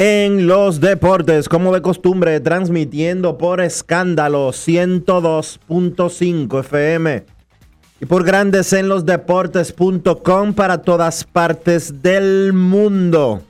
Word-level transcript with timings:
en 0.00 0.46
los 0.46 0.80
Deportes, 0.80 1.46
como 1.46 1.74
de 1.74 1.82
costumbre, 1.82 2.40
transmitiendo 2.40 3.36
por 3.36 3.60
escándalo 3.60 4.48
102.5 4.48 6.60
FM 6.60 7.26
y 8.00 8.06
por 8.06 8.24
Grandes 8.24 8.72
en 8.72 8.88
los 8.88 9.04
Deportes.com 9.04 10.54
para 10.54 10.80
todas 10.80 11.24
partes 11.24 12.00
del 12.00 12.54
mundo. 12.54 13.42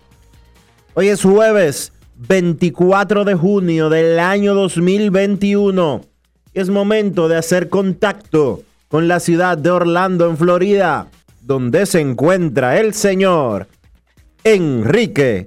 Hoy 0.95 1.07
es 1.07 1.23
jueves 1.23 1.93
24 2.17 3.25
de 3.25 3.37
junio 3.37 3.89
del 3.89 4.19
año 4.19 4.53
2021. 4.55 6.01
Es 6.53 6.69
momento 6.69 7.29
de 7.29 7.37
hacer 7.37 7.69
contacto 7.69 8.63
con 8.89 9.07
la 9.07 9.21
ciudad 9.21 9.57
de 9.57 9.71
Orlando, 9.71 10.29
en 10.29 10.37
Florida, 10.37 11.07
donde 11.43 11.87
se 11.87 12.01
encuentra 12.01 12.81
el 12.81 12.93
señor 12.93 13.69
Enrique 14.43 15.47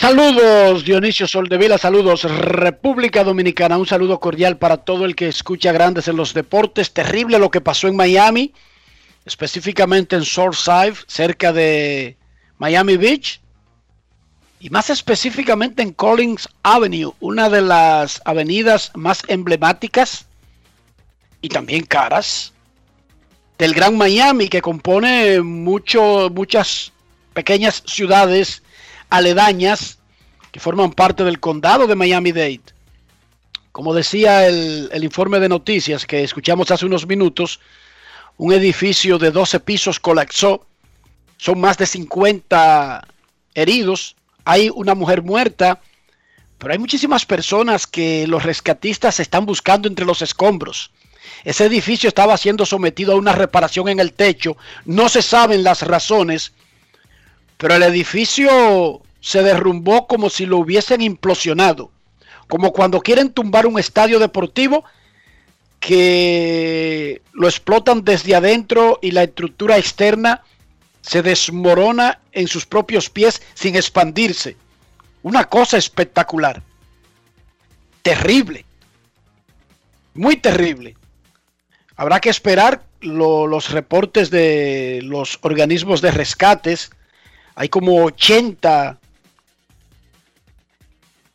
Saludos 0.00 0.82
Dionisio 0.82 1.28
Soldevila, 1.28 1.76
saludos 1.76 2.22
República 2.22 3.22
Dominicana, 3.22 3.76
un 3.76 3.86
saludo 3.86 4.18
cordial 4.18 4.56
para 4.56 4.78
todo 4.78 5.04
el 5.04 5.14
que 5.14 5.28
escucha 5.28 5.72
Grandes 5.72 6.08
en 6.08 6.16
los 6.16 6.32
Deportes. 6.32 6.94
Terrible 6.94 7.38
lo 7.38 7.50
que 7.50 7.60
pasó 7.60 7.86
en 7.86 7.96
Miami, 7.96 8.54
específicamente 9.26 10.16
en 10.16 10.24
Southside, 10.24 10.94
cerca 11.06 11.52
de 11.52 12.16
Miami 12.56 12.96
Beach, 12.96 13.42
y 14.58 14.70
más 14.70 14.88
específicamente 14.88 15.82
en 15.82 15.92
Collins 15.92 16.48
Avenue, 16.62 17.12
una 17.20 17.50
de 17.50 17.60
las 17.60 18.22
avenidas 18.24 18.92
más 18.94 19.22
emblemáticas 19.28 20.24
y 21.42 21.50
también 21.50 21.84
caras 21.84 22.54
del 23.58 23.74
Gran 23.74 23.98
Miami, 23.98 24.48
que 24.48 24.62
compone 24.62 25.42
mucho, 25.42 26.30
muchas 26.34 26.90
pequeñas 27.34 27.82
ciudades 27.84 28.62
aledañas 29.10 29.98
que 30.52 30.60
forman 30.60 30.92
parte 30.92 31.24
del 31.24 31.40
condado 31.40 31.86
de 31.86 31.94
Miami-Dade. 31.96 32.60
Como 33.72 33.94
decía 33.94 34.46
el, 34.46 35.04
informe 35.04 35.38
de 35.38 35.48
noticias 35.48 36.06
que 36.06 36.24
escuchamos 36.24 36.70
hace 36.70 36.86
unos 36.86 37.06
minutos, 37.06 37.60
un 38.36 38.52
edificio 38.52 39.18
de 39.18 39.30
12 39.30 39.60
pisos 39.60 40.00
colapsó, 40.00 40.66
son 41.36 41.60
más 41.60 41.78
de 41.78 41.86
50 41.86 43.06
heridos, 43.54 44.16
hay 44.44 44.70
una 44.74 44.94
mujer 44.94 45.22
muerta, 45.22 45.80
pero 46.58 46.72
hay 46.72 46.78
muchísimas 46.78 47.24
personas 47.24 47.86
que 47.86 48.26
los 48.26 48.42
rescatistas 48.42 49.20
están 49.20 49.46
buscando 49.46 49.88
entre 49.88 50.04
los 50.04 50.20
escombros. 50.20 50.90
Ese 51.44 51.64
edificio 51.64 52.08
estaba 52.08 52.36
siendo 52.36 52.66
sometido 52.66 53.12
a 53.12 53.16
una 53.16 53.32
reparación 53.32 53.88
en 53.88 54.00
el 54.00 54.12
techo, 54.12 54.56
no 54.84 55.08
se 55.08 55.22
saben 55.22 55.62
las 55.62 55.82
razones, 55.82 56.52
pero 57.60 57.74
el 57.74 57.82
edificio 57.82 59.02
se 59.20 59.42
derrumbó 59.42 60.06
como 60.06 60.30
si 60.30 60.46
lo 60.46 60.56
hubiesen 60.56 61.02
implosionado, 61.02 61.90
como 62.48 62.72
cuando 62.72 63.02
quieren 63.02 63.34
tumbar 63.34 63.66
un 63.66 63.78
estadio 63.78 64.18
deportivo 64.18 64.82
que 65.78 67.20
lo 67.34 67.48
explotan 67.48 68.02
desde 68.02 68.34
adentro 68.34 68.98
y 69.02 69.10
la 69.10 69.24
estructura 69.24 69.76
externa 69.76 70.42
se 71.02 71.20
desmorona 71.20 72.20
en 72.32 72.48
sus 72.48 72.64
propios 72.64 73.10
pies 73.10 73.42
sin 73.52 73.76
expandirse. 73.76 74.56
Una 75.22 75.44
cosa 75.44 75.76
espectacular. 75.76 76.62
Terrible. 78.00 78.64
Muy 80.14 80.36
terrible. 80.36 80.96
Habrá 81.94 82.20
que 82.20 82.30
esperar 82.30 82.84
lo, 83.02 83.46
los 83.46 83.70
reportes 83.70 84.30
de 84.30 85.00
los 85.02 85.38
organismos 85.42 86.00
de 86.00 86.10
rescates. 86.10 86.90
Hay 87.60 87.68
como 87.68 88.06
80 88.06 88.98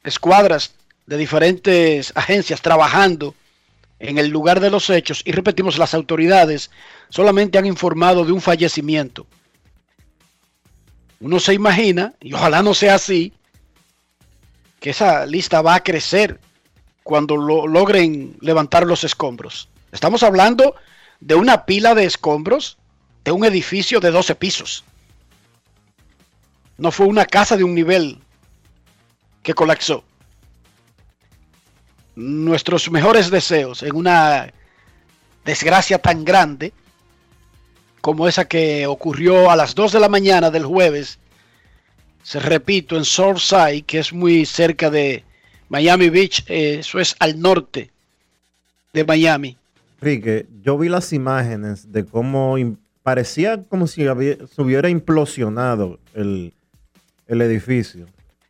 escuadras 0.03 0.74
de 1.06 1.18
diferentes 1.18 2.12
agencias 2.16 2.63
trabajando 2.63 3.36
en 4.00 4.18
el 4.18 4.30
lugar 4.30 4.59
de 4.59 4.72
los 4.72 4.90
hechos 4.90 5.22
y 5.24 5.34
repetimos, 5.34 5.78
las 5.78 5.94
autoridades 5.94 6.72
solamente 7.09 7.59
han 7.59 7.68
informado 7.68 8.25
de 8.25 8.31
un 8.31 8.41
fallecimiento. 8.41 9.28
Uno 11.19 11.40
se 11.40 11.53
imagina, 11.53 12.16
y 12.19 12.34
ojalá 12.34 12.64
no 12.64 12.74
sea 12.74 12.96
así, 12.96 13.31
que 14.80 14.90
esa 14.90 15.28
lista 15.28 15.62
va 15.62 15.75
a 15.75 15.84
crecer 15.84 16.40
cuando 17.03 17.38
lo 17.38 17.68
logren 17.68 18.35
levantar 18.41 18.88
los 18.88 19.03
escombros. 19.03 19.70
Estamos 19.91 20.23
hablando 20.23 20.73
de 21.20 21.35
una 21.35 21.67
pila 21.67 21.94
de 21.94 22.05
escombros 22.05 22.79
de 23.23 23.32
un 23.32 23.46
edificio 23.46 23.99
de 23.99 24.09
12 24.09 24.34
pisos. 24.34 24.85
No 26.77 26.91
fue 26.91 27.05
una 27.05 27.25
casa 27.25 27.55
de 27.57 27.63
un 27.63 27.73
nivel 27.73 28.19
que 29.43 29.53
colapsó. 29.53 30.03
Nuestros 32.16 32.89
mejores 32.89 33.29
deseos 33.29 33.83
en 33.83 33.95
una 33.95 34.51
desgracia 35.45 35.99
tan 35.99 36.25
grande 36.25 36.73
como 38.01 38.27
esa 38.27 38.45
que 38.45 38.85
ocurrió 38.87 39.49
a 39.49 39.55
las 39.55 39.73
2 39.75 39.93
de 39.93 39.99
la 39.99 40.09
mañana 40.09 40.51
del 40.51 40.66
jueves, 40.66 41.17
se 42.22 42.39
repito, 42.39 42.97
en 42.97 43.05
Southside, 43.05 43.83
que 43.83 43.99
es 43.99 44.13
muy 44.13 44.45
cerca 44.45 44.89
de 44.89 45.23
Miami 45.69 46.09
Beach, 46.09 46.43
eh, 46.47 46.77
eso 46.79 46.99
es 46.99 47.16
al 47.19 47.39
norte 47.39 47.91
de 48.93 49.03
Miami. 49.05 49.57
Enrique, 50.01 50.47
yo 50.63 50.77
vi 50.77 50.89
las 50.89 51.13
imágenes 51.13 51.91
de 51.91 52.05
cómo 52.05 52.55
parecía 53.03 53.63
como 53.63 53.87
si 53.87 54.07
hubiera 54.07 54.89
implosionado 54.89 55.99
el, 56.13 56.53
el 57.27 57.41
edificio. 57.41 58.05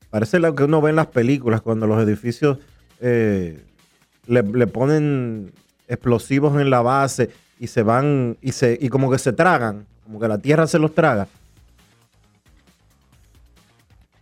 Parece 0.09 0.39
lo 0.39 0.53
que 0.55 0.63
uno 0.63 0.81
ve 0.81 0.91
en 0.91 0.95
las 0.97 1.07
películas 1.07 1.61
cuando 1.61 1.87
los 1.87 2.01
edificios 2.01 2.57
eh, 3.01 3.63
le, 4.27 4.43
le, 4.43 4.67
ponen 4.67 5.51
explosivos 5.87 6.59
en 6.61 6.69
la 6.69 6.81
base 6.81 7.29
y 7.59 7.67
se 7.67 7.83
van 7.83 8.37
y 8.41 8.51
se 8.53 8.77
y 8.79 8.89
como 8.89 9.11
que 9.11 9.19
se 9.19 9.33
tragan, 9.33 9.85
como 10.03 10.19
que 10.19 10.27
la 10.27 10.37
tierra 10.37 10.67
se 10.67 10.79
los 10.79 10.93
traga. 10.95 11.27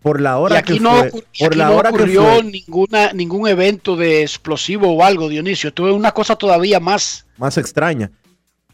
Por 0.02 0.20
la 0.20 0.38
hora 0.38 0.56
y 0.56 0.58
aquí 0.58 0.74
que 0.74 0.80
no, 0.82 0.96
fue, 0.98 1.12
ocur- 1.12 1.24
y 1.34 1.40
por 1.44 1.48
aquí 1.48 1.58
la 1.58 1.68
no 1.70 1.76
hora 1.78 1.90
que 1.90 1.96
ocurrió 1.96 2.24
fue, 2.24 2.44
ninguna, 2.44 3.14
ningún 3.14 3.48
evento 3.48 3.96
de 3.96 4.22
explosivo 4.24 4.92
o 4.94 5.04
algo, 5.04 5.30
Dionisio. 5.30 5.70
Esto 5.70 5.88
es 5.88 5.96
una 5.96 6.12
cosa 6.12 6.36
todavía 6.36 6.82
más, 6.82 7.26
más 7.38 7.58
extraña. 7.58 8.12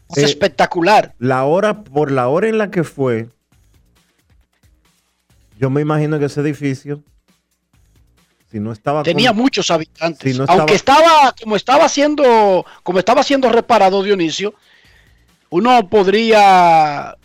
más 0.08 0.18
Eh, 0.18 0.24
espectacular. 0.24 1.14
La 1.20 1.44
hora, 1.44 1.84
por 1.84 2.10
la 2.10 2.26
hora 2.28 2.48
en 2.48 2.58
la 2.58 2.72
que 2.72 2.82
fue, 2.82 3.28
yo 5.60 5.68
me 5.70 5.82
imagino 5.82 6.18
que 6.18 6.24
ese 6.24 6.40
edificio, 6.40 7.02
si 8.50 8.58
no 8.58 8.72
estaba 8.72 9.02
Tenía 9.02 9.32
muchos 9.32 9.70
habitantes. 9.70 10.38
No 10.38 10.44
Aunque 10.48 10.74
estaba, 10.74 11.34
como 11.40 11.54
estaba 11.54 11.88
siendo, 11.88 12.64
como 12.82 12.98
estaba 12.98 13.22
siendo 13.22 13.50
reparado 13.50 14.02
Dionisio, 14.02 14.54
uno 15.50 15.88
podría, 15.88 17.16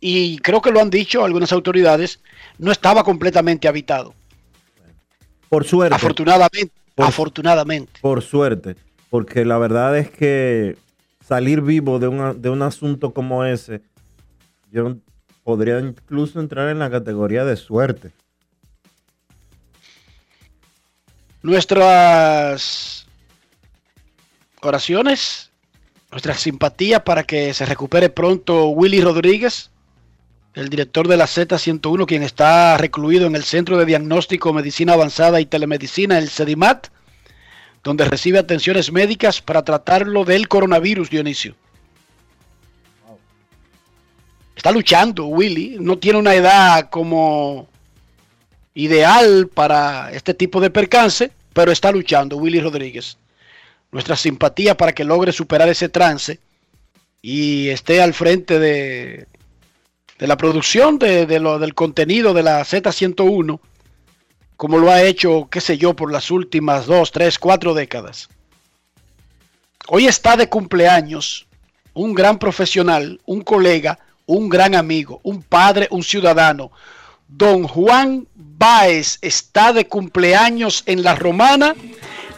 y 0.00 0.38
creo 0.38 0.62
que 0.62 0.70
lo 0.70 0.80
han 0.80 0.90
dicho 0.90 1.24
algunas 1.24 1.50
autoridades, 1.52 2.20
no 2.58 2.70
estaba 2.70 3.02
completamente 3.04 3.66
habitado. 3.68 4.14
por 5.48 5.64
suerte, 5.64 5.94
Afortunadamente, 5.94 6.72
Por- 6.94 7.06
afortunadamente. 7.06 7.92
por 8.02 8.22
suerte, 8.22 8.76
porque 9.08 9.44
la 9.46 9.56
verdad 9.58 9.96
es 9.96 10.10
que 10.10 10.76
salir 11.26 11.62
vivo 11.62 11.98
de, 11.98 12.06
una- 12.08 12.34
de 12.34 12.50
un 12.50 12.60
asunto 12.62 13.12
como 13.14 13.44
ese, 13.46 13.80
yo 14.70 14.96
podría 15.48 15.80
incluso 15.80 16.40
entrar 16.40 16.68
en 16.68 16.78
la 16.78 16.90
categoría 16.90 17.42
de 17.46 17.56
suerte. 17.56 18.10
Nuestras 21.40 23.06
oraciones, 24.60 25.50
nuestra 26.10 26.34
simpatía 26.34 27.02
para 27.02 27.22
que 27.22 27.54
se 27.54 27.64
recupere 27.64 28.10
pronto 28.10 28.68
Willy 28.68 29.00
Rodríguez, 29.00 29.70
el 30.52 30.68
director 30.68 31.08
de 31.08 31.16
la 31.16 31.24
Z101, 31.24 32.04
quien 32.04 32.24
está 32.24 32.76
recluido 32.76 33.26
en 33.26 33.34
el 33.34 33.42
Centro 33.42 33.78
de 33.78 33.86
Diagnóstico, 33.86 34.52
Medicina 34.52 34.92
Avanzada 34.92 35.40
y 35.40 35.46
Telemedicina, 35.46 36.18
el 36.18 36.28
CEDIMAT, 36.28 36.88
donde 37.82 38.04
recibe 38.04 38.38
atenciones 38.38 38.92
médicas 38.92 39.40
para 39.40 39.62
tratarlo 39.64 40.26
del 40.26 40.46
coronavirus, 40.46 41.08
Dionisio. 41.08 41.54
Está 44.58 44.72
luchando 44.72 45.26
Willy, 45.26 45.76
no 45.78 45.98
tiene 45.98 46.18
una 46.18 46.34
edad 46.34 46.90
como 46.90 47.68
ideal 48.74 49.46
para 49.46 50.10
este 50.10 50.34
tipo 50.34 50.60
de 50.60 50.68
percance, 50.68 51.30
pero 51.52 51.70
está 51.70 51.92
luchando 51.92 52.38
Willy 52.38 52.58
Rodríguez. 52.58 53.18
Nuestra 53.92 54.16
simpatía 54.16 54.76
para 54.76 54.92
que 54.92 55.04
logre 55.04 55.30
superar 55.30 55.68
ese 55.68 55.88
trance 55.88 56.40
y 57.22 57.68
esté 57.68 58.02
al 58.02 58.14
frente 58.14 58.58
de, 58.58 59.28
la 60.18 60.36
producción 60.36 60.98
de 60.98 61.38
lo, 61.38 61.60
del 61.60 61.74
contenido 61.74 62.34
de 62.34 62.42
la 62.42 62.60
Z101, 62.62 63.60
como 64.56 64.78
lo 64.78 64.90
ha 64.90 65.02
hecho, 65.04 65.46
qué 65.48 65.60
sé 65.60 65.78
yo, 65.78 65.94
por 65.94 66.10
las 66.10 66.32
últimas 66.32 66.86
dos, 66.86 67.12
tres, 67.12 67.38
cuatro 67.38 67.74
décadas. 67.74 68.28
Hoy 69.86 70.08
está 70.08 70.36
de 70.36 70.48
cumpleaños 70.48 71.46
un 71.94 72.12
gran 72.12 72.40
profesional, 72.40 73.20
un 73.24 73.42
colega, 73.42 74.00
un 74.28 74.48
gran 74.48 74.74
amigo, 74.74 75.20
un 75.22 75.42
padre, 75.42 75.88
un 75.90 76.04
ciudadano. 76.04 76.70
Don 77.26 77.66
Juan 77.66 78.28
Báez 78.34 79.18
está 79.22 79.72
de 79.72 79.86
cumpleaños 79.86 80.82
en 80.86 81.02
la 81.02 81.14
Romana, 81.14 81.74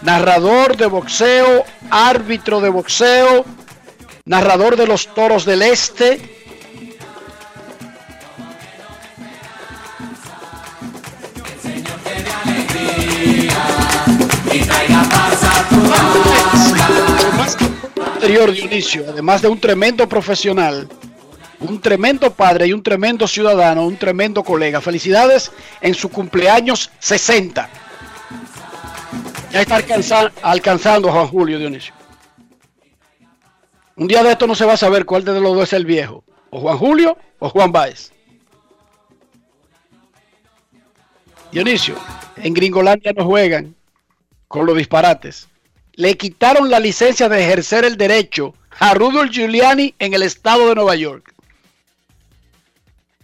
narrador 0.03 0.77
de 0.77 0.87
boxeo, 0.87 1.65
árbitro 1.91 2.61
de 2.61 2.69
boxeo, 2.69 3.45
narrador 4.25 4.77
de 4.77 4.87
los 4.87 5.13
toros 5.15 5.45
del 5.45 5.63
Este. 5.63 6.21
Además 17.27 17.59
de 17.59 17.65
un 17.65 18.07
anterior 18.15 18.53
Dionisio, 18.53 19.05
además 19.09 19.43
de 19.43 19.49
un 19.49 19.61
tremendo 19.61 20.09
profesional, 20.09 20.89
un 21.61 21.81
tremendo 21.81 22.31
padre 22.33 22.67
y 22.67 22.73
un 22.73 22.83
tremendo 22.83 23.27
ciudadano, 23.27 23.87
un 23.87 23.97
tremendo 23.97 24.43
colega. 24.43 24.81
Felicidades 24.81 25.53
en 25.81 25.95
su 25.95 26.09
cumpleaños 26.09 26.91
60. 26.99 27.69
Ya 29.53 29.61
está 29.61 29.77
alcanza- 29.77 30.33
alcanzando 30.43 31.09
a 31.09 31.13
Juan 31.13 31.27
Julio 31.29 31.59
Dionisio. 31.59 31.93
Un 33.97 34.09
día 34.09 34.23
de 34.23 34.33
esto 34.33 34.47
no 34.47 34.55
se 34.55 34.65
va 34.65 34.75
a 34.75 34.79
saber 34.79 35.05
cuál 35.05 35.25
de 35.25 35.39
los 35.41 35.55
dos 35.55 35.65
es 35.65 35.73
el 35.75 35.85
viejo. 35.85 36.25
O 36.51 36.61
Juan 36.61 36.79
Julio 36.79 37.17
o 37.39 37.49
Juan 37.51 37.71
Báez. 37.73 38.13
Dionisio, 41.53 41.97
en 42.37 42.55
Gringolandia 42.55 43.13
no 43.13 43.25
juegan 43.25 43.75
con 44.49 44.67
los 44.67 44.77
disparates. 44.77 45.49
Le 45.95 46.17
quitaron 46.17 46.71
la 46.71 46.79
licencia 46.81 47.29
de 47.29 47.43
ejercer 47.45 47.85
el 47.85 47.97
derecho 47.97 48.55
a 48.79 48.95
Rudolf 48.95 49.31
Giuliani 49.33 49.95
en 49.99 50.15
el 50.15 50.23
estado 50.23 50.69
de 50.69 50.77
Nueva 50.77 50.95
York 50.95 51.35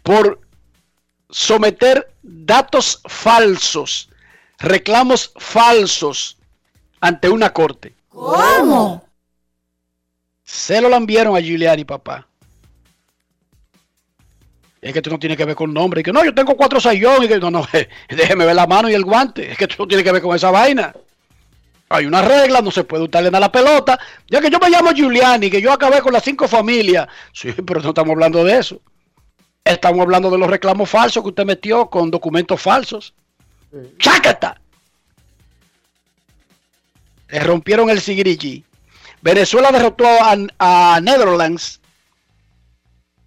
por 0.07 0.41
someter 1.31 2.15
datos 2.23 3.03
falsos, 3.07 4.09
reclamos 4.57 5.33
falsos 5.37 6.39
ante 7.01 7.29
una 7.29 7.53
corte. 7.53 7.93
¿Cómo? 8.09 9.05
Se 10.45 10.81
lo 10.81 10.89
lambieron 10.89 11.37
a 11.37 11.41
Giuliani, 11.41 11.85
papá. 11.85 12.29
Es 14.81 14.93
que 14.93 15.03
tú 15.03 15.11
no 15.11 15.19
tienes 15.19 15.37
que 15.37 15.45
ver 15.45 15.57
con 15.57 15.75
nombre. 15.75 16.03
Y 16.03 16.05
que 16.05 16.13
no, 16.13 16.25
yo 16.25 16.33
tengo 16.33 16.57
cuatro 16.57 16.79
sayón. 16.79 17.25
Y 17.25 17.29
que 17.29 17.41
no, 17.41 17.51
no, 17.51 17.67
déjeme 18.09 18.47
ver 18.47 18.55
la 18.55 18.69
mano 18.69 18.89
y 18.89 18.95
el 18.95 19.03
guante. 19.03 19.51
Es 19.51 19.59
que 19.59 19.67
tú 19.67 19.75
no 19.81 19.89
tienes 19.89 20.05
que 20.05 20.13
ver 20.13 20.23
con 20.23 20.37
esa 20.37 20.53
vaina. 20.53 20.95
Hay 21.89 22.07
una 22.07 22.23
regla, 22.23 22.61
no 22.61 22.71
se 22.71 22.85
puede 22.85 23.03
usarle 23.03 23.33
nada 23.33 23.39
a 23.39 23.49
la 23.49 23.53
pelota. 23.53 23.99
Ya 24.29 24.41
que 24.41 24.51
yo 24.51 24.61
me 24.61 24.71
llamo 24.71 24.93
Giuliani, 24.93 25.51
que 25.51 25.61
yo 25.61 25.73
acabé 25.73 26.01
con 26.01 26.13
las 26.13 26.23
cinco 26.23 26.47
familias. 26.47 27.09
Sí, 27.33 27.53
pero 27.53 27.81
no 27.81 27.89
estamos 27.89 28.13
hablando 28.13 28.45
de 28.45 28.59
eso. 28.59 28.81
Estamos 29.67 30.01
hablando 30.01 30.31
de 30.31 30.39
los 30.39 30.49
reclamos 30.49 30.89
falsos 30.89 31.25
que 31.25 31.31
usted 31.31 31.45
metió 31.45 31.91
con 31.91 32.09
documentos 32.09 32.63
falsos. 32.63 33.13
¡Chácata! 33.99 34.61
Le 37.29 37.41
rompieron 37.41 37.91
el 37.91 38.01
sigirigi. 38.01 38.65
Venezuela 39.23 39.73
derrotó 39.73 40.07
a, 40.07 40.37
a 40.61 41.01
Netherlands 41.01 41.81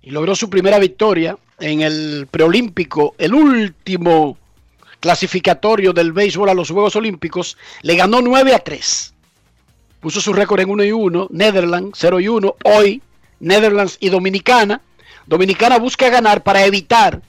y 0.01 0.11
logró 0.11 0.33
su 0.33 0.49
primera 0.49 0.79
victoria 0.79 1.37
en 1.59 1.81
el 1.81 2.25
preolímpico, 2.31 3.15
el 3.17 3.33
último 3.33 4.37
clasificatorio 5.01 5.91
del 5.91 6.13
béisbol 6.13 6.47
a 6.47 6.53
los 6.53 6.71
Juegos 6.71 6.95
Olímpicos. 6.95 7.57
Le 7.81 7.97
ganó 7.97 8.21
9 8.21 8.55
a 8.55 8.59
3. 8.59 9.13
Puso 9.99 10.21
su 10.21 10.31
récord 10.31 10.61
en 10.61 10.69
1 10.69 10.85
y 10.85 10.91
1. 10.93 11.27
Netherlands 11.31 11.99
0 11.99 12.21
y 12.21 12.29
1. 12.29 12.55
Hoy, 12.63 13.01
Netherlands 13.41 13.97
y 13.99 14.07
Dominicana. 14.07 14.81
Dominicana 15.29 15.77
busca 15.77 16.09
ganar 16.09 16.41
para 16.41 16.65
evitar 16.65 17.21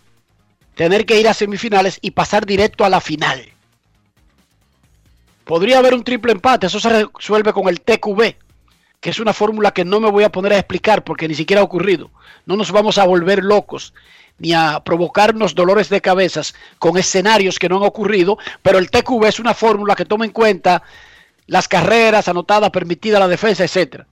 tener 0.74 1.04
que 1.04 1.20
ir 1.20 1.28
a 1.28 1.34
semifinales 1.34 1.98
y 2.00 2.12
pasar 2.12 2.46
directo 2.46 2.86
a 2.86 2.88
la 2.88 2.98
final. 2.98 3.44
Podría 5.44 5.80
haber 5.80 5.92
un 5.92 6.02
triple 6.02 6.32
empate, 6.32 6.68
eso 6.68 6.80
se 6.80 6.88
resuelve 6.88 7.52
con 7.52 7.68
el 7.68 7.82
TQB, 7.82 8.36
que 9.00 9.10
es 9.10 9.20
una 9.20 9.34
fórmula 9.34 9.72
que 9.72 9.84
no 9.84 10.00
me 10.00 10.10
voy 10.10 10.24
a 10.24 10.32
poner 10.32 10.54
a 10.54 10.58
explicar 10.58 11.04
porque 11.04 11.28
ni 11.28 11.34
siquiera 11.34 11.60
ha 11.60 11.64
ocurrido. 11.64 12.10
No 12.46 12.56
nos 12.56 12.72
vamos 12.72 12.96
a 12.96 13.04
volver 13.04 13.44
locos 13.44 13.92
ni 14.38 14.54
a 14.54 14.80
provocarnos 14.82 15.54
dolores 15.54 15.90
de 15.90 16.00
cabezas 16.00 16.54
con 16.78 16.96
escenarios 16.96 17.58
que 17.58 17.68
no 17.68 17.76
han 17.76 17.82
ocurrido, 17.82 18.38
pero 18.62 18.78
el 18.78 18.90
TQB 18.90 19.26
es 19.26 19.40
una 19.40 19.52
fórmula 19.52 19.94
que 19.94 20.06
toma 20.06 20.24
en 20.24 20.30
cuenta 20.30 20.82
las 21.46 21.68
carreras 21.68 22.28
anotadas, 22.28 22.70
permitidas 22.70 23.20
la 23.20 23.28
defensa, 23.28 23.62
etcétera. 23.62 24.06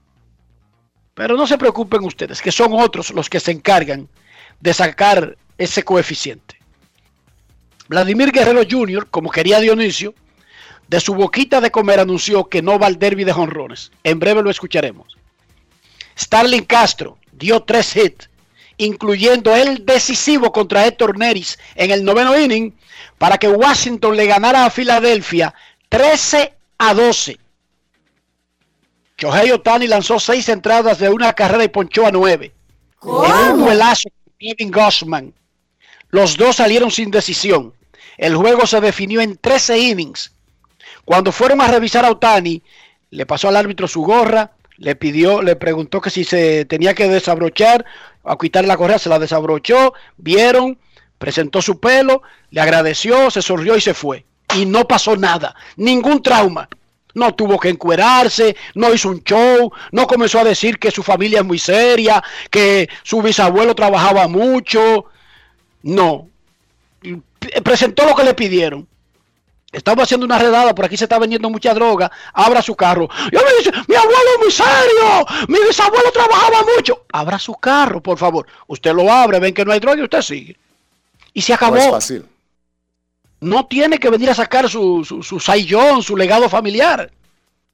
Pero 1.19 1.35
no 1.35 1.45
se 1.45 1.57
preocupen 1.57 2.05
ustedes, 2.05 2.41
que 2.41 2.49
son 2.49 2.71
otros 2.71 3.11
los 3.11 3.29
que 3.29 3.41
se 3.41 3.51
encargan 3.51 4.07
de 4.61 4.73
sacar 4.73 5.37
ese 5.57 5.83
coeficiente. 5.83 6.55
Vladimir 7.89 8.31
Guerrero 8.31 8.61
Jr., 8.63 9.05
como 9.11 9.29
quería 9.29 9.59
Dionisio, 9.59 10.15
de 10.87 11.01
su 11.01 11.13
boquita 11.13 11.59
de 11.59 11.71
comer 11.71 11.99
anunció 11.99 12.45
que 12.45 12.61
no 12.61 12.79
va 12.79 12.87
al 12.87 12.99
derby 12.99 13.25
de 13.25 13.33
jonrones. 13.33 13.91
En 14.05 14.17
breve 14.17 14.41
lo 14.41 14.49
escucharemos. 14.49 15.17
Starling 16.17 16.63
Castro 16.63 17.17
dio 17.33 17.63
tres 17.63 17.97
hits, 17.97 18.29
incluyendo 18.77 19.53
el 19.53 19.85
decisivo 19.85 20.53
contra 20.53 20.87
Héctor 20.87 21.17
Neris 21.17 21.59
en 21.75 21.91
el 21.91 22.05
noveno 22.05 22.39
inning, 22.39 22.73
para 23.17 23.37
que 23.37 23.49
Washington 23.49 24.15
le 24.15 24.25
ganara 24.25 24.63
a 24.63 24.69
Filadelfia 24.69 25.53
13 25.89 26.53
a 26.77 26.93
12. 26.93 27.37
Shohei 29.19 29.51
Otani 29.51 29.85
lanzó 29.85 30.17
seis 30.17 30.47
entradas 30.47 30.97
de 30.99 31.09
una 31.09 31.33
carrera 31.33 31.65
y 31.65 31.67
ponchó 31.67 32.07
a 32.07 32.11
nueve. 32.11 32.53
En 33.03 33.51
un 33.51 33.59
duelazo 33.59 34.09
con 34.09 34.33
Kevin 34.39 34.71
Gossman. 34.71 35.33
Los 36.09 36.37
dos 36.37 36.55
salieron 36.55 36.89
sin 36.89 37.11
decisión. 37.11 37.73
El 38.17 38.37
juego 38.37 38.65
se 38.65 38.79
definió 38.79 39.19
en 39.19 39.35
13 39.35 39.77
innings. 39.77 40.31
Cuando 41.03 41.33
fueron 41.33 41.59
a 41.59 41.67
revisar 41.67 42.05
a 42.05 42.11
Otani, 42.11 42.63
le 43.09 43.25
pasó 43.25 43.49
al 43.49 43.57
árbitro 43.57 43.89
su 43.89 44.03
gorra, 44.03 44.51
le 44.77 44.95
pidió, 44.95 45.41
le 45.41 45.57
preguntó 45.57 45.99
que 45.99 46.09
si 46.09 46.23
se 46.23 46.63
tenía 46.63 46.93
que 46.93 47.09
desabrochar, 47.09 47.85
a 48.23 48.37
quitar 48.37 48.63
la 48.63 48.77
correa, 48.77 48.99
se 48.99 49.09
la 49.09 49.19
desabrochó, 49.19 49.93
vieron, 50.15 50.79
presentó 51.17 51.61
su 51.61 51.81
pelo, 51.81 52.21
le 52.51 52.61
agradeció, 52.61 53.29
se 53.31 53.41
sonrió 53.41 53.75
y 53.75 53.81
se 53.81 53.93
fue. 53.93 54.25
Y 54.55 54.65
no 54.65 54.87
pasó 54.87 55.17
nada, 55.17 55.55
ningún 55.75 56.23
trauma. 56.23 56.69
No 57.13 57.33
tuvo 57.33 57.59
que 57.59 57.69
encuerarse, 57.69 58.55
no 58.75 58.93
hizo 58.93 59.09
un 59.09 59.23
show, 59.23 59.71
no 59.91 60.07
comenzó 60.07 60.39
a 60.39 60.43
decir 60.43 60.77
que 60.77 60.91
su 60.91 61.01
familia 61.01 61.39
es 61.39 61.45
muy 61.45 61.57
seria, 61.57 62.23
que 62.51 62.87
su 63.03 63.21
bisabuelo 63.21 63.73
trabajaba 63.73 64.27
mucho. 64.27 65.05
No. 65.81 66.27
Presentó 67.63 68.05
lo 68.05 68.15
que 68.15 68.23
le 68.23 68.33
pidieron. 68.33 68.87
Estamos 69.71 70.03
haciendo 70.03 70.25
una 70.25 70.39
redada, 70.39 70.73
por 70.73 70.85
aquí 70.85 70.97
se 70.97 71.05
está 71.05 71.19
vendiendo 71.19 71.49
mucha 71.49 71.73
droga. 71.75 72.11
Abra 72.33 72.61
su 72.61 72.75
carro. 72.75 73.07
Yo 73.31 73.39
me 73.39 73.53
dice, 73.59 73.71
mi 73.87 73.95
abuelo 73.95 74.29
es 74.35 74.39
muy 74.39 74.51
serio. 74.51 75.25
Mi 75.47 75.59
bisabuelo 75.67 76.11
trabajaba 76.11 76.65
mucho. 76.75 77.05
Abra 77.11 77.37
su 77.37 77.53
carro, 77.53 78.01
por 78.01 78.17
favor. 78.17 78.47
Usted 78.65 78.93
lo 78.93 79.11
abre, 79.11 79.39
ven 79.39 79.53
que 79.53 79.63
no 79.63 79.71
hay 79.71 79.79
droga 79.79 79.99
y 79.99 80.03
usted 80.03 80.21
sigue. 80.23 80.57
Y 81.33 81.41
se 81.41 81.53
acabó. 81.53 81.75
No 81.75 81.81
es 81.81 81.89
fácil. 81.91 82.25
No 83.41 83.65
tiene 83.67 83.99
que 83.99 84.09
venir 84.09 84.29
a 84.29 84.35
sacar 84.35 84.69
su, 84.69 85.05
su, 85.05 85.23
su 85.23 85.39
su 85.39 86.17
legado 86.17 86.49
familiar. 86.49 87.11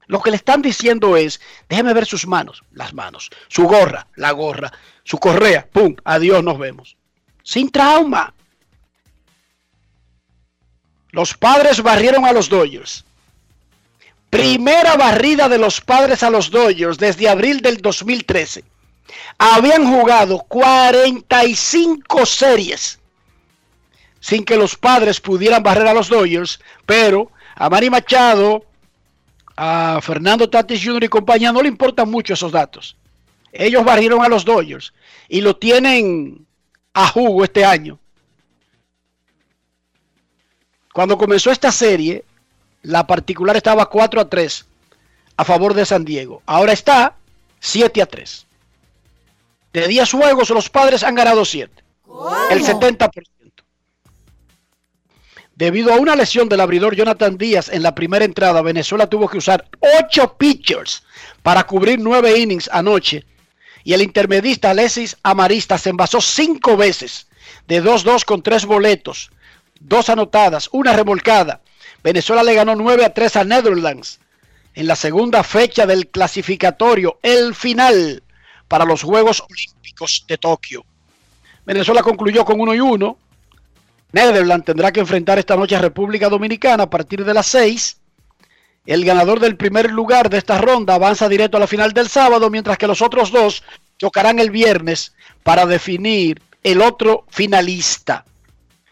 Lo 0.08 0.22
que 0.22 0.30
le 0.30 0.36
están 0.36 0.62
diciendo 0.62 1.18
es, 1.18 1.42
déjeme 1.68 1.94
ver 1.94 2.06
sus 2.06 2.28
manos, 2.28 2.64
las 2.72 2.94
manos, 2.94 3.32
su 3.48 3.64
gorra, 3.64 4.08
la 4.16 4.32
gorra, 4.32 4.72
su 5.04 5.18
correa, 5.18 5.68
pum, 5.72 5.96
adiós, 6.04 6.44
nos 6.44 6.60
vemos. 6.60 6.96
Sin 7.44 7.72
trauma. 7.72 8.34
Los 11.12 11.34
padres 11.34 11.82
barrieron 11.82 12.26
a 12.26 12.34
los 12.34 12.50
Dodgers. 12.50 13.06
Primera 14.30 14.96
barrida 14.96 15.48
de 15.50 15.58
los 15.58 15.82
padres 15.82 16.22
a 16.22 16.30
los 16.30 16.52
Dodgers 16.52 16.98
desde 16.98 17.30
abril 17.30 17.62
del 17.62 17.78
2013. 17.78 18.64
Habían 19.38 19.90
jugado 19.90 20.40
45 20.40 22.26
series 22.26 23.00
sin 24.26 24.44
que 24.44 24.58
los 24.58 24.76
padres 24.76 25.22
pudieran 25.22 25.62
barrer 25.62 25.86
a 25.86 25.94
los 25.94 26.10
Dodgers, 26.10 26.60
pero 26.88 27.32
a 27.54 27.70
Manny 27.70 27.92
Machado, 27.92 28.66
a 29.56 30.00
Fernando 30.02 30.50
Tatis 30.50 30.84
Jr. 30.84 31.04
y 31.04 31.10
compañía 31.10 31.52
no 31.52 31.62
le 31.62 31.68
importan 31.68 32.10
mucho 32.10 32.34
esos 32.34 32.52
datos. 32.52 32.98
Ellos 33.52 33.86
barrieron 33.86 34.24
a 34.24 34.28
los 34.28 34.44
Dodgers 34.44 34.94
y 35.30 35.42
lo 35.42 35.56
tienen 35.58 36.44
a 36.96 37.08
jugo 37.08 37.44
este 37.44 37.64
año. 37.64 38.00
Cuando 40.92 41.20
comenzó 41.20 41.52
esta 41.52 41.72
serie, 41.72 42.26
la 42.82 43.06
particular 43.06 43.56
estaba 43.56 43.86
4 43.92 44.22
a 44.22 44.28
3 44.28 44.66
a 45.38 45.44
favor 45.46 45.76
de 45.76 45.86
San 45.86 46.04
Diego. 46.04 46.42
Ahora 46.48 46.74
está 46.74 47.16
7 47.60 48.02
a 48.02 48.08
3. 48.08 48.48
De 49.72 49.88
10 49.88 50.12
juegos, 50.12 50.50
los 50.50 50.68
padres 50.68 51.04
han 51.04 51.14
ganado 51.14 51.46
7. 51.46 51.72
El 52.50 52.64
70%. 52.64 53.35
Debido 55.56 55.94
a 55.94 55.98
una 55.98 56.16
lesión 56.16 56.50
del 56.50 56.60
abridor 56.60 56.96
Jonathan 56.96 57.38
Díaz 57.38 57.70
en 57.70 57.84
la 57.84 57.96
primera 57.96 58.26
entrada, 58.26 58.62
Venezuela 58.62 59.08
tuvo 59.08 59.30
que 59.30 59.38
usar 59.38 59.68
8 60.04 60.38
pitchers 60.38 61.04
para 61.42 61.66
cubrir 61.66 62.00
9 62.00 62.38
innings 62.38 62.70
anoche. 62.72 63.26
Y 63.84 63.94
el 63.94 64.02
intermedista 64.02 64.72
Alexis 64.72 65.16
Amarista 65.24 65.78
se 65.78 65.92
envasó 65.92 66.20
5 66.20 66.76
veces 66.76 67.28
de 67.68 67.84
2-2 67.84 68.26
con 68.26 68.42
3 68.42 68.66
boletos 68.66 69.30
dos 69.80 70.10
anotadas, 70.10 70.70
una 70.72 70.94
remolcada. 70.94 71.62
Venezuela 72.04 72.44
le 72.44 72.54
ganó 72.54 72.76
9 72.76 73.06
a 73.06 73.14
3 73.14 73.36
a 73.38 73.44
Netherlands 73.44 74.20
en 74.74 74.88
la 74.88 74.96
segunda 74.96 75.44
fecha 75.44 75.86
del 75.86 76.08
clasificatorio, 76.08 77.20
el 77.24 77.56
final 77.56 78.24
para 78.68 78.86
los 78.86 79.04
Juegos 79.04 79.42
Olímpicos 79.42 80.26
de 80.28 80.38
Tokio. 80.38 80.86
Venezuela 81.66 82.04
concluyó 82.04 82.44
con 82.44 82.60
1 82.60 82.76
y 82.76 82.80
1. 82.80 83.18
Netherlands 84.12 84.66
tendrá 84.66 84.92
que 84.92 85.02
enfrentar 85.02 85.40
esta 85.40 85.56
noche 85.56 85.76
a 85.76 85.82
República 85.82 86.30
Dominicana 86.30 86.84
a 86.84 86.90
partir 86.90 87.26
de 87.26 87.34
las 87.34 87.48
6. 87.48 87.98
El 88.86 89.04
ganador 89.04 89.40
del 89.40 89.58
primer 89.58 89.92
lugar 89.92 90.30
de 90.30 90.38
esta 90.38 90.60
ronda 90.60 90.96
avanza 90.96 91.28
directo 91.28 91.58
a 91.58 91.60
la 91.60 91.68
final 91.68 91.92
del 91.92 92.08
sábado, 92.08 92.50
mientras 92.50 92.78
que 92.78 92.88
los 92.88 93.02
otros 93.02 93.32
dos 93.32 93.64
chocarán 93.98 94.40
el 94.40 94.52
viernes 94.52 95.16
para 95.44 95.66
definir 95.66 96.42
el 96.64 96.82
otro 96.82 97.26
finalista. 97.30 98.26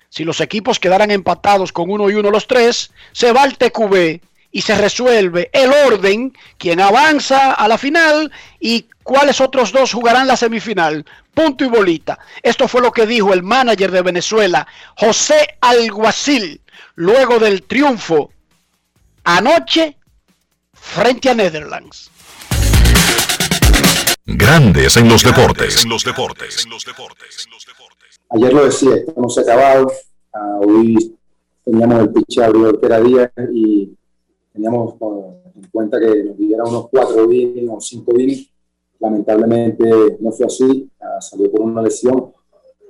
Si 0.10 0.24
los 0.24 0.42
equipos 0.42 0.80
quedaran 0.80 1.12
empatados 1.12 1.72
con 1.72 1.90
uno 1.90 2.10
y 2.10 2.14
uno 2.14 2.30
los 2.30 2.48
tres, 2.48 2.92
se 3.12 3.32
va 3.32 3.44
al 3.44 3.58
TQB 3.58 4.20
y 4.52 4.62
se 4.62 4.78
resuelve 4.78 5.50
el 5.52 5.72
orden, 5.72 6.34
quién 6.60 6.80
avanza 6.80 7.54
a 7.54 7.68
la 7.68 7.80
final 7.80 8.32
y 8.60 8.86
cuáles 9.02 9.42
otros 9.42 9.72
dos 9.72 9.92
jugarán 9.92 10.28
la 10.28 10.38
semifinal. 10.38 11.06
Punto 11.34 11.66
y 11.66 11.68
bolita. 11.68 12.20
Esto 12.42 12.68
fue 12.68 12.82
lo 12.82 12.92
que 12.92 13.08
dijo 13.08 13.34
el 13.34 13.44
manager 13.44 13.92
de 13.92 14.02
Venezuela, 14.02 14.68
José 14.98 15.58
Alguacil, 15.62 16.62
luego 16.96 17.40
del 17.40 17.64
triunfo 17.64 18.32
anoche 19.24 19.98
frente 20.74 21.30
a 21.30 21.34
Netherlands. 21.34 22.12
Grandes 24.26 24.96
en 24.98 25.10
los 25.10 25.24
deportes. 25.24 25.84
En 25.84 25.90
los 25.90 26.04
deportes. 26.04 26.64
En 26.66 26.72
los 26.72 26.86
deportes 26.86 27.50
ayer 28.34 28.54
lo 28.54 28.66
decía, 28.66 28.96
estamos 28.96 29.38
acabados, 29.38 29.94
uh, 30.34 30.66
hoy 30.66 31.16
teníamos 31.64 32.02
el 32.02 32.10
pitch 32.12 32.40
abridor 32.40 32.80
que 32.80 32.86
era 32.86 33.00
día 33.00 33.32
y 33.54 33.96
teníamos 34.52 34.96
en 35.56 35.70
cuenta 35.72 36.00
que 36.00 36.24
nos 36.24 36.38
diera 36.38 36.64
unos 36.64 36.90
cuatro 36.90 37.32
innings 37.32 37.70
o 37.72 37.80
cinco 37.80 38.20
innings. 38.20 38.50
Lamentablemente 39.04 40.18
no 40.22 40.32
fue 40.32 40.46
así, 40.46 40.90
uh, 41.02 41.22
salió 41.22 41.52
por 41.52 41.60
una 41.60 41.82
lesión, 41.82 42.32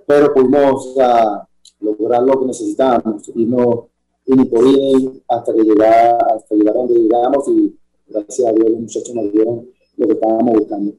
pero 0.05 0.31
pudimos 0.31 0.93
uh, 0.95 1.41
lograr 1.79 2.21
lo 2.21 2.39
que 2.39 2.45
necesitábamos, 2.45 3.31
irnos 3.33 3.85
inning 4.27 4.47
por 4.47 4.63
inning 4.63 5.23
hasta 5.27 5.51
que 5.51 5.63
llegara, 5.63 6.19
hasta 6.35 6.53
llegar 6.53 6.75
donde 6.75 6.99
llegamos 6.99 7.47
y 7.47 7.75
gracias 8.05 8.47
a 8.47 8.51
Dios 8.51 8.69
los 8.69 8.79
muchachos 8.81 9.15
nos 9.15 9.31
dieron 9.31 9.67
lo 9.97 10.05
que 10.05 10.13
estábamos 10.13 10.53
buscando. 10.53 10.93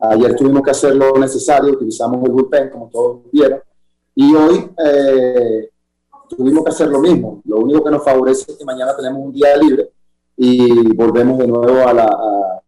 Ayer 0.00 0.34
tuvimos 0.34 0.62
que 0.64 0.70
hacer 0.72 0.96
lo 0.96 1.16
necesario, 1.18 1.74
utilizamos 1.74 2.24
el 2.24 2.32
bullpen, 2.32 2.70
como 2.70 2.88
todos 2.88 3.20
vieron, 3.30 3.60
y 4.16 4.34
hoy 4.34 4.70
eh, 4.84 5.70
tuvimos 6.28 6.64
que 6.64 6.70
hacer 6.70 6.88
lo 6.88 6.98
mismo. 6.98 7.40
Lo 7.44 7.58
único 7.58 7.84
que 7.84 7.90
nos 7.92 8.02
favorece 8.02 8.50
es 8.50 8.58
que 8.58 8.64
mañana 8.64 8.96
tenemos 8.96 9.24
un 9.24 9.32
día 9.32 9.56
libre 9.56 9.88
y 10.36 10.92
volvemos 10.96 11.38
de 11.38 11.46
nuevo 11.46 11.86
a 11.86 11.92
la, 11.92 12.06
a, 12.06 12.61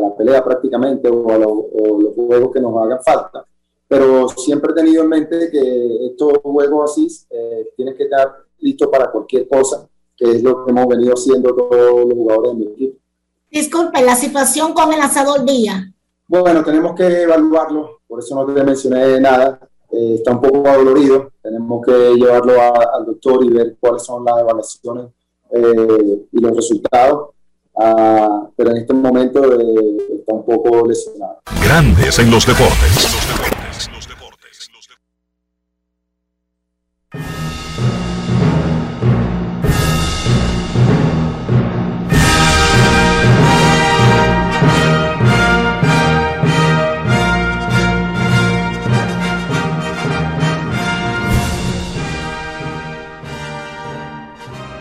la 0.00 0.16
pelea 0.16 0.44
prácticamente 0.44 1.08
o 1.08 1.30
a, 1.30 1.38
los 1.38 2.14
juegos 2.14 2.52
que 2.52 2.60
nos 2.60 2.76
hagan 2.82 3.02
falta. 3.02 3.44
Pero 3.88 4.28
siempre 4.28 4.72
he 4.72 4.74
tenido 4.74 5.02
en 5.02 5.08
mente 5.08 5.50
que 5.50 6.06
estos 6.06 6.38
juegos 6.42 6.90
así 6.90 7.06
eh, 7.30 7.68
tienen 7.76 7.96
que 7.96 8.04
estar 8.04 8.34
listos 8.58 8.88
para 8.88 9.10
cualquier 9.10 9.46
cosa, 9.48 9.88
que 10.16 10.32
es 10.32 10.42
lo 10.42 10.64
que 10.64 10.70
hemos 10.70 10.88
venido 10.88 11.14
haciendo 11.14 11.54
todos 11.54 12.04
los 12.06 12.14
jugadores 12.14 12.52
de 12.52 12.58
mi 12.58 12.72
equipo. 12.72 12.98
Disculpe, 13.50 14.02
la 14.02 14.16
situación 14.16 14.72
con 14.72 14.92
el 14.92 15.00
asador 15.00 15.44
día. 15.44 15.92
Bueno, 16.26 16.64
tenemos 16.64 16.94
que 16.96 17.22
evaluarlo, 17.22 18.00
por 18.08 18.18
eso 18.18 18.34
no 18.34 18.52
te 18.52 18.64
mencioné 18.64 19.20
nada. 19.20 19.60
Eh, 19.92 20.14
está 20.14 20.32
un 20.32 20.40
poco 20.40 20.68
adolorido, 20.68 21.30
tenemos 21.40 21.86
que 21.86 22.14
llevarlo 22.16 22.54
al 22.60 23.06
doctor 23.06 23.44
y 23.44 23.50
ver 23.50 23.76
cuáles 23.78 24.02
son 24.02 24.24
las 24.24 24.40
evaluaciones 24.40 25.06
eh, 25.50 26.26
y 26.32 26.40
los 26.40 26.56
resultados. 26.56 27.35
Ah, 27.78 28.48
pero 28.56 28.70
en 28.70 28.78
este 28.78 28.94
momento 28.94 29.44
eh, 29.60 29.96
está 30.18 30.32
un 30.32 30.44
poco 30.44 30.86
lesionado. 30.86 31.40
Grandes 31.62 32.18
en 32.18 32.30
los 32.30 32.46
deportes. 32.46 33.16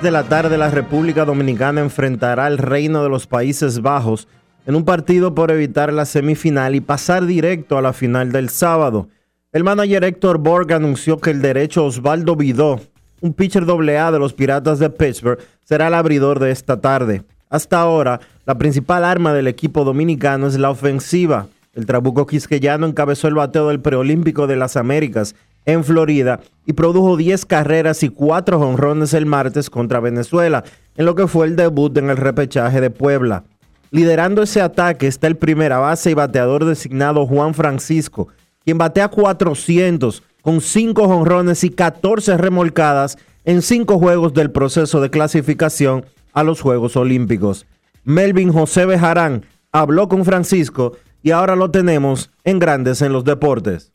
De 0.05 0.11
la 0.11 0.25
tarde 0.25 0.59
la 0.59 0.69
República 0.69 1.25
Dominicana 1.25 1.81
enfrentará 1.81 2.45
al 2.45 2.59
Reino 2.59 3.01
de 3.01 3.09
los 3.09 3.25
Países 3.25 3.81
Bajos 3.81 4.27
en 4.67 4.75
un 4.75 4.85
partido 4.85 5.33
por 5.33 5.49
evitar 5.49 5.91
la 5.91 6.05
semifinal 6.05 6.75
y 6.75 6.79
pasar 6.79 7.25
directo 7.25 7.75
a 7.75 7.81
la 7.81 7.91
final 7.91 8.31
del 8.31 8.49
sábado. 8.49 9.09
El 9.51 9.63
manager 9.63 10.03
Héctor 10.03 10.37
Borg 10.37 10.71
anunció 10.73 11.17
que 11.17 11.31
el 11.31 11.41
derecho 11.41 11.85
Osvaldo 11.85 12.35
Vidó, 12.35 12.81
un 13.19 13.33
pitcher 13.33 13.63
AA 13.63 14.11
de 14.11 14.19
los 14.19 14.33
Piratas 14.33 14.77
de 14.77 14.91
Pittsburgh, 14.91 15.39
será 15.63 15.87
el 15.87 15.95
abridor 15.95 16.37
de 16.37 16.51
esta 16.51 16.79
tarde. 16.79 17.23
Hasta 17.49 17.79
ahora, 17.79 18.19
la 18.45 18.59
principal 18.59 19.03
arma 19.03 19.33
del 19.33 19.47
equipo 19.47 19.83
dominicano 19.85 20.45
es 20.45 20.59
la 20.59 20.69
ofensiva. 20.69 21.47
El 21.73 21.87
Trabuco 21.87 22.27
Quisqueyano 22.27 22.85
encabezó 22.85 23.27
el 23.27 23.33
bateo 23.33 23.69
del 23.69 23.79
preolímpico 23.79 24.45
de 24.45 24.55
las 24.55 24.77
Américas 24.77 25.35
en 25.65 25.83
Florida 25.83 26.39
y 26.65 26.73
produjo 26.73 27.17
10 27.17 27.45
carreras 27.45 28.03
y 28.03 28.09
4 28.09 28.59
jonrones 28.59 29.13
el 29.13 29.25
martes 29.25 29.69
contra 29.69 29.99
Venezuela. 29.99 30.63
en 30.97 31.05
lo 31.05 31.15
que 31.15 31.27
fue 31.27 31.45
el 31.45 31.55
debut 31.57 31.97
en 31.97 32.09
el 32.09 32.17
repechaje 32.17 32.79
de 32.79 32.89
Puebla. 32.89 33.43
Liderando 33.91 34.43
ese 34.43 34.61
ataque 34.61 35.07
está 35.07 35.27
el 35.27 35.35
primera 35.35 35.77
base 35.77 36.11
y 36.11 36.13
bateador 36.13 36.65
designado 36.65 37.25
Juan 37.27 37.53
Francisco, 37.53 38.29
quien 38.63 38.77
batea 38.77 39.09
400 39.09 40.23
con 40.41 40.61
5 40.61 41.07
jonrones 41.07 41.63
y 41.63 41.69
14 41.69 42.37
remolcadas 42.37 43.17
en 43.43 43.61
5 43.61 43.99
juegos 43.99 44.33
del 44.33 44.51
proceso 44.51 45.01
de 45.01 45.09
clasificación 45.09 46.05
a 46.33 46.43
los 46.43 46.61
Juegos 46.61 46.95
Olímpicos. 46.95 47.65
Melvin 48.03 48.51
José 48.51 48.85
Bejarán 48.85 49.45
habló 49.71 50.07
con 50.07 50.25
Francisco 50.25 50.93
y 51.23 51.31
ahora 51.31 51.55
lo 51.55 51.71
tenemos 51.71 52.31
en 52.43 52.59
Grandes 52.59 53.01
en 53.01 53.11
los 53.11 53.23
Deportes. 53.23 53.91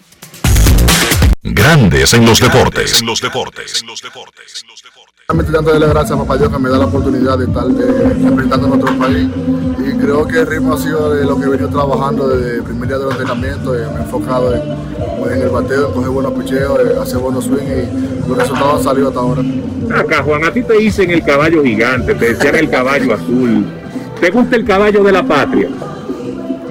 Grandes 1.43 2.13
en 2.13 2.27
los 2.27 2.39
deportes. 2.39 3.01
En 3.01 3.07
los 3.07 3.23
deportes. 3.23 3.81
En 3.81 3.87
los 3.89 4.03
deportes. 4.03 4.63
Realmente 5.27 5.53
tanto 5.53 5.73
de 5.73 5.81
la 5.81 5.87
gracias 5.87 6.19
a 6.19 6.23
papá 6.23 6.37
Dios 6.37 6.51
que 6.51 6.59
me 6.59 6.69
da 6.69 6.77
la 6.77 6.85
oportunidad 6.85 7.39
de 7.39 7.47
estar 7.47 7.65
eh, 7.65 8.15
representando 8.25 8.67
a 8.67 8.71
nuestro 8.71 8.99
país 8.99 9.29
y 9.79 9.99
creo 9.99 10.27
que 10.27 10.41
el 10.41 10.47
ritmo 10.47 10.75
ha 10.75 10.79
sido 10.79 11.15
de 11.15 11.25
lo 11.25 11.39
que 11.39 11.45
he 11.45 11.49
venido 11.49 11.71
trabajando 11.71 12.29
desde 12.29 12.57
el 12.57 12.63
primer 12.65 12.89
día 12.89 12.99
del 12.99 13.11
entrenamiento, 13.13 13.75
eh, 13.75 13.87
me 13.91 14.01
he 14.01 14.03
enfocado 14.03 14.55
en, 14.55 14.63
pues, 15.19 15.33
en 15.35 15.43
el 15.43 15.49
bateo, 15.49 15.89
en 15.89 15.95
coger 15.95 16.11
buenos 16.11 16.33
picheos, 16.33 16.79
eh, 16.81 17.01
hacer 17.01 17.19
buenos 17.19 17.45
swings 17.45 17.63
y 17.63 18.29
los 18.29 18.37
resultados 18.37 18.75
han 18.75 18.85
salido 18.85 19.09
hasta 19.09 19.21
ahora. 19.21 19.43
Acá 19.99 20.23
Juan, 20.23 20.45
a 20.45 20.53
ti 20.53 20.63
te 20.63 20.75
dicen 20.75 21.11
el 21.11 21.25
caballo 21.25 21.63
gigante, 21.63 22.15
te 22.17 22.35
decían 22.35 22.57
el 22.57 22.69
caballo 22.69 23.15
azul. 23.15 23.65
¿Te 24.21 24.29
gusta 24.29 24.57
el 24.57 24.67
caballo 24.67 25.03
de 25.03 25.13
la 25.13 25.23
patria? 25.23 25.71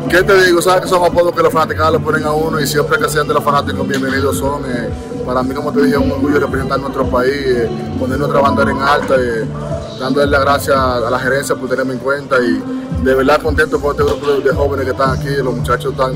¿Qué 0.08 0.24
te 0.24 0.44
digo? 0.46 0.62
Sabes 0.62 0.84
que 0.84 0.88
son 0.88 1.04
apodos 1.04 1.34
que 1.36 1.44
los 1.44 1.52
fanáticos 1.52 1.92
le 1.92 2.00
ponen 2.00 2.24
a 2.24 2.32
uno 2.32 2.60
y 2.60 2.66
siempre 2.66 2.98
que 2.98 3.10
sean 3.10 3.28
de 3.28 3.34
los 3.34 3.44
fanáticos 3.44 3.88
bienvenidos 3.88 4.38
son. 4.38 4.64
eh, 4.66 4.90
para 5.26 5.44
mí, 5.44 5.54
como 5.54 5.72
te 5.72 5.82
dije, 5.82 5.96
es 5.96 6.02
un 6.02 6.12
orgullo 6.12 6.40
representar 6.40 6.80
nuestro 6.80 7.06
país, 7.08 7.36
eh, 7.36 7.70
poner 8.00 8.18
nuestra 8.18 8.42
bandera 8.42 8.72
en 8.72 8.82
alta, 8.82 9.16
eh, 9.16 9.46
dándole 10.00 10.26
las 10.26 10.42
gracias 10.42 10.76
a 10.76 11.10
la 11.10 11.20
gerencia 11.20 11.56
por 11.56 11.70
tenerme 11.70 11.94
en 11.94 12.00
cuenta 12.00 12.38
y 12.40 13.04
de 13.04 13.14
verdad 13.14 13.40
contento 13.42 13.80
con 13.80 13.92
este 13.92 14.04
grupo 14.04 14.42
de, 14.42 14.52
jóvenes 14.52 14.86
que 14.86 14.92
están 14.92 15.20
aquí. 15.20 15.30
Los 15.44 15.56
muchachos 15.56 15.92
están 15.92 16.14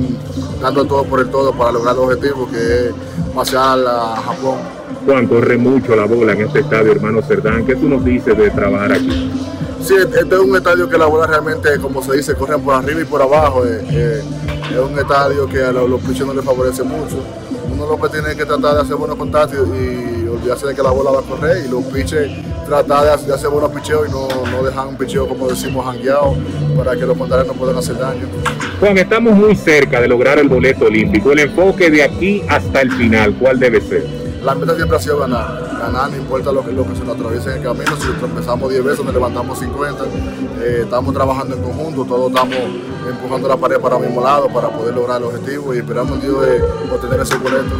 dando 0.62 0.86
todo 0.86 1.04
por 1.04 1.20
el 1.20 1.30
todo 1.30 1.54
para 1.54 1.72
lograr 1.74 1.96
el 1.96 2.02
objetivo 2.02 2.50
que 2.50 2.88
es 2.88 2.94
pasear 3.36 3.80
a 3.86 4.16
Japón. 4.16 4.58
Juan, 5.06 5.28
corre 5.28 5.58
mucho 5.58 5.96
la 5.96 6.06
bola 6.06 6.34
en 6.34 6.42
este 6.42 6.62
estadio, 6.62 6.94
hermano 6.94 7.22
Cerdán. 7.22 7.66
¿Qué 7.66 7.76
tú 7.76 7.88
nos 7.88 8.04
dices 8.04 8.38
de 8.38 8.50
trabajar 8.50 8.94
aquí? 8.94 9.32
Sí, 9.84 9.96
este 9.96 10.20
es 10.36 10.42
un 10.42 10.56
estadio 10.56 10.88
que 10.90 10.98
la 10.98 11.08
bola 11.08 11.28
realmente, 11.28 11.78
como 11.82 12.02
se 12.02 12.16
dice, 12.16 12.36
corren 12.36 12.62
por 12.62 12.74
arriba 12.76 13.02
y 13.02 13.06
por 13.06 13.22
abajo. 13.22 13.66
eh, 13.66 13.82
eh, 13.92 14.22
es 14.72 14.80
un 14.80 14.98
estadio 14.98 15.46
que 15.48 15.62
a 15.62 15.72
los, 15.74 15.90
los 15.90 16.02
no 16.26 16.34
les 16.34 16.46
favorece 16.46 16.84
mucho. 16.84 17.18
Uno 17.72 17.86
lo 17.88 18.00
que 18.02 18.10
tiene 18.10 18.36
que 18.36 18.46
tratar 18.46 18.76
de 18.76 18.82
hacer 18.82 18.96
buenos 18.96 19.18
contactos 19.18 19.60
y, 19.76 20.24
y 20.24 20.28
olvidarse 20.28 20.68
de 20.68 20.76
que 20.76 20.82
la 20.82 20.92
bola 20.92 21.12
va 21.12 21.20
a 21.20 21.24
correr 21.24 21.66
y 21.66 21.70
los 21.70 21.84
pitchers 21.86 22.32
tratar 22.66 23.04
de, 23.04 23.34
hacer- 23.34 23.50
buenos 23.50 23.72
picheos 23.72 24.08
y 24.08 24.12
no, 24.12 24.28
no 24.52 24.64
dejar 24.64 24.88
un 24.88 24.96
picheo, 24.96 25.28
como 25.28 25.50
decimos, 25.50 25.86
jangueado 25.86 26.36
para 26.78 26.96
que 26.96 27.06
los 27.06 27.18
contrarios 27.18 27.48
no 27.48 27.54
puedan 27.54 27.78
hacer 27.78 27.98
daño. 27.98 28.26
Juan, 28.80 28.98
estamos 28.98 29.34
muy 29.34 29.56
cerca 29.56 30.00
de 30.00 30.08
lograr 30.08 30.40
el 30.40 30.48
boleto 30.48 30.86
olímpico. 30.86 31.32
El 31.34 31.40
enfoque 31.40 31.90
de 31.92 32.04
aquí 32.04 32.42
hasta 32.48 32.82
el 32.82 32.92
final, 32.94 33.36
¿cuál 33.38 33.60
debe 33.60 33.82
ser? 33.82 34.23
La 34.44 34.54
meta 34.56 34.76
siempre 34.76 34.98
ha 34.98 35.00
sido 35.00 35.20
ganar. 35.20 35.78
Ganar, 35.80 36.10
no 36.12 36.18
importa 36.18 36.52
lo 36.52 36.66
que, 36.66 36.74
lo 36.74 36.86
que 36.86 36.96
se 36.96 37.04
nos 37.06 37.16
atraviese 37.16 37.52
en 37.52 37.58
el 37.58 37.64
camino. 37.64 37.96
Si 37.96 38.08
empezamos 38.08 38.70
10 38.70 38.84
veces, 38.84 39.06
nos 39.06 39.14
levantamos 39.14 39.58
50. 39.58 40.04
Eh, 40.62 40.80
estamos 40.84 41.14
trabajando 41.14 41.56
en 41.56 41.64
conjunto, 41.64 42.04
todos 42.04 42.30
estamos 42.30 42.58
empujando 43.10 43.48
la 43.48 43.56
pared 43.56 43.80
para 43.80 43.96
el 43.98 44.04
mismo 44.04 44.22
lado 44.22 44.50
para 44.50 44.68
poder 44.68 44.96
lograr 44.96 45.22
el 45.22 45.28
objetivo 45.28 45.74
y 45.74 45.78
esperamos 45.78 46.22
Dios 46.22 46.42
de 46.42 46.62
obtener 46.62 47.22
ese 47.22 47.38
boleto. 47.38 47.76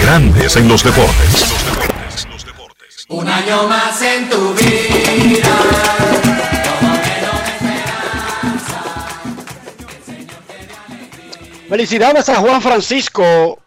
Grandes 0.00 0.54
en 0.54 0.68
los 0.68 0.84
deportes. 0.84 1.52
Un 3.08 3.28
año 3.28 3.68
más 3.68 4.00
en 4.00 4.30
tu 4.30 4.54
vida. 4.54 5.48
Felicidades 11.68 12.28
a 12.28 12.36
Juan 12.36 12.62
Francisco, 12.62 13.58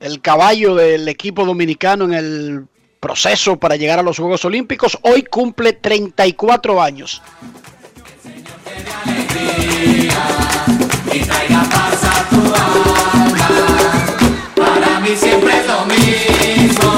el 0.00 0.20
caballo 0.20 0.74
del 0.74 1.08
equipo 1.08 1.44
dominicano 1.44 2.04
en 2.04 2.14
el 2.14 2.66
proceso 3.00 3.58
para 3.58 3.76
llegar 3.76 3.98
a 3.98 4.02
los 4.02 4.18
Juegos 4.18 4.44
Olímpicos. 4.44 4.98
Hoy 5.02 5.22
cumple 5.22 5.72
34 5.72 6.82
años. 6.82 7.22
Para 14.54 15.00
mí 15.00 15.10
siempre 15.16 15.58
es 15.58 15.66
lo 15.66 15.86
mismo. 15.86 16.96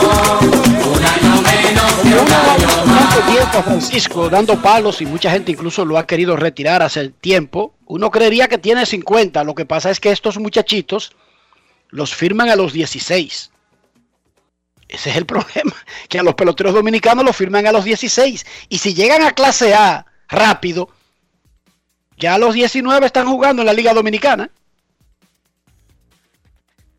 Tiempo 3.31 3.63
Francisco 3.63 4.29
dando 4.31 4.61
palos 4.61 5.01
y 5.03 5.07
mucha 5.07 5.31
gente 5.31 5.53
incluso 5.53 5.85
lo 5.85 5.99
ha 5.99 6.07
querido 6.07 6.37
retirar 6.37 6.83
hace 6.83 7.11
tiempo. 7.11 7.75
Uno 7.87 8.11
creería 8.11 8.49
que 8.49 8.59
tiene 8.59 8.87
50. 8.87 9.45
Lo 9.45 9.55
que 9.55 9.67
pasa 9.67 9.91
es 9.91 10.01
que 10.01 10.11
estos 10.11 10.39
muchachitos 10.39 11.13
los 11.88 12.14
firman 12.14 12.51
a 12.51 12.57
los 12.57 12.72
16. 12.72 13.51
Ese 14.88 15.11
es 15.11 15.16
el 15.16 15.27
problema, 15.27 15.74
que 16.09 16.18
a 16.18 16.22
los 16.22 16.35
peloteros 16.35 16.74
dominicanos 16.74 17.24
los 17.24 17.37
firman 17.37 17.66
a 17.66 17.72
los 17.72 17.85
16. 17.85 18.46
Y 18.68 18.79
si 18.79 18.94
llegan 18.94 19.22
a 19.22 19.33
clase 19.33 19.74
A 19.74 20.07
rápido, 20.29 20.90
ya 22.16 22.35
a 22.35 22.38
los 22.38 22.55
19 22.55 23.07
están 23.07 23.29
jugando 23.29 23.62
en 23.62 23.66
la 23.66 23.72
Liga 23.72 23.94
Dominicana. 23.94 24.51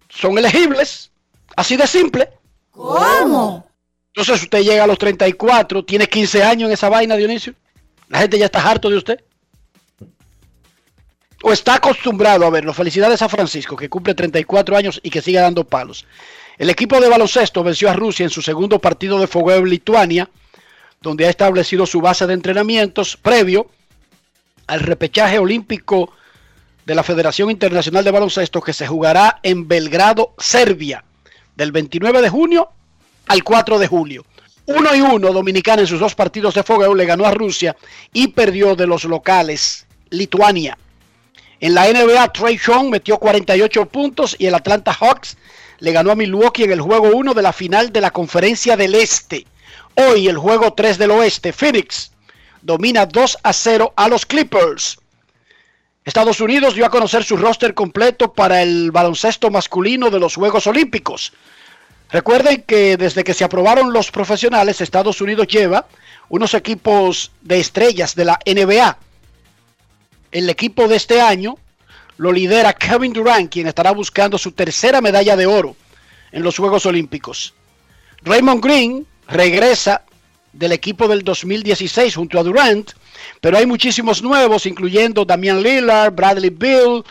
Son 0.09 0.37
elegibles, 0.37 1.11
así 1.55 1.77
de 1.77 1.87
simple. 1.87 2.29
¿Cómo? 2.71 3.67
Entonces 4.13 4.43
usted 4.43 4.63
llega 4.63 4.83
a 4.83 4.87
los 4.87 4.97
34, 4.97 5.85
tiene 5.85 6.07
15 6.07 6.43
años 6.43 6.67
en 6.67 6.73
esa 6.73 6.89
vaina, 6.89 7.15
Dionisio. 7.15 7.53
La 8.07 8.19
gente 8.19 8.39
ya 8.39 8.45
está 8.45 8.67
harto 8.67 8.89
de 8.89 8.97
usted. 8.97 9.23
O 11.43 11.53
está 11.53 11.75
acostumbrado 11.75 12.45
a 12.45 12.49
verlo. 12.49 12.73
Felicidades 12.73 13.21
a 13.21 13.29
Francisco, 13.29 13.75
que 13.75 13.89
cumple 13.89 14.13
34 14.13 14.75
años 14.75 14.99
y 15.03 15.09
que 15.09 15.21
sigue 15.21 15.39
dando 15.39 15.63
palos. 15.63 16.05
El 16.57 16.69
equipo 16.69 16.99
de 16.99 17.07
baloncesto 17.07 17.63
venció 17.63 17.89
a 17.89 17.93
Rusia 17.93 18.25
en 18.25 18.29
su 18.29 18.41
segundo 18.41 18.79
partido 18.79 19.19
de 19.19 19.27
fogueo 19.27 19.59
en 19.59 19.69
Lituania, 19.69 20.29
donde 21.01 21.25
ha 21.25 21.29
establecido 21.29 21.85
su 21.85 22.01
base 22.01 22.27
de 22.27 22.33
entrenamientos 22.33 23.15
previo 23.15 23.67
al 24.67 24.81
repechaje 24.81 25.39
olímpico 25.39 26.11
de 26.85 26.95
la 26.95 27.03
Federación 27.03 27.49
Internacional 27.49 28.03
de 28.03 28.11
Baloncesto 28.11 28.61
que 28.61 28.73
se 28.73 28.87
jugará 28.87 29.39
en 29.43 29.67
Belgrado, 29.67 30.33
Serbia, 30.37 31.05
del 31.55 31.71
29 31.71 32.21
de 32.21 32.29
junio 32.29 32.69
al 33.27 33.43
4 33.43 33.79
de 33.79 33.87
julio. 33.87 34.25
Uno 34.65 34.95
y 34.95 35.01
uno, 35.01 35.31
Dominicana 35.31 35.81
en 35.81 35.87
sus 35.87 35.99
dos 35.99 36.13
partidos 36.13 36.53
de 36.55 36.63
fogueo 36.63 36.93
le 36.93 37.05
ganó 37.05 37.25
a 37.25 37.31
Rusia 37.31 37.75
y 38.11 38.27
perdió 38.27 38.75
de 38.75 38.85
los 38.85 39.05
locales 39.05 39.87
Lituania. 40.09 40.77
En 41.61 41.73
la 41.73 41.91
NBA, 41.91 42.31
Trey 42.31 42.57
Young 42.57 42.89
metió 42.89 43.17
48 43.17 43.85
puntos 43.87 44.35
y 44.39 44.45
el 44.45 44.55
Atlanta 44.55 44.93
Hawks 44.93 45.37
le 45.79 45.91
ganó 45.91 46.11
a 46.11 46.15
Milwaukee 46.15 46.63
en 46.63 46.71
el 46.71 46.81
juego 46.81 47.09
1 47.13 47.33
de 47.33 47.41
la 47.41 47.51
final 47.51 47.91
de 47.91 47.99
la 47.99 48.11
Conferencia 48.11 48.77
del 48.77 48.95
Este. 48.95 49.45
Hoy 49.95 50.29
el 50.29 50.37
juego 50.37 50.73
3 50.73 50.97
del 50.97 51.11
Oeste, 51.11 51.51
Phoenix 51.51 52.11
domina 52.61 53.05
2 53.05 53.39
a 53.43 53.53
0 53.53 53.93
a 53.95 54.07
los 54.07 54.25
Clippers. 54.25 54.99
Estados 56.05 56.39
Unidos 56.39 56.75
dio 56.75 56.85
a 56.85 56.89
conocer 56.89 57.23
su 57.23 57.35
roster 57.35 57.73
completo 57.73 58.33
para 58.33 58.61
el 58.61 58.91
baloncesto 58.91 59.49
masculino 59.49 60.09
de 60.09 60.19
los 60.19 60.35
Juegos 60.35 60.65
Olímpicos. 60.65 61.33
Recuerden 62.09 62.63
que 62.63 62.97
desde 62.97 63.23
que 63.23 63.33
se 63.33 63.43
aprobaron 63.43 63.93
los 63.93 64.11
profesionales, 64.11 64.81
Estados 64.81 65.21
Unidos 65.21 65.47
lleva 65.47 65.87
unos 66.29 66.53
equipos 66.53 67.31
de 67.41 67.59
estrellas 67.59 68.15
de 68.15 68.25
la 68.25 68.39
NBA. 68.45 68.97
El 70.31 70.49
equipo 70.49 70.87
de 70.87 70.95
este 70.95 71.21
año 71.21 71.57
lo 72.17 72.31
lidera 72.31 72.73
Kevin 72.73 73.13
Durant, 73.13 73.51
quien 73.51 73.67
estará 73.67 73.91
buscando 73.91 74.37
su 74.37 74.51
tercera 74.51 75.01
medalla 75.01 75.35
de 75.35 75.47
oro 75.47 75.75
en 76.31 76.43
los 76.43 76.57
Juegos 76.57 76.85
Olímpicos. 76.85 77.53
Raymond 78.21 78.63
Green 78.63 79.07
regresa 79.27 80.03
del 80.53 80.71
equipo 80.71 81.07
del 81.07 81.23
2016 81.23 82.15
junto 82.15 82.39
a 82.39 82.43
Durant, 82.43 82.91
pero 83.41 83.57
hay 83.57 83.65
muchísimos 83.65 84.21
nuevos, 84.21 84.65
incluyendo 84.65 85.25
Damian 85.25 85.63
Lillard, 85.63 86.13
Bradley 86.13 86.49
Bill, 86.49 87.03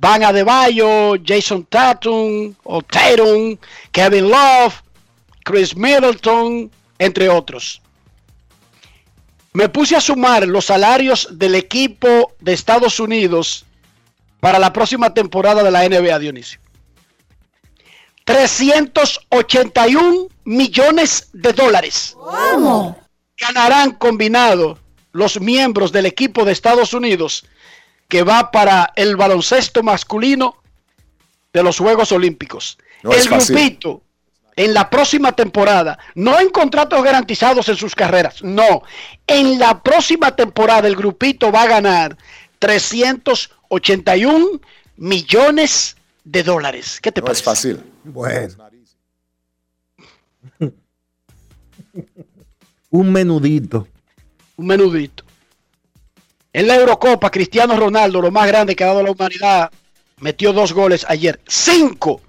Van 0.00 0.24
Adebayo, 0.24 1.14
Jason 1.24 1.64
Tatum, 1.64 2.54
o 2.64 2.82
Tatum, 2.82 3.56
Kevin 3.92 4.28
Love, 4.28 4.74
Chris 5.44 5.74
Middleton, 5.76 6.70
entre 6.98 7.28
otros. 7.28 7.80
Me 9.58 9.68
puse 9.68 9.96
a 9.96 10.00
sumar 10.00 10.46
los 10.46 10.66
salarios 10.66 11.26
del 11.32 11.56
equipo 11.56 12.32
de 12.38 12.52
Estados 12.52 13.00
Unidos 13.00 13.64
para 14.38 14.60
la 14.60 14.72
próxima 14.72 15.12
temporada 15.12 15.64
de 15.64 15.72
la 15.72 15.88
NBA, 15.88 16.16
Dionisio. 16.20 16.60
381 18.24 20.28
millones 20.44 21.30
de 21.32 21.52
dólares. 21.52 22.16
¿Cómo? 22.16 22.96
Ganarán 23.36 23.96
combinado 23.96 24.78
los 25.10 25.40
miembros 25.40 25.90
del 25.90 26.06
equipo 26.06 26.44
de 26.44 26.52
Estados 26.52 26.94
Unidos 26.94 27.44
que 28.06 28.22
va 28.22 28.52
para 28.52 28.92
el 28.94 29.16
baloncesto 29.16 29.82
masculino 29.82 30.54
de 31.52 31.64
los 31.64 31.78
Juegos 31.78 32.12
Olímpicos. 32.12 32.78
No 33.02 33.10
el 33.10 33.28
grupito, 33.28 34.02
en 34.58 34.74
la 34.74 34.90
próxima 34.90 35.32
temporada, 35.32 35.96
no 36.16 36.38
en 36.40 36.50
contratos 36.50 37.00
garantizados 37.04 37.68
en 37.68 37.76
sus 37.76 37.94
carreras, 37.94 38.42
no, 38.42 38.82
en 39.24 39.56
la 39.56 39.80
próxima 39.80 40.34
temporada 40.34 40.88
el 40.88 40.96
grupito 40.96 41.52
va 41.52 41.62
a 41.62 41.68
ganar 41.68 42.16
381 42.58 44.60
millones 44.96 45.96
de 46.24 46.42
dólares. 46.42 46.98
¿Qué 47.00 47.12
te 47.12 47.20
No 47.20 47.30
es 47.30 47.40
parece? 47.40 47.44
fácil. 47.44 47.80
Bueno. 48.02 48.52
Un 52.90 53.12
menudito. 53.12 53.86
Un 54.56 54.66
menudito. 54.66 55.22
En 56.52 56.66
la 56.66 56.74
Eurocopa, 56.74 57.30
Cristiano 57.30 57.76
Ronaldo, 57.76 58.20
lo 58.20 58.32
más 58.32 58.48
grande 58.48 58.74
que 58.74 58.82
ha 58.82 58.88
dado 58.88 59.04
la 59.04 59.12
humanidad, 59.12 59.70
metió 60.18 60.52
dos 60.52 60.72
goles 60.72 61.06
ayer. 61.08 61.38
Cinco 61.46 62.22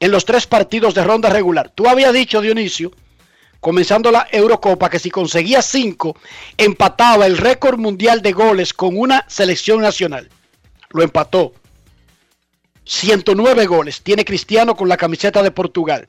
en 0.00 0.10
los 0.10 0.24
tres 0.24 0.46
partidos 0.46 0.94
de 0.94 1.04
ronda 1.04 1.30
regular. 1.30 1.72
Tú 1.74 1.88
habías 1.88 2.12
dicho, 2.12 2.40
Dionisio, 2.40 2.92
comenzando 3.60 4.10
la 4.10 4.26
Eurocopa, 4.30 4.90
que 4.90 4.98
si 4.98 5.10
conseguía 5.10 5.62
cinco, 5.62 6.16
empataba 6.56 7.26
el 7.26 7.38
récord 7.38 7.78
mundial 7.78 8.22
de 8.22 8.32
goles 8.32 8.72
con 8.72 8.96
una 8.96 9.24
selección 9.28 9.80
nacional. 9.80 10.28
Lo 10.90 11.02
empató. 11.02 11.52
109 12.84 13.66
goles 13.66 14.02
tiene 14.02 14.24
Cristiano 14.24 14.76
con 14.76 14.88
la 14.88 14.96
camiseta 14.96 15.42
de 15.42 15.50
Portugal. 15.50 16.08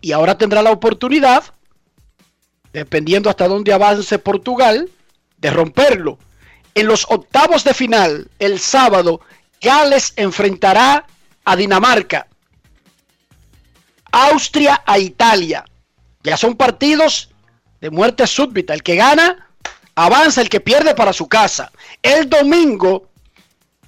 Y 0.00 0.12
ahora 0.12 0.38
tendrá 0.38 0.62
la 0.62 0.72
oportunidad, 0.72 1.44
dependiendo 2.72 3.28
hasta 3.28 3.48
dónde 3.48 3.72
avance 3.72 4.18
Portugal, 4.18 4.88
de 5.36 5.50
romperlo. 5.50 6.18
En 6.74 6.86
los 6.86 7.04
octavos 7.10 7.64
de 7.64 7.74
final, 7.74 8.28
el 8.38 8.58
sábado, 8.58 9.20
Gales 9.60 10.14
enfrentará 10.16 11.06
a 11.44 11.56
Dinamarca. 11.56 12.28
Austria 14.12 14.82
a 14.86 14.98
Italia. 14.98 15.64
Ya 16.22 16.36
son 16.36 16.54
partidos 16.54 17.30
de 17.80 17.90
muerte 17.90 18.26
súbita. 18.26 18.74
El 18.74 18.82
que 18.82 18.94
gana, 18.94 19.48
avanza. 19.94 20.40
El 20.40 20.48
que 20.48 20.60
pierde 20.60 20.94
para 20.94 21.12
su 21.12 21.28
casa. 21.28 21.72
El 22.02 22.30
domingo, 22.30 23.08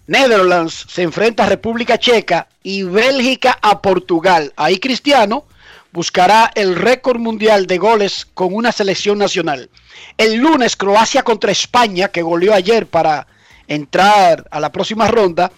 Netherlands 0.06 0.87
se 0.88 1.02
enfrenta 1.02 1.44
a 1.44 1.48
República 1.48 1.98
Checa 1.98 2.48
y 2.62 2.82
Bélgica 2.82 3.58
a 3.62 3.80
Portugal. 3.80 4.52
Ahí 4.56 4.78
Cristiano 4.78 5.44
buscará 5.92 6.50
el 6.56 6.74
récord 6.74 7.20
mundial 7.20 7.66
de 7.66 7.78
goles 7.78 8.26
con 8.34 8.52
una 8.52 8.72
selección 8.72 9.16
nacional. 9.16 9.70
El 10.18 10.37
lunes 10.37 10.74
Croacia 10.74 11.22
contra 11.22 11.52
España, 11.52 12.08
que 12.08 12.22
goleó 12.22 12.52
ayer 12.52 12.87
para 12.87 13.26
entrar 13.68 14.46
a 14.50 14.58
la 14.58 14.72
próxima 14.72 15.06
ronda. 15.06 15.52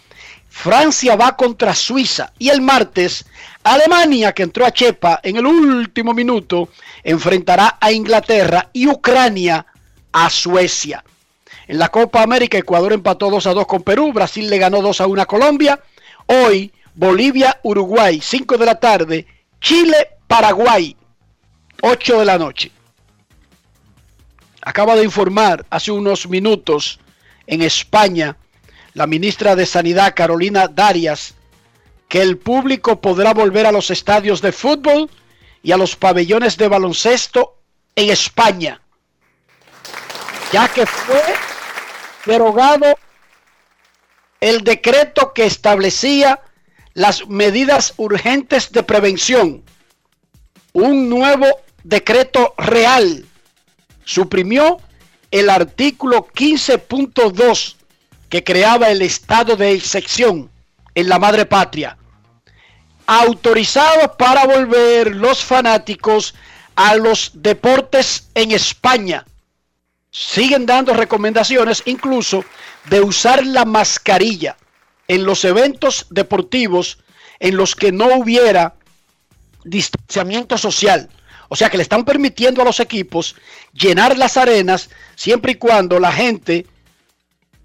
Francia 0.49 1.17
va 1.17 1.37
contra 1.37 1.75
Suiza. 1.75 2.33
Y 2.39 2.51
el 2.51 2.61
martes 2.61 3.25
Alemania, 3.67 4.33
que 4.33 4.45
entró 4.45 4.65
a 4.65 4.71
Chepa 4.71 5.19
en 5.25 5.37
el 5.37 5.47
último 5.47 6.15
minuto, 6.15 6.69
enfrentará 7.03 7.79
a 7.81 7.91
Inglaterra 7.91 8.71
y 8.73 8.87
Ucrania 8.87 9.67
a 10.13 10.31
Suecia. 10.31 11.05
En 11.67 11.79
la 11.79 11.89
Copa 11.89 12.23
América, 12.23 12.59
Ecuador 12.59 12.93
empató 12.93 13.29
2 13.29 13.45
a 13.49 13.55
2 13.55 13.67
con 13.67 13.83
Perú, 13.83 14.13
Brasil 14.13 14.49
le 14.49 14.59
ganó 14.59 14.81
2 14.83 15.01
a 15.01 15.07
1 15.09 15.23
a 15.23 15.27
Colombia. 15.27 15.81
Hoy, 16.27 16.73
Bolivia, 16.95 17.59
Uruguay, 17.65 18.21
5 18.23 18.57
de 18.57 18.67
la 18.67 18.79
tarde, 18.79 19.27
Chile, 19.61 20.11
Paraguay, 20.29 20.97
8 21.83 22.21
de 22.21 22.25
la 22.25 22.39
noche. 22.39 22.71
Acaba 24.63 24.95
de 24.95 25.03
informar 25.03 25.67
hace 25.71 25.91
unos 25.91 26.29
minutos 26.29 27.01
en 27.49 27.63
España 27.63 28.37
la 28.95 29.09
ministra 29.09 29.57
de 29.57 29.67
Sanidad, 29.67 30.15
Carolina 30.15 30.69
Darias, 30.69 31.35
que 32.09 32.23
el 32.23 32.39
público 32.39 33.01
podrá 33.01 33.35
volver 33.35 33.67
a 33.67 33.73
los 33.73 33.91
estadios 33.91 34.41
de 34.41 34.53
fútbol 34.53 35.11
y 35.63 35.73
a 35.73 35.77
los 35.77 35.97
pabellones 35.97 36.57
de 36.57 36.69
baloncesto 36.69 37.57
en 37.97 38.11
España, 38.11 38.81
ya 40.53 40.69
que 40.69 40.87
fue 40.87 41.23
derogado 42.25 42.97
el 44.41 44.63
decreto 44.63 45.33
que 45.33 45.47
establecía 45.47 46.41
las 46.95 47.27
medidas 47.27 47.95
urgentes 47.97 48.71
de 48.71 48.83
prevención. 48.83 49.65
Un 50.73 51.09
nuevo 51.09 51.47
decreto 51.83 52.55
real 52.59 53.25
suprimió 54.05 54.79
el 55.31 55.51
artículo 55.51 56.27
15.2 56.29 57.77
que 58.29 58.45
creaba 58.45 58.91
el 58.91 59.03
estado 59.03 59.57
de 59.57 59.73
excepción 59.73 60.51
en 60.97 61.09
la 61.11 61.19
madre 61.19 61.45
patria, 61.45 61.97
autorizado 63.07 64.17
para 64.17 64.47
volver 64.47 65.15
los 65.15 65.45
fanáticos 65.45 66.35
a 66.75 66.97
los 66.97 67.31
deportes 67.35 68.29
en 68.35 68.51
España. 68.51 69.25
Siguen 70.11 70.65
dando 70.65 70.95
recomendaciones 70.95 71.83
incluso 71.85 72.45
de 72.89 73.01
usar 73.01 73.45
la 73.45 73.67
mascarilla 73.67 74.57
en 75.07 75.25
los 75.25 75.45
eventos 75.45 76.07
deportivos 76.09 76.99
en 77.41 77.59
los 77.59 77.77
que 77.77 77.93
no 77.93 78.17
hubiera 78.17 78.75
distanciamiento 79.65 80.57
social. 80.57 81.11
O 81.51 81.57
sea 81.57 81.69
que 81.69 81.77
le 81.77 81.83
están 81.83 82.07
permitiendo 82.07 82.63
a 82.63 82.65
los 82.65 82.81
equipos 82.81 83.37
llenar 83.75 84.17
las 84.17 84.39
arenas 84.39 84.89
siempre 85.15 85.53
y 85.53 85.57
cuando 85.57 86.01
la 86.01 86.11
gente 86.11 86.67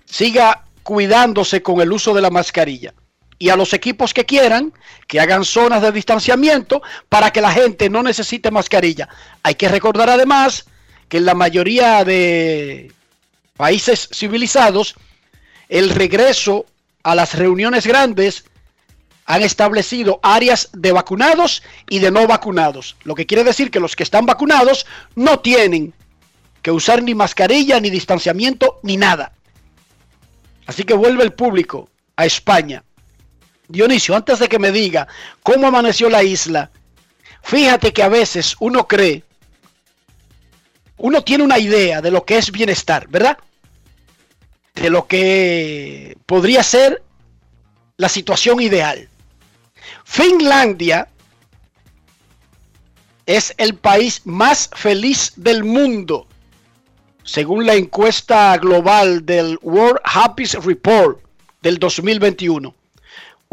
siga 0.06 0.66
cuidándose 0.84 1.64
con 1.64 1.80
el 1.80 1.94
uso 1.94 2.14
de 2.14 2.22
la 2.22 2.30
mascarilla. 2.30 2.94
Y 3.42 3.50
a 3.50 3.56
los 3.56 3.74
equipos 3.74 4.14
que 4.14 4.24
quieran, 4.24 4.72
que 5.08 5.20
hagan 5.20 5.46
zonas 5.46 5.82
de 5.82 5.92
distanciamiento 5.92 6.84
para 7.10 7.34
que 7.34 7.42
la 7.42 7.52
gente 7.52 7.90
no 7.90 8.04
necesite 8.04 8.52
mascarilla. 8.52 9.10
Hay 9.42 9.56
que 9.56 9.68
recordar 9.68 10.12
además 10.12 10.66
que 11.10 11.18
en 11.18 11.26
la 11.26 11.34
mayoría 11.34 12.04
de 12.04 12.92
países 13.58 14.10
civilizados, 14.14 14.94
el 15.70 15.90
regreso 15.90 16.68
a 17.02 17.16
las 17.16 17.34
reuniones 17.34 17.88
grandes 17.88 18.46
han 19.26 19.42
establecido 19.42 20.20
áreas 20.22 20.70
de 20.74 20.92
vacunados 20.92 21.64
y 21.90 21.98
de 21.98 22.12
no 22.12 22.28
vacunados. 22.28 22.96
Lo 23.06 23.16
que 23.16 23.26
quiere 23.26 23.44
decir 23.44 23.72
que 23.72 23.80
los 23.80 23.96
que 23.96 24.04
están 24.04 24.28
vacunados 24.28 24.86
no 25.16 25.40
tienen 25.40 25.96
que 26.62 26.70
usar 26.70 27.02
ni 27.02 27.16
mascarilla, 27.16 27.80
ni 27.80 27.90
distanciamiento, 27.90 28.80
ni 28.84 28.98
nada. 28.98 29.34
Así 30.68 30.84
que 30.84 30.94
vuelve 30.94 31.24
el 31.24 31.34
público 31.34 31.90
a 32.16 32.28
España. 32.28 32.84
Dionisio, 33.72 34.16
antes 34.16 34.40
de 34.40 34.50
que 34.50 34.60
me 34.60 34.72
diga 34.72 35.08
cómo 35.44 35.68
amaneció 35.68 36.10
la 36.10 36.24
isla, 36.24 36.72
fíjate 37.42 37.94
que 37.94 38.04
a 38.04 38.10
veces 38.10 38.56
uno 38.60 38.88
cree, 38.88 39.24
uno 40.98 41.24
tiene 41.24 41.44
una 41.44 41.58
idea 41.58 42.02
de 42.02 42.12
lo 42.12 42.26
que 42.26 42.38
es 42.38 42.52
bienestar, 42.52 43.08
¿verdad? 43.08 43.38
De 44.76 44.90
lo 44.90 45.08
que 45.08 46.18
podría 46.26 46.64
ser 46.64 47.02
la 47.98 48.10
situación 48.10 48.62
ideal. 48.62 49.10
Finlandia 50.04 51.08
es 53.26 53.54
el 53.58 53.76
país 53.76 54.22
más 54.26 54.70
feliz 54.74 55.34
del 55.36 55.64
mundo, 55.64 56.28
según 57.24 57.66
la 57.66 57.76
encuesta 57.76 58.58
global 58.58 59.26
del 59.26 59.58
World 59.62 60.02
Happiness 60.04 60.64
Report 60.64 61.20
del 61.62 61.78
2021. 61.78 62.76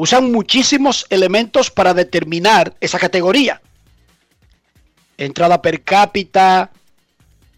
Usan 0.01 0.31
muchísimos 0.31 1.07
elementos 1.11 1.73
para 1.73 1.93
determinar 1.93 2.77
esa 2.81 3.01
categoría. 3.01 3.61
Entrada 5.17 5.61
per 5.61 5.83
cápita, 5.83 6.71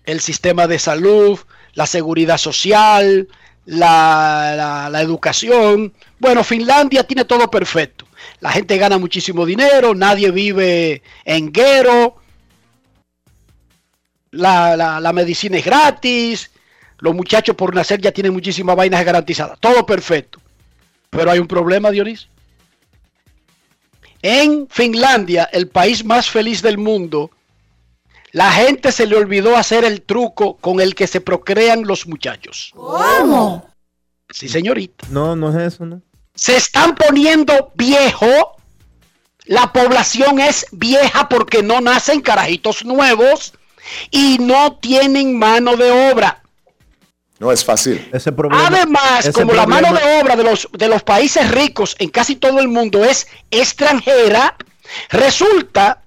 el 0.07 0.20
sistema 0.22 0.66
de 0.66 0.79
salud, 0.79 1.38
la 1.74 1.85
seguridad 1.85 2.38
social, 2.38 3.29
la, 3.66 4.90
educación. 5.03 5.92
Bueno, 6.18 6.42
Finlandia 6.42 7.05
tiene 7.05 7.26
todo 7.26 7.50
perfecto. 7.50 8.07
La 8.40 8.50
gente 8.53 8.79
gana 8.79 8.96
muchísimo 8.96 9.44
dinero, 9.44 9.94
nadie 9.94 10.31
vive 10.31 11.03
en 11.26 11.53
guero, 11.53 12.16
la, 14.31 14.79
la, 14.98 15.12
medicina 15.12 15.59
es 15.59 15.64
gratis, 15.66 16.50
los 17.00 17.14
muchachos 17.14 17.55
por 17.55 17.74
nacer 17.74 18.00
ya 18.00 18.12
tienen 18.12 18.33
muchísimas 18.33 18.76
vainas 18.76 19.05
garantizadas, 19.05 19.61
todo 19.61 19.85
perfecto. 19.85 20.39
Pero 21.11 21.31
hay 21.31 21.38
un 21.38 21.49
problema, 21.49 21.90
Dionis. 21.90 22.29
En 24.23 24.68
Finlandia, 24.68 25.49
el 25.53 25.68
país 25.68 26.05
más 26.05 26.29
feliz 26.29 26.62
del 26.62 26.79
mundo, 26.79 27.31
la 28.33 28.53
gente 28.53 28.92
se 28.92 29.07
le 29.07 29.16
olvidó 29.16 29.57
hacer 29.57 29.85
el 29.85 30.03
truco 30.03 30.57
con 30.57 30.81
el 30.81 30.94
que 30.94 31.07
se 31.07 31.20
procrean 31.20 31.85
los 31.85 32.07
muchachos. 32.07 32.73
¿Cómo? 32.75 33.68
Sí, 34.31 34.49
señorita. 34.49 35.07
No, 35.11 35.35
no 35.35 35.51
es 35.51 35.75
eso, 35.75 35.85
¿no? 35.85 36.01
Se 36.35 36.57
están 36.57 36.94
poniendo 36.94 37.73
viejo. 37.75 38.57
La 39.46 39.73
población 39.73 40.38
es 40.38 40.66
vieja 40.70 41.29
porque 41.29 41.62
no 41.62 41.81
nacen 41.81 42.20
carajitos 42.20 42.85
nuevos 42.85 43.55
y 44.12 44.38
no 44.38 44.77
tienen 44.77 45.37
mano 45.37 45.77
de 45.77 45.90
obra. 46.12 46.39
No 47.40 47.50
es 47.50 47.64
fácil. 47.64 48.07
Ese 48.12 48.31
problema, 48.31 48.66
Además, 48.66 49.20
ese 49.24 49.33
como 49.33 49.55
la 49.55 49.66
mano 49.66 49.94
de 49.94 50.20
obra 50.20 50.37
de 50.37 50.44
los, 50.44 50.68
de 50.72 50.88
los 50.88 51.03
países 51.03 51.50
ricos 51.50 51.96
en 51.98 52.11
casi 52.11 52.37
todo 52.37 52.61
el 52.61 52.68
mundo 52.68 53.03
es 53.03 53.26
extranjera, 53.50 54.55
resulta 55.09 56.03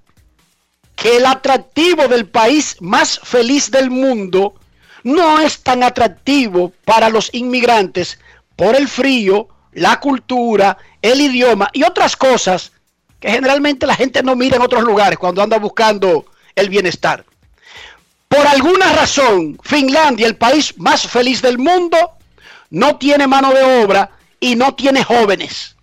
que 0.94 1.16
el 1.16 1.26
atractivo 1.26 2.06
del 2.06 2.26
país 2.26 2.76
más 2.80 3.18
feliz 3.18 3.68
del 3.72 3.90
mundo 3.90 4.54
no 5.02 5.40
es 5.40 5.60
tan 5.60 5.82
atractivo 5.82 6.72
para 6.84 7.08
los 7.08 7.34
inmigrantes 7.34 8.20
por 8.54 8.76
el 8.76 8.86
frío, 8.86 9.48
la 9.72 9.98
cultura, 9.98 10.78
el 11.02 11.20
idioma 11.20 11.68
y 11.72 11.82
otras 11.82 12.16
cosas 12.16 12.70
que 13.18 13.28
generalmente 13.28 13.88
la 13.88 13.96
gente 13.96 14.22
no 14.22 14.36
mira 14.36 14.54
en 14.54 14.62
otros 14.62 14.84
lugares 14.84 15.18
cuando 15.18 15.42
anda 15.42 15.58
buscando 15.58 16.26
el 16.54 16.68
bienestar. 16.68 17.24
Por 18.34 18.46
alguna 18.46 18.92
razón, 18.92 19.56
Finlandia, 19.62 20.26
el 20.26 20.36
país 20.36 20.74
más 20.78 21.06
feliz 21.06 21.40
del 21.42 21.58
mundo, 21.58 21.96
no 22.70 22.96
tiene 22.96 23.26
mano 23.26 23.52
de 23.52 23.82
obra 23.84 24.10
y 24.40 24.56
no 24.56 24.74
tiene 24.74 25.04
jóvenes. 25.04 25.76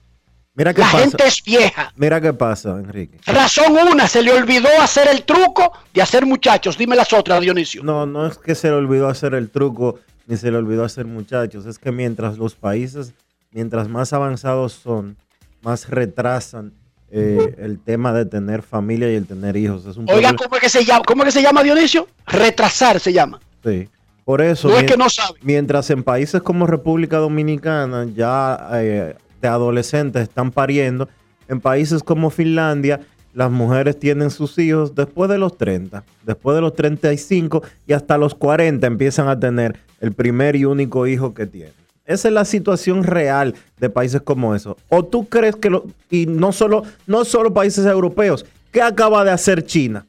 Mira 0.53 0.73
qué 0.73 0.81
La 0.81 0.87
pasa. 0.87 0.99
gente 0.99 1.27
es 1.27 1.41
vieja. 1.43 1.93
Mira 1.95 2.19
qué 2.19 2.33
pasa, 2.33 2.71
Enrique. 2.71 3.17
Razón 3.25 3.77
una, 3.89 4.07
se 4.07 4.21
le 4.21 4.33
olvidó 4.33 4.67
hacer 4.81 5.07
el 5.07 5.23
truco 5.23 5.71
de 5.93 6.01
hacer 6.01 6.25
muchachos. 6.25 6.77
Dime 6.77 6.95
las 6.95 7.13
otras, 7.13 7.39
Dionisio. 7.39 7.83
No, 7.83 8.05
no 8.05 8.27
es 8.27 8.37
que 8.37 8.53
se 8.53 8.67
le 8.67 8.73
olvidó 8.73 9.07
hacer 9.07 9.33
el 9.33 9.49
truco 9.49 9.99
ni 10.27 10.35
se 10.35 10.51
le 10.51 10.57
olvidó 10.57 10.83
hacer 10.83 11.05
muchachos. 11.05 11.65
Es 11.65 11.79
que 11.79 11.91
mientras 11.91 12.37
los 12.37 12.55
países, 12.55 13.13
mientras 13.51 13.87
más 13.87 14.11
avanzados 14.11 14.73
son, 14.73 15.15
más 15.61 15.89
retrasan 15.89 16.73
eh, 17.11 17.55
el 17.59 17.79
tema 17.79 18.13
de 18.13 18.25
tener 18.25 18.61
familia 18.61 19.11
y 19.11 19.15
el 19.15 19.25
tener 19.27 19.57
hijos. 19.57 19.85
Es 19.85 19.97
un 19.97 20.03
Oiga, 20.03 20.29
problema- 20.29 20.35
¿cómo 20.37 20.55
es 20.55 20.61
que 20.61 20.69
se 20.69 20.85
llama? 20.85 21.03
¿Cómo 21.05 21.23
es 21.23 21.25
que 21.27 21.31
se 21.39 21.41
llama, 21.41 21.61
Dionisio? 21.63 22.07
Retrasar 22.25 22.99
se 22.99 23.11
llama. 23.13 23.39
Sí. 23.63 23.87
Por 24.23 24.41
eso, 24.41 24.67
No 24.69 24.75
es 24.75 24.83
mien- 24.83 24.87
que 24.91 24.97
no 24.97 25.09
sabe. 25.09 25.39
mientras 25.41 25.89
en 25.89 26.03
países 26.03 26.41
como 26.41 26.67
República 26.67 27.17
Dominicana 27.17 28.05
ya 28.15 28.69
eh, 28.75 29.15
de 29.41 29.47
adolescentes 29.47 30.21
están 30.23 30.51
pariendo, 30.51 31.09
en 31.47 31.59
países 31.59 32.01
como 32.03 32.29
Finlandia 32.29 33.01
las 33.33 33.49
mujeres 33.49 33.97
tienen 33.99 34.29
sus 34.29 34.57
hijos 34.59 34.93
después 34.93 35.29
de 35.29 35.37
los 35.37 35.57
30, 35.57 36.03
después 36.25 36.53
de 36.55 36.61
los 36.61 36.73
35 36.75 37.63
y 37.87 37.93
hasta 37.93 38.17
los 38.17 38.35
40 38.35 38.85
empiezan 38.87 39.27
a 39.29 39.39
tener 39.39 39.77
el 40.01 40.11
primer 40.13 40.55
y 40.55 40.65
único 40.65 41.07
hijo 41.07 41.33
que 41.33 41.45
tienen. 41.45 41.73
Esa 42.11 42.27
es 42.27 42.33
la 42.33 42.45
situación 42.45 43.03
real 43.03 43.55
de 43.77 43.89
países 43.89 44.21
como 44.21 44.53
esos. 44.55 44.75
¿O 44.89 45.05
tú 45.05 45.27
crees 45.27 45.55
que, 45.55 45.69
lo, 45.69 45.85
y 46.09 46.25
no 46.25 46.51
solo, 46.51 46.83
no 47.07 47.25
solo 47.25 47.53
países 47.53 47.85
europeos, 47.85 48.45
¿qué 48.71 48.81
acaba 48.81 49.23
de 49.23 49.31
hacer 49.31 49.65
China? 49.65 50.05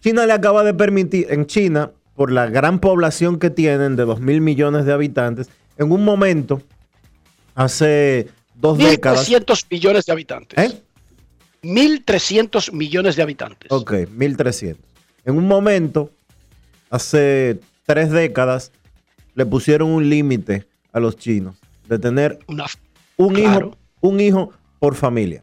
China 0.00 0.26
le 0.26 0.32
acaba 0.32 0.64
de 0.64 0.74
permitir, 0.74 1.26
en 1.30 1.46
China, 1.46 1.92
por 2.14 2.32
la 2.32 2.46
gran 2.46 2.80
población 2.80 3.38
que 3.38 3.50
tienen 3.50 3.96
de 3.96 4.04
2 4.04 4.20
mil 4.20 4.40
millones 4.40 4.84
de 4.84 4.92
habitantes, 4.92 5.48
en 5.78 5.92
un 5.92 6.04
momento, 6.04 6.60
hace 7.54 8.28
dos 8.54 8.78
décadas. 8.78 9.28
1.300 9.30 9.66
millones 9.70 10.06
de 10.06 10.12
habitantes. 10.12 10.58
¿Eh? 10.58 10.82
1.300 11.62 12.72
millones 12.72 13.16
de 13.16 13.22
habitantes. 13.22 13.70
Ok, 13.70 14.08
1300. 14.10 14.84
En 15.24 15.36
un 15.36 15.46
momento, 15.46 16.10
hace 16.90 17.60
tres 17.86 18.10
décadas, 18.10 18.72
le 19.34 19.46
pusieron 19.46 19.90
un 19.90 20.08
límite 20.08 20.66
a 20.92 21.00
los 21.00 21.16
chinos 21.16 21.56
de 21.88 21.98
tener 21.98 22.38
Una- 22.46 22.66
un 23.16 23.34
Claro. 23.34 23.66
hijo, 23.68 23.76
un 24.00 24.20
hijo 24.20 24.52
por 24.78 24.94
familia. 24.94 25.42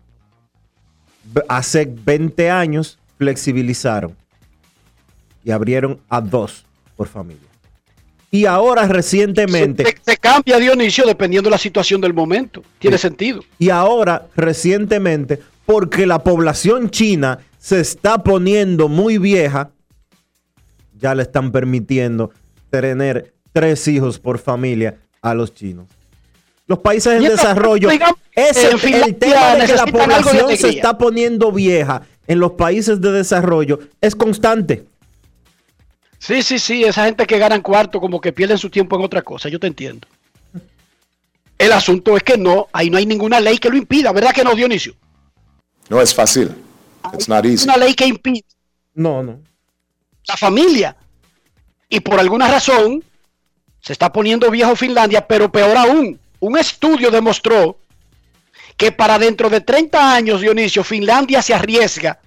Hace 1.47 1.85
20 1.85 2.49
años 2.49 2.97
flexibilizaron 3.17 4.15
y 5.43 5.51
abrieron 5.51 5.99
a 6.09 6.21
dos 6.21 6.65
por 6.95 7.07
familia. 7.07 7.43
Y 8.31 8.45
ahora 8.45 8.88
recientemente, 8.88 9.83
se, 9.83 9.97
se 10.12 10.17
cambia, 10.17 10.57
Dionisio, 10.59 11.05
dependiendo 11.05 11.47
de 11.49 11.51
la 11.51 11.57
situación 11.57 11.99
del 11.99 12.13
momento. 12.13 12.62
Tiene 12.77 12.97
sentido. 12.97 13.41
y 13.57 13.69
ahora 13.69 14.27
recientemente, 14.35 15.39
porque 15.65 16.05
la 16.05 16.23
población 16.23 16.89
china 16.89 17.39
se 17.57 17.79
está 17.79 18.23
poniendo 18.23 18.88
muy 18.88 19.17
vieja, 19.17 19.71
ya 20.97 21.15
le 21.15 21.23
están 21.23 21.51
permitiendo 21.51 22.31
tener 22.69 23.33
tres 23.51 23.88
hijos 23.88 24.19
por 24.19 24.38
familia 24.38 24.97
a 25.21 25.34
los 25.34 25.53
chinos. 25.53 25.88
Los 26.67 26.79
países 26.79 27.13
en 27.13 27.23
desarrollo, 27.23 27.89
digamos, 27.89 28.17
ese, 28.36 28.69
el 28.69 29.15
tema 29.15 29.55
de 29.55 29.65
que 29.65 29.73
la 29.73 29.86
población 29.88 30.55
se 30.55 30.69
está 30.69 30.97
poniendo 30.97 31.51
vieja 31.51 32.03
en 32.27 32.39
los 32.39 32.51
países 32.51 33.01
de 33.01 33.12
desarrollo 33.12 33.79
es 33.99 34.15
constante. 34.15 34.86
Sí, 36.19 36.43
sí, 36.43 36.60
sí. 36.60 36.84
Esa 36.84 37.05
gente 37.05 37.25
que 37.25 37.39
ganan 37.39 37.62
cuarto 37.62 37.99
como 37.99 38.21
que 38.21 38.32
pierden 38.32 38.58
su 38.58 38.69
tiempo 38.69 38.95
en 38.97 39.03
otra 39.03 39.23
cosa. 39.23 39.49
Yo 39.49 39.60
te 39.60 39.67
entiendo. 39.67 40.08
El 41.58 41.71
asunto 41.71 42.15
es 42.15 42.23
que 42.23 42.38
no, 42.38 42.67
ahí 42.71 42.89
no 42.89 42.97
hay 42.97 43.05
ninguna 43.05 43.39
ley 43.39 43.58
que 43.58 43.69
lo 43.69 43.75
impida. 43.77 44.12
¿Verdad 44.12 44.32
que 44.34 44.43
no, 44.43 44.53
Dionisio? 44.53 44.93
No 45.89 45.99
es 46.01 46.13
fácil. 46.13 46.51
It's 47.13 47.27
not 47.27 47.45
easy. 47.45 47.63
Una 47.63 47.77
ley 47.77 47.93
que 47.95 48.05
impide 48.05 48.45
No, 48.93 49.23
no. 49.23 49.39
la 50.27 50.38
familia. 50.38 50.95
Y 51.89 51.99
por 52.01 52.19
alguna 52.19 52.47
razón 52.47 53.03
se 53.81 53.93
está 53.93 54.11
poniendo 54.11 54.49
viejo 54.51 54.75
Finlandia, 54.75 55.25
pero 55.25 55.51
peor 55.51 55.77
aún, 55.77 56.19
un 56.39 56.57
estudio 56.57 57.09
demostró 57.11 57.77
que 58.77 58.91
para 58.91 59.19
dentro 59.19 59.49
de 59.49 59.61
30 59.61 60.13
años, 60.13 60.41
Dionisio, 60.41 60.83
Finlandia 60.83 61.41
se 61.41 61.53
arriesga 61.53 62.19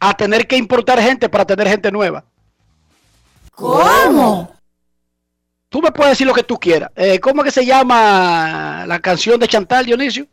a 0.00 0.14
tener 0.16 0.46
que 0.46 0.56
importar 0.56 1.00
gente 1.00 1.28
para 1.28 1.44
tener 1.44 1.68
gente 1.68 1.90
nueva. 1.90 2.24
¿Cómo? 3.52 4.54
Tú 5.68 5.82
me 5.82 5.90
puedes 5.90 6.12
decir 6.12 6.26
lo 6.26 6.34
que 6.34 6.42
tú 6.42 6.58
quieras. 6.58 6.90
Eh, 6.96 7.18
¿Cómo 7.18 7.42
es 7.42 7.46
que 7.46 7.60
se 7.60 7.66
llama 7.66 8.84
la 8.86 8.98
canción 9.00 9.38
de 9.40 9.48
Chantal, 9.48 9.84
Dionisio? 9.86 10.26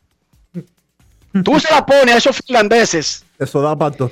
Tú 1.43 1.59
se 1.59 1.71
la 1.71 1.85
pones 1.85 2.13
a 2.13 2.17
esos 2.17 2.37
finlandeses. 2.37 3.25
Eso 3.39 3.61
da 3.61 3.75
para 3.75 3.95
todo. 3.95 4.11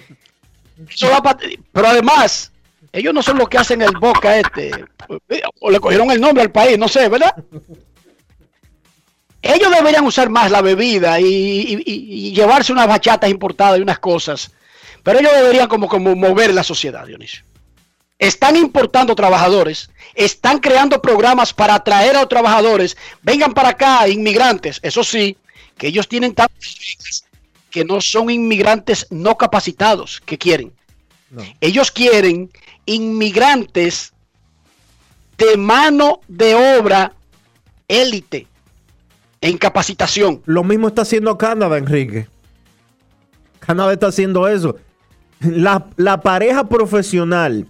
Eso 0.90 1.08
da 1.10 1.22
pa- 1.22 1.38
Pero 1.72 1.88
además, 1.88 2.52
ellos 2.94 3.14
no 3.14 3.22
son 3.24 3.38
los 3.38 3.48
que 3.50 3.58
hacen 3.58 3.82
el 3.82 3.92
boca 3.98 4.38
este. 4.38 4.72
O 5.60 5.70
le 5.72 5.80
cogieron 5.80 6.12
el 6.12 6.20
nombre 6.22 6.44
al 6.44 6.52
país, 6.52 6.78
no 6.78 6.88
sé, 6.88 7.08
¿verdad? 7.10 7.36
Ellos 9.42 9.72
deberían 9.72 10.06
usar 10.06 10.30
más 10.30 10.52
la 10.52 10.62
bebida 10.62 11.20
y, 11.20 11.26
y- 11.26 11.84
y- 11.86 12.28
y 12.28 12.32
llevarse 12.34 12.72
unas 12.72 12.88
bachatas 12.88 13.30
importadas 13.30 13.80
y 13.80 13.82
unas 13.82 13.98
cosas. 14.00 14.52
Pero 15.04 15.20
ellos 15.20 15.32
deberían 15.34 15.68
como, 15.68 15.88
como 15.88 16.16
mover 16.16 16.54
la 16.54 16.64
sociedad, 16.64 17.08
Dionisio. 17.08 17.44
Están 18.20 18.56
importando 18.56 19.16
trabajadores, 19.16 19.90
están 20.14 20.60
creando 20.60 21.02
programas 21.02 21.54
para 21.54 21.74
atraer 21.74 22.16
a 22.16 22.20
los 22.20 22.30
trabajadores. 22.30 22.96
Vengan 23.24 23.54
para 23.56 23.70
acá, 23.70 24.08
inmigrantes. 24.08 24.80
Eso 24.84 25.04
sí, 25.04 25.38
que 25.76 25.88
ellos 25.88 26.08
tienen 26.08 26.36
tantas 26.36 27.24
que 27.72 27.84
no 27.84 28.00
son 28.00 28.30
inmigrantes 28.30 29.08
no 29.10 29.38
capacitados 29.38 30.22
que 30.24 30.38
quieren. 30.38 30.72
No. 31.32 31.42
Ellos 31.62 31.90
quieren 31.90 32.52
inmigrantes 32.86 34.14
de 35.38 35.58
mano 35.58 36.20
de 36.28 36.80
obra 36.80 37.14
élite 37.88 38.48
en 39.42 39.58
capacitación. 39.58 40.42
Lo 40.46 40.64
mismo 40.64 40.88
está 40.88 41.02
haciendo 41.02 41.38
Canadá, 41.38 41.78
Enrique. 41.78 42.28
Canadá 43.60 43.94
está 43.94 44.08
haciendo 44.08 44.48
eso. 44.48 44.76
La, 45.40 45.88
la 45.98 46.22
pareja 46.22 46.68
profesional, 46.68 47.68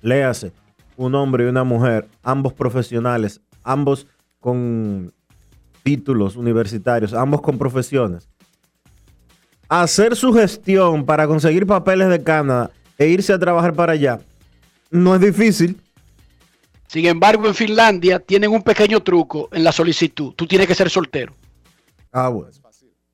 léase, 0.00 0.52
un 0.96 1.14
hombre 1.14 1.44
y 1.44 1.48
una 1.48 1.64
mujer, 1.64 2.08
ambos 2.22 2.54
profesionales, 2.54 3.42
ambos 3.62 4.06
con 4.40 5.12
títulos 5.82 6.36
universitarios, 6.36 7.12
ambos 7.12 7.42
con 7.42 7.58
profesiones. 7.58 8.28
Hacer 9.68 10.16
su 10.16 10.32
gestión 10.32 11.04
para 11.04 11.26
conseguir 11.26 11.66
papeles 11.66 12.08
de 12.08 12.22
Canadá 12.22 12.70
e 12.98 13.06
irse 13.06 13.32
a 13.32 13.38
trabajar 13.38 13.74
para 13.74 13.92
allá 13.92 14.20
no 14.90 15.14
es 15.14 15.20
difícil. 15.20 15.80
Sin 16.88 17.06
embargo, 17.06 17.46
en 17.46 17.54
Finlandia 17.54 18.20
tienen 18.20 18.50
un 18.50 18.62
pequeño 18.62 19.02
truco 19.02 19.48
en 19.52 19.64
la 19.64 19.72
solicitud. 19.72 20.32
Tú 20.34 20.46
tienes 20.46 20.66
que 20.66 20.74
ser 20.74 20.88
soltero. 20.88 21.34
Ah, 22.12 22.28
bueno. 22.28 22.50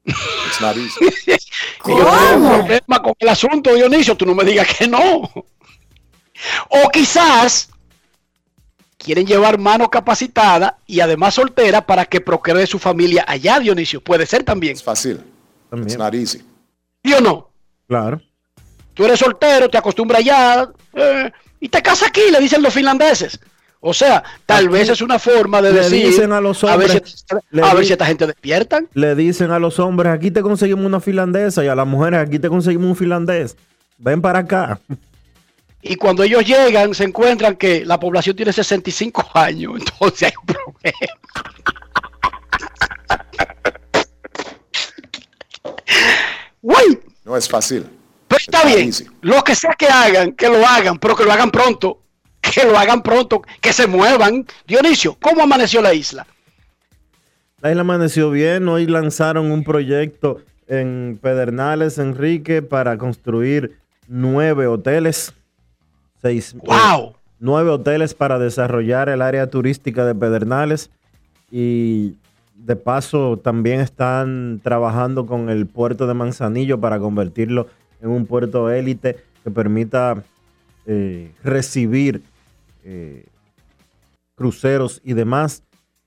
It's 0.05 0.61
not 0.61 0.77
easy. 0.77 1.05
Ellos 1.05 1.49
tienen 1.85 2.43
un 2.43 2.59
problema 2.59 3.03
con 3.03 3.15
el 3.19 3.29
asunto, 3.29 3.75
Dionisio. 3.75 4.17
Tú 4.17 4.27
no 4.27 4.35
me 4.35 4.45
digas 4.45 4.69
que 4.77 4.87
no. 4.87 5.31
O 6.69 6.89
quizás 6.93 7.71
quieren 8.99 9.27
llevar 9.27 9.59
mano 9.59 9.89
capacitada 9.89 10.79
y 10.87 11.01
además 11.01 11.35
soltera 11.35 11.87
para 11.87 12.05
que 12.05 12.21
procree 12.21 12.67
su 12.67 12.79
familia 12.79 13.25
allá, 13.27 13.59
Dionisio. 13.59 14.03
Puede 14.03 14.27
ser 14.27 14.45
también. 14.45 14.75
Es 14.75 14.83
fácil. 14.83 15.17
It's 15.17 15.71
También. 15.71 15.99
not 15.99 16.15
easy. 16.15 16.43
¿Sí 17.03 17.13
o 17.15 17.21
no? 17.21 17.51
Claro. 17.89 18.21
Tú 18.95 19.05
eres 19.05 19.19
soltero, 19.19 19.69
te 19.69 19.79
acostumbras 19.79 20.21
allá 20.21 20.69
eh, 20.95 21.31
y 21.61 21.69
te 21.69 21.83
casas 21.83 22.09
aquí, 22.09 22.23
le 22.31 22.41
dicen 22.41 22.63
los 22.63 22.75
finlandeses. 22.75 23.41
O 23.85 23.93
sea, 23.93 24.23
tal 24.47 24.67
Aquí 24.67 24.75
vez 24.75 24.91
es 24.91 25.01
una 25.03 25.19
forma 25.19 25.61
de 25.61 25.73
le 25.73 25.81
decir 25.81 26.07
dicen 26.07 26.33
a 26.33 26.41
los 26.41 26.63
a 26.63 26.77
ver 26.77 26.89
si, 26.89 26.97
hombres, 26.99 27.25
le 27.51 27.63
a 27.63 27.75
ver 27.75 27.85
si 27.85 27.93
esta 27.93 28.07
gente 28.07 28.29
despiertan. 28.29 28.89
le 28.95 29.17
dicen 29.17 29.51
a 29.51 29.59
los 29.59 29.81
hombres, 29.81 30.13
aquí 30.13 30.31
te 30.31 30.41
conseguimos 30.41 30.87
una 30.87 31.01
finlandesa 31.01 31.65
y 31.65 31.69
a 31.69 31.75
las 31.75 31.87
mujeres, 31.87 32.21
aquí 32.21 32.39
te 32.39 32.49
conseguimos 32.49 32.91
un 32.91 32.97
finlandés. 32.97 33.57
Ven 33.99 34.23
para 34.23 34.39
acá. 34.41 34.79
Y 35.83 35.97
cuando 35.97 36.23
ellos 36.23 36.47
llegan, 36.47 36.95
se 36.95 37.03
encuentran 37.03 37.57
que 37.57 37.85
la 37.85 37.99
población 37.99 38.37
tiene 38.37 38.53
65 38.53 39.31
años. 39.35 39.73
Entonces 39.79 40.23
hay 40.29 40.33
un 40.41 40.47
problema. 40.47 41.09
Uy, 46.63 47.01
No 47.25 47.33
No 47.33 47.37
es 47.37 47.49
fácil. 47.49 47.85
Está 48.49 48.65
bien, 48.65 48.91
lo 49.21 49.45
que 49.45 49.55
sea 49.55 49.75
que 49.75 49.87
hagan, 49.87 50.33
que 50.33 50.49
lo 50.49 50.67
hagan, 50.67 50.99
pero 50.99 51.15
que 51.15 51.25
lo 51.25 51.33
hagan 51.33 51.51
pronto, 51.51 52.01
que 52.41 52.65
lo 52.65 52.77
hagan 52.77 53.03
pronto, 53.03 53.43
que 53.61 53.73
se 53.73 53.87
muevan. 53.87 54.45
Dionisio, 54.67 55.17
¿cómo 55.21 55.43
amaneció 55.43 55.81
la 55.81 55.95
isla? 55.95 56.27
La 57.61 57.71
isla 57.71 57.83
amaneció 57.83 58.31
bien. 58.33 58.69
Hoy 58.69 58.87
lanzaron 58.87 59.53
un 59.53 59.63
proyecto 59.63 60.41
en 60.67 61.19
Pedernales, 61.23 61.99
Enrique, 61.99 62.63
para 62.63 62.99
construir 62.99 63.79
nueve 64.09 64.67
hoteles. 64.67 65.33
Seis, 66.21 66.55
¡Wow! 66.55 67.15
nueve 67.39 67.71
hoteles 67.71 68.15
para 68.15 68.41
desarrollar 68.41 69.09
el 69.09 69.23
área 69.23 69.49
turística 69.49 70.05
de 70.05 70.15
Pedernales. 70.17 70.91
Y 71.51 72.17
de 72.55 72.75
paso 72.77 73.39
también 73.39 73.81
están 73.81 74.61
trabajando 74.63 75.27
con 75.27 75.49
el 75.49 75.67
puerto 75.67 76.07
de 76.07 76.15
Manzanillo 76.15 76.81
para 76.81 76.99
convertirlo 76.99 77.69
en 78.03 78.11
un 78.11 78.27
puerto 78.27 78.71
élite 78.71 79.17
que 79.43 79.51
permita 79.51 80.23
eh, 80.87 81.33
recibir 81.43 82.23
eh, 82.85 83.25
cruceros 84.35 85.01
y 85.05 85.15
demás. 85.15 85.63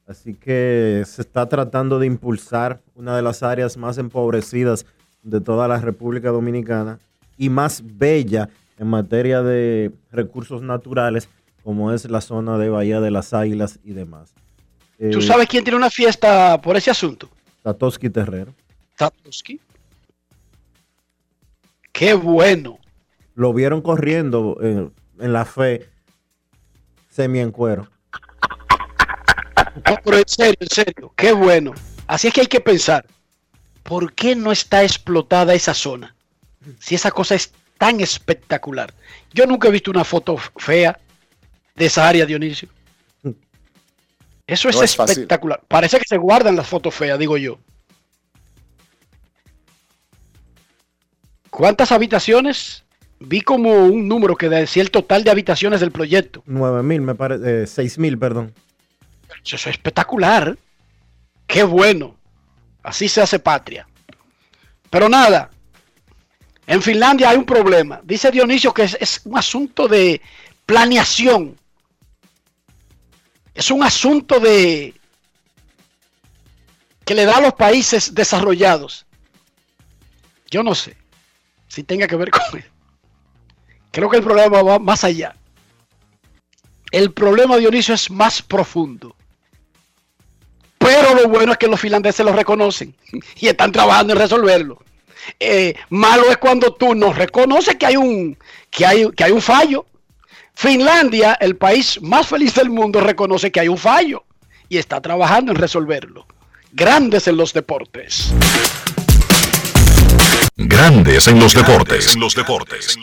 Así 0.08 0.36
que 0.36 1.04
se 1.08 1.22
está 1.24 1.48
tratando 1.50 1.98
de 1.98 2.06
impulsar 2.06 2.80
una 2.94 3.16
de 3.16 3.24
las 3.24 3.42
áreas 3.42 3.76
más 3.78 3.98
empobrecidas 3.98 4.86
de 5.24 5.42
toda 5.42 5.68
la 5.68 5.80
República 5.80 6.30
Dominicana 6.30 7.00
y 7.38 7.50
más 7.50 7.82
bella 7.84 8.50
en 8.78 8.88
materia 8.88 9.42
de 9.42 9.92
recursos 10.12 10.62
naturales, 10.62 11.28
como 11.64 11.92
es 11.92 12.08
la 12.10 12.22
zona 12.22 12.58
de 12.60 12.70
Bahía 12.70 13.02
de 13.02 13.10
las 13.10 13.34
Águilas 13.34 13.80
y 13.84 13.94
demás. 13.94 14.34
¿Tú 15.00 15.20
Eh, 15.20 15.22
sabes 15.22 15.48
quién 15.48 15.64
tiene 15.64 15.78
una 15.78 15.90
fiesta 15.90 16.62
por 16.62 16.78
ese 16.78 16.92
asunto? 16.92 17.28
Satoshi 17.64 18.10
Terrero. 18.10 18.54
Satoshi. 18.98 19.60
Qué 21.96 22.14
bueno. 22.14 22.78
Lo 23.36 23.54
vieron 23.54 23.82
corriendo 23.82 24.58
en 24.62 24.92
la 25.18 25.46
fe 25.46 25.90
semi 27.10 27.40
en 27.40 27.52
cuero. 27.52 27.90
No, 29.90 29.98
pero 30.04 30.18
en 30.18 30.28
serio, 30.28 30.58
en 30.60 30.68
serio, 30.68 31.14
qué 31.16 31.32
bueno. 31.32 31.74
Así 32.06 32.28
es 32.28 32.34
que 32.34 32.42
hay 32.42 32.48
que 32.48 32.60
pensar, 32.60 33.06
¿por 33.84 34.12
qué 34.12 34.36
no 34.36 34.52
está 34.52 34.84
explotada 34.84 35.54
esa 35.54 35.74
zona? 35.74 36.14
Si 36.80 36.96
esa 36.96 37.12
cosa 37.12 37.36
es 37.36 37.54
tan 37.78 38.02
espectacular. 38.02 38.94
Yo 39.34 39.46
nunca 39.46 39.70
he 39.70 39.72
visto 39.72 39.90
una 39.90 40.04
foto 40.04 40.36
fea 40.58 41.00
de 41.76 41.86
esa 41.86 42.10
área, 42.10 42.26
Dionisio. 42.26 42.68
Eso 44.48 44.68
es, 44.68 44.76
No 44.76 44.84
es 44.84 44.96
fácil. 44.98 45.14
espectacular. 45.14 45.62
Parece 45.66 45.98
que 45.98 46.08
se 46.10 46.18
guardan 46.18 46.58
las 46.58 46.68
fotos 46.68 46.94
feas, 46.94 47.18
digo 47.18 47.38
yo. 47.38 47.58
¿Cuántas 51.56 51.94
habitaciones? 51.94 52.84
Vi 53.18 53.40
como 53.40 53.86
un 53.86 54.10
número 54.10 54.36
que 54.36 54.50
decía 54.50 54.84
el 54.84 54.92
total 54.92 55.24
de 55.24 55.32
habitaciones 55.32 55.80
del 55.80 55.90
proyecto. 55.90 56.44
9 56.46 56.84
mil, 56.84 57.00
me 57.00 57.16
parece, 57.16 57.64
eh, 57.64 57.66
6 57.68 57.98
mil, 57.98 58.20
perdón. 58.20 58.54
Eso 59.42 59.56
es 59.56 59.68
espectacular. 59.68 60.58
Qué 61.48 61.64
bueno. 61.64 62.18
Así 62.84 63.08
se 63.08 63.22
hace 63.22 63.40
patria. 63.40 63.88
Pero 64.90 65.08
nada. 65.08 65.50
En 66.68 66.82
Finlandia 66.82 67.30
hay 67.30 67.38
un 67.38 67.46
problema. 67.46 68.02
Dice 68.04 68.32
Dionisio 68.32 68.74
que 68.74 68.84
es, 68.84 68.98
es 69.00 69.22
un 69.24 69.38
asunto 69.38 69.88
de 69.88 70.20
planeación. 70.66 71.56
Es 73.54 73.72
un 73.72 73.82
asunto 73.82 74.42
de 74.42 74.94
que 77.06 77.16
le 77.16 77.24
da 77.24 77.38
a 77.38 77.42
los 77.42 77.54
países 77.54 78.14
desarrollados. 78.14 79.06
Yo 80.50 80.62
no 80.62 80.76
sé 80.76 80.98
si 81.76 81.84
tenga 81.84 82.08
que 82.08 82.16
ver 82.16 82.32
con 82.32 82.42
eso. 82.58 82.70
Creo 83.92 84.10
que 84.10 84.16
el 84.18 84.24
problema 84.24 84.64
va 84.64 84.80
más 84.80 85.04
allá. 85.04 85.36
El 86.90 87.12
problema, 87.12 87.58
Dionisio, 87.58 87.94
es 87.94 88.10
más 88.10 88.42
profundo. 88.42 89.14
Pero 90.78 91.16
lo 91.16 91.28
bueno 91.28 91.52
es 91.52 91.58
que 91.58 91.68
los 91.68 91.82
finlandeses 91.82 92.26
lo 92.26 92.32
reconocen 92.32 92.96
y 93.36 93.48
están 93.48 93.74
trabajando 93.74 94.14
en 94.14 94.20
resolverlo. 94.20 94.82
Eh, 95.38 95.76
malo 95.90 96.30
es 96.30 96.38
cuando 96.38 96.74
tú 96.74 96.96
no 96.96 97.12
reconoces 97.12 97.76
que 97.76 97.88
hay 97.88 97.98
un 97.98 98.38
que 98.70 98.86
hay, 98.86 99.12
que 99.12 99.26
hay 99.26 99.32
un 99.32 99.42
fallo. 99.42 99.86
Finlandia, 100.54 101.34
el 101.42 101.58
país 101.58 102.02
más 102.02 102.28
feliz 102.28 102.56
del 102.56 102.70
mundo, 102.70 103.02
reconoce 103.02 103.52
que 103.52 103.60
hay 103.60 103.68
un 103.68 103.78
fallo 103.78 104.24
y 104.70 104.78
está 104.78 105.02
trabajando 105.02 105.52
en 105.52 105.58
resolverlo. 105.58 106.26
Grandes 106.72 107.28
en 107.28 107.36
los 107.36 107.52
deportes. 107.52 108.34
Grandes 110.58 111.28
en 111.28 111.38
los 111.38 111.54
deportes. 111.54 112.16
En 112.16 112.22
los 112.22 112.34
deportes. 112.34 112.98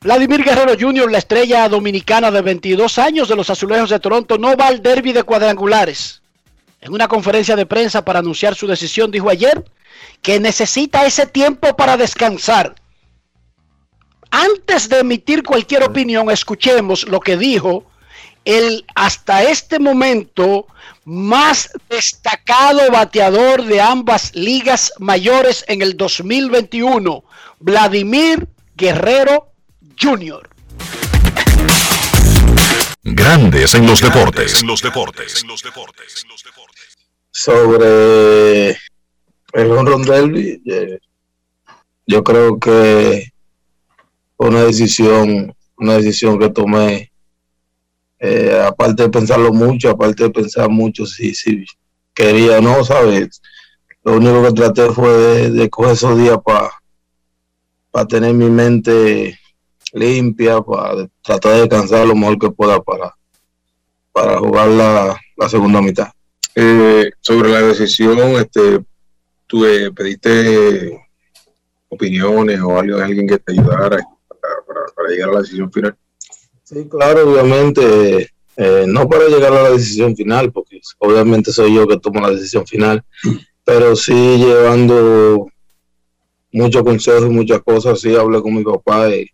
Vladimir 0.00 0.42
Guerrero 0.42 0.72
Jr., 0.76 1.12
la 1.12 1.18
estrella 1.18 1.68
dominicana 1.68 2.32
de 2.32 2.42
22 2.42 2.98
años 2.98 3.28
de 3.28 3.36
los 3.36 3.50
Azulejos 3.50 3.90
de 3.90 4.00
Toronto, 4.00 4.36
no 4.36 4.56
va 4.56 4.66
al 4.66 4.82
derby 4.82 5.12
de 5.12 5.22
cuadrangulares. 5.22 6.22
En 6.80 6.92
una 6.92 7.06
conferencia 7.06 7.54
de 7.54 7.66
prensa 7.66 8.04
para 8.04 8.18
anunciar 8.18 8.56
su 8.56 8.66
decisión, 8.66 9.12
dijo 9.12 9.30
ayer 9.30 9.64
que 10.22 10.40
necesita 10.40 11.06
ese 11.06 11.26
tiempo 11.26 11.76
para 11.76 11.96
descansar. 11.96 12.74
Antes 14.32 14.88
de 14.88 14.98
emitir 14.98 15.44
cualquier 15.44 15.84
opinión, 15.84 16.32
escuchemos 16.32 17.06
lo 17.06 17.20
que 17.20 17.36
dijo 17.36 17.84
el 18.44 18.84
hasta 18.94 19.42
este 19.42 19.78
momento 19.78 20.66
más 21.04 21.70
destacado 21.88 22.90
bateador 22.90 23.64
de 23.64 23.80
ambas 23.80 24.34
ligas 24.34 24.92
mayores 24.98 25.64
en 25.68 25.82
el 25.82 25.96
2021, 25.96 27.24
Vladimir 27.60 28.48
Guerrero 28.76 29.52
Jr. 30.00 30.48
Grandes 33.02 33.74
en 33.74 33.86
los 33.86 34.00
deportes. 34.00 34.60
En 34.60 34.66
los 34.66 34.82
deportes. 34.82 35.44
sobre 37.30 38.70
el 38.70 39.70
Honron 39.70 40.02
Derby, 40.02 40.60
eh, 40.66 40.98
yo 42.06 42.22
creo 42.22 42.58
que 42.58 43.32
una 44.36 44.64
decisión, 44.64 45.54
una 45.76 45.94
decisión 45.94 46.38
que 46.38 46.50
tomé, 46.50 47.07
eh, 48.20 48.60
aparte 48.66 49.04
de 49.04 49.08
pensarlo 49.10 49.52
mucho, 49.52 49.90
aparte 49.90 50.24
de 50.24 50.30
pensar 50.30 50.68
mucho 50.68 51.06
si, 51.06 51.34
si 51.34 51.64
quería 52.14 52.58
o 52.58 52.62
no, 52.62 52.84
¿sabes? 52.84 53.40
Lo 54.02 54.16
único 54.16 54.42
que 54.42 54.52
traté 54.52 54.90
fue 54.90 55.50
de, 55.50 55.70
coger 55.70 55.92
esos 55.92 56.18
días 56.18 56.38
para 56.44 58.06
tener 58.06 58.34
mi 58.34 58.50
mente 58.50 59.38
limpia, 59.92 60.60
para 60.60 61.08
tratar 61.22 61.52
de 61.54 61.60
descansar 61.60 62.06
lo 62.06 62.14
mejor 62.14 62.38
que 62.38 62.50
pueda 62.50 62.80
para, 62.80 63.14
para 64.12 64.38
jugar 64.38 64.68
la, 64.68 65.20
la 65.36 65.48
segunda 65.48 65.80
mitad. 65.80 66.08
Eh, 66.54 67.10
sobre 67.20 67.50
la 67.50 67.62
decisión, 67.62 68.18
este, 68.18 68.84
tú 69.46 69.64
eh, 69.64 69.92
pediste 69.92 71.00
opiniones 71.88 72.60
o 72.60 72.78
algo 72.78 72.96
de 72.96 73.04
alguien 73.04 73.28
que 73.28 73.38
te 73.38 73.52
ayudara 73.52 73.98
para 74.96 75.08
llegar 75.08 75.28
a 75.30 75.32
la 75.34 75.40
decisión 75.40 75.70
final. 75.72 75.96
Sí, 76.68 76.86
claro, 76.86 77.30
obviamente, 77.30 78.28
eh, 78.58 78.84
no 78.86 79.08
para 79.08 79.26
llegar 79.26 79.54
a 79.54 79.62
la 79.62 79.70
decisión 79.70 80.14
final, 80.14 80.52
porque 80.52 80.82
obviamente 80.98 81.50
soy 81.50 81.74
yo 81.74 81.88
que 81.88 81.98
tomo 81.98 82.20
la 82.20 82.30
decisión 82.30 82.66
final, 82.66 83.02
pero 83.64 83.96
sí 83.96 84.12
llevando 84.12 85.46
muchos 86.52 86.82
consejos 86.82 87.30
muchas 87.30 87.62
cosas, 87.62 87.98
sí 87.98 88.14
hablé 88.14 88.42
con 88.42 88.54
mi 88.54 88.62
papá 88.62 89.08
y 89.08 89.30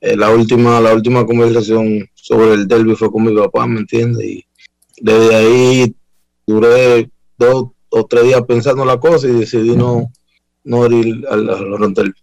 eh, 0.00 0.16
la 0.16 0.30
última 0.30 0.80
la 0.80 0.94
última 0.94 1.26
conversación 1.26 2.08
sobre 2.14 2.54
el 2.54 2.66
derby 2.66 2.96
fue 2.96 3.10
con 3.10 3.24
mi 3.24 3.36
papá, 3.36 3.66
¿me 3.66 3.80
entiendes? 3.80 4.24
Y 4.24 4.46
desde 5.02 5.34
ahí 5.34 5.94
duré 6.46 7.10
dos 7.36 7.72
o 7.90 8.06
tres 8.06 8.24
días 8.24 8.42
pensando 8.48 8.86
la 8.86 8.98
cosa 8.98 9.28
y 9.28 9.32
decidí 9.32 9.76
no, 9.76 10.10
no 10.64 10.86
ir 10.86 11.26
al, 11.28 11.50
al 11.50 11.92
derby. 11.92 12.14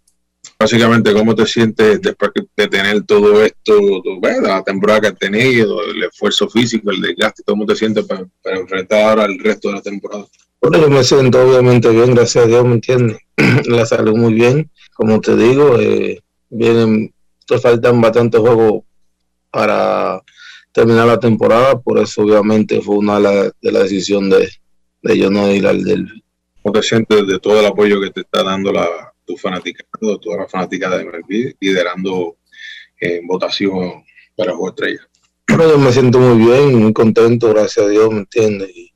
Básicamente, 0.60 1.12
¿cómo 1.12 1.36
te 1.36 1.46
sientes 1.46 2.00
después 2.02 2.32
de 2.56 2.66
tener 2.66 3.04
todo 3.04 3.44
esto, 3.44 3.78
tu- 4.02 4.20
la 4.42 4.62
temporada 4.64 5.00
que 5.02 5.06
has 5.08 5.18
tenido, 5.18 5.84
el 5.84 6.02
esfuerzo 6.02 6.48
físico, 6.48 6.90
el 6.90 7.00
desgaste, 7.00 7.44
cómo 7.46 7.64
te 7.64 7.76
sientes 7.76 8.04
para, 8.06 8.26
para 8.42 8.58
enfrentar 8.58 9.02
ahora 9.08 9.24
el 9.26 9.38
resto 9.38 9.68
de 9.68 9.74
la 9.74 9.82
temporada? 9.82 10.26
Bueno, 10.60 10.78
yo 10.80 10.90
me 10.90 11.04
siento 11.04 11.40
obviamente 11.48 11.88
bien, 11.90 12.12
gracias 12.12 12.44
a 12.44 12.48
Dios, 12.48 12.64
¿me 12.64 12.74
entiendes? 12.74 13.18
La 13.66 13.86
salud 13.86 14.16
muy 14.16 14.34
bien, 14.34 14.68
como 14.94 15.20
te 15.20 15.36
digo, 15.36 15.78
eh, 15.78 16.20
vienen, 16.50 17.14
te 17.46 17.58
faltan 17.58 18.00
bastantes 18.00 18.40
juegos 18.40 18.82
para 19.52 20.20
terminar 20.72 21.06
la 21.06 21.20
temporada, 21.20 21.78
por 21.78 21.98
eso 22.00 22.22
obviamente 22.22 22.80
fue 22.82 22.96
una 22.96 23.20
de 23.20 23.72
la 23.72 23.82
decisión 23.84 24.28
de, 24.28 24.48
de 25.02 25.18
yo 25.18 25.30
no 25.30 25.48
ir 25.52 25.68
al 25.68 25.84
derby. 25.84 26.24
¿Cómo 26.62 26.72
te 26.72 26.82
sientes 26.82 27.28
de 27.28 27.38
todo 27.38 27.60
el 27.60 27.66
apoyo 27.66 28.00
que 28.00 28.10
te 28.10 28.20
está 28.22 28.42
dando 28.42 28.72
la, 28.72 29.07
tu 29.28 29.36
fanaticado, 29.36 30.18
toda 30.18 30.38
la 30.38 30.48
fanaticada 30.48 30.96
de 30.98 31.04
MLB, 31.04 31.54
liderando 31.60 32.38
en 32.98 33.26
votación 33.26 34.02
para 34.34 34.52
Juego 34.52 34.70
Estrella? 34.70 35.00
Bueno, 35.48 35.68
yo 35.72 35.78
me 35.78 35.92
siento 35.92 36.18
muy 36.18 36.46
bien, 36.46 36.74
muy 36.78 36.92
contento, 36.92 37.50
gracias 37.50 37.84
a 37.84 37.88
Dios, 37.88 38.10
¿me 38.10 38.20
entiendes? 38.20 38.70
Y, 38.74 38.92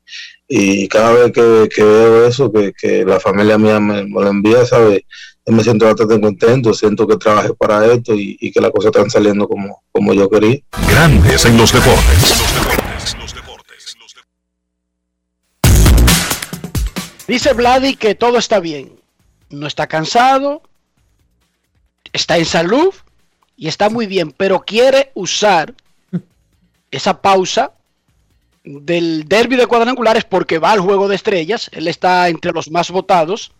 y 0.47 0.87
cada 0.87 1.13
vez 1.13 1.31
que, 1.31 1.69
que 1.73 1.83
veo 1.83 2.25
eso, 2.25 2.51
que, 2.51 2.73
que 2.73 3.05
la 3.05 3.19
familia 3.19 3.57
mía 3.57 3.79
me, 3.79 4.03
me 4.03 4.21
lo 4.21 4.27
envía, 4.27 4.65
¿sabes? 4.65 5.03
Yo 5.45 5.53
me 5.53 5.63
siento 5.63 5.85
bastante 5.85 6.19
contento, 6.19 6.73
siento 6.73 7.07
que 7.07 7.17
trabajé 7.17 7.53
para 7.53 7.85
esto 7.93 8.15
y, 8.15 8.37
y 8.39 8.51
que 8.51 8.61
las 8.61 8.71
cosas 8.71 8.91
están 8.93 9.09
saliendo 9.09 9.47
como, 9.47 9.83
como 9.91 10.13
yo 10.13 10.29
quería. 10.29 10.59
Grandes 10.89 11.45
en 11.45 11.57
los 11.57 11.71
deportes. 11.71 12.45
Dice 17.27 17.53
Vladi 17.53 17.95
que 17.95 18.15
todo 18.15 18.37
está 18.37 18.59
bien. 18.59 19.02
No 19.53 19.67
está 19.67 19.87
cansado, 19.87 20.63
está 22.11 22.37
en 22.37 22.45
salud 22.45 22.93
y 23.55 23.67
está 23.67 23.89
muy 23.89 24.07
bien, 24.07 24.31
pero 24.31 24.61
quiere 24.61 25.11
usar 25.13 25.73
esa 26.91 27.21
pausa 27.21 27.71
del 28.63 29.25
derby 29.27 29.55
de 29.55 29.67
cuadrangulares 29.67 30.23
porque 30.23 30.57
va 30.57 30.71
al 30.71 30.79
juego 30.79 31.07
de 31.07 31.15
estrellas. 31.15 31.69
Él 31.73 31.87
está 31.87 32.29
entre 32.29 32.51
los 32.51 32.71
más 32.71 32.89
votados. 32.89 33.51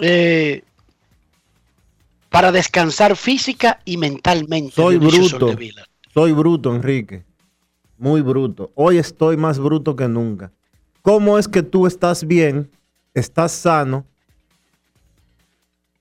eh, 0.00 0.62
para 2.28 2.50
descansar 2.50 3.16
física 3.16 3.78
y 3.84 3.96
mentalmente. 3.96 4.72
Soy 4.74 4.98
Dionisio 4.98 5.38
bruto. 5.38 5.56
Soy 6.12 6.32
bruto, 6.32 6.74
Enrique. 6.74 7.24
Muy 7.96 8.22
bruto. 8.22 8.72
Hoy 8.74 8.98
estoy 8.98 9.36
más 9.36 9.60
bruto 9.60 9.94
que 9.94 10.08
nunca. 10.08 10.50
¿Cómo 11.00 11.38
es 11.38 11.46
que 11.46 11.62
tú 11.62 11.86
estás 11.86 12.26
bien, 12.26 12.72
estás 13.14 13.52
sano, 13.52 14.04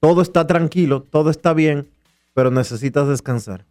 todo 0.04 0.22
está 0.22 0.46
tranquilo, 0.46 1.08
todo 1.10 1.30
está 1.30 1.54
bien, 1.54 1.88
pero 2.34 2.52
necesitas 2.52 3.08
descansar? 3.08 3.64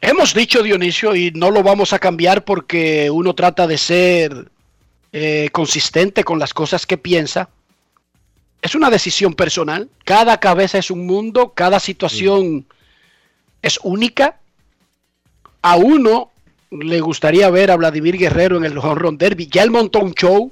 Hemos 0.00 0.34
dicho, 0.34 0.60
Dionisio, 0.60 1.14
y 1.14 1.30
no 1.30 1.52
lo 1.52 1.62
vamos 1.62 1.92
a 1.92 2.00
cambiar 2.00 2.44
porque 2.44 3.08
uno 3.12 3.36
trata 3.36 3.68
de 3.68 3.78
ser 3.78 4.50
eh, 5.12 5.50
consistente 5.52 6.24
con 6.24 6.40
las 6.40 6.52
cosas 6.52 6.84
que 6.84 6.98
piensa. 6.98 7.48
Es 8.60 8.74
una 8.74 8.90
decisión 8.90 9.34
personal. 9.34 9.88
Cada 10.04 10.40
cabeza 10.40 10.78
es 10.78 10.90
un 10.90 11.06
mundo, 11.06 11.52
cada 11.54 11.78
situación 11.78 12.66
es 13.62 13.78
única. 13.84 14.40
A 15.62 15.76
uno 15.76 16.32
le 16.72 17.00
gustaría 17.00 17.48
ver 17.50 17.70
a 17.70 17.76
Vladimir 17.76 18.18
Guerrero 18.18 18.56
en 18.56 18.64
el 18.64 18.76
Home 18.78 18.96
Run 18.96 19.16
Derby. 19.16 19.46
Ya 19.46 19.62
él 19.62 19.70
montó 19.70 20.00
un 20.00 20.14
show 20.14 20.50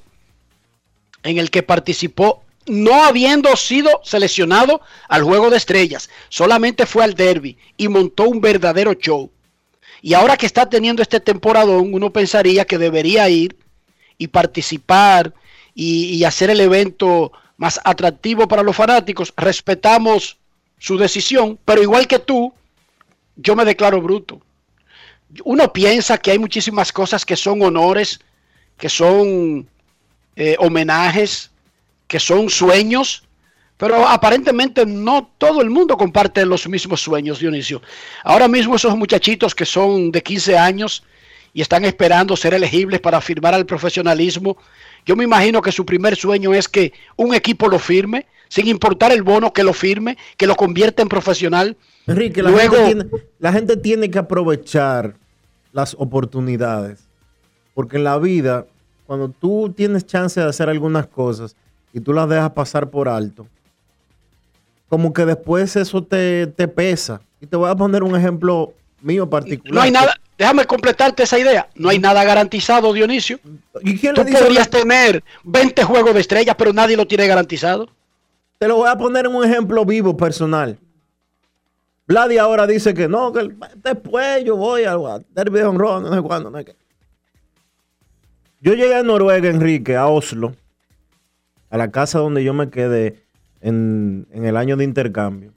en 1.25 1.39
el 1.39 1.51
que 1.51 1.65
participó 1.65 2.46
no 2.67 3.05
habiendo 3.05 3.55
sido 3.57 4.01
seleccionado 4.05 4.81
al 5.09 5.23
Juego 5.23 5.51
de 5.51 5.57
Estrellas. 5.57 6.11
Solamente 6.29 6.87
fue 6.87 7.05
al 7.05 7.15
Derby 7.15 7.57
y 7.77 7.89
montó 7.89 8.25
un 8.25 8.41
verdadero 8.41 8.95
show. 8.95 9.31
Y 10.03 10.15
ahora 10.15 10.37
que 10.37 10.47
está 10.47 10.69
teniendo 10.69 11.03
este 11.03 11.21
temporadón, 11.21 11.95
uno 11.95 12.13
pensaría 12.13 12.65
que 12.65 12.79
debería 12.79 13.29
ir 13.29 13.57
y 14.19 14.29
participar 14.29 15.33
y, 15.75 16.25
hacer 16.25 16.51
el 16.51 16.61
evento 16.61 17.33
más 17.57 17.81
atractivo 17.85 18.49
para 18.49 18.63
los 18.63 18.77
fanáticos. 18.77 19.33
Respetamos 19.37 20.39
su 20.79 20.99
decisión, 20.99 21.59
pero 21.65 21.83
igual 21.83 22.07
que 22.07 22.19
tú, 22.19 22.53
yo 23.37 23.57
me 23.57 23.65
declaro 23.65 24.01
bruto. 24.01 24.41
Uno 25.45 25.73
piensa 25.73 26.19
que 26.19 26.31
hay 26.31 26.39
muchísimas 26.39 26.93
cosas 26.93 27.25
que 27.25 27.37
son 27.37 27.63
honores, 27.63 28.21
que 28.79 28.89
son 28.89 29.69
eh, 30.37 30.57
homenajes, 30.59 31.51
que 32.07 32.21
son 32.21 32.49
sueños, 32.51 33.25
pero 33.77 34.07
aparentemente 34.09 34.87
no 34.87 35.31
todo 35.39 35.61
el 35.61 35.71
mundo 35.71 35.97
comparte 35.97 36.47
los 36.47 36.69
mismos 36.69 37.01
sueños, 37.01 37.41
Dionisio. 37.41 37.83
Ahora 38.25 38.49
mismo 38.49 38.77
esos 38.77 38.97
muchachitos 38.97 39.55
que 39.55 39.67
son 39.67 40.11
de 40.11 40.23
15 40.23 40.57
años 40.57 41.03
y 41.53 41.61
están 41.61 41.85
esperando 41.85 42.37
ser 42.37 42.55
elegibles 42.55 43.01
para 43.01 43.21
firmar 43.21 43.55
al 43.55 43.67
profesionalismo, 43.67 44.57
yo 45.05 45.15
me 45.17 45.25
imagino 45.25 45.63
que 45.63 45.73
su 45.73 45.85
primer 45.85 46.17
sueño 46.17 46.55
es 46.55 46.69
que 46.69 46.93
un 47.17 47.35
equipo 47.35 47.69
lo 47.69 47.79
firme, 47.79 48.27
sin 48.49 48.67
importar 48.67 49.13
el 49.13 49.23
bono, 49.23 49.53
que 49.53 49.63
lo 49.63 49.73
firme, 49.73 50.17
que 50.37 50.47
lo 50.47 50.57
convierta 50.57 51.03
en 51.03 51.09
profesional. 51.09 51.77
Enrique, 52.07 52.43
la, 52.43 52.51
Luego, 52.51 52.77
gente 52.77 53.05
tiene, 53.05 53.25
la 53.39 53.53
gente 53.53 53.77
tiene 53.77 54.11
que 54.11 54.19
aprovechar 54.19 55.15
las 55.73 55.95
oportunidades. 55.99 57.07
Porque 57.75 57.99
en 57.99 58.05
la 58.05 58.19
vida, 58.19 58.67
cuando 59.07 59.29
tú 59.29 59.73
tienes 59.77 60.07
chance 60.07 60.41
de 60.41 60.49
hacer 60.49 60.69
algunas 60.69 61.07
cosas 61.07 61.55
y 61.97 62.01
tú 62.01 62.13
las 62.13 62.29
dejas 62.29 62.51
pasar 62.51 62.91
por 62.91 63.09
alto, 63.09 63.47
como 64.87 65.15
que 65.15 65.25
después 65.25 65.77
eso 65.77 66.05
te, 66.05 66.47
te 66.47 66.69
pesa. 66.69 67.23
Y 67.41 67.47
te 67.47 67.57
voy 67.57 67.71
a 67.71 67.75
poner 67.75 68.03
un 68.03 68.15
ejemplo 68.15 68.75
mío 69.01 69.31
particular. 69.31 69.75
no 69.75 69.81
hay 69.81 69.91
nada, 69.91 70.15
déjame 70.37 70.67
completarte 70.67 71.23
esa 71.23 71.39
idea, 71.39 71.71
no 71.75 71.89
hay 71.89 71.99
nada 71.99 72.23
garantizado, 72.23 72.93
Dionisio. 72.93 73.41
¿Y 73.81 73.99
quién 73.99 74.15
Tú 74.15 74.27
podrías 74.27 74.69
tener 74.69 75.25
20 75.45 75.85
juegos 75.85 76.13
de 76.13 76.21
estrellas, 76.21 76.55
pero 76.59 76.75
nadie 76.75 76.99
lo 76.99 77.07
tiene 77.07 77.27
garantizado. 77.27 77.89
Te 78.59 78.69
lo 78.69 78.77
voy 78.77 78.91
a 78.91 78.99
poner 78.99 79.25
en 79.25 79.35
un 79.35 79.47
ejemplo 79.47 79.83
vivo, 79.87 80.15
personal. 80.19 80.79
Vladi 82.07 82.37
ahora 82.37 82.67
dice 82.67 82.93
que 82.93 83.09
no, 83.09 83.33
que 83.33 83.55
después 83.77 84.45
yo 84.45 84.55
voy 84.57 84.85
al 84.85 85.25
derby 85.31 85.61
de 85.61 85.65
honrón, 85.65 86.03
no 86.03 86.15
sé 86.15 86.21
cuándo, 86.21 86.51
no 86.51 86.59
sé 86.59 86.67
qué. 86.67 86.77
Yo 88.61 88.75
llegué 88.75 88.97
a 88.97 89.03
Noruega, 89.03 89.49
Enrique, 89.49 89.97
a 89.97 90.09
Oslo, 90.09 90.55
a 91.71 91.77
la 91.77 91.91
casa 91.91 92.19
donde 92.19 92.45
yo 92.45 92.55
me 92.55 92.71
quedé 92.71 93.23
en, 93.61 94.27
el 94.33 94.57
año 94.57 94.77
de 94.77 94.85
intercambio. 94.85 95.53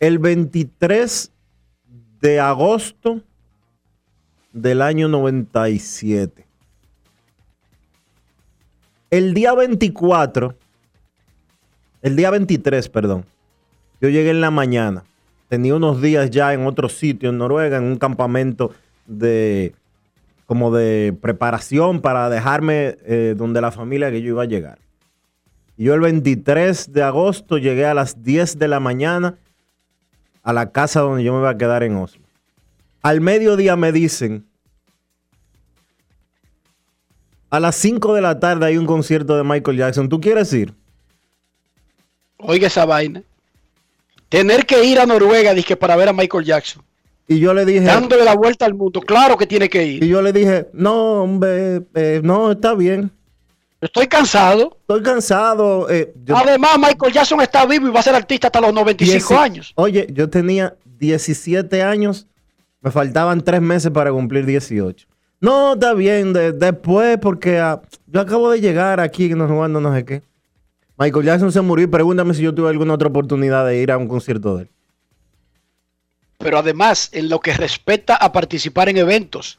El 0.00 0.18
23 0.18 1.30
de 2.20 2.40
agosto 2.40 3.22
del 4.52 4.82
año 4.82 5.08
97. 5.08 6.44
El 9.10 9.34
día 9.34 9.54
24, 9.54 10.54
el 12.02 12.16
día 12.16 12.30
23, 12.30 12.88
perdón, 12.88 13.24
yo 14.00 14.08
llegué 14.08 14.30
en 14.30 14.40
la 14.40 14.50
mañana. 14.50 15.04
Tenía 15.48 15.76
unos 15.76 16.02
días 16.02 16.30
ya 16.30 16.52
en 16.52 16.66
otro 16.66 16.88
sitio 16.88 17.30
en 17.30 17.38
Noruega, 17.38 17.76
en 17.78 17.84
un 17.84 17.96
campamento 17.96 18.72
de 19.06 19.74
como 20.46 20.74
de 20.74 21.14
preparación 21.20 22.00
para 22.00 22.30
dejarme 22.30 22.96
eh, 23.04 23.34
donde 23.36 23.60
la 23.60 23.72
familia 23.72 24.10
que 24.10 24.22
yo 24.22 24.28
iba 24.28 24.44
a 24.44 24.46
llegar. 24.46 24.78
Yo 25.76 25.92
el 25.94 26.00
23 26.00 26.92
de 26.92 27.02
agosto 27.02 27.58
llegué 27.58 27.84
a 27.84 27.94
las 27.94 28.22
10 28.22 28.58
de 28.58 28.68
la 28.68 28.80
mañana 28.80 29.36
a 30.42 30.52
la 30.52 30.70
casa 30.70 31.00
donde 31.00 31.24
yo 31.24 31.32
me 31.34 31.40
iba 31.40 31.50
a 31.50 31.58
quedar 31.58 31.82
en 31.82 31.96
Oslo. 31.96 32.22
Al 33.02 33.20
mediodía 33.20 33.76
me 33.76 33.90
dicen, 33.92 34.46
a 37.50 37.60
las 37.60 37.74
5 37.76 38.14
de 38.14 38.20
la 38.20 38.38
tarde 38.38 38.66
hay 38.66 38.76
un 38.76 38.86
concierto 38.86 39.36
de 39.36 39.42
Michael 39.42 39.76
Jackson. 39.76 40.08
¿Tú 40.08 40.20
quieres 40.20 40.52
ir? 40.52 40.72
Oiga 42.38 42.68
esa 42.68 42.84
vaina. 42.84 43.22
Tener 44.28 44.66
que 44.66 44.84
ir 44.84 44.98
a 44.98 45.06
Noruega 45.06 45.52
dije, 45.52 45.76
para 45.76 45.96
ver 45.96 46.08
a 46.08 46.12
Michael 46.12 46.44
Jackson. 46.44 46.82
Y 47.28 47.40
yo 47.40 47.52
le 47.54 47.64
dije... 47.64 47.80
Dándole 47.86 48.24
la 48.24 48.34
vuelta 48.36 48.64
al 48.66 48.74
mundo. 48.74 49.00
Claro 49.00 49.36
que 49.36 49.46
tiene 49.46 49.68
que 49.68 49.84
ir. 49.84 50.04
Y 50.04 50.08
yo 50.08 50.22
le 50.22 50.32
dije, 50.32 50.68
no, 50.72 51.22
hombre, 51.22 51.82
eh, 51.94 52.20
no, 52.22 52.52
está 52.52 52.74
bien. 52.74 53.10
Estoy 53.80 54.06
cansado. 54.06 54.76
Estoy 54.80 55.02
cansado. 55.02 55.90
eh, 55.90 56.12
yo- 56.24 56.36
Además, 56.36 56.78
Michael 56.78 57.12
Jackson 57.12 57.40
está 57.40 57.66
vivo 57.66 57.88
y 57.88 57.90
va 57.90 58.00
a 58.00 58.02
ser 58.04 58.14
artista 58.14 58.46
hasta 58.48 58.60
los 58.60 58.72
95 58.72 59.34
Dieci- 59.34 59.38
años. 59.38 59.72
Oye, 59.76 60.06
yo 60.12 60.30
tenía 60.30 60.74
17 60.98 61.82
años, 61.82 62.26
me 62.80 62.90
faltaban 62.90 63.42
3 63.42 63.60
meses 63.60 63.90
para 63.90 64.12
cumplir 64.12 64.46
18. 64.46 65.06
No, 65.40 65.74
está 65.74 65.92
bien, 65.94 66.32
de- 66.32 66.52
después, 66.52 67.18
porque 67.18 67.58
ah, 67.58 67.82
yo 68.06 68.20
acabo 68.20 68.50
de 68.50 68.60
llegar 68.60 69.00
aquí, 69.00 69.28
no 69.30 69.46
jugando 69.48 69.80
no 69.80 69.92
sé 69.94 70.04
qué. 70.04 70.22
Michael 70.98 71.26
Jackson 71.26 71.52
se 71.52 71.60
murió 71.60 71.84
y 71.84 71.88
pregúntame 71.88 72.32
si 72.32 72.42
yo 72.42 72.54
tuve 72.54 72.70
alguna 72.70 72.94
otra 72.94 73.08
oportunidad 73.08 73.66
de 73.66 73.78
ir 73.82 73.92
a 73.92 73.98
un 73.98 74.08
concierto 74.08 74.56
de 74.56 74.62
él. 74.62 74.70
Pero 76.38 76.58
además, 76.58 77.08
en 77.12 77.28
lo 77.28 77.40
que 77.40 77.54
respecta 77.54 78.16
a 78.16 78.32
participar 78.32 78.88
en 78.88 78.98
eventos, 78.98 79.58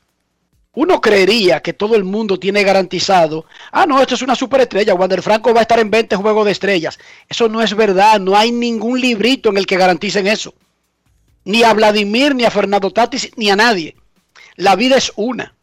uno 0.74 1.02
creería 1.02 1.60
que 1.62 1.74
todo 1.74 1.96
el 1.96 2.04
mundo 2.04 2.38
tiene 2.38 2.62
garantizado, 2.64 3.46
ah, 3.72 3.88
no, 3.88 4.00
esto 4.00 4.14
es 4.14 4.22
una 4.22 4.36
superestrella, 4.36 4.94
Wander 4.94 5.24
Franco 5.24 5.52
va 5.54 5.62
a 5.62 5.64
estar 5.64 5.80
en 5.80 5.90
20 5.90 6.16
juegos 6.18 6.46
de 6.46 6.52
estrellas. 6.52 7.00
Eso 7.28 7.50
no 7.50 7.64
es 7.64 7.74
verdad, 7.76 8.20
no 8.20 8.38
hay 8.38 8.52
ningún 8.52 9.02
librito 9.02 9.50
en 9.50 9.58
el 9.58 9.66
que 9.66 9.78
garanticen 9.78 10.28
eso. 10.28 10.54
Ni 11.46 11.64
a 11.64 11.74
Vladimir, 11.74 12.36
ni 12.36 12.44
a 12.46 12.52
Fernando 12.52 12.92
Tatis, 12.92 13.32
ni 13.38 13.50
a 13.50 13.56
nadie. 13.56 13.96
La 14.56 14.76
vida 14.76 14.98
es 14.98 15.12
una. 15.16 15.56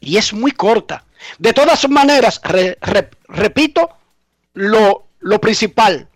Y 0.00 0.16
es 0.16 0.32
muy 0.32 0.50
corta. 0.50 1.04
De 1.38 1.52
todas 1.52 1.88
maneras, 1.88 2.40
re- 2.42 2.78
re- 2.80 3.10
repito, 3.28 3.90
lo, 4.54 5.06
lo 5.20 5.40
principal, 5.40 6.08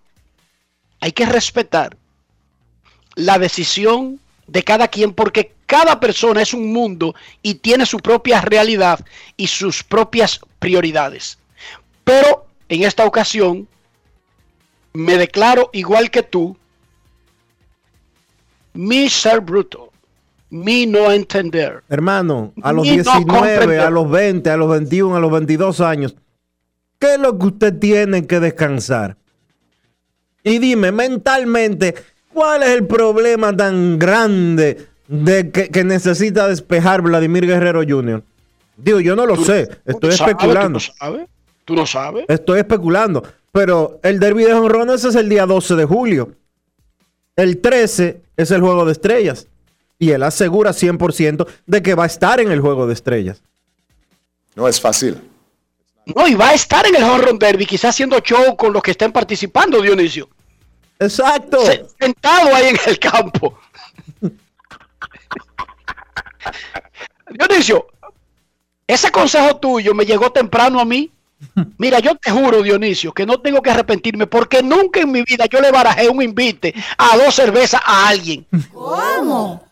hay 1.00 1.12
que 1.12 1.26
respetar 1.26 1.96
la 3.20 3.38
decisión 3.38 4.20
de 4.46 4.62
cada 4.64 4.88
quien 4.88 5.12
porque 5.12 5.52
cada 5.66 6.00
persona 6.00 6.42
es 6.42 6.52
un 6.52 6.72
mundo 6.72 7.14
y 7.42 7.54
tiene 7.54 7.86
su 7.86 7.98
propia 7.98 8.40
realidad 8.40 9.04
y 9.36 9.46
sus 9.46 9.84
propias 9.84 10.40
prioridades. 10.58 11.38
Pero 12.02 12.46
en 12.68 12.82
esta 12.82 13.06
ocasión 13.06 13.68
me 14.92 15.16
declaro 15.16 15.70
igual 15.72 16.10
que 16.10 16.22
tú, 16.22 16.56
mi 18.72 19.08
ser 19.08 19.40
bruto. 19.40 19.90
Mi 20.52 20.84
no 20.84 21.12
entender. 21.12 21.84
Hermano, 21.88 22.52
a 22.60 22.72
los 22.72 22.82
Ni 22.82 22.96
no 22.96 23.02
19, 23.04 23.24
comprender. 23.24 23.80
a 23.82 23.90
los 23.90 24.10
20, 24.10 24.50
a 24.50 24.56
los 24.56 24.68
21, 24.68 25.16
a 25.16 25.20
los 25.20 25.30
22 25.30 25.80
años, 25.80 26.16
¿qué 26.98 27.14
es 27.14 27.20
lo 27.20 27.38
que 27.38 27.46
usted 27.46 27.78
tiene 27.78 28.26
que 28.26 28.40
descansar? 28.40 29.16
Y 30.42 30.58
dime, 30.58 30.90
mentalmente, 30.90 31.94
¿cuál 32.32 32.62
es 32.62 32.70
el 32.70 32.86
problema 32.86 33.56
tan 33.56 33.98
grande 33.98 34.86
de 35.08 35.50
que, 35.50 35.68
que 35.68 35.84
necesita 35.84 36.48
despejar 36.48 37.02
Vladimir 37.02 37.46
Guerrero 37.46 37.82
Jr.? 37.86 38.22
Digo, 38.76 39.00
yo 39.00 39.14
no 39.14 39.26
lo 39.26 39.36
sé, 39.36 39.68
estoy 39.84 40.10
¿Tú 40.10 40.16
sabes? 40.16 40.34
especulando. 40.34 40.78
¿Tú 40.78 40.86
no 40.86 40.96
sabes? 40.98 41.28
¿Tú 41.64 41.74
no 41.74 41.86
sabes? 41.86 42.24
Estoy 42.28 42.60
especulando. 42.60 43.22
Pero 43.52 44.00
el 44.02 44.18
derby 44.20 44.44
de 44.44 44.52
jonrones 44.52 45.04
es 45.04 45.14
el 45.14 45.28
día 45.28 45.46
12 45.46 45.76
de 45.76 45.84
julio. 45.84 46.32
El 47.36 47.60
13 47.60 48.22
es 48.36 48.50
el 48.50 48.60
juego 48.60 48.84
de 48.84 48.92
estrellas. 48.92 49.46
Y 49.98 50.10
él 50.12 50.22
asegura 50.22 50.70
100% 50.70 51.46
de 51.66 51.82
que 51.82 51.94
va 51.94 52.04
a 52.04 52.06
estar 52.06 52.40
en 52.40 52.50
el 52.50 52.60
juego 52.60 52.86
de 52.86 52.94
estrellas. 52.94 53.42
No 54.54 54.66
es 54.66 54.80
fácil. 54.80 55.20
No, 56.06 56.26
y 56.26 56.34
va 56.34 56.50
a 56.50 56.54
estar 56.54 56.86
en 56.86 56.96
el 56.96 57.02
Home 57.02 57.24
Run 57.26 57.38
Derby, 57.38 57.66
quizás 57.66 57.90
haciendo 57.90 58.18
show 58.20 58.56
con 58.56 58.72
los 58.72 58.82
que 58.82 58.92
estén 58.92 59.12
participando, 59.12 59.80
Dionisio. 59.80 60.28
Exacto. 61.00 61.60
Se- 61.64 61.84
sentado 61.98 62.54
ahí 62.54 62.68
en 62.68 62.76
el 62.86 62.98
campo. 62.98 63.58
Dionisio, 67.30 67.86
ese 68.86 69.10
consejo 69.10 69.56
tuyo 69.56 69.94
me 69.94 70.04
llegó 70.04 70.30
temprano 70.32 70.80
a 70.80 70.84
mí. 70.84 71.10
Mira, 71.78 72.00
yo 72.00 72.14
te 72.16 72.30
juro, 72.30 72.62
Dionisio, 72.62 73.12
que 73.12 73.24
no 73.24 73.40
tengo 73.40 73.62
que 73.62 73.70
arrepentirme 73.70 74.26
porque 74.26 74.62
nunca 74.62 75.00
en 75.00 75.10
mi 75.10 75.22
vida 75.22 75.46
yo 75.46 75.60
le 75.60 75.70
barajé 75.70 76.08
un 76.10 76.20
invite 76.22 76.74
a 76.98 77.16
dos 77.16 77.34
cervezas 77.34 77.80
a 77.84 78.08
alguien. 78.08 78.46
¿Cómo? 78.72 79.64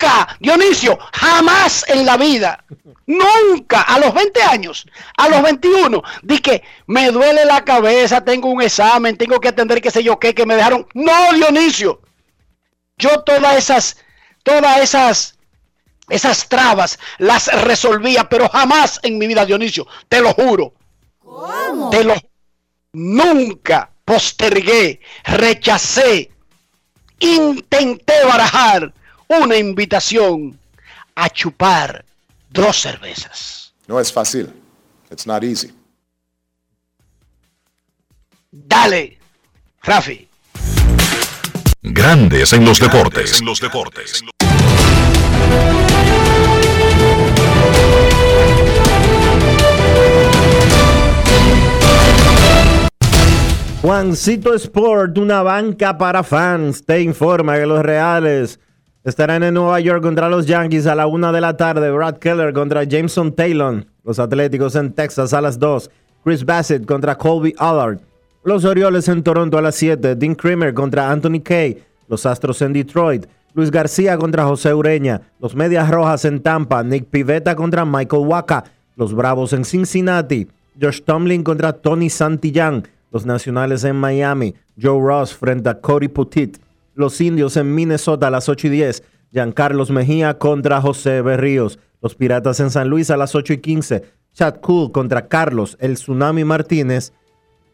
Nunca, 0.00 0.36
Dionisio, 0.38 0.96
jamás 1.12 1.84
en 1.88 2.06
la 2.06 2.16
vida, 2.16 2.64
nunca, 3.06 3.82
a 3.82 3.98
los 3.98 4.14
20 4.14 4.42
años, 4.42 4.86
a 5.16 5.28
los 5.28 5.42
21, 5.42 6.00
di 6.22 6.38
que 6.38 6.62
me 6.86 7.10
duele 7.10 7.44
la 7.44 7.64
cabeza, 7.64 8.24
tengo 8.24 8.48
un 8.48 8.62
examen, 8.62 9.16
tengo 9.16 9.40
que 9.40 9.48
atender 9.48 9.82
qué 9.82 9.90
sé 9.90 10.04
yo 10.04 10.16
qué, 10.20 10.34
que 10.34 10.46
me 10.46 10.54
dejaron. 10.54 10.86
No, 10.94 11.32
Dionisio, 11.34 12.00
yo 12.96 13.22
todas 13.24 13.56
esas, 13.56 13.96
todas 14.44 14.78
esas, 14.80 15.36
esas 16.08 16.48
trabas 16.48 16.96
las 17.18 17.48
resolvía, 17.64 18.28
pero 18.28 18.48
jamás 18.48 19.00
en 19.02 19.18
mi 19.18 19.26
vida, 19.26 19.44
Dionisio, 19.44 19.84
te 20.08 20.20
lo 20.20 20.32
juro, 20.32 20.74
¿Cómo? 21.18 21.90
te 21.90 22.04
lo 22.04 22.14
nunca 22.92 23.90
postergué, 24.04 25.00
rechacé, 25.24 26.30
intenté 27.18 28.24
barajar 28.24 28.92
una 29.28 29.56
invitación 29.56 30.58
a 31.14 31.28
chupar 31.28 32.04
dos 32.50 32.80
cervezas. 32.80 33.74
No 33.86 34.00
es 34.00 34.12
fácil. 34.12 34.52
It's 35.10 35.26
not 35.26 35.44
easy. 35.44 35.72
Dale, 38.50 39.18
Rafi. 39.82 40.28
Grandes 41.82 42.52
en 42.52 42.64
los 42.64 42.80
deportes. 42.80 43.40
En 43.40 43.46
los 43.46 43.60
deportes. 43.60 44.22
Juancito 53.80 54.54
Sport, 54.54 55.16
una 55.18 55.42
banca 55.42 55.96
para 55.96 56.22
fans, 56.22 56.84
te 56.84 57.00
informa 57.00 57.56
que 57.56 57.64
los 57.64 57.80
Reales 57.82 58.58
estarán 59.08 59.42
en 59.42 59.54
Nueva 59.54 59.80
York 59.80 60.02
contra 60.02 60.28
los 60.28 60.46
Yankees 60.46 60.86
a 60.86 60.94
la 60.94 61.06
una 61.06 61.32
de 61.32 61.40
la 61.40 61.56
tarde. 61.56 61.90
Brad 61.90 62.18
Keller 62.18 62.52
contra 62.52 62.84
Jameson 62.84 63.32
Taylor. 63.32 63.86
Los 64.04 64.18
Atléticos 64.18 64.74
en 64.76 64.92
Texas 64.92 65.32
a 65.32 65.40
las 65.40 65.58
2. 65.58 65.90
Chris 66.24 66.44
Bassett 66.44 66.84
contra 66.84 67.16
Colby 67.16 67.54
Allard. 67.58 68.00
Los 68.44 68.64
Orioles 68.64 69.08
en 69.08 69.22
Toronto 69.22 69.56
a 69.56 69.62
las 69.62 69.76
7. 69.76 70.14
Dean 70.16 70.34
Kramer 70.34 70.74
contra 70.74 71.10
Anthony 71.10 71.40
Kay. 71.42 71.82
Los 72.08 72.26
Astros 72.26 72.60
en 72.62 72.72
Detroit. 72.72 73.26
Luis 73.54 73.70
García 73.70 74.18
contra 74.18 74.44
José 74.44 74.74
Ureña. 74.74 75.22
Los 75.40 75.54
Medias 75.54 75.90
Rojas 75.90 76.24
en 76.24 76.40
Tampa. 76.42 76.82
Nick 76.82 77.06
Pivetta 77.06 77.54
contra 77.56 77.84
Michael 77.84 78.26
Waka. 78.26 78.64
Los 78.96 79.14
Bravos 79.14 79.52
en 79.52 79.64
Cincinnati. 79.64 80.48
Josh 80.80 81.02
Tomlin 81.02 81.42
contra 81.42 81.72
Tony 81.72 82.10
Santillán. 82.10 82.86
Los 83.10 83.24
Nacionales 83.24 83.84
en 83.84 83.96
Miami. 83.96 84.54
Joe 84.80 85.00
Ross 85.00 85.34
frente 85.34 85.70
a 85.70 85.80
Cody 85.80 86.08
Putit. 86.08 86.58
Los 86.98 87.20
Indios 87.20 87.56
en 87.56 87.76
Minnesota 87.76 88.26
a 88.26 88.30
las 88.32 88.48
8 88.48 88.66
y 88.66 88.70
10. 88.70 89.04
Giancarlos 89.30 89.92
Mejía 89.92 90.36
contra 90.36 90.80
José 90.80 91.22
Berríos. 91.22 91.78
Los 92.02 92.16
Piratas 92.16 92.58
en 92.58 92.70
San 92.70 92.88
Luis 92.88 93.08
a 93.10 93.16
las 93.16 93.36
8 93.36 93.52
y 93.52 93.58
15. 93.58 94.02
Chad 94.34 94.56
Cool 94.56 94.90
contra 94.90 95.28
Carlos 95.28 95.76
El 95.78 95.94
Tsunami 95.94 96.42
Martínez. 96.42 97.12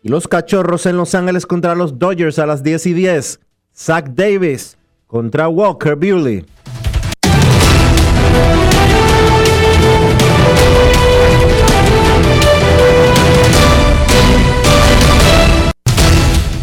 Y 0.03 0.11
los 0.11 0.29
Cachorros 0.29 0.85
en 0.85 0.99
Los 0.99 1.15
Ángeles 1.15 1.47
contra 1.47 1.75
los 1.75 1.99
Dodgers 1.99 2.39
a 2.39 2.45
las 2.45 2.63
10 2.63 2.87
y 2.89 2.93
10. 2.93 3.41
Zach 3.75 4.11
Davis 4.11 4.77
contra 5.07 5.49
Walker 5.49 5.97
Buehler. 5.97 6.45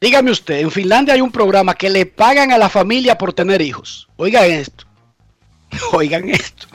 Dígame 0.00 0.30
usted, 0.30 0.60
en 0.60 0.70
Finlandia 0.70 1.14
hay 1.14 1.20
un 1.20 1.32
programa 1.32 1.74
que 1.74 1.90
le 1.90 2.06
pagan 2.06 2.52
a 2.52 2.58
la 2.58 2.68
familia 2.68 3.18
por 3.18 3.32
tener 3.32 3.60
hijos. 3.60 4.08
Oigan 4.16 4.44
esto. 4.44 4.84
Oigan 5.92 6.28
esto. 6.28 6.66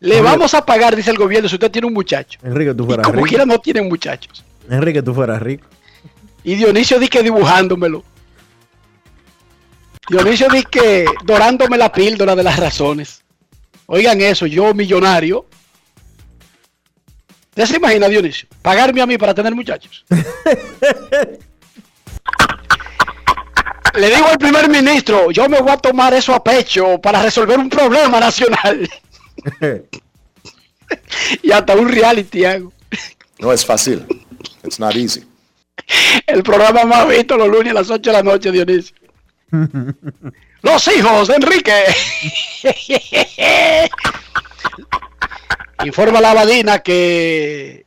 Le 0.00 0.20
vamos 0.20 0.54
a 0.54 0.64
pagar, 0.64 0.94
dice 0.94 1.10
el 1.10 1.16
gobierno, 1.16 1.48
si 1.48 1.56
usted 1.56 1.70
tiene 1.70 1.88
un 1.88 1.94
muchacho. 1.94 2.38
Enrique, 2.42 2.72
tú 2.74 2.84
Y 2.84 2.86
fueras 2.86 3.06
como 3.06 3.16
rico. 3.16 3.28
quiera 3.28 3.44
no 3.46 3.58
tienen 3.58 3.88
muchachos. 3.88 4.44
Enrique, 4.70 5.02
tú 5.02 5.12
fueras 5.14 5.42
rico. 5.42 5.66
Y 6.44 6.54
Dionisio 6.54 6.98
dice 6.98 7.10
que 7.10 7.22
dibujándomelo. 7.22 8.04
Dionisio 10.08 10.48
dice 10.50 10.66
que 10.70 11.04
dorándome 11.24 11.76
la 11.76 11.90
píldora 11.90 12.36
de 12.36 12.42
las 12.44 12.58
razones. 12.58 13.24
Oigan 13.86 14.20
eso, 14.20 14.46
yo 14.46 14.72
millonario. 14.72 15.46
¿Usted 17.58 17.72
se 17.72 17.76
imagina, 17.78 18.06
Dionisio? 18.06 18.48
Pagarme 18.62 19.02
a 19.02 19.06
mí 19.06 19.18
para 19.18 19.34
tener 19.34 19.52
muchachos. 19.52 20.04
Le 23.94 24.10
digo 24.10 24.28
al 24.28 24.38
primer 24.38 24.68
ministro, 24.68 25.32
yo 25.32 25.48
me 25.48 25.60
voy 25.60 25.72
a 25.72 25.76
tomar 25.76 26.14
eso 26.14 26.32
a 26.32 26.44
pecho 26.44 27.00
para 27.00 27.20
resolver 27.20 27.58
un 27.58 27.68
problema 27.68 28.20
nacional. 28.20 28.88
y 31.42 31.50
hasta 31.50 31.74
un 31.74 31.88
reality 31.88 32.44
hago. 32.44 32.72
No 33.40 33.52
es 33.52 33.66
fácil. 33.66 34.06
It's 34.62 34.78
not 34.78 34.94
easy. 34.94 35.24
El 36.28 36.44
programa 36.44 36.84
más 36.84 37.08
visto 37.08 37.36
los 37.36 37.48
lunes 37.48 37.72
a 37.72 37.74
las 37.74 37.90
8 37.90 38.08
de 38.08 38.16
la 38.16 38.22
noche, 38.22 38.52
Dionisio. 38.52 38.94
Los 40.62 40.88
hijos 40.88 41.26
de 41.26 41.34
Enrique. 41.34 41.72
Informa 45.84 46.20
la 46.20 46.32
Abadina 46.32 46.80
que 46.80 47.86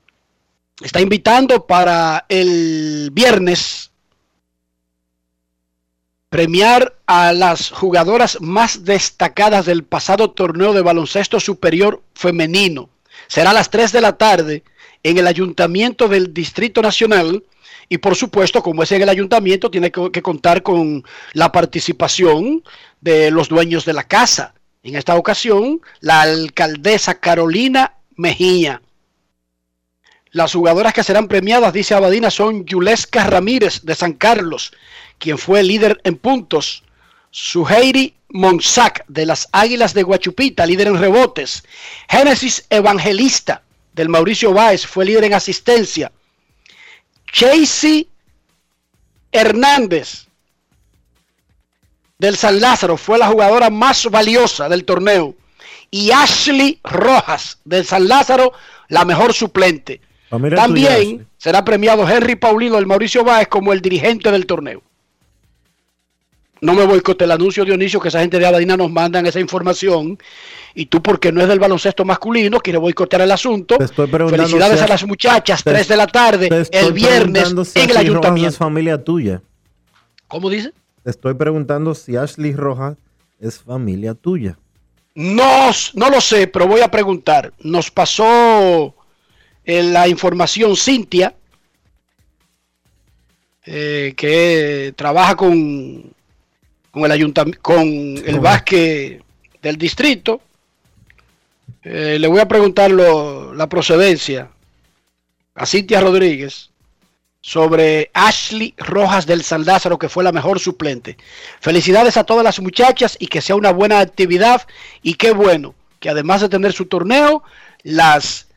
está 0.82 1.02
invitando 1.02 1.68
para 1.68 2.26
el 2.30 3.10
viernes 3.12 3.92
premiar 6.30 6.96
a 7.06 7.34
las 7.34 7.70
jugadoras 7.70 8.40
más 8.40 8.86
destacadas 8.86 9.66
del 9.66 9.84
pasado 9.84 10.32
torneo 10.32 10.72
de 10.72 10.82
baloncesto 10.82 11.42
superior 11.42 12.02
femenino. 12.16 12.90
Será 13.28 13.50
a 13.50 13.54
las 13.54 13.70
3 13.70 13.92
de 13.92 14.02
la 14.02 14.18
tarde 14.18 14.64
en 15.04 15.18
el 15.18 15.28
ayuntamiento 15.28 16.08
del 16.08 16.34
Distrito 16.34 16.82
Nacional 16.82 17.44
y 17.90 17.98
por 17.98 18.16
supuesto, 18.16 18.64
como 18.64 18.84
es 18.84 18.92
en 18.94 19.02
el 19.02 19.10
ayuntamiento, 19.10 19.70
tiene 19.70 19.92
que, 19.92 20.10
que 20.12 20.22
contar 20.22 20.64
con 20.64 21.04
la 21.34 21.52
participación 21.52 22.64
de 23.02 23.32
los 23.32 23.50
dueños 23.50 23.84
de 23.84 23.92
la 23.92 24.06
casa. 24.06 24.54
En 24.84 24.96
esta 24.96 25.16
ocasión, 25.16 25.80
la 26.00 26.22
alcaldesa 26.22 27.20
Carolina 27.20 27.94
Mejía. 28.16 28.82
Las 30.32 30.54
jugadoras 30.54 30.94
que 30.94 31.04
serán 31.04 31.28
premiadas, 31.28 31.72
dice 31.74 31.94
Abadina, 31.94 32.32
son 32.32 32.66
Yulesca 32.66 33.26
Ramírez 33.26 33.82
de 33.84 33.94
San 33.94 34.14
Carlos, 34.14 34.72
quien 35.20 35.38
fue 35.38 35.62
líder 35.62 36.02
en 36.04 36.18
puntos. 36.18 36.84
Suheiri 37.30 38.16
Monsac 38.30 39.06
de 39.08 39.26
las 39.26 39.48
Águilas 39.52 39.94
de 39.94 40.04
Guachupita, 40.04 40.66
líder 40.66 40.88
en 40.88 41.00
rebotes. 41.00 41.64
Génesis 42.10 42.66
Evangelista 42.70 43.62
del 43.94 44.10
Mauricio 44.10 44.52
Báez 44.52 44.88
fue 44.88 45.06
líder 45.06 45.26
en 45.26 45.34
asistencia. 45.36 46.12
Chasey 47.32 48.10
Hernández 49.32 50.28
del 52.22 52.38
San 52.38 52.62
Lázaro 52.62 52.98
fue 52.98 53.18
la 53.18 53.28
jugadora 53.30 53.72
más 53.72 54.06
valiosa 54.12 54.70
del 54.70 54.86
torneo. 54.86 55.34
Y 55.90 56.12
Ashley 56.12 56.80
Rojas 56.84 57.58
del 57.66 57.84
San 57.84 58.08
Lázaro, 58.08 58.54
la 58.90 59.06
mejor 59.06 59.34
suplente. 59.34 60.00
Familia 60.30 60.56
También 60.56 61.18
tuya, 61.18 61.26
será 61.40 61.66
premiado 61.66 62.08
Henry 62.08 62.36
Paulino 62.36 62.76
del 62.76 62.86
Mauricio 62.86 63.24
Báez 63.24 63.48
como 63.48 63.74
el 63.74 63.82
dirigente 63.82 64.32
del 64.32 64.46
torneo. 64.46 64.84
No 66.62 66.76
me 66.76 66.86
boicote 66.86 67.24
el 67.24 67.32
anuncio, 67.32 67.66
Dionisio, 67.66 68.00
que 68.00 68.10
esa 68.10 68.20
gente 68.20 68.38
de 68.38 68.46
Abadina 68.46 68.78
nos 68.78 68.92
mandan 68.92 69.26
esa 69.26 69.40
información. 69.40 70.20
Y 70.76 70.86
tú, 70.86 71.02
porque 71.02 71.32
no 71.32 71.42
es 71.42 71.48
del 71.48 71.58
baloncesto 71.60 72.06
masculino, 72.06 72.60
quieres 72.60 72.80
boicotear 72.80 73.24
el 73.24 73.32
asunto. 73.32 73.78
Felicidades 74.30 74.78
si- 74.78 74.86
a 74.86 74.88
las 74.88 75.04
muchachas, 75.08 75.64
te- 75.64 75.72
3 75.72 75.88
de 75.88 75.98
la 75.98 76.06
tarde, 76.06 76.68
el 76.72 76.94
viernes, 76.94 77.50
si 77.68 77.80
en 77.80 77.90
el 77.90 77.98
ayuntamiento. 77.98 78.50
es 78.50 78.58
familia 78.58 79.04
tuya. 79.04 79.42
¿Cómo 80.28 80.52
dice? 80.52 80.72
Te 81.04 81.10
estoy 81.10 81.34
preguntando 81.34 81.96
si 81.96 82.16
Ashley 82.16 82.54
Rojas 82.54 82.98
es 83.40 83.60
familia 83.60 84.14
tuya. 84.14 84.58
No, 85.16 85.72
no 85.96 86.10
lo 86.10 86.22
sé, 86.22 86.48
pero 86.48 86.68
voy 86.68 86.82
a 86.82 86.90
preguntar. 86.92 87.54
Nos 87.60 87.92
pasó 87.92 88.96
eh, 89.66 89.84
la 89.84 90.08
información 90.08 90.76
Cintia, 90.78 91.36
eh, 93.66 94.14
que 94.16 94.94
trabaja 94.96 95.36
con, 95.36 96.14
con 96.92 97.06
el 97.06 97.12
ayuntamiento, 97.12 97.62
con 97.62 97.80
el 97.88 98.40
básquet 98.40 99.24
del 99.62 99.78
distrito. 99.78 100.42
Eh, 101.84 102.18
le 102.20 102.28
voy 102.28 102.40
a 102.40 102.48
preguntar 102.48 102.92
lo- 102.92 103.54
la 103.54 103.68
procedencia 103.68 104.50
a 105.56 105.66
Cintia 105.66 106.00
Rodríguez 106.00 106.70
sobre 107.42 108.12
Ashley 108.14 108.76
Rojas 108.78 109.26
del 109.26 109.44
San 109.44 109.66
Lázaro, 109.66 109.98
que 109.98 110.10
fue 110.10 110.24
la 110.24 110.32
mejor 110.32 110.60
suplente. 110.60 111.18
Felicidades 111.60 112.16
a 112.16 112.24
todas 112.24 112.44
las 112.44 112.60
muchachas 112.60 113.18
y 113.20 113.28
que 113.28 113.42
sea 113.42 113.56
una 113.56 113.72
buena 113.72 114.00
actividad. 114.00 114.62
Y 115.02 115.16
qué 115.16 115.32
bueno 115.32 115.74
que 116.00 116.10
además 116.10 116.42
de 116.42 116.50
tener 116.50 116.74
su 116.74 116.86
torneo, 116.86 117.44
las 117.84 118.48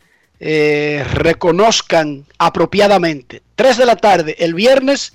eh, 0.40 1.04
reconozcan 1.12 2.26
apropiadamente. 2.38 3.42
3 3.54 3.78
de 3.78 3.86
la 3.86 3.96
tarde 3.96 4.36
el 4.38 4.54
viernes 4.54 5.14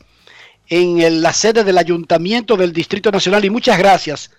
en 0.67 1.21
la 1.21 1.33
sede 1.33 1.63
del 1.63 1.77
Ayuntamiento 1.77 2.57
del 2.57 2.73
Distrito 2.73 3.11
Nacional. 3.11 3.45
Y 3.45 3.49
muchas 3.49 3.77
gracias 3.77 4.31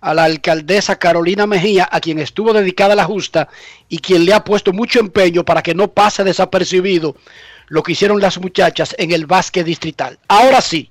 a 0.00 0.14
la 0.14 0.24
alcaldesa 0.24 0.96
Carolina 0.96 1.46
Mejía, 1.46 1.88
a 1.90 2.00
quien 2.00 2.18
estuvo 2.18 2.52
dedicada 2.52 2.94
la 2.94 3.04
justa 3.04 3.48
y 3.88 3.98
quien 3.98 4.24
le 4.24 4.34
ha 4.34 4.44
puesto 4.44 4.72
mucho 4.72 5.00
empeño 5.00 5.44
para 5.44 5.62
que 5.62 5.74
no 5.74 5.88
pase 5.88 6.22
desapercibido 6.22 7.16
lo 7.68 7.82
que 7.82 7.92
hicieron 7.92 8.20
las 8.20 8.38
muchachas 8.38 8.94
en 8.98 9.10
el 9.12 9.26
básquet 9.26 9.64
distrital. 9.66 10.18
Ahora 10.28 10.60
sí, 10.60 10.90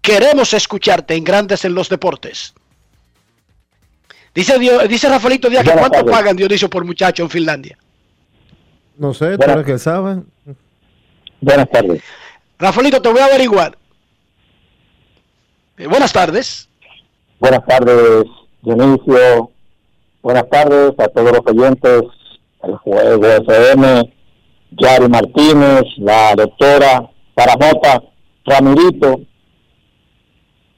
queremos 0.00 0.52
escucharte 0.54 1.14
en 1.14 1.24
Grandes 1.24 1.64
en 1.64 1.74
los 1.74 1.88
Deportes. 1.88 2.54
Dice, 4.34 4.58
Dio- 4.58 4.86
dice 4.86 5.08
Rafaelito 5.08 5.48
Díaz 5.48 5.64
que 5.64 5.72
cuánto 5.72 5.98
tardes. 5.98 6.10
pagan 6.12 6.36
Dionisio 6.36 6.70
por 6.70 6.84
muchacho 6.84 7.22
en 7.24 7.30
Finlandia. 7.30 7.76
No 8.96 9.12
sé, 9.14 9.34
eres 9.34 9.64
que 9.64 9.78
sabes. 9.78 10.18
Buenas 11.40 11.68
tardes. 11.70 12.02
Rafaelito, 12.58 13.00
te 13.02 13.08
voy 13.08 13.20
a 13.20 13.24
averiguar. 13.24 13.76
Eh, 15.78 15.86
buenas 15.86 16.12
tardes. 16.12 16.68
Buenas 17.40 17.64
tardes, 17.66 18.24
Dionisio. 18.62 19.50
Buenas 20.22 20.48
tardes 20.50 20.92
a 20.98 21.08
todos 21.08 21.32
los 21.32 21.40
oyentes 21.46 22.02
del 22.62 22.76
Juego 22.76 23.26
FM, 23.26 24.12
Yari 24.78 25.08
Martínez, 25.08 25.84
la 25.98 26.34
doctora 26.36 27.10
Paramota, 27.34 28.02
Ramirito, 28.44 29.20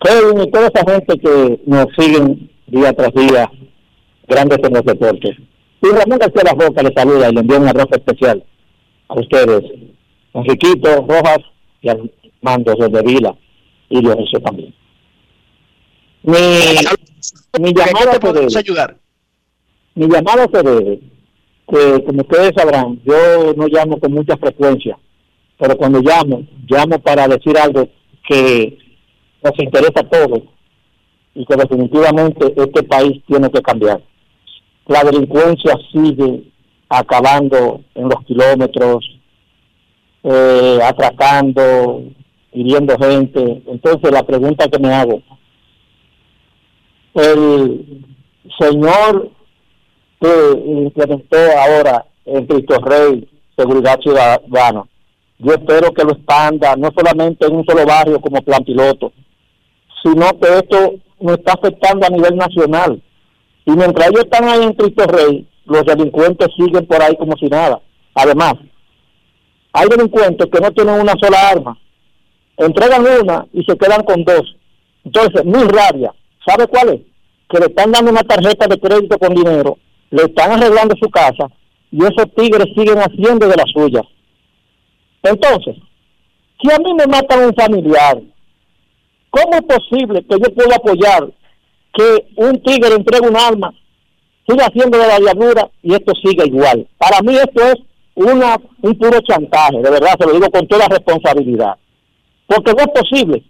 Kevin 0.01 0.43
y 0.43 0.51
toda 0.51 0.69
esa 0.69 0.93
gente 0.93 1.19
que 1.19 1.61
nos 1.67 1.87
siguen 1.97 2.51
día 2.67 2.93
tras 2.93 3.13
día, 3.15 3.51
grandes 4.27 4.59
en 4.63 4.73
los 4.73 4.85
deportes. 4.85 5.37
Y 5.83 5.89
Ramón 5.89 6.19
García 6.19 6.43
La 6.45 6.53
Roca 6.53 6.83
les 6.83 6.95
saluda 6.95 7.29
y 7.29 7.35
le 7.35 7.41
envía 7.41 7.59
un 7.59 7.69
abrazo 7.69 7.91
especial 7.93 8.45
a 9.09 9.15
ustedes, 9.15 9.63
Enriquito 10.35 11.05
Rojas 11.07 11.39
y 11.81 11.89
al 11.89 12.11
mando 12.41 12.75
de 12.75 13.03
Vila 13.03 13.35
y 13.89 14.01
Dionisio 14.01 14.41
también. 14.41 14.75
Mi, 16.23 16.39
mi 17.61 17.69
¿En 17.69 17.75
qué 17.75 17.85
llamada 17.85 18.13
se 18.13 18.33
debe, 18.33 18.97
mi 19.95 20.09
llamada 20.09 20.47
se 20.53 20.63
debe, 20.63 21.01
que 21.69 22.05
como 22.05 22.23
ustedes 22.23 22.53
sabrán, 22.57 23.01
yo 23.05 23.55
no 23.57 23.67
llamo 23.67 23.99
con 23.99 24.13
mucha 24.13 24.37
frecuencia, 24.37 24.99
pero 25.59 25.77
cuando 25.77 26.01
llamo, 26.01 26.43
llamo 26.69 26.99
para 26.99 27.29
decir 27.29 27.57
algo 27.57 27.89
que 28.29 28.79
nos 29.43 29.59
interesa 29.59 30.01
a 30.01 30.09
todos 30.09 30.43
y 31.35 31.45
que 31.47 31.57
definitivamente 31.57 32.53
este 32.57 32.83
país 32.83 33.23
tiene 33.27 33.51
que 33.51 33.63
cambiar. 33.63 34.03
La 34.87 35.05
delincuencia 35.05 35.79
sigue 35.93 36.45
acabando 36.89 37.81
en 37.95 38.05
los 38.05 38.25
kilómetros, 38.25 39.19
eh, 40.25 40.79
atracando, 40.83 42.03
hiriendo 42.53 42.97
gente. 42.99 43.63
Entonces 43.67 44.13
la 44.13 44.23
pregunta 44.23 44.69
que 44.69 44.79
me 44.79 44.93
hago, 44.93 45.23
el 47.15 48.05
señor 48.59 49.31
que 50.23 50.63
implementó 50.65 51.37
ahora 51.37 52.07
en 52.25 52.47
Cristo 52.47 52.79
Rey 52.81 53.29
Seguridad 53.57 53.99
Ciudadana, 54.01 54.85
yo 55.39 55.53
espero 55.53 55.93
que 55.93 56.05
lo 56.05 56.13
expanda 56.13 56.77
no 56.77 56.91
solamente 56.97 57.47
en 57.47 57.57
un 57.57 57.65
solo 57.65 57.85
barrio 57.85 58.21
como 58.21 58.41
plan 58.43 58.65
piloto, 58.65 59.13
sino 60.03 60.27
que 60.41 60.59
esto 60.59 60.95
nos 61.21 61.39
está 61.39 61.55
afectando 61.55 62.07
a 62.07 62.11
nivel 62.11 62.37
nacional. 62.37 63.03
Y 63.67 63.73
mientras 63.73 64.09
ellos 64.09 64.25
están 64.25 64.49
ahí 64.49 64.63
en 64.63 64.73
Cristo 64.75 65.05
Rey, 65.07 65.49
los 65.65 65.85
delincuentes 65.85 66.49
siguen 66.57 66.87
por 66.87 67.03
ahí 67.03 67.17
como 67.17 67.37
si 67.37 67.47
nada. 67.47 67.81
Además, 68.15 68.55
hay 69.73 69.89
delincuentes 69.89 70.47
que 70.53 70.61
no 70.61 70.71
tienen 70.71 71.01
una 71.01 71.15
sola 71.21 71.49
arma, 71.49 71.79
entregan 72.57 73.05
una 73.21 73.47
y 73.53 73.65
se 73.65 73.77
quedan 73.77 74.05
con 74.05 74.23
dos. 74.25 74.57
Entonces, 75.05 75.45
mi 75.45 75.63
rabia, 75.65 76.15
¿sabe 76.47 76.67
cuál 76.69 76.91
es? 76.91 77.01
Que 77.49 77.59
le 77.59 77.67
están 77.67 77.91
dando 77.91 78.11
una 78.11 78.23
tarjeta 78.23 78.67
de 78.69 78.79
crédito 78.79 79.19
con 79.19 79.35
dinero, 79.35 79.79
le 80.13 80.25
están 80.25 80.53
arreglando 80.53 80.95
su 81.03 81.11
casa 81.11 81.49
y 81.91 81.99
esos 81.99 82.33
tigres 82.37 82.67
siguen 82.77 82.99
haciendo 82.99 83.49
de 83.49 83.57
las 83.57 83.71
suyas. 83.73 84.05
Entonces, 85.23 85.77
si 86.61 86.71
a 86.71 86.79
mí 86.79 86.95
me 86.95 87.07
matan 87.07 87.47
un 87.47 87.55
familiar, 87.55 88.21
¿cómo 89.31 89.53
es 89.55 89.63
posible 89.63 90.25
que 90.29 90.37
yo 90.39 90.55
pueda 90.55 90.77
apoyar 90.77 91.29
que 91.95 92.27
un 92.37 92.63
tigre 92.63 92.95
entregue 92.95 93.29
un 93.29 93.37
arma, 93.37 93.73
siga 94.47 94.67
haciendo 94.67 94.99
de 94.99 95.09
la 95.09 95.19
diablura 95.19 95.71
y 95.83 95.95
esto 95.95 96.13
siga 96.23 96.45
igual? 96.45 96.87
Para 96.99 97.21
mí 97.23 97.35
esto 97.35 97.63
es 97.63 97.77
una 98.15 98.57
un 98.83 98.95
puro 98.99 99.19
chantaje, 99.21 99.79
de 99.79 99.91
verdad, 99.91 100.15
se 100.19 100.27
lo 100.27 100.35
digo 100.35 100.51
con 100.51 100.67
toda 100.67 100.89
responsabilidad. 100.89 101.77
Porque 102.47 102.73
no 102.73 102.81
es 102.81 103.01
posible 103.01 103.43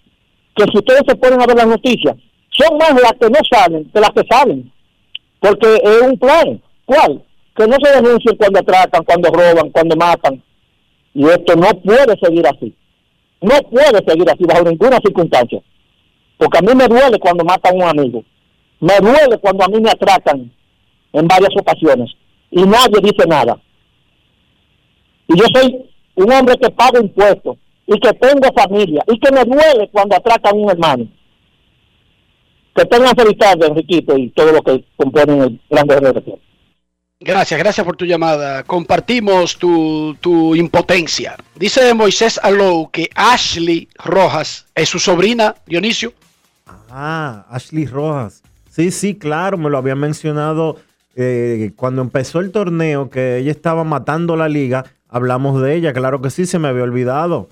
que 0.54 0.64
si 0.70 0.78
ustedes 0.78 1.02
se 1.08 1.16
ponen 1.16 1.40
a 1.40 1.46
ver 1.46 1.56
las 1.56 1.66
noticias, 1.66 2.16
son 2.50 2.78
más 2.78 2.92
las 2.92 3.14
que 3.14 3.28
no 3.28 3.40
saben 3.50 3.90
que 3.92 4.00
las 4.00 4.10
que 4.10 4.22
saben. 4.30 4.70
Porque 5.42 5.74
es 5.82 6.02
un 6.02 6.16
plan. 6.18 6.62
¿Cuál? 6.84 7.20
Que 7.56 7.66
no 7.66 7.76
se 7.82 8.00
denuncien 8.00 8.36
cuando 8.36 8.60
atracan, 8.60 9.02
cuando 9.02 9.28
roban, 9.30 9.70
cuando 9.70 9.96
matan. 9.96 10.40
Y 11.14 11.26
esto 11.26 11.56
no 11.56 11.68
puede 11.82 12.16
seguir 12.22 12.46
así. 12.46 12.72
No 13.40 13.58
puede 13.68 14.04
seguir 14.06 14.30
así 14.30 14.44
bajo 14.44 14.62
ninguna 14.62 14.98
circunstancia. 15.04 15.60
Porque 16.38 16.58
a 16.58 16.62
mí 16.62 16.74
me 16.76 16.86
duele 16.86 17.18
cuando 17.18 17.44
matan 17.44 17.74
a 17.74 17.84
un 17.84 17.98
amigo. 17.98 18.24
Me 18.78 18.94
duele 19.00 19.36
cuando 19.38 19.64
a 19.64 19.68
mí 19.68 19.80
me 19.80 19.90
atracan 19.90 20.50
en 21.12 21.26
varias 21.26 21.50
ocasiones. 21.60 22.08
Y 22.52 22.62
nadie 22.62 23.00
dice 23.02 23.26
nada. 23.26 23.58
Y 25.26 25.36
yo 25.36 25.44
soy 25.52 25.90
un 26.14 26.32
hombre 26.32 26.56
que 26.56 26.70
paga 26.70 27.00
impuestos 27.00 27.56
y 27.88 27.98
que 27.98 28.12
tengo 28.12 28.48
familia 28.54 29.02
y 29.08 29.18
que 29.18 29.32
me 29.32 29.44
duele 29.44 29.88
cuando 29.90 30.14
atracan 30.14 30.54
a 30.54 30.56
un 30.56 30.70
hermano. 30.70 31.08
Que 32.74 32.84
tengan 32.86 33.14
feliz 33.14 33.36
tarde, 33.38 33.66
Enriquito, 33.66 34.16
y 34.16 34.30
todo 34.30 34.52
lo 34.52 34.62
que 34.62 34.84
componen 34.96 35.42
el 35.42 35.60
Grande 35.70 35.96
RP. 36.12 36.28
Gracias, 37.20 37.58
gracias 37.60 37.86
por 37.86 37.96
tu 37.96 38.04
llamada. 38.04 38.64
Compartimos 38.64 39.56
tu, 39.56 40.16
tu 40.20 40.54
impotencia. 40.56 41.36
Dice 41.54 41.94
Moisés 41.94 42.40
Alou 42.42 42.90
que 42.90 43.08
Ashley 43.14 43.88
Rojas 44.04 44.66
es 44.74 44.88
su 44.88 44.98
sobrina, 44.98 45.54
Dionisio. 45.66 46.12
Ah, 46.90 47.46
Ashley 47.50 47.86
Rojas. 47.86 48.42
Sí, 48.70 48.90
sí, 48.90 49.14
claro, 49.14 49.56
me 49.58 49.70
lo 49.70 49.78
había 49.78 49.94
mencionado 49.94 50.76
eh, 51.14 51.70
cuando 51.76 52.02
empezó 52.02 52.40
el 52.40 52.50
torneo, 52.50 53.08
que 53.10 53.36
ella 53.38 53.50
estaba 53.52 53.84
matando 53.84 54.34
la 54.34 54.48
liga. 54.48 54.84
Hablamos 55.08 55.60
de 55.62 55.76
ella, 55.76 55.92
claro 55.92 56.20
que 56.22 56.30
sí, 56.30 56.46
se 56.46 56.58
me 56.58 56.68
había 56.68 56.82
olvidado. 56.82 57.50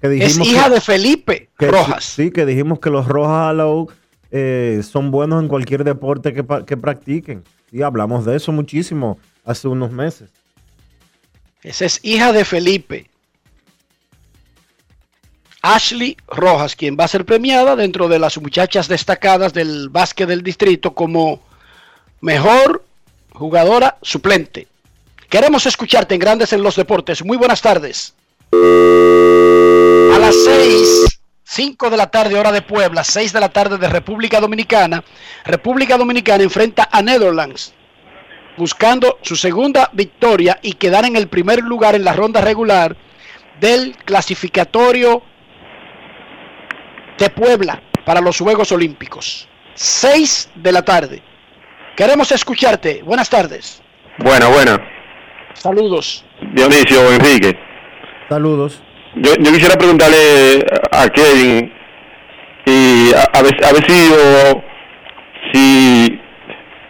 Que 0.00 0.16
Es 0.24 0.36
hija 0.38 0.64
que- 0.64 0.70
de 0.74 0.80
Felipe 0.80 1.50
que 1.58 1.68
Rojas. 1.70 2.04
Sí, 2.04 2.30
que 2.32 2.44
dijimos 2.46 2.80
que 2.80 2.90
los 2.90 3.06
Rojas 3.06 3.50
Alou 3.50 3.88
eh, 4.34 4.80
son 4.82 5.10
buenos 5.10 5.42
en 5.42 5.48
cualquier 5.48 5.84
deporte 5.84 6.32
que, 6.32 6.42
practiquen. 6.42 7.44
Sí, 7.70 7.82
hablamos 7.82 8.24
de 8.24 8.34
eso 8.34 8.50
muchísimo 8.50 9.18
hace 9.44 9.68
unos 9.68 9.92
meses. 9.92 10.30
Esa 11.62 11.84
es 11.84 12.00
hija 12.02 12.32
de 12.32 12.44
Felipe. 12.46 13.10
Ashley 15.60 16.16
Rojas, 16.26 16.74
quien 16.74 16.96
va 16.98 17.04
a 17.04 17.08
ser 17.08 17.26
premiada 17.26 17.76
dentro 17.76 18.08
de 18.08 18.18
las 18.18 18.40
muchachas 18.40 18.88
destacadas 18.88 19.52
del 19.52 19.90
básquet 19.90 20.26
del 20.26 20.42
distrito 20.42 20.92
como 20.94 21.40
mejor 22.20 22.84
jugadora 23.32 23.98
suplente. 24.00 24.66
Queremos 25.28 25.66
escucharte 25.66 26.14
en 26.14 26.20
Grandes 26.20 26.52
en 26.52 26.62
los 26.62 26.74
Deportes. 26.74 27.22
Muy 27.24 27.36
buenas 27.36 27.60
tardes. 27.60 28.14
A 28.52 30.18
las 30.18 30.34
6, 30.44 31.21
5 31.52 31.90
de 31.90 31.98
la 31.98 32.06
tarde, 32.06 32.38
hora 32.38 32.50
de 32.50 32.62
Puebla, 32.62 33.04
6 33.04 33.30
de 33.34 33.40
la 33.40 33.50
tarde 33.50 33.76
de 33.76 33.86
República 33.86 34.40
Dominicana. 34.40 35.04
República 35.44 35.98
Dominicana 35.98 36.42
enfrenta 36.42 36.88
a 36.90 37.02
Netherlands 37.02 37.74
buscando 38.56 39.18
su 39.20 39.36
segunda 39.36 39.90
victoria 39.92 40.58
y 40.62 40.72
quedar 40.74 41.04
en 41.04 41.14
el 41.14 41.28
primer 41.28 41.62
lugar 41.62 41.94
en 41.94 42.04
la 42.04 42.14
ronda 42.14 42.40
regular 42.40 42.96
del 43.60 43.94
clasificatorio 43.98 45.22
de 47.18 47.28
Puebla 47.28 47.82
para 48.06 48.22
los 48.22 48.38
Juegos 48.38 48.72
Olímpicos. 48.72 49.46
6 49.74 50.52
de 50.54 50.72
la 50.72 50.82
tarde. 50.82 51.22
Queremos 51.94 52.32
escucharte. 52.32 53.02
Buenas 53.02 53.28
tardes. 53.28 53.82
Bueno, 54.16 54.48
bueno. 54.48 54.78
Saludos. 55.52 56.24
Dionisio, 56.54 57.12
Enrique. 57.12 57.58
Saludos. 58.30 58.82
Yo, 59.14 59.34
yo 59.34 59.52
quisiera 59.52 59.76
preguntarle 59.76 60.64
a 60.90 61.08
Kevin 61.08 61.72
y 62.64 63.12
a, 63.14 63.38
a 63.38 63.42
ver, 63.42 63.64
a 63.64 63.72
ver 63.72 63.84
si, 63.86 64.08
o- 64.12 64.64
si 65.52 66.20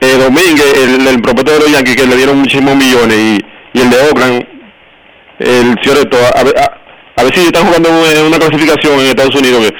eh, 0.00 0.16
Domínguez, 0.18 0.72
el, 0.84 1.06
el 1.08 1.20
propietario 1.22 1.58
de 1.60 1.64
los 1.64 1.72
Yankees, 1.72 1.96
que 1.96 2.06
le 2.06 2.16
dieron 2.16 2.38
muchísimos 2.38 2.76
millones, 2.76 3.16
y, 3.16 3.40
y 3.78 3.80
el 3.80 3.90
de 3.90 3.96
Oakland, 4.08 4.46
el 5.40 5.76
Cioreto, 5.82 6.16
a, 6.36 6.44
ver- 6.44 6.58
a, 6.58 6.80
a 7.20 7.24
ver 7.24 7.34
si 7.34 7.40
están 7.46 7.64
jugando 7.66 7.88
en 7.88 8.26
una 8.26 8.38
clasificación 8.38 9.00
en 9.00 9.06
Estados 9.06 9.34
Unidos, 9.34 9.72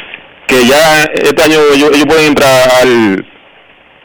que, 0.49 0.57
que 0.57 0.66
ya 0.66 1.03
este 1.05 1.43
año 1.43 1.59
ellos, 1.74 1.90
ellos 1.95 2.07
pueden 2.07 2.26
entrar 2.26 2.68
al, 2.80 3.24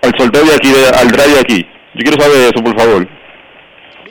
al 0.04 0.12
sorteo 0.18 0.44
de 0.46 0.54
aquí, 0.56 0.72
al 1.00 1.08
drive 1.12 1.34
de 1.34 1.40
aquí. 1.40 1.66
Yo 1.96 2.02
quiero 2.04 2.22
saber 2.22 2.38
eso, 2.54 2.64
por 2.64 2.78
favor. 2.78 3.08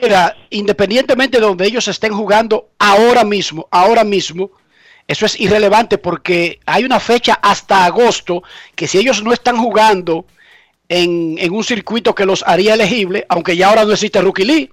Mira, 0.03 0.35
independientemente 0.57 1.39
de 1.39 1.47
donde 1.47 1.67
ellos 1.67 1.89
estén 1.89 2.13
jugando 2.13 2.71
ahora 2.79 3.25
mismo, 3.25 3.69
ahora 3.71 4.05
mismo, 4.05 4.51
eso 5.07 5.27
es 5.27 5.39
irrelevante 5.39 5.99
porque 5.99 6.61
hay 6.67 6.85
una 6.85 6.99
fecha 6.99 7.39
hasta 7.43 7.85
agosto 7.85 8.43
que 8.75 8.89
si 8.89 8.99
ellos 8.99 9.23
no 9.23 9.33
están 9.33 9.57
jugando 9.57 10.27
en, 10.89 11.37
en 11.39 11.53
un 11.53 11.65
circuito 11.65 12.15
que 12.15 12.27
los 12.27 12.43
haría 12.47 12.75
elegible, 12.75 13.25
aunque 13.29 13.57
ya 13.57 13.69
ahora 13.69 13.85
no 13.85 13.93
existe 13.93 14.21
Rookie 14.21 14.45
League, 14.45 14.71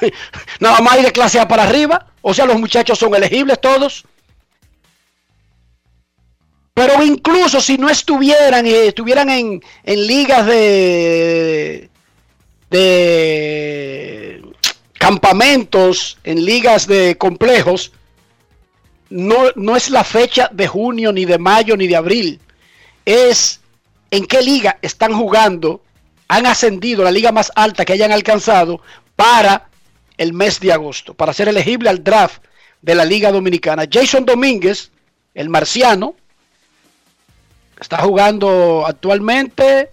nada 0.60 0.80
más 0.80 0.94
hay 0.94 1.02
de 1.02 1.12
clase 1.12 1.38
A 1.38 1.48
para 1.48 1.64
arriba, 1.64 2.06
o 2.22 2.32
sea, 2.32 2.46
los 2.46 2.58
muchachos 2.58 2.98
son 2.98 3.14
elegibles 3.14 3.60
todos. 3.60 4.04
Pero 6.72 7.02
incluso 7.04 7.60
si 7.60 7.78
no 7.78 7.88
estuvieran, 7.88 8.66
eh, 8.66 8.88
estuvieran 8.88 9.30
en, 9.30 9.62
en 9.84 10.06
ligas 10.06 10.44
de, 10.44 11.88
de 12.70 14.43
campamentos, 14.94 16.18
en 16.24 16.44
ligas 16.44 16.86
de 16.86 17.16
complejos, 17.16 17.92
no, 19.10 19.50
no 19.54 19.76
es 19.76 19.90
la 19.90 20.04
fecha 20.04 20.48
de 20.52 20.66
junio, 20.66 21.12
ni 21.12 21.24
de 21.24 21.38
mayo, 21.38 21.76
ni 21.76 21.86
de 21.86 21.96
abril. 21.96 22.40
Es 23.04 23.60
en 24.10 24.26
qué 24.26 24.42
liga 24.42 24.78
están 24.82 25.12
jugando, 25.12 25.82
han 26.28 26.46
ascendido, 26.46 27.04
la 27.04 27.10
liga 27.10 27.32
más 27.32 27.52
alta 27.54 27.84
que 27.84 27.92
hayan 27.92 28.12
alcanzado 28.12 28.80
para 29.16 29.68
el 30.16 30.32
mes 30.32 30.60
de 30.60 30.72
agosto, 30.72 31.14
para 31.14 31.32
ser 31.32 31.48
elegible 31.48 31.90
al 31.90 32.02
draft 32.02 32.42
de 32.82 32.94
la 32.94 33.04
Liga 33.04 33.32
Dominicana. 33.32 33.84
Jason 33.90 34.24
Domínguez, 34.24 34.90
el 35.34 35.48
marciano, 35.48 36.14
está 37.80 37.98
jugando 37.98 38.84
actualmente. 38.86 39.90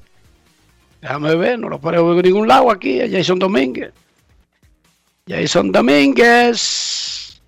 Déjame 1.01 1.35
ver, 1.35 1.57
no 1.57 1.69
lo 1.69 1.79
ver 1.79 1.95
en 1.95 2.21
ningún 2.21 2.47
lado 2.47 2.69
aquí, 2.69 2.99
Jason 3.11 3.39
Domínguez. 3.39 3.91
Jason 5.31 5.71
Domínguez. 5.71 7.41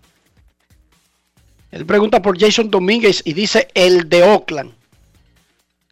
Él 1.72 1.86
pregunta 1.86 2.22
por 2.22 2.40
Jason 2.40 2.70
Domínguez 2.70 3.22
y 3.26 3.34
dice 3.34 3.68
el 3.74 4.08
de 4.08 4.24
Oakland. 4.24 4.72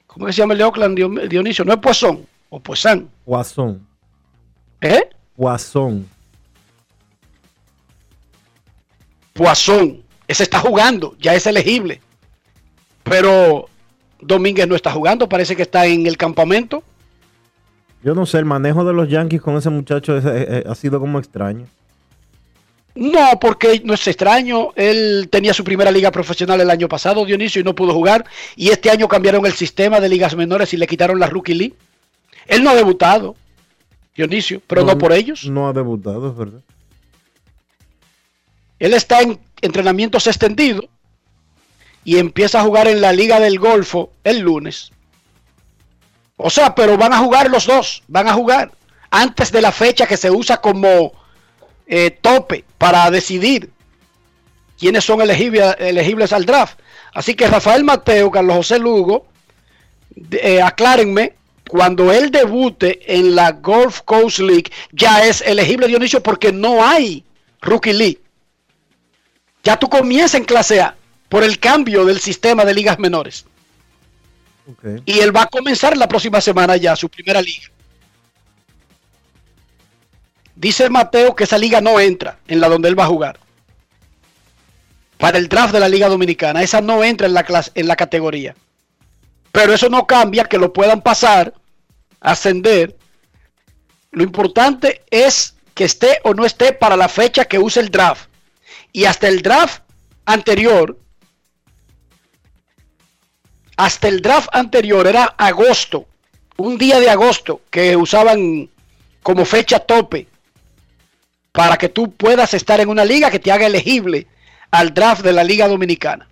¿Cómo 0.07 0.25
que 0.25 0.33
se 0.33 0.37
llama 0.39 0.53
el 0.53 0.59
de 0.59 0.63
Oakland, 0.65 0.95
Dio- 0.95 1.27
Dionisio? 1.27 1.65
¿No 1.65 1.73
es 1.73 1.79
Poisson 1.79 2.25
o 2.49 2.59
Poisson? 2.59 3.09
Guasón. 3.25 3.85
¿Eh? 4.79 5.09
Guasón. 5.35 6.07
Poisson. 9.33 10.03
Ese 10.27 10.43
está 10.43 10.59
jugando, 10.59 11.15
ya 11.19 11.33
es 11.33 11.45
elegible. 11.45 12.01
Pero 13.03 13.67
Domínguez 14.21 14.67
no 14.67 14.75
está 14.75 14.91
jugando, 14.91 15.27
parece 15.27 15.55
que 15.55 15.63
está 15.63 15.85
en 15.87 16.05
el 16.07 16.15
campamento. 16.17 16.83
Yo 18.03 18.13
no 18.15 18.25
sé, 18.25 18.37
el 18.39 18.45
manejo 18.45 18.83
de 18.85 18.93
los 18.93 19.09
Yankees 19.09 19.41
con 19.41 19.57
ese 19.57 19.69
muchacho 19.69 20.17
es- 20.17 20.25
eh, 20.25 20.45
eh, 20.49 20.63
ha 20.67 20.75
sido 20.75 20.99
como 20.99 21.19
extraño. 21.19 21.65
No, 22.95 23.39
porque 23.39 23.81
no 23.83 23.93
es 23.93 24.07
extraño. 24.07 24.69
Él 24.75 25.29
tenía 25.31 25.53
su 25.53 25.63
primera 25.63 25.91
liga 25.91 26.11
profesional 26.11 26.59
el 26.59 26.69
año 26.69 26.89
pasado, 26.89 27.25
Dionisio, 27.25 27.61
y 27.61 27.63
no 27.63 27.75
pudo 27.75 27.93
jugar. 27.93 28.25
Y 28.55 28.69
este 28.69 28.89
año 28.89 29.07
cambiaron 29.07 29.45
el 29.45 29.53
sistema 29.53 29.99
de 29.99 30.09
ligas 30.09 30.35
menores 30.35 30.73
y 30.73 30.77
le 30.77 30.87
quitaron 30.87 31.19
la 31.19 31.27
Rookie 31.27 31.53
League. 31.53 31.75
Él 32.47 32.63
no 32.63 32.71
ha 32.71 32.75
debutado, 32.75 33.35
Dionisio, 34.15 34.61
pero 34.67 34.83
no, 34.83 34.97
por 34.97 35.13
ellos. 35.13 35.45
No 35.45 35.67
ha 35.67 35.73
debutado, 35.73 36.29
es 36.29 36.35
verdad. 36.35 36.61
Él 38.79 38.93
está 38.93 39.21
en 39.21 39.39
entrenamientos 39.61 40.27
extendidos 40.27 40.85
y 42.03 42.17
empieza 42.17 42.59
a 42.59 42.63
jugar 42.63 42.87
en 42.87 42.99
la 42.99 43.13
Liga 43.13 43.39
del 43.39 43.59
Golfo 43.59 44.11
el 44.23 44.39
lunes. 44.39 44.91
O 46.35 46.49
sea, 46.49 46.73
pero 46.73 46.97
van 46.97 47.13
a 47.13 47.19
jugar 47.19 47.49
los 47.49 47.67
dos, 47.67 48.03
van 48.07 48.27
a 48.27 48.33
jugar 48.33 48.71
antes 49.11 49.51
de 49.51 49.61
la 49.61 49.71
fecha 49.71 50.07
que 50.07 50.17
se 50.17 50.31
usa 50.31 50.57
como 50.57 51.13
eh, 51.91 52.09
tope 52.09 52.63
para 52.77 53.11
decidir 53.11 53.69
quiénes 54.79 55.03
son 55.03 55.21
elegibles, 55.21 55.75
elegibles 55.77 56.31
al 56.31 56.45
draft. 56.45 56.79
Así 57.13 57.35
que 57.35 57.47
Rafael 57.47 57.83
Mateo, 57.83 58.31
Carlos 58.31 58.55
José 58.55 58.79
Lugo, 58.79 59.27
eh, 60.31 60.61
aclárenme, 60.61 61.33
cuando 61.67 62.13
él 62.13 62.31
debute 62.31 63.17
en 63.17 63.35
la 63.35 63.51
Gulf 63.51 64.01
Coast 64.01 64.39
League, 64.39 64.71
ya 64.93 65.25
es 65.25 65.41
elegible 65.41 65.87
Dionisio 65.87 66.23
porque 66.23 66.53
no 66.53 66.85
hay 66.85 67.25
Rookie 67.61 67.93
League. 67.93 68.21
Ya 69.61 69.77
tú 69.77 69.89
comienzas 69.89 70.35
en 70.35 70.45
clase 70.45 70.79
A 70.79 70.95
por 71.27 71.43
el 71.43 71.59
cambio 71.59 72.05
del 72.05 72.21
sistema 72.21 72.63
de 72.63 72.73
ligas 72.73 72.99
menores. 72.99 73.45
Y 75.05 75.19
él 75.19 75.35
va 75.35 75.43
a 75.43 75.47
comenzar 75.47 75.97
la 75.97 76.07
próxima 76.07 76.39
semana 76.39 76.77
ya 76.77 76.95
su 76.95 77.09
primera 77.09 77.41
liga. 77.41 77.67
Dice 80.61 80.91
Mateo 80.91 81.35
que 81.35 81.45
esa 81.45 81.57
liga 81.57 81.81
no 81.81 81.99
entra 81.99 82.37
en 82.47 82.59
la 82.59 82.69
donde 82.69 82.87
él 82.87 82.97
va 82.97 83.05
a 83.05 83.07
jugar. 83.07 83.39
Para 85.17 85.39
el 85.39 85.49
draft 85.49 85.73
de 85.73 85.79
la 85.79 85.89
Liga 85.89 86.07
Dominicana. 86.07 86.61
Esa 86.61 86.81
no 86.81 87.03
entra 87.03 87.25
en 87.25 87.33
la, 87.33 87.43
clase, 87.43 87.71
en 87.73 87.87
la 87.87 87.95
categoría. 87.95 88.55
Pero 89.51 89.73
eso 89.73 89.89
no 89.89 90.05
cambia 90.05 90.43
que 90.43 90.59
lo 90.59 90.71
puedan 90.71 91.01
pasar, 91.01 91.55
ascender. 92.19 92.95
Lo 94.11 94.21
importante 94.21 95.01
es 95.09 95.55
que 95.73 95.85
esté 95.85 96.19
o 96.25 96.35
no 96.35 96.45
esté 96.45 96.73
para 96.73 96.95
la 96.95 97.09
fecha 97.09 97.45
que 97.45 97.57
use 97.57 97.79
el 97.79 97.89
draft. 97.89 98.29
Y 98.93 99.05
hasta 99.05 99.29
el 99.29 99.41
draft 99.41 99.81
anterior, 100.25 100.95
hasta 103.77 104.07
el 104.07 104.21
draft 104.21 104.49
anterior 104.51 105.07
era 105.07 105.23
agosto, 105.39 106.05
un 106.57 106.77
día 106.77 106.99
de 106.99 107.09
agosto 107.09 107.61
que 107.71 107.95
usaban 107.95 108.69
como 109.23 109.43
fecha 109.43 109.79
tope 109.79 110.27
para 111.51 111.77
que 111.77 111.89
tú 111.89 112.11
puedas 112.11 112.53
estar 112.53 112.79
en 112.79 112.89
una 112.89 113.05
liga 113.05 113.29
que 113.29 113.39
te 113.39 113.51
haga 113.51 113.65
elegible 113.67 114.27
al 114.71 114.93
draft 114.93 115.21
de 115.23 115.33
la 115.33 115.43
Liga 115.43 115.67
Dominicana. 115.67 116.27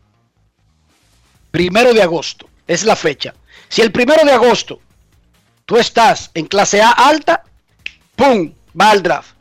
Primero 1.52 1.94
de 1.94 2.02
agosto 2.02 2.50
es 2.68 2.84
la 2.84 2.96
fecha. 2.96 3.34
Si 3.68 3.82
el 3.82 3.92
primero 3.92 4.24
de 4.26 4.32
agosto 4.32 4.82
Tú 5.66 5.78
estás 5.78 6.32
en 6.34 6.48
clase 6.48 6.82
A 6.82 6.90
alta, 6.90 7.44
¡pum! 8.16 8.52
Va 8.80 8.90
al 8.90 9.04
draft. 9.04 9.36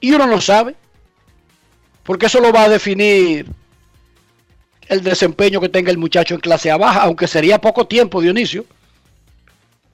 Y 0.00 0.10
uno 0.10 0.26
no 0.26 0.40
sabe. 0.40 0.74
Porque 2.02 2.26
eso 2.26 2.40
lo 2.40 2.52
va 2.52 2.64
a 2.64 2.68
definir 2.68 3.46
el 4.88 5.04
desempeño 5.04 5.60
que 5.60 5.68
tenga 5.68 5.92
el 5.92 5.98
muchacho 5.98 6.34
en 6.34 6.40
clase 6.40 6.68
A 6.68 6.76
baja, 6.78 7.02
aunque 7.04 7.28
sería 7.28 7.60
poco 7.60 7.86
tiempo, 7.86 8.20
Dionisio. 8.20 8.66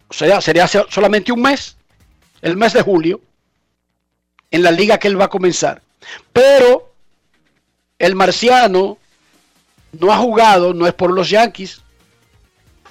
O 0.09 0.15
sea, 0.15 0.41
sería 0.41 0.67
so- 0.67 0.87
solamente 0.89 1.33
un 1.33 1.43
mes, 1.43 1.77
el 2.41 2.57
mes 2.57 2.73
de 2.73 2.81
julio, 2.81 3.21
en 4.51 4.63
la 4.63 4.71
liga 4.71 4.99
que 4.99 5.09
él 5.09 5.21
va 5.21 5.27
a 5.27 5.31
comenzar. 5.31 5.83
Pero 6.33 6.93
el 7.99 8.15
marciano 8.15 8.99
no 9.93 10.13
ha 10.13 10.19
jugado, 10.19 10.75
no 10.75 10.87
es 10.87 10.95
por 10.95 11.13
los 11.13 11.31
Yankees, 11.31 11.83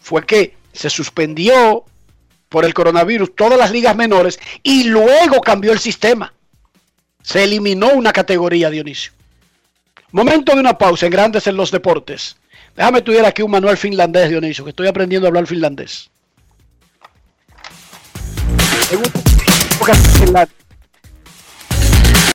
fue 0.02 0.26
que 0.26 0.56
se 0.74 0.90
suspendió 0.90 1.84
por 2.50 2.66
el 2.66 2.74
coronavirus 2.74 3.36
todas 3.36 3.58
las 3.58 3.72
ligas 3.72 3.96
menores 3.96 4.40
y 4.64 4.86
luego 4.86 5.42
cambió 5.42 5.74
el 5.74 5.80
sistema. 5.80 6.34
Se 7.22 7.44
eliminó 7.44 7.90
una 7.90 8.14
categoría, 8.14 8.70
Dionisio. 8.70 9.12
Momento 10.12 10.54
de 10.54 10.62
una 10.62 10.78
pausa 10.78 11.08
en 11.08 11.12
Grandes 11.12 11.48
en 11.48 11.58
los 11.58 11.72
Deportes. 11.72 12.38
Déjame 12.76 13.00
estudiar 13.00 13.26
aquí 13.26 13.42
un 13.42 13.52
manual 13.52 13.76
finlandés, 13.76 14.30
Dionisio, 14.30 14.64
que 14.64 14.70
estoy 14.70 14.88
aprendiendo 14.88 15.28
a 15.28 15.30
hablar 15.30 15.46
finlandés. 15.46 16.10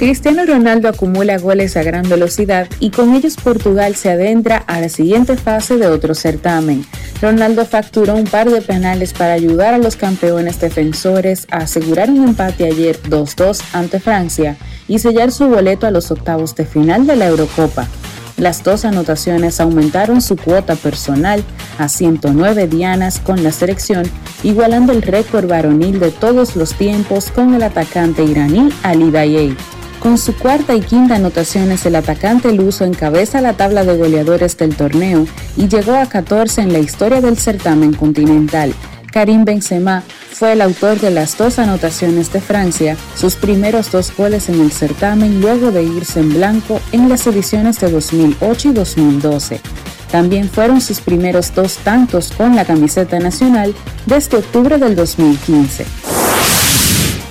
Cristiano 0.00 0.46
Ronaldo 0.46 0.88
acumula 0.88 1.36
goles 1.36 1.76
a 1.76 1.82
gran 1.82 2.08
velocidad 2.08 2.66
y 2.80 2.88
con 2.88 3.14
ellos 3.14 3.36
Portugal 3.36 3.94
se 3.96 4.08
adentra 4.10 4.56
a 4.56 4.80
la 4.80 4.88
siguiente 4.88 5.36
fase 5.36 5.76
de 5.76 5.88
otro 5.88 6.14
certamen. 6.14 6.86
Ronaldo 7.20 7.66
facturó 7.66 8.14
un 8.14 8.24
par 8.24 8.48
de 8.48 8.62
penales 8.62 9.12
para 9.12 9.34
ayudar 9.34 9.74
a 9.74 9.78
los 9.78 9.96
campeones 9.96 10.58
defensores 10.58 11.46
a 11.50 11.58
asegurar 11.58 12.08
un 12.08 12.28
empate 12.28 12.64
ayer 12.64 12.98
2-2 13.02 13.60
ante 13.74 14.00
Francia 14.00 14.56
y 14.88 15.00
sellar 15.00 15.32
su 15.32 15.48
boleto 15.48 15.86
a 15.86 15.90
los 15.90 16.10
octavos 16.10 16.54
de 16.54 16.64
final 16.64 17.06
de 17.06 17.16
la 17.16 17.26
Eurocopa. 17.26 17.86
Las 18.38 18.64
dos 18.64 18.86
anotaciones 18.86 19.60
aumentaron 19.60 20.22
su 20.22 20.36
cuota 20.36 20.76
personal 20.76 21.44
a 21.76 21.90
109 21.90 22.68
dianas 22.68 23.20
con 23.20 23.42
la 23.42 23.52
selección, 23.52 24.10
igualando 24.44 24.94
el 24.94 25.02
récord 25.02 25.46
varonil 25.46 26.00
de 26.00 26.10
todos 26.10 26.56
los 26.56 26.72
tiempos 26.72 27.30
con 27.30 27.52
el 27.52 27.62
atacante 27.62 28.24
iraní 28.24 28.70
Ali 28.82 29.10
Daei. 29.10 29.54
Con 30.00 30.16
su 30.16 30.34
cuarta 30.34 30.74
y 30.74 30.80
quinta 30.80 31.16
anotaciones, 31.16 31.84
el 31.84 31.94
atacante 31.94 32.52
luso 32.52 32.86
encabeza 32.86 33.42
la 33.42 33.52
tabla 33.52 33.84
de 33.84 33.98
goleadores 33.98 34.56
del 34.56 34.74
torneo 34.74 35.26
y 35.58 35.68
llegó 35.68 35.94
a 35.94 36.06
14 36.06 36.62
en 36.62 36.72
la 36.72 36.78
historia 36.78 37.20
del 37.20 37.36
certamen 37.36 37.92
continental. 37.92 38.72
Karim 39.12 39.44
Benzema 39.44 40.02
fue 40.32 40.52
el 40.52 40.62
autor 40.62 40.98
de 41.00 41.10
las 41.10 41.36
dos 41.36 41.58
anotaciones 41.58 42.32
de 42.32 42.40
Francia, 42.40 42.96
sus 43.14 43.36
primeros 43.36 43.92
dos 43.92 44.16
goles 44.16 44.48
en 44.48 44.62
el 44.62 44.72
certamen 44.72 45.42
luego 45.42 45.70
de 45.70 45.82
irse 45.82 46.20
en 46.20 46.32
blanco 46.32 46.80
en 46.92 47.10
las 47.10 47.26
ediciones 47.26 47.78
de 47.78 47.90
2008 47.90 48.70
y 48.70 48.72
2012. 48.72 49.60
También 50.10 50.48
fueron 50.48 50.80
sus 50.80 51.00
primeros 51.00 51.54
dos 51.54 51.76
tantos 51.76 52.32
con 52.32 52.56
la 52.56 52.64
camiseta 52.64 53.18
nacional 53.18 53.74
desde 54.06 54.38
octubre 54.38 54.78
del 54.78 54.96
2015. 54.96 55.84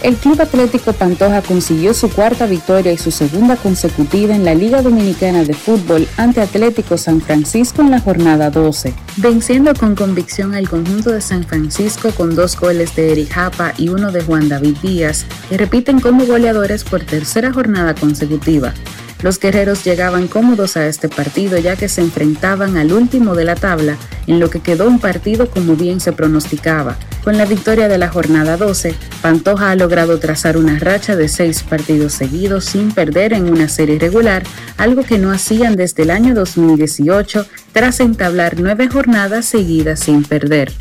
El 0.02 0.16
Club 0.16 0.42
Atlético 0.42 0.94
Pantoja 0.94 1.42
consiguió 1.42 1.94
su 1.94 2.10
cuarta 2.10 2.46
victoria 2.46 2.94
y 2.94 2.98
su 2.98 3.12
segunda 3.12 3.58
consecutiva 3.58 4.34
en 4.34 4.46
la 4.46 4.56
Liga 4.56 4.82
Dominicana 4.82 5.44
de 5.44 5.54
Fútbol 5.54 6.08
ante 6.16 6.40
Atlético 6.40 6.98
San 6.98 7.20
Francisco 7.20 7.82
en 7.82 7.92
la 7.92 8.00
jornada 8.00 8.50
12, 8.50 8.94
venciendo 9.18 9.74
con 9.76 9.96
convicción 9.96 10.56
al 10.56 10.70
conjunto 10.70 11.12
de 11.12 11.20
San 11.20 11.44
Francisco 11.44 12.12
con 12.12 12.34
dos 12.34 12.58
goles 12.58 12.96
de 12.96 13.12
Eric 13.12 13.32
Japa 13.32 13.74
y 13.78 13.90
uno 13.90 14.14
de 14.14 14.22
Juan 14.22 14.48
David 14.48 14.78
Díaz, 14.82 15.26
que 15.50 15.58
repiten 15.58 16.00
como 16.00 16.26
goleadores 16.26 16.86
por 16.86 17.04
tercera 17.04 17.52
jornada 17.52 17.94
consecutiva. 17.94 18.74
Los 19.22 19.38
guerreros 19.40 19.84
llegaban 19.84 20.28
cómodos 20.28 20.78
a 20.78 20.88
este 20.88 21.10
partido 21.10 21.58
ya 21.58 21.76
que 21.76 21.90
se 21.90 22.02
enfrentaban 22.02 22.78
al 22.78 22.94
último 22.94 23.36
de 23.36 23.44
la 23.44 23.56
tabla, 23.56 23.98
en 24.28 24.40
lo 24.40 24.50
que 24.50 24.62
quedó 24.62 24.88
un 24.88 25.00
partido 25.00 25.50
como 25.50 25.76
bien 25.76 26.00
se 26.00 26.14
pronosticaba. 26.14 26.98
Con 27.24 27.38
la 27.38 27.46
victoria 27.46 27.90
de 27.90 27.98
la 27.98 28.08
jornada 28.08 28.56
12, 28.56 28.96
Pantoja 29.22 29.72
ha 29.72 29.76
logrado 29.76 30.20
trazar 30.20 30.56
una 30.56 30.80
racha 30.80 31.18
de 31.18 31.28
seis 31.28 31.64
partidos 31.64 32.14
seguidos 32.14 32.64
sin 32.64 32.92
perder 32.92 33.34
en 33.34 33.50
una 33.52 33.68
serie 33.68 34.00
regular, 34.00 34.44
algo 34.78 35.04
que 35.04 35.18
no 35.18 35.32
hacían 35.32 35.76
desde 35.76 36.04
el 36.04 36.12
año 36.12 36.34
2018 36.34 37.46
tras 37.74 38.00
entablar 38.00 38.56
nueve 38.58 38.88
jornadas 38.88 39.46
seguidas 39.46 40.00
sin 40.00 40.24
perder. 40.24 40.72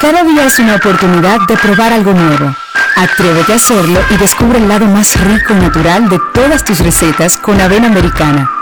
Cada 0.00 0.24
día 0.24 0.44
es 0.44 0.58
una 0.58 0.74
oportunidad 0.76 1.40
de 1.48 1.56
probar 1.56 1.92
algo 1.92 2.12
nuevo. 2.12 2.54
Atrévete 2.96 3.52
a 3.52 3.56
hacerlo 3.56 4.00
y 4.10 4.16
descubre 4.16 4.58
el 4.58 4.68
lado 4.68 4.86
más 4.86 5.20
rico 5.20 5.54
y 5.54 5.56
natural 5.56 6.08
de 6.08 6.18
todas 6.32 6.64
tus 6.64 6.78
recetas 6.80 7.36
con 7.36 7.60
avena 7.60 7.88
americana. 7.88 8.55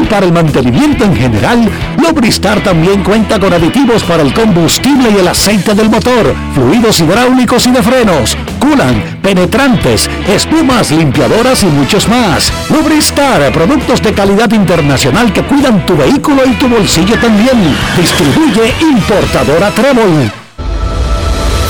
Y 0.00 0.04
para 0.06 0.26
el 0.26 0.32
mantenimiento 0.32 1.04
en 1.04 1.16
general, 1.16 1.70
Lubristar 1.98 2.60
también 2.62 3.02
cuenta 3.04 3.38
con 3.38 3.52
aditivos 3.52 4.02
para 4.04 4.22
el 4.22 4.34
combustible 4.34 5.10
y 5.10 5.20
el 5.20 5.28
aceite 5.28 5.74
del 5.74 5.88
motor 5.88 6.34
fluidos 6.54 7.00
hidráulicos 7.00 7.66
y 7.66 7.70
de 7.70 7.82
frenos, 7.82 8.36
culan, 8.58 9.18
penetrantes, 9.22 10.08
espumas, 10.28 10.90
limpiadoras 10.90 11.62
y 11.62 11.66
muchos 11.66 12.08
más. 12.08 12.52
Lubristar, 12.70 13.52
productos 13.52 14.02
de 14.02 14.12
calidad 14.12 14.50
internacional 14.52 15.32
que 15.32 15.42
cuidan 15.42 15.84
tu 15.84 15.96
vehículo 15.96 16.42
y 16.46 16.54
tu 16.54 16.68
bolsillo 16.68 17.18
también. 17.18 17.76
Distribuye 17.96 18.74
importadora 18.80 19.70
Trébol. 19.70 20.30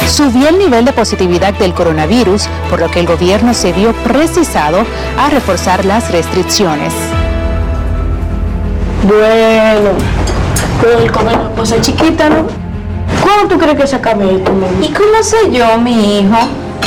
Subió 0.06 0.48
el 0.48 0.58
nivel 0.58 0.84
de 0.84 0.92
positividad 0.92 1.54
del 1.54 1.72
coronavirus, 1.72 2.46
por 2.70 2.80
lo 2.80 2.90
que 2.90 3.00
el 3.00 3.06
gobierno 3.06 3.54
se 3.54 3.72
vio 3.72 3.92
precisado 4.04 4.84
a 5.18 5.30
reforzar 5.30 5.84
las 5.84 6.10
restricciones. 6.10 6.92
Bueno, 9.06 9.90
pero 10.80 10.98
el 10.98 11.12
comer 11.12 11.38
cosa 11.54 11.78
chiquita, 11.78 12.30
¿no? 12.30 12.46
¿Cuándo 13.22 13.54
tú 13.54 13.58
crees 13.60 13.78
que 13.78 13.86
se 13.86 13.96
acabe 13.96 14.36
esto, 14.36 14.50
¿Y 14.80 14.88
cómo 14.92 15.22
sé 15.22 15.50
yo, 15.52 15.78
mi 15.78 16.20
hijo? 16.20 16.36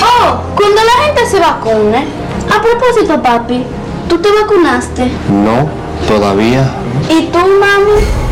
Oh, 0.02 0.38
cuando 0.56 0.82
la 0.84 1.06
gente 1.06 1.26
se 1.28 1.40
vacune. 1.40 2.06
A 2.50 2.62
propósito, 2.62 3.22
papi, 3.22 3.64
¿tú 4.10 4.18
te 4.18 4.30
vacunaste? 4.32 5.12
No, 5.30 5.68
todavía. 6.08 6.68
¿Y 7.08 7.28
tú, 7.28 7.38
mami? 7.38 8.27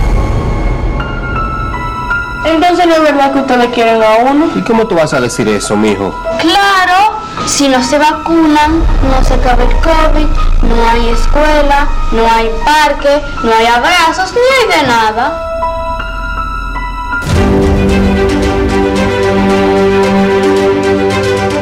Entonces 2.45 2.85
no 2.85 2.93
es 2.93 3.01
verdad 3.01 3.33
que 3.33 3.39
ustedes 3.39 3.67
quieren 3.73 4.01
a 4.03 4.31
uno. 4.31 4.49
¿Y 4.55 4.61
cómo 4.61 4.85
tú 4.85 4.95
vas 4.95 5.13
a 5.13 5.19
decir 5.19 5.47
eso, 5.47 5.75
mijo? 5.75 6.13
Claro, 6.39 7.19
si 7.47 7.67
no 7.67 7.83
se 7.83 7.97
vacunan, 7.97 8.79
no 9.09 9.23
se 9.23 9.33
acaba 9.33 9.63
el 9.63 9.75
COVID, 9.77 10.27
no 10.63 10.89
hay 10.89 11.09
escuela, 11.09 11.87
no 12.11 12.23
hay 12.31 12.49
parque, 12.63 13.21
no 13.43 13.51
hay 13.51 13.65
abrazos, 13.65 14.33
ni 14.33 14.73
hay 14.73 14.81
de 14.81 14.87
nada. 14.87 15.41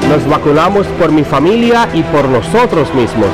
Nos 0.09 0.27
vacunamos 0.27 0.85
por 0.99 1.11
mi 1.11 1.23
familia 1.23 1.87
y 1.93 2.03
por 2.03 2.25
nosotros 2.25 2.93
mismos. 2.93 3.29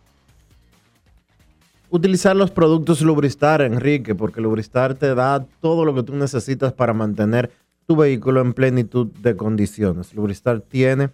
Utilizar 1.95 2.35
los 2.35 2.51
productos 2.51 3.03
Lubristar, 3.03 3.61
Enrique, 3.61 4.15
porque 4.15 4.41
Lubristar 4.41 4.95
te 4.95 5.15
da 5.15 5.45
todo 5.61 5.85
lo 5.85 5.95
que 5.95 6.03
tú 6.03 6.15
necesitas 6.15 6.73
para 6.73 6.95
mantener 6.95 7.51
tu 7.87 7.97
vehículo 7.97 8.41
en 8.41 8.55
plenitud 8.55 9.09
de 9.21 9.37
condiciones. 9.37 10.15
Lubristar 10.15 10.63
tiene 10.63 11.11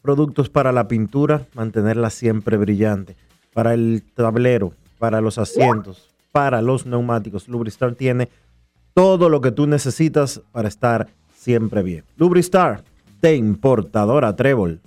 productos 0.00 0.48
para 0.48 0.72
la 0.72 0.88
pintura, 0.88 1.44
mantenerla 1.52 2.08
siempre 2.08 2.56
brillante, 2.56 3.16
para 3.52 3.74
el 3.74 4.02
tablero, 4.14 4.72
para 4.98 5.20
los 5.20 5.36
asientos, 5.36 6.08
para 6.32 6.62
los 6.62 6.86
neumáticos. 6.86 7.48
Lubristar 7.48 7.96
tiene 7.96 8.30
todo 8.94 9.28
lo 9.28 9.42
que 9.42 9.50
tú 9.50 9.66
necesitas 9.66 10.40
para 10.52 10.68
estar 10.68 11.08
siempre 11.34 11.82
bien. 11.82 12.02
Lubristar, 12.16 12.82
de 13.20 13.36
importadora 13.36 14.34
Trébol. 14.34 14.80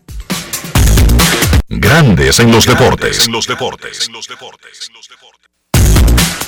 Grandes 1.80 2.42
en 2.42 2.52
los 2.52 2.66
deportes. 2.66 3.26
En 3.26 3.32
los 3.32 3.48
deportes. 3.48 4.10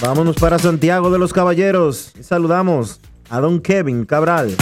Vámonos 0.02 0.36
para 0.36 0.60
Santiago 0.60 1.10
de 1.10 1.20
los 1.20 1.32
Caballeros 1.32 2.12
y 2.20 2.24
saludamos 2.24 3.00
a 3.30 3.40
don 3.40 3.62
Kevin 3.62 4.04
Cabral. 4.06 4.54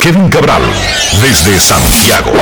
Kevin 0.00 0.30
Cabral, 0.30 0.62
desde 1.20 1.58
Santiago. 1.58 2.32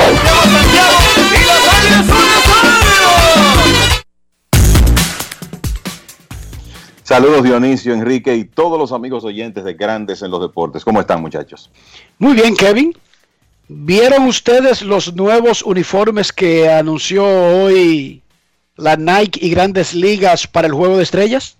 Saludos 7.05 7.43
Dionisio, 7.43 7.93
Enrique 7.93 8.35
y 8.35 8.45
todos 8.45 8.79
los 8.79 8.91
amigos 8.91 9.23
oyentes 9.23 9.63
de 9.63 9.75
Grandes 9.75 10.23
en 10.23 10.31
los 10.31 10.41
Deportes. 10.41 10.83
¿Cómo 10.83 10.99
están 10.99 11.21
muchachos? 11.21 11.69
Muy 12.17 12.33
bien, 12.33 12.55
Kevin. 12.55 12.97
¿Vieron 13.67 14.23
ustedes 14.23 14.81
los 14.81 15.13
nuevos 15.13 15.61
uniformes 15.61 16.33
que 16.33 16.67
anunció 16.67 17.23
hoy 17.23 18.23
la 18.75 18.95
Nike 18.95 19.39
y 19.45 19.51
Grandes 19.51 19.93
Ligas 19.93 20.47
para 20.47 20.65
el 20.65 20.73
Juego 20.73 20.97
de 20.97 21.03
Estrellas? 21.03 21.57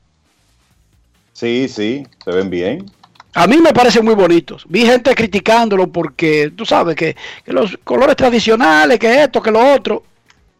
Sí, 1.33 1.67
sí, 1.69 2.07
se 2.23 2.31
ven 2.31 2.49
bien. 2.49 2.91
A 3.35 3.45
mí 3.45 3.57
me 3.57 3.71
parecen 3.71 4.03
muy 4.03 4.15
bonitos. 4.15 4.65
Vi 4.67 4.83
gente 4.83 5.13
criticándolo 5.13 5.91
porque 5.91 6.53
tú 6.55 6.65
sabes 6.65 6.95
que, 6.95 7.15
que 7.43 7.53
los 7.53 7.77
colores 7.83 8.15
tradicionales, 8.15 8.97
que 8.97 9.21
esto, 9.21 9.43
que 9.43 9.51
lo 9.51 9.75
otro, 9.75 10.01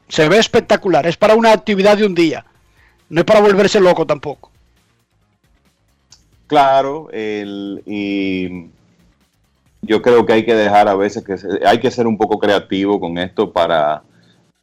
se 0.08 0.30
ve 0.30 0.38
espectacular. 0.38 1.08
Es 1.08 1.18
para 1.18 1.34
una 1.34 1.54
actividad 1.54 1.98
de 1.98 2.06
un 2.06 2.14
día. 2.14 2.46
No 3.10 3.22
es 3.22 3.26
para 3.26 3.42
volverse 3.42 3.80
loco 3.80 4.06
tampoco. 4.06 4.52
Claro, 6.48 7.10
el, 7.12 7.82
y 7.86 8.68
yo 9.82 10.02
creo 10.02 10.26
que 10.26 10.34
hay 10.34 10.46
que 10.46 10.54
dejar 10.56 10.88
a 10.88 10.96
veces 10.96 11.24
que 11.24 11.38
se- 11.38 11.66
hay 11.66 11.80
que 11.80 11.90
ser 11.92 12.06
un 12.08 12.18
poco 12.18 12.38
creativo 12.40 13.00
con 13.00 13.18
esto 13.18 13.52
para 13.52 14.04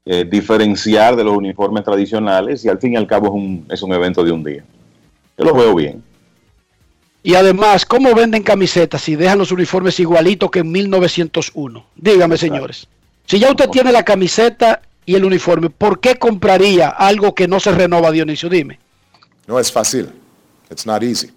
eh, 0.05 0.25
diferenciar 0.25 1.15
de 1.17 1.25
los 1.25 1.37
uniformes 1.37 1.85
tradicionales 1.85 2.65
y 2.65 2.69
al 2.69 2.79
fin 2.79 2.95
y 2.95 2.97
al 2.97 3.07
cabo 3.07 3.27
es 3.27 3.33
un, 3.33 3.67
es 3.71 3.83
un 3.83 3.93
evento 3.93 4.25
de 4.25 4.33
un 4.33 4.43
día. 4.45 4.65
Yo 5.39 5.45
lo 5.45 5.55
veo 5.55 5.75
bien. 5.75 6.03
Y 7.25 7.35
además, 7.37 7.87
¿cómo 7.87 8.13
venden 8.15 8.43
camisetas 8.43 9.01
si 9.03 9.15
dejan 9.15 9.39
los 9.39 9.53
uniformes 9.53 9.99
igualitos 10.01 10.51
que 10.51 10.59
en 10.61 10.73
1901? 10.73 11.85
Dígame, 11.95 12.37
señores. 12.37 12.89
Si 13.27 13.39
ya 13.39 13.49
usted 13.51 13.69
tiene 13.71 13.93
la 13.93 14.05
camiseta 14.05 14.83
y 15.07 15.15
el 15.15 15.25
uniforme, 15.25 15.71
¿por 15.71 16.01
qué 16.01 16.17
compraría 16.17 16.89
algo 16.89 17.33
que 17.35 17.47
no 17.47 17.61
se 17.61 17.71
renova, 17.71 18.11
Dionisio? 18.11 18.49
Dime. 18.49 18.79
No 19.47 19.59
es 19.61 19.71
fácil. 19.71 20.09
It's 20.69 20.85
not 20.85 21.03
easy. 21.05 21.31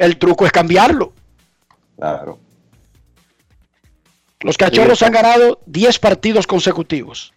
El 0.00 0.16
truco 0.16 0.46
es 0.46 0.50
cambiarlo. 0.52 1.12
Claro. 1.96 2.38
Los 4.40 4.56
cachorros 4.56 5.02
han 5.02 5.12
ganado 5.12 5.60
10 5.66 5.98
partidos 5.98 6.46
consecutivos. 6.46 7.34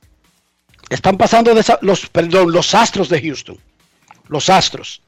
Están 0.90 1.18
pasando 1.18 1.54
desa- 1.54 1.78
los, 1.82 2.08
perdón, 2.08 2.54
los 2.54 2.74
astros 2.74 3.10
de 3.10 3.22
Houston. 3.22 3.58
Los 4.30 4.48
astros. 4.50 5.02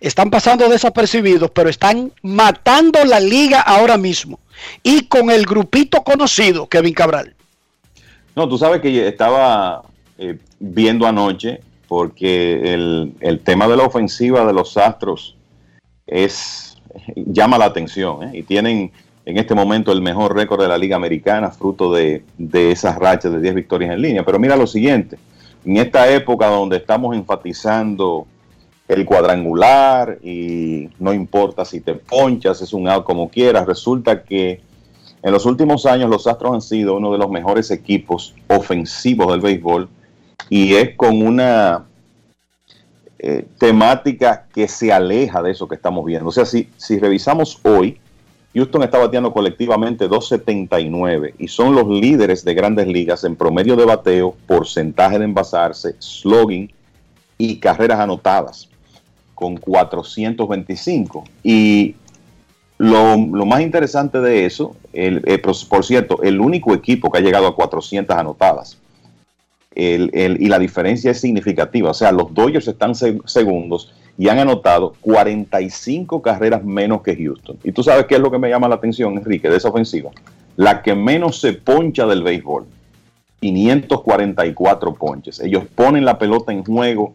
Están 0.00 0.28
pasando 0.28 0.68
desapercibidos, 0.68 1.50
pero 1.50 1.70
están 1.70 2.12
matando 2.22 3.02
la 3.06 3.20
liga 3.20 3.60
ahora 3.62 3.96
mismo. 3.96 4.38
Y 4.82 5.06
con 5.06 5.30
el 5.30 5.46
grupito 5.46 6.02
conocido, 6.04 6.68
Kevin 6.68 6.92
Cabral. 6.92 7.34
No, 8.36 8.46
tú 8.50 8.58
sabes 8.58 8.82
que 8.82 9.08
estaba 9.08 9.82
eh, 10.18 10.38
viendo 10.58 11.06
anoche 11.06 11.62
porque 11.88 12.74
el, 12.74 13.14
el 13.20 13.40
tema 13.40 13.66
de 13.66 13.76
la 13.78 13.84
ofensiva 13.84 14.44
de 14.44 14.52
los 14.52 14.76
Astros 14.76 15.34
es 16.06 16.67
llama 17.14 17.58
la 17.58 17.66
atención 17.66 18.22
¿eh? 18.22 18.38
y 18.38 18.42
tienen 18.42 18.90
en 19.24 19.36
este 19.36 19.54
momento 19.54 19.92
el 19.92 20.00
mejor 20.00 20.34
récord 20.34 20.62
de 20.62 20.68
la 20.68 20.78
Liga 20.78 20.96
Americana, 20.96 21.50
fruto 21.50 21.92
de, 21.92 22.22
de 22.38 22.70
esas 22.72 22.96
rachas 22.96 23.32
de 23.32 23.40
10 23.40 23.54
victorias 23.54 23.92
en 23.92 24.00
línea. 24.00 24.24
Pero 24.24 24.38
mira 24.38 24.56
lo 24.56 24.66
siguiente, 24.66 25.18
en 25.64 25.76
esta 25.76 26.10
época 26.10 26.46
donde 26.46 26.78
estamos 26.78 27.14
enfatizando 27.14 28.26
el 28.88 29.04
cuadrangular 29.04 30.18
y 30.22 30.88
no 30.98 31.12
importa 31.12 31.64
si 31.66 31.80
te 31.80 31.94
ponchas, 31.94 32.62
es 32.62 32.72
un 32.72 32.88
out 32.88 33.04
como 33.04 33.28
quieras, 33.28 33.66
resulta 33.66 34.22
que 34.22 34.62
en 35.22 35.32
los 35.32 35.44
últimos 35.44 35.84
años 35.84 36.08
los 36.08 36.26
Astros 36.26 36.54
han 36.54 36.62
sido 36.62 36.96
uno 36.96 37.12
de 37.12 37.18
los 37.18 37.30
mejores 37.30 37.70
equipos 37.70 38.34
ofensivos 38.48 39.30
del 39.30 39.40
béisbol 39.40 39.88
y 40.48 40.74
es 40.74 40.96
con 40.96 41.20
una 41.20 41.84
eh, 43.18 43.46
temática 43.58 44.46
que 44.54 44.68
se 44.68 44.92
aleja 44.92 45.42
de 45.42 45.50
eso 45.50 45.66
que 45.66 45.74
estamos 45.74 46.04
viendo. 46.04 46.28
O 46.28 46.32
sea, 46.32 46.44
si, 46.44 46.68
si 46.76 46.98
revisamos 46.98 47.58
hoy, 47.64 47.98
Houston 48.54 48.82
está 48.82 48.98
bateando 48.98 49.32
colectivamente 49.32 50.08
279 50.08 51.34
y 51.38 51.48
son 51.48 51.74
los 51.74 51.86
líderes 51.88 52.44
de 52.44 52.54
grandes 52.54 52.86
ligas 52.86 53.24
en 53.24 53.36
promedio 53.36 53.76
de 53.76 53.84
bateo, 53.84 54.34
porcentaje 54.46 55.18
de 55.18 55.24
envasarse, 55.24 55.96
slugging 55.98 56.72
y 57.36 57.56
carreras 57.58 58.00
anotadas 58.00 58.68
con 59.34 59.56
425. 59.56 61.24
Y 61.42 61.94
lo, 62.78 63.16
lo 63.16 63.46
más 63.46 63.60
interesante 63.60 64.20
de 64.20 64.46
eso, 64.46 64.76
el, 64.92 65.22
eh, 65.26 65.38
por 65.38 65.84
cierto, 65.84 66.22
el 66.22 66.40
único 66.40 66.74
equipo 66.74 67.10
que 67.10 67.18
ha 67.18 67.22
llegado 67.22 67.46
a 67.46 67.54
400 67.54 68.16
anotadas. 68.16 68.78
Y 69.80 70.48
la 70.48 70.58
diferencia 70.58 71.12
es 71.12 71.20
significativa. 71.20 71.90
O 71.90 71.94
sea, 71.94 72.10
los 72.10 72.34
Dodgers 72.34 72.66
están 72.66 72.96
se- 72.96 73.18
segundos 73.26 73.94
y 74.18 74.28
han 74.28 74.40
anotado 74.40 74.94
45 75.02 76.20
carreras 76.20 76.64
menos 76.64 77.02
que 77.02 77.14
Houston. 77.16 77.56
Y 77.62 77.70
tú 77.70 77.84
sabes 77.84 78.06
qué 78.06 78.16
es 78.16 78.20
lo 78.20 78.30
que 78.30 78.38
me 78.38 78.48
llama 78.48 78.66
la 78.68 78.74
atención, 78.74 79.16
Enrique, 79.16 79.48
de 79.48 79.56
esa 79.56 79.68
ofensiva. 79.68 80.10
La 80.56 80.82
que 80.82 80.96
menos 80.96 81.40
se 81.40 81.52
poncha 81.52 82.06
del 82.06 82.24
béisbol. 82.24 82.66
544 83.40 84.94
ponches. 84.94 85.40
Ellos 85.40 85.64
ponen 85.74 86.04
la 86.04 86.18
pelota 86.18 86.52
en 86.52 86.64
juego 86.64 87.12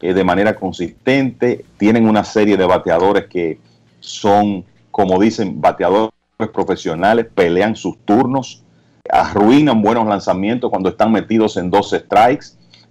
eh, 0.00 0.12
de 0.12 0.24
manera 0.24 0.54
consistente. 0.56 1.64
Tienen 1.78 2.06
una 2.06 2.24
serie 2.24 2.56
de 2.58 2.66
bateadores 2.66 3.24
que 3.28 3.58
son, 4.00 4.64
como 4.90 5.18
dicen, 5.18 5.60
bateadores 5.62 6.10
profesionales, 6.52 7.26
pelean 7.34 7.76
sus 7.76 7.96
turnos, 8.04 8.62
arruinan 9.14 9.80
buenos 9.80 10.08
lanzamientos 10.08 10.70
cuando 10.70 10.88
están 10.88 11.12
metidos 11.12 11.56
en 11.56 11.70
dos 11.70 11.90
strikes 11.90 12.46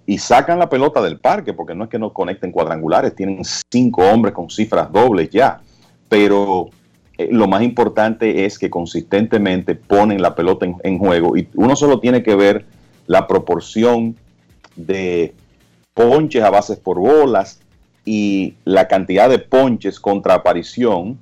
y 0.05 0.17
sacan 0.17 0.57
la 0.57 0.69
pelota 0.69 1.01
del 1.01 1.19
parque, 1.19 1.51
porque 1.51 1.75
no 1.75 1.83
es 1.83 1.89
que 1.89 1.99
no 1.99 2.13
conecten 2.13 2.51
cuadrangulares, 2.51 3.13
tienen 3.13 3.41
cinco 3.69 4.03
hombres 4.03 4.33
con 4.33 4.49
cifras 4.49 4.89
dobles 4.89 5.29
ya, 5.29 5.59
pero 6.07 6.69
eh, 7.17 7.27
lo 7.29 7.45
más 7.47 7.61
importante 7.61 8.45
es 8.45 8.57
que 8.57 8.69
consistentemente 8.69 9.75
ponen 9.75 10.21
la 10.21 10.33
pelota 10.33 10.65
en, 10.65 10.77
en 10.83 10.97
juego 10.97 11.35
y 11.35 11.49
uno 11.55 11.75
solo 11.75 11.99
tiene 11.99 12.23
que 12.23 12.35
ver 12.35 12.65
la 13.05 13.27
proporción 13.27 14.15
de 14.77 15.33
ponches 15.93 16.41
a 16.41 16.49
bases 16.49 16.77
por 16.77 16.99
bolas 16.99 17.59
y 18.05 18.55
la 18.63 18.87
cantidad 18.87 19.29
de 19.29 19.39
ponches 19.39 19.99
contra 19.99 20.35
aparición 20.35 21.17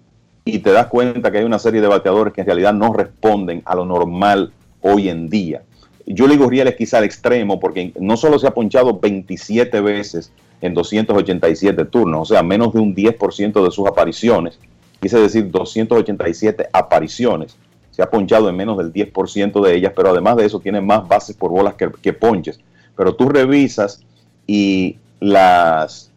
y 0.46 0.60
te 0.60 0.72
das 0.72 0.88
cuenta 0.88 1.32
que 1.32 1.40
hay 1.40 1.44
una 1.44 1.60
serie 1.60 1.82
de 1.82 1.88
bateadores 1.88 2.34
que 2.34 2.42
en 2.42 2.48
realidad 2.48 2.74
no 2.74 2.94
responden 2.94 3.64
a 3.66 3.74
lo 3.76 3.86
normal 3.86 4.52
hoy 4.82 5.10
en 5.10 5.30
día. 5.30 5.64
Julie 6.06 6.38
Gurriel 6.38 6.68
es 6.68 6.76
quizá 6.76 7.00
el 7.00 7.06
extremo 7.06 7.60
porque 7.60 7.94
no 8.00 8.18
solo 8.18 8.40
se 8.40 8.48
ha 8.48 8.52
ponchado 8.52 9.00
27 9.00 9.82
veces 9.82 10.32
en 10.62 10.74
287 10.74 11.86
turnos, 11.86 12.22
o 12.22 12.34
sea, 12.34 12.44
menos 12.44 12.74
de 12.74 12.80
un 12.80 12.96
10% 12.96 13.64
de 13.64 13.72
sus 13.72 13.88
apariciones, 13.88 14.60
quise 15.00 15.20
decir 15.20 15.50
287 15.50 16.70
apariciones, 16.72 17.58
se 17.92 18.02
ha 18.02 18.10
ponchado 18.10 18.50
en 18.50 18.56
menos 18.56 18.78
del 18.78 18.94
10% 18.94 19.64
de 19.64 19.76
ellas, 19.76 19.94
pero 19.96 20.10
además 20.10 20.38
de 20.38 20.46
eso 20.46 20.60
tiene 20.60 20.82
más 20.82 21.08
bases 21.08 21.36
por 21.36 21.52
bolas 21.52 21.76
que, 21.76 21.92
que 22.02 22.14
ponches. 22.14 22.60
Pero 22.96 23.16
tú 23.16 23.30
revisas 23.30 24.04
y 24.48 24.98
las 25.20 26.12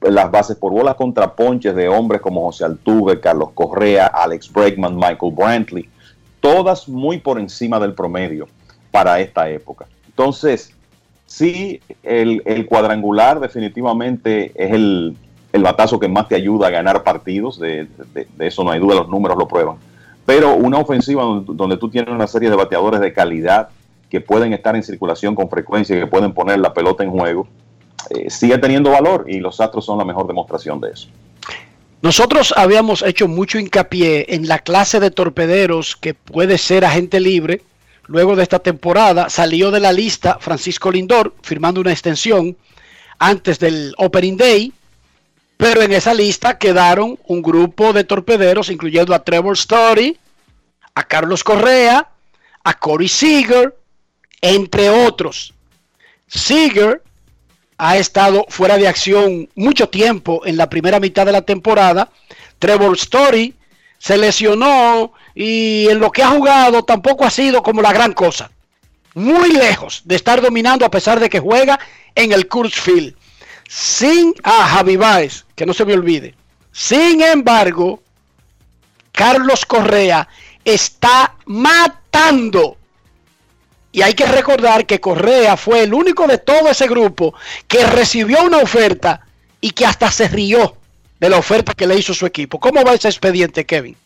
las 0.00 0.30
bases 0.30 0.56
por 0.56 0.72
bolas 0.72 0.94
contra 0.94 1.34
ponches 1.34 1.74
de 1.74 1.88
hombres 1.88 2.20
como 2.20 2.44
José 2.44 2.64
Altuve, 2.64 3.20
Carlos 3.20 3.50
Correa, 3.54 4.06
Alex 4.06 4.52
Bregman, 4.52 4.94
Michael 4.94 5.32
Brantley, 5.34 5.88
todas 6.40 6.88
muy 6.88 7.18
por 7.18 7.38
encima 7.38 7.78
del 7.78 7.94
promedio 7.94 8.48
para 8.90 9.20
esta 9.20 9.48
época. 9.48 9.86
Entonces, 10.08 10.74
sí, 11.26 11.80
el, 12.02 12.42
el 12.44 12.66
cuadrangular 12.66 13.40
definitivamente 13.40 14.52
es 14.54 14.72
el, 14.72 15.16
el, 15.52 15.62
batazo 15.62 16.00
que 16.00 16.08
más 16.08 16.28
te 16.28 16.34
ayuda 16.34 16.68
a 16.68 16.70
ganar 16.70 17.02
partidos, 17.02 17.58
de, 17.58 17.86
de, 18.14 18.46
eso 18.46 18.64
no 18.64 18.70
hay 18.70 18.80
duda, 18.80 18.96
los 18.96 19.08
números 19.08 19.38
lo 19.38 19.46
prueban. 19.46 19.76
Pero 20.26 20.54
una 20.54 20.78
ofensiva 20.78 21.22
donde, 21.22 21.52
donde 21.54 21.76
tú 21.76 21.88
tienes 21.88 22.12
una 22.12 22.26
serie 22.26 22.50
de 22.50 22.56
bateadores 22.56 23.00
de 23.00 23.12
calidad 23.12 23.68
que 24.08 24.20
pueden 24.20 24.52
estar 24.52 24.74
en 24.74 24.82
circulación 24.82 25.34
con 25.34 25.48
frecuencia 25.48 25.96
y 25.96 26.00
que 26.00 26.06
pueden 26.06 26.32
poner 26.32 26.58
la 26.58 26.74
pelota 26.74 27.04
en 27.04 27.10
juego, 27.10 27.46
eh, 28.10 28.28
sigue 28.30 28.58
teniendo 28.58 28.90
valor 28.90 29.24
y 29.28 29.38
los 29.38 29.60
Astros 29.60 29.84
son 29.84 29.98
la 29.98 30.04
mejor 30.04 30.26
demostración 30.26 30.80
de 30.80 30.90
eso. 30.90 31.08
Nosotros 32.02 32.54
habíamos 32.56 33.02
hecho 33.02 33.28
mucho 33.28 33.58
hincapié 33.58 34.34
en 34.34 34.48
la 34.48 34.60
clase 34.60 35.00
de 35.00 35.10
torpederos 35.10 35.96
que 35.96 36.14
puede 36.14 36.56
ser 36.56 36.84
agente 36.84 37.20
libre. 37.20 37.62
Luego 38.06 38.36
de 38.36 38.42
esta 38.42 38.58
temporada 38.58 39.28
salió 39.28 39.70
de 39.70 39.80
la 39.80 39.92
lista 39.92 40.38
Francisco 40.40 40.90
Lindor 40.90 41.34
firmando 41.42 41.80
una 41.80 41.92
extensión 41.92 42.56
antes 43.18 43.58
del 43.58 43.94
Opening 43.98 44.38
Day, 44.38 44.72
pero 45.58 45.82
en 45.82 45.92
esa 45.92 46.14
lista 46.14 46.56
quedaron 46.56 47.18
un 47.26 47.42
grupo 47.42 47.92
de 47.92 48.04
torpederos, 48.04 48.70
incluyendo 48.70 49.14
a 49.14 49.22
Trevor 49.22 49.52
Story, 49.52 50.16
a 50.94 51.04
Carlos 51.04 51.44
Correa, 51.44 52.08
a 52.64 52.78
Corey 52.78 53.08
Seager, 53.08 53.76
entre 54.40 54.88
otros. 54.88 55.52
Seager 56.26 57.02
ha 57.82 57.96
estado 57.96 58.44
fuera 58.50 58.76
de 58.76 58.86
acción 58.86 59.48
mucho 59.54 59.88
tiempo 59.88 60.42
en 60.44 60.58
la 60.58 60.68
primera 60.68 61.00
mitad 61.00 61.24
de 61.24 61.32
la 61.32 61.42
temporada. 61.42 62.10
Trevor 62.58 62.94
Story 62.94 63.54
se 63.98 64.18
lesionó 64.18 65.14
y 65.34 65.88
en 65.88 65.98
lo 65.98 66.12
que 66.12 66.22
ha 66.22 66.28
jugado 66.28 66.82
tampoco 66.82 67.24
ha 67.24 67.30
sido 67.30 67.62
como 67.62 67.80
la 67.80 67.94
gran 67.94 68.12
cosa. 68.12 68.50
Muy 69.14 69.52
lejos 69.52 70.02
de 70.04 70.16
estar 70.16 70.42
dominando 70.42 70.84
a 70.84 70.90
pesar 70.90 71.20
de 71.20 71.30
que 71.30 71.40
juega 71.40 71.80
en 72.14 72.32
el 72.32 72.48
Coors 72.48 72.74
Field. 72.74 73.14
Sin 73.66 74.34
a 74.42 74.66
Javi 74.68 74.96
Baez, 74.96 75.46
que 75.56 75.64
no 75.64 75.72
se 75.72 75.86
me 75.86 75.94
olvide. 75.94 76.34
Sin 76.72 77.22
embargo, 77.22 78.02
Carlos 79.10 79.64
Correa 79.64 80.28
está 80.64 81.34
matando 81.46 82.76
y 83.92 84.02
hay 84.02 84.14
que 84.14 84.26
recordar 84.26 84.86
que 84.86 85.00
Correa 85.00 85.56
fue 85.56 85.82
el 85.82 85.94
único 85.94 86.26
de 86.26 86.38
todo 86.38 86.68
ese 86.70 86.86
grupo 86.86 87.34
que 87.66 87.84
recibió 87.86 88.44
una 88.44 88.58
oferta 88.58 89.26
y 89.60 89.70
que 89.70 89.84
hasta 89.84 90.10
se 90.10 90.28
rió 90.28 90.74
de 91.18 91.28
la 91.28 91.38
oferta 91.38 91.74
que 91.74 91.86
le 91.86 91.98
hizo 91.98 92.14
su 92.14 92.24
equipo. 92.26 92.58
¿Cómo 92.58 92.82
va 92.84 92.94
ese 92.94 93.08
expediente, 93.08 93.66
Kevin? 93.66 93.96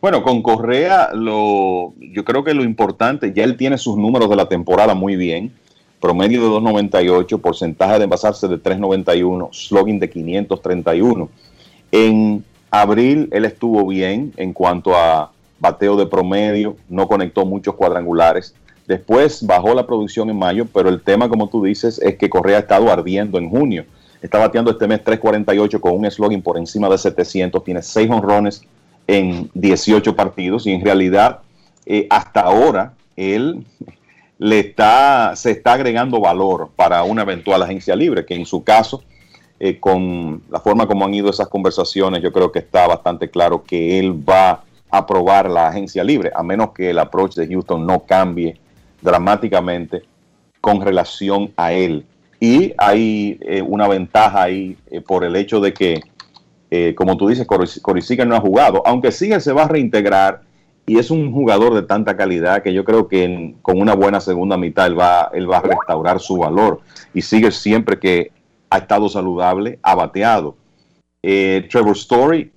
Bueno, 0.00 0.22
con 0.22 0.42
Correa, 0.42 1.10
lo, 1.12 1.92
yo 1.98 2.24
creo 2.24 2.44
que 2.44 2.54
lo 2.54 2.62
importante, 2.62 3.32
ya 3.34 3.42
él 3.42 3.56
tiene 3.56 3.76
sus 3.76 3.96
números 3.96 4.30
de 4.30 4.36
la 4.36 4.48
temporada 4.48 4.94
muy 4.94 5.16
bien. 5.16 5.52
Promedio 6.00 6.42
de 6.42 6.48
2.98, 6.48 7.40
porcentaje 7.40 7.98
de 7.98 8.04
envasarse 8.04 8.46
de 8.46 8.62
3.91, 8.62 9.48
slogan 9.52 9.98
de 9.98 10.08
531. 10.08 11.28
En 11.90 12.44
abril 12.70 13.28
él 13.32 13.44
estuvo 13.44 13.84
bien 13.86 14.32
en 14.36 14.52
cuanto 14.52 14.94
a 14.94 15.32
bateo 15.58 15.96
de 15.96 16.06
promedio, 16.06 16.76
no 16.88 17.08
conectó 17.08 17.44
muchos 17.44 17.74
cuadrangulares. 17.74 18.54
Después 18.88 19.46
bajó 19.46 19.74
la 19.74 19.86
producción 19.86 20.30
en 20.30 20.38
mayo, 20.38 20.66
pero 20.72 20.88
el 20.88 21.02
tema, 21.02 21.28
como 21.28 21.50
tú 21.50 21.62
dices, 21.62 21.98
es 21.98 22.16
que 22.16 22.30
Correa 22.30 22.56
ha 22.56 22.60
estado 22.60 22.90
ardiendo 22.90 23.36
en 23.36 23.50
junio. 23.50 23.84
Está 24.22 24.38
bateando 24.38 24.70
este 24.70 24.88
mes 24.88 25.04
3.48 25.04 25.78
con 25.78 25.92
un 25.92 26.10
slogan 26.10 26.40
por 26.40 26.56
encima 26.56 26.88
de 26.88 26.96
700, 26.96 27.62
tiene 27.62 27.82
6 27.82 28.10
honrones 28.10 28.62
en 29.06 29.50
18 29.52 30.16
partidos 30.16 30.66
y 30.66 30.72
en 30.72 30.82
realidad 30.82 31.40
eh, 31.84 32.06
hasta 32.08 32.40
ahora 32.40 32.94
él 33.14 33.66
le 34.38 34.60
está, 34.60 35.36
se 35.36 35.50
está 35.50 35.74
agregando 35.74 36.18
valor 36.18 36.70
para 36.74 37.02
una 37.02 37.22
eventual 37.22 37.62
agencia 37.62 37.94
libre, 37.94 38.24
que 38.24 38.36
en 38.36 38.46
su 38.46 38.64
caso, 38.64 39.02
eh, 39.60 39.78
con 39.78 40.40
la 40.48 40.60
forma 40.60 40.86
como 40.86 41.04
han 41.04 41.12
ido 41.12 41.28
esas 41.28 41.48
conversaciones, 41.48 42.22
yo 42.22 42.32
creo 42.32 42.50
que 42.50 42.60
está 42.60 42.86
bastante 42.86 43.28
claro 43.28 43.62
que 43.62 43.98
él 43.98 44.14
va 44.26 44.50
a 44.50 44.62
aprobar 44.90 45.50
la 45.50 45.68
agencia 45.68 46.02
libre, 46.02 46.30
a 46.34 46.42
menos 46.42 46.70
que 46.70 46.88
el 46.88 46.98
approach 46.98 47.34
de 47.34 47.46
Houston 47.48 47.86
no 47.86 48.04
cambie 48.06 48.58
dramáticamente 49.00 50.02
con 50.60 50.80
relación 50.80 51.52
a 51.56 51.72
él. 51.72 52.04
Y 52.40 52.72
hay 52.78 53.38
eh, 53.40 53.62
una 53.62 53.88
ventaja 53.88 54.42
ahí 54.42 54.76
eh, 54.90 55.00
por 55.00 55.24
el 55.24 55.34
hecho 55.36 55.60
de 55.60 55.72
que, 55.72 56.00
eh, 56.70 56.94
como 56.96 57.16
tú 57.16 57.28
dices, 57.28 57.46
Seager 58.00 58.26
no 58.26 58.36
ha 58.36 58.40
jugado, 58.40 58.82
aunque 58.86 59.10
Seager 59.10 59.40
se 59.40 59.52
va 59.52 59.64
a 59.64 59.68
reintegrar 59.68 60.42
y 60.86 60.98
es 60.98 61.10
un 61.10 61.32
jugador 61.32 61.74
de 61.74 61.82
tanta 61.82 62.16
calidad 62.16 62.62
que 62.62 62.72
yo 62.72 62.84
creo 62.84 63.08
que 63.08 63.24
en, 63.24 63.52
con 63.60 63.80
una 63.80 63.94
buena 63.94 64.20
segunda 64.20 64.56
mitad 64.56 64.86
él 64.86 64.98
va, 64.98 65.30
él 65.34 65.50
va 65.50 65.58
a 65.58 65.62
restaurar 65.62 66.20
su 66.20 66.36
valor. 66.36 66.80
Y 67.12 67.22
Seager 67.22 67.52
siempre 67.52 67.98
que 67.98 68.30
ha 68.70 68.78
estado 68.78 69.08
saludable, 69.08 69.78
ha 69.82 69.94
bateado. 69.94 70.56
Trevor 71.20 71.96
Story, 71.96 72.52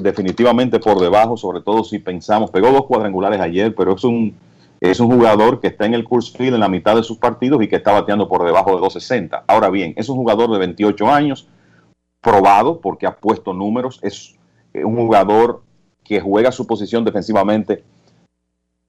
definitivamente 0.00 0.78
por 0.78 1.00
debajo, 1.00 1.36
sobre 1.36 1.60
todo 1.60 1.82
si 1.82 1.98
pensamos, 1.98 2.50
pegó 2.50 2.70
dos 2.70 2.86
cuadrangulares 2.86 3.40
ayer, 3.40 3.74
pero 3.74 3.96
es 3.96 4.04
un 4.04 4.32
es 4.90 4.98
un 4.98 5.08
jugador 5.08 5.60
que 5.60 5.68
está 5.68 5.86
en 5.86 5.94
el 5.94 6.02
course 6.02 6.36
field 6.36 6.54
en 6.54 6.60
la 6.60 6.68
mitad 6.68 6.96
de 6.96 7.04
sus 7.04 7.16
partidos 7.16 7.62
y 7.62 7.68
que 7.68 7.76
está 7.76 7.92
bateando 7.92 8.28
por 8.28 8.44
debajo 8.44 8.70
de 8.70 8.80
260. 8.80 9.44
Ahora 9.46 9.70
bien, 9.70 9.94
es 9.96 10.08
un 10.08 10.16
jugador 10.16 10.50
de 10.50 10.58
28 10.58 11.08
años, 11.08 11.46
probado 12.20 12.80
porque 12.80 13.06
ha 13.06 13.14
puesto 13.14 13.54
números, 13.54 14.00
es 14.02 14.34
un 14.74 14.96
jugador 14.96 15.62
que 16.02 16.20
juega 16.20 16.50
su 16.50 16.66
posición 16.66 17.04
defensivamente 17.04 17.84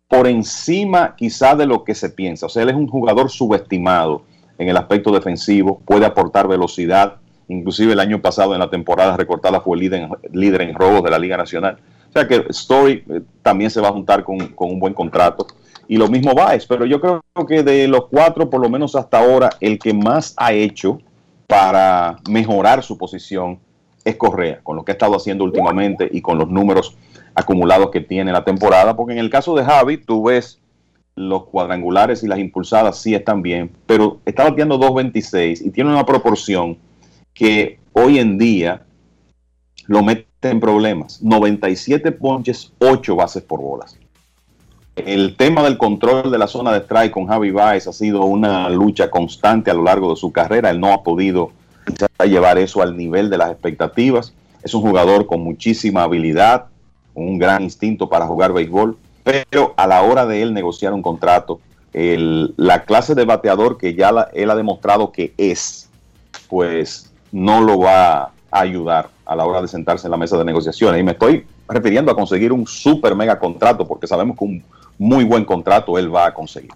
por 0.08 0.26
encima 0.26 1.16
quizá 1.16 1.56
de 1.56 1.68
lo 1.68 1.84
que 1.84 1.94
se 1.94 2.10
piensa. 2.10 2.48
O 2.48 2.50
sea, 2.50 2.64
él 2.64 2.70
es 2.70 2.76
un 2.76 2.88
jugador 2.88 3.30
subestimado 3.30 4.24
en 4.58 4.70
el 4.70 4.78
aspecto 4.78 5.12
defensivo, 5.12 5.80
puede 5.86 6.08
aportar 6.08 6.48
velocidad, 6.48 7.18
inclusive 7.48 7.94
el 7.94 8.00
año 8.00 8.20
pasado 8.20 8.56
en 8.56 8.60
la 8.60 8.72
temporada 8.72 9.16
recortada 9.16 9.62
fue 9.62 9.78
líder, 9.78 10.10
líder 10.32 10.64
en 10.64 10.74
robos 10.74 11.04
de 11.04 11.12
la 11.12 11.20
Liga 11.20 11.38
Nacional. 11.38 11.78
O 12.10 12.14
sea 12.14 12.28
que 12.28 12.48
Story 12.50 13.04
eh, 13.12 13.22
también 13.44 13.70
se 13.70 13.80
va 13.80 13.90
a 13.90 13.94
juntar 13.94 14.24
con 14.24 14.40
un 14.58 14.80
buen 14.80 14.96
contrato 14.96 15.46
y 15.88 15.98
lo 15.98 16.08
mismo 16.08 16.34
Baez, 16.34 16.66
pero 16.66 16.86
yo 16.86 17.00
creo 17.00 17.22
que 17.48 17.64
de 17.64 17.88
los 17.88 18.08
cuatro, 18.08 18.50
por 18.50 18.62
lo 18.62 18.70
menos 18.70 18.96
hasta 18.96 19.20
ahora, 19.20 19.50
el 19.60 19.80
que 19.80 19.94
más 19.94 20.34
ha 20.38 20.54
hecho 20.54 21.00
para 21.48 22.18
mejorar 22.30 22.84
su 22.84 22.98
posición 22.98 23.60
es 24.04 24.16
Correa, 24.16 24.60
con 24.64 24.76
lo 24.76 24.84
que 24.84 24.92
ha 24.92 24.94
estado 24.94 25.16
haciendo 25.16 25.44
últimamente 25.44 26.10
y 26.12 26.22
con 26.22 26.38
los 26.38 26.50
números 26.50 26.98
acumulados 27.36 27.90
que 27.92 28.02
tiene 28.02 28.32
la 28.32 28.44
temporada, 28.44 28.96
porque 28.96 29.14
en 29.14 29.20
el 29.20 29.30
caso 29.30 29.56
de 29.56 29.64
Javi, 29.64 29.98
tú 29.98 30.24
ves 30.24 30.60
los 31.16 31.46
cuadrangulares 31.46 32.24
y 32.24 32.28
las 32.28 32.40
impulsadas 32.40 33.00
sí 33.00 33.14
están 33.14 33.42
bien, 33.42 33.72
pero 33.86 34.20
está 34.26 34.46
bateando 34.46 34.80
2.26 34.80 35.62
y 35.66 35.72
tiene 35.72 35.92
una 35.92 36.06
proporción 36.06 36.78
que 37.34 37.80
hoy 37.94 38.20
en 38.20 38.38
día 38.38 38.84
lo 39.86 40.02
mete 40.04 40.50
en 40.50 40.60
problemas. 40.60 41.22
97 41.22 42.12
ponches, 42.14 42.74
8 42.80 43.16
bases 43.16 43.44
por 43.44 43.62
bolas 43.62 43.98
el 44.96 45.36
tema 45.36 45.64
del 45.64 45.78
control 45.78 46.32
de 46.32 46.38
la 46.38 46.48
zona 46.48 46.72
de 46.72 46.80
strike 46.80 47.12
con 47.12 47.28
Javi 47.28 47.52
Baez 47.52 47.88
ha 47.88 47.94
sido 47.94 48.26
una 48.26 48.70
lucha 48.70 49.10
constante 49.10 49.72
a 49.72 49.74
lo 49.74 49.84
largo 49.84 50.12
de 50.12 50.16
su 50.16 50.32
carrera. 50.32 50.70
Él 50.70 50.80
no 50.80 50.94
ha 50.94 51.04
podido 51.04 51.52
llevar 52.24 52.58
eso 52.58 52.82
al 52.82 52.96
nivel 52.96 53.30
de 53.30 53.38
las 53.38 53.52
expectativas. 53.52 54.34
Es 54.62 54.74
un 54.74 54.82
jugador 54.82 55.26
con 55.26 55.42
muchísima 55.42 56.04
habilidad, 56.04 56.66
un 57.16 57.38
gran 57.38 57.64
instinto 57.64 58.08
para 58.08 58.28
jugar 58.28 58.54
béisbol, 58.54 58.98
pero 59.24 59.74
a 59.78 59.88
la 59.88 60.04
hora 60.04 60.26
de 60.26 60.42
él 60.42 60.54
negociar 60.54 60.94
un 60.94 61.02
contrato, 61.02 61.60
el, 61.92 62.54
la 62.58 62.86
clase 62.86 63.16
de 63.16 63.26
bateador 63.26 63.78
que 63.78 63.94
ya 63.94 64.12
la, 64.12 64.30
él 64.34 64.50
ha 64.50 64.56
demostrado 64.56 65.12
que 65.12 65.34
es, 65.38 65.90
pues 66.50 67.12
no 67.32 67.62
lo 67.62 67.80
va 67.80 68.24
a 68.24 68.32
ayudar 68.52 69.10
a 69.26 69.36
la 69.36 69.46
hora 69.46 69.62
de 69.62 69.68
sentarse 69.68 70.08
en 70.08 70.12
la 70.12 70.18
mesa 70.18 70.38
de 70.38 70.46
negociaciones. 70.46 71.00
Y 71.00 71.04
me 71.04 71.12
estoy 71.14 71.46
refiriendo 71.68 72.12
a 72.12 72.16
conseguir 72.16 72.52
un 72.52 72.68
super 72.68 73.16
mega 73.16 73.40
contrato, 73.40 73.88
porque 73.88 74.08
sabemos 74.08 74.38
que 74.38 74.44
un 74.46 74.64
muy 74.98 75.24
buen 75.24 75.46
contrato 75.46 75.98
él 75.98 76.14
va 76.14 76.28
a 76.28 76.34
conseguir. 76.34 76.72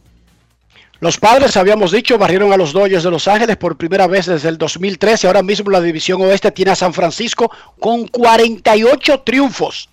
Los 0.99 1.19
padres, 1.19 1.55
habíamos 1.57 1.91
dicho, 1.91 2.17
barrieron 2.17 2.51
a 2.51 2.57
los 2.57 2.73
Dodgers 2.73 3.03
de 3.03 3.11
Los 3.11 3.27
Ángeles 3.27 3.57
por 3.57 3.77
primera 3.77 4.07
vez 4.07 4.25
desde 4.25 4.49
el 4.49 4.57
2013. 4.57 5.27
Ahora 5.27 5.43
mismo 5.43 5.69
la 5.69 5.79
división 5.79 6.19
oeste 6.21 6.51
tiene 6.51 6.71
a 6.71 6.75
San 6.75 6.91
Francisco 6.91 7.51
con 7.79 8.07
48 8.07 9.19
triunfos. 9.19 9.89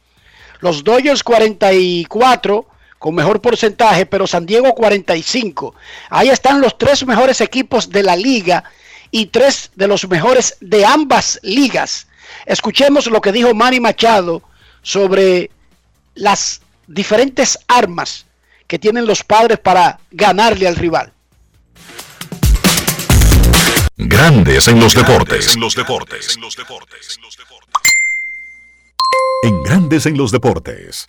Los 0.61 0.83
Dodgers 0.83 1.23
44 1.23 2.67
con 2.99 3.15
mejor 3.15 3.43
porcentaje, 3.43 4.07
pero 4.07 4.27
San 4.27 4.47
Diego 4.47 4.75
45. 4.75 5.75
Ahí 6.09 6.31
están 6.31 6.63
los 6.63 6.79
tres 6.79 7.05
mejores 7.07 7.43
equipos 7.43 7.91
de 7.91 8.03
la 8.03 8.17
liga 8.17 8.65
y 9.11 9.27
tres 9.27 9.73
de 9.75 9.87
los 9.87 10.09
mejores 10.09 10.57
de 10.63 10.87
ambas 10.87 11.39
ligas. 11.43 12.07
Escuchemos 12.47 13.07
lo 13.09 13.21
que 13.21 13.31
dijo 13.31 13.53
Manny 13.53 13.79
Machado 13.79 14.43
sobre 14.85 15.51
las 16.15 16.61
diferentes 16.87 17.59
armas 17.67 18.27
que 18.69 18.79
tienen 18.79 19.07
los 19.07 19.25
padres 19.25 19.59
para 19.59 19.99
ganarle 20.13 20.69
al 20.69 20.77
rival. 20.77 21.13
Grandes 23.97 24.69
en 24.69 24.79
los 24.79 24.95
deportes. 24.95 25.55
En 25.55 25.61
los 25.61 25.75
deportes. 25.75 26.37
En 29.43 29.63
Grandes 29.63 30.07
en 30.07 30.17
los 30.17 30.31
deportes. 30.31 31.07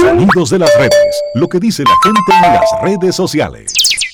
Sonidos 0.00 0.50
de 0.50 0.58
las 0.58 0.74
redes. 0.76 1.22
Lo 1.34 1.48
que 1.48 1.58
dice 1.58 1.84
la 1.84 1.94
gente 2.02 2.46
en 2.46 2.54
las 2.54 2.82
redes 2.82 3.14
sociales. 3.14 3.72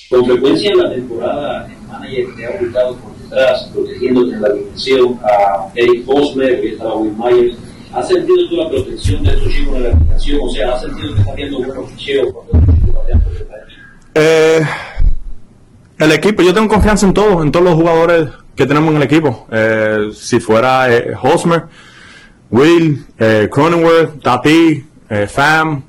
Con 0.09 0.25
frecuencia 0.25 0.71
en 0.71 0.77
la 0.77 0.89
temporada, 0.91 1.67
el 1.67 1.87
manager 1.87 2.35
te 2.35 2.45
ha 2.45 2.61
ubicado 2.61 2.95
por 2.97 3.15
detrás, 3.17 3.69
protegiéndote 3.73 4.35
en 4.35 4.41
la 4.41 4.47
alineación 4.47 5.19
a 5.23 5.67
Eric 5.75 6.05
Bosmer, 6.05 6.61
que 6.61 6.69
estaba 6.69 6.95
Will 6.95 7.15
Myers. 7.17 7.57
¿Has 7.95 8.07
sentido 8.07 8.37
tú 8.49 8.57
la 8.57 8.69
protección 8.69 9.23
de 9.23 9.29
estos 9.31 9.51
chicos 9.53 9.75
en 9.77 9.83
la 9.83 9.89
alineación? 9.89 10.39
O 10.43 10.49
sea, 10.49 10.71
¿has 10.73 10.81
sentido 10.81 11.13
que 11.13 11.19
está 11.21 11.33
viendo 11.33 11.57
buenos 11.59 11.89
ficheos 11.91 12.33
cuando 12.33 12.57
los 12.67 12.75
chicos 12.75 12.93
batean 12.95 13.21
por 13.21 13.33
detrás? 13.33 13.59
Eh, 14.15 14.61
el 15.99 16.11
equipo, 16.11 16.41
yo 16.43 16.53
tengo 16.53 16.67
confianza 16.67 17.05
en 17.05 17.13
todos, 17.13 17.41
en 17.43 17.51
todos 17.51 17.65
los 17.65 17.75
jugadores 17.75 18.29
que 18.55 18.65
tenemos 18.65 18.89
en 18.91 18.97
el 18.97 19.03
equipo. 19.03 19.47
Eh, 19.51 20.09
si 20.13 20.39
fuera 20.39 20.93
eh, 20.93 21.13
Hosmer, 21.21 21.63
Will, 22.51 23.05
Cronenworth, 23.49 24.21
Tati, 24.21 24.85
Fam, 25.29 25.83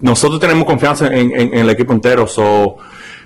nosotros 0.00 0.40
tenemos 0.40 0.64
confianza 0.64 1.06
en- 1.08 1.32
en 1.38 1.54
el 1.54 1.70
equipo 1.70 1.92
entero. 1.92 2.26
So, 2.26 2.76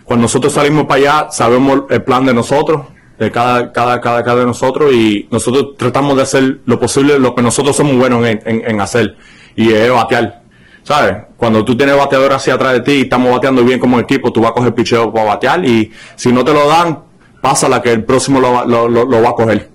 cuando 0.04 0.22
nosotros 0.22 0.52
salimos 0.52 0.86
para 0.86 1.00
allá, 1.00 1.30
sabemos 1.30 1.82
el 1.88 2.02
plan 2.02 2.26
de 2.26 2.34
nosotros, 2.34 2.82
de 3.18 3.30
cada, 3.30 3.72
cada, 3.72 4.00
cada, 4.00 4.22
cada 4.24 4.40
de 4.40 4.46
nosotros, 4.46 4.92
y 4.92 5.26
nosotros 5.30 5.76
tratamos 5.76 6.16
de 6.16 6.22
hacer 6.22 6.58
lo 6.66 6.78
posible, 6.80 7.18
lo 7.18 7.34
que 7.34 7.42
nosotros 7.42 7.76
somos 7.76 7.96
buenos 7.96 8.26
en, 8.26 8.40
en- 8.44 8.80
hacer, 8.80 9.16
y 9.56 9.72
es 9.72 9.90
batear. 9.90 10.42
¿Sabes? 10.84 11.16
Cuando 11.36 11.64
tú 11.64 11.76
tienes 11.76 11.96
bateador 11.96 12.32
hacia 12.32 12.54
atrás 12.54 12.72
de 12.72 12.80
ti 12.80 12.92
y 12.92 13.00
estamos 13.02 13.30
bateando 13.30 13.62
bien 13.62 13.78
como 13.78 14.00
equipo, 14.00 14.32
tú 14.32 14.40
vas 14.40 14.50
a 14.50 14.54
coger 14.54 14.74
picheo 14.74 15.12
para 15.12 15.26
batear, 15.26 15.64
y 15.64 15.90
si 16.16 16.32
no 16.32 16.44
te 16.44 16.52
lo 16.52 16.66
dan, 16.66 16.98
pasa 17.40 17.68
la 17.68 17.80
que 17.80 17.92
el 17.92 18.02
próximo 18.04 18.40
lo, 18.40 18.64
lo- 18.66 18.88
lo 18.88 19.22
va 19.22 19.28
a 19.30 19.32
coger. 19.34 19.68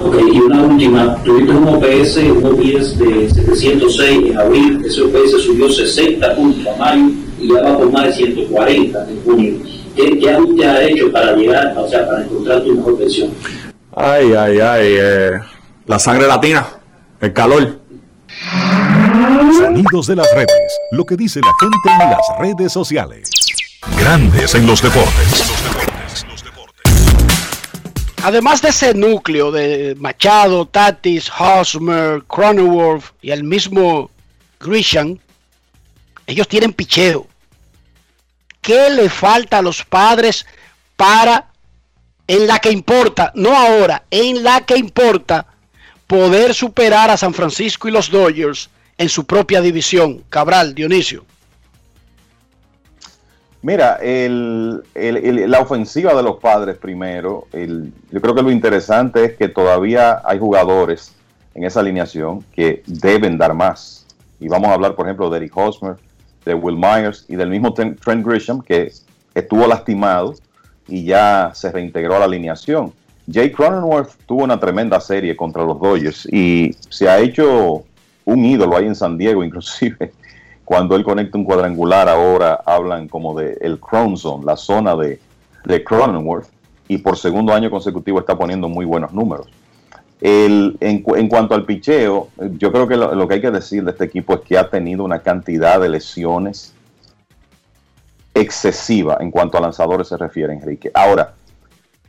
Ok, 0.00 0.16
y 0.32 0.38
una 0.40 0.62
última, 0.62 1.16
tuviste 1.22 1.52
un 1.52 1.68
OPS, 1.68 2.16
un 2.30 2.44
OPS 2.46 2.98
de 2.98 3.28
706 3.28 4.30
en 4.30 4.38
abril, 4.38 4.82
ese 4.86 5.02
OPS 5.02 5.42
subió 5.44 5.68
60 5.70 6.34
puntos 6.34 6.66
a 6.66 6.78
mayo 6.78 7.10
y 7.38 7.48
ya 7.52 7.60
va 7.62 7.76
por 7.76 7.92
más 7.92 8.04
de 8.06 8.12
140 8.14 9.06
en 9.10 9.22
junio. 9.24 9.54
¿Qué, 9.98 10.16
qué 10.16 10.30
ajuste 10.30 10.64
has 10.64 10.80
hecho 10.82 11.10
para 11.10 11.34
llegar, 11.34 11.76
o 11.76 11.88
sea, 11.88 12.06
para 12.06 12.22
encontrar 12.22 12.62
tu 12.62 12.72
mejor 12.72 12.98
versión? 12.98 13.34
Ay, 13.96 14.32
ay, 14.32 14.60
ay, 14.60 14.96
eh, 14.96 15.30
la 15.86 15.98
sangre 15.98 16.28
latina, 16.28 16.68
el 17.20 17.32
calor. 17.32 17.80
Sonidos 19.58 20.06
de 20.06 20.14
las 20.14 20.32
redes. 20.32 20.78
Lo 20.92 21.04
que 21.04 21.16
dice 21.16 21.40
la 21.40 21.52
gente 21.58 22.04
en 22.04 22.10
las 22.10 22.20
redes 22.38 22.72
sociales. 22.72 23.28
Grandes 23.98 24.54
en 24.54 24.68
los 24.68 24.80
deportes. 24.80 25.52
Además 28.22 28.62
de 28.62 28.68
ese 28.68 28.94
núcleo 28.94 29.50
de 29.50 29.96
Machado, 29.98 30.66
Tatis, 30.66 31.28
Hosmer, 31.36 32.22
Cronenworth 32.28 33.06
y 33.20 33.32
el 33.32 33.42
mismo 33.42 34.12
Grisham, 34.60 35.18
ellos 36.28 36.46
tienen 36.46 36.72
picheo. 36.72 37.26
¿Qué 38.68 38.90
le 38.90 39.08
falta 39.08 39.56
a 39.56 39.62
los 39.62 39.82
padres 39.82 40.44
para, 40.94 41.46
en 42.26 42.46
la 42.46 42.58
que 42.58 42.70
importa, 42.70 43.32
no 43.34 43.56
ahora, 43.56 44.02
en 44.10 44.44
la 44.44 44.60
que 44.60 44.76
importa, 44.76 45.46
poder 46.06 46.52
superar 46.52 47.08
a 47.08 47.16
San 47.16 47.32
Francisco 47.32 47.88
y 47.88 47.92
los 47.92 48.10
Dodgers 48.10 48.68
en 48.98 49.08
su 49.08 49.24
propia 49.24 49.62
división? 49.62 50.22
Cabral, 50.28 50.74
Dionisio. 50.74 51.24
Mira, 53.62 53.94
el- 54.02 54.82
la 54.94 55.60
ofensiva 55.60 56.12
de 56.14 56.22
los 56.22 56.36
padres 56.36 56.76
primero, 56.76 57.46
yo 57.54 58.20
creo 58.20 58.34
que 58.34 58.42
lo 58.42 58.50
interesante 58.50 59.24
es 59.24 59.36
que 59.38 59.48
todavía 59.48 60.20
hay 60.26 60.38
jugadores 60.38 61.14
en 61.54 61.64
esa 61.64 61.80
alineación 61.80 62.44
que 62.54 62.82
deben 62.86 63.38
dar 63.38 63.54
más. 63.54 64.06
Y 64.38 64.46
vamos 64.48 64.68
a 64.68 64.74
hablar, 64.74 64.94
por 64.94 65.06
ejemplo, 65.06 65.30
de 65.30 65.38
Eric 65.38 65.56
Hosmer, 65.56 65.96
de 66.48 66.54
Will 66.54 66.76
Myers 66.76 67.26
y 67.28 67.36
del 67.36 67.50
mismo 67.50 67.74
Trent 67.74 68.26
Grisham, 68.26 68.62
que 68.62 68.90
estuvo 69.34 69.66
lastimado 69.66 70.34
y 70.88 71.04
ya 71.04 71.52
se 71.54 71.70
reintegró 71.70 72.16
a 72.16 72.20
la 72.20 72.24
alineación. 72.24 72.94
Jay 73.30 73.52
Cronenworth 73.52 74.12
tuvo 74.24 74.44
una 74.44 74.58
tremenda 74.58 74.98
serie 74.98 75.36
contra 75.36 75.62
los 75.62 75.78
Dodgers 75.78 76.26
y 76.32 76.74
se 76.88 77.06
ha 77.06 77.18
hecho 77.18 77.84
un 78.24 78.44
ídolo 78.46 78.78
ahí 78.78 78.86
en 78.86 78.94
San 78.94 79.18
Diego, 79.18 79.44
inclusive 79.48 80.12
cuando 80.64 80.96
él 80.96 81.04
conecta 81.04 81.36
un 81.36 81.44
cuadrangular 81.44 82.08
ahora 82.08 82.62
hablan 82.64 83.08
como 83.08 83.38
de 83.38 83.58
el 83.60 83.78
Cron 83.78 84.16
Zone, 84.16 84.46
la 84.46 84.56
zona 84.56 84.96
de, 84.96 85.20
de 85.66 85.84
Cronenworth, 85.84 86.48
y 86.88 86.96
por 86.96 87.18
segundo 87.18 87.52
año 87.52 87.70
consecutivo 87.70 88.20
está 88.20 88.38
poniendo 88.38 88.70
muy 88.70 88.86
buenos 88.86 89.12
números. 89.12 89.48
El- 90.20 90.76
en, 90.80 91.04
en 91.16 91.28
cuanto 91.28 91.54
al 91.54 91.64
picheo, 91.64 92.28
eh, 92.40 92.50
yo 92.58 92.72
creo 92.72 92.88
que 92.88 92.96
lo, 92.96 93.28
que 93.28 93.34
hay 93.34 93.40
que 93.40 93.50
decir 93.50 93.84
de 93.84 93.92
este 93.92 94.04
equipo 94.04 94.34
es 94.34 94.40
que 94.40 94.58
ha 94.58 94.68
tenido 94.68 95.04
una 95.04 95.20
cantidad 95.20 95.80
de 95.80 95.88
lesiones 95.88 96.74
excesiva 98.34 99.18
en 99.20 99.30
cuanto 99.30 99.58
a 99.58 99.60
lanzadores 99.60 100.08
se 100.08 100.16
refiere, 100.16 100.52
Enrique. 100.52 100.90
Ahora, 100.94 101.34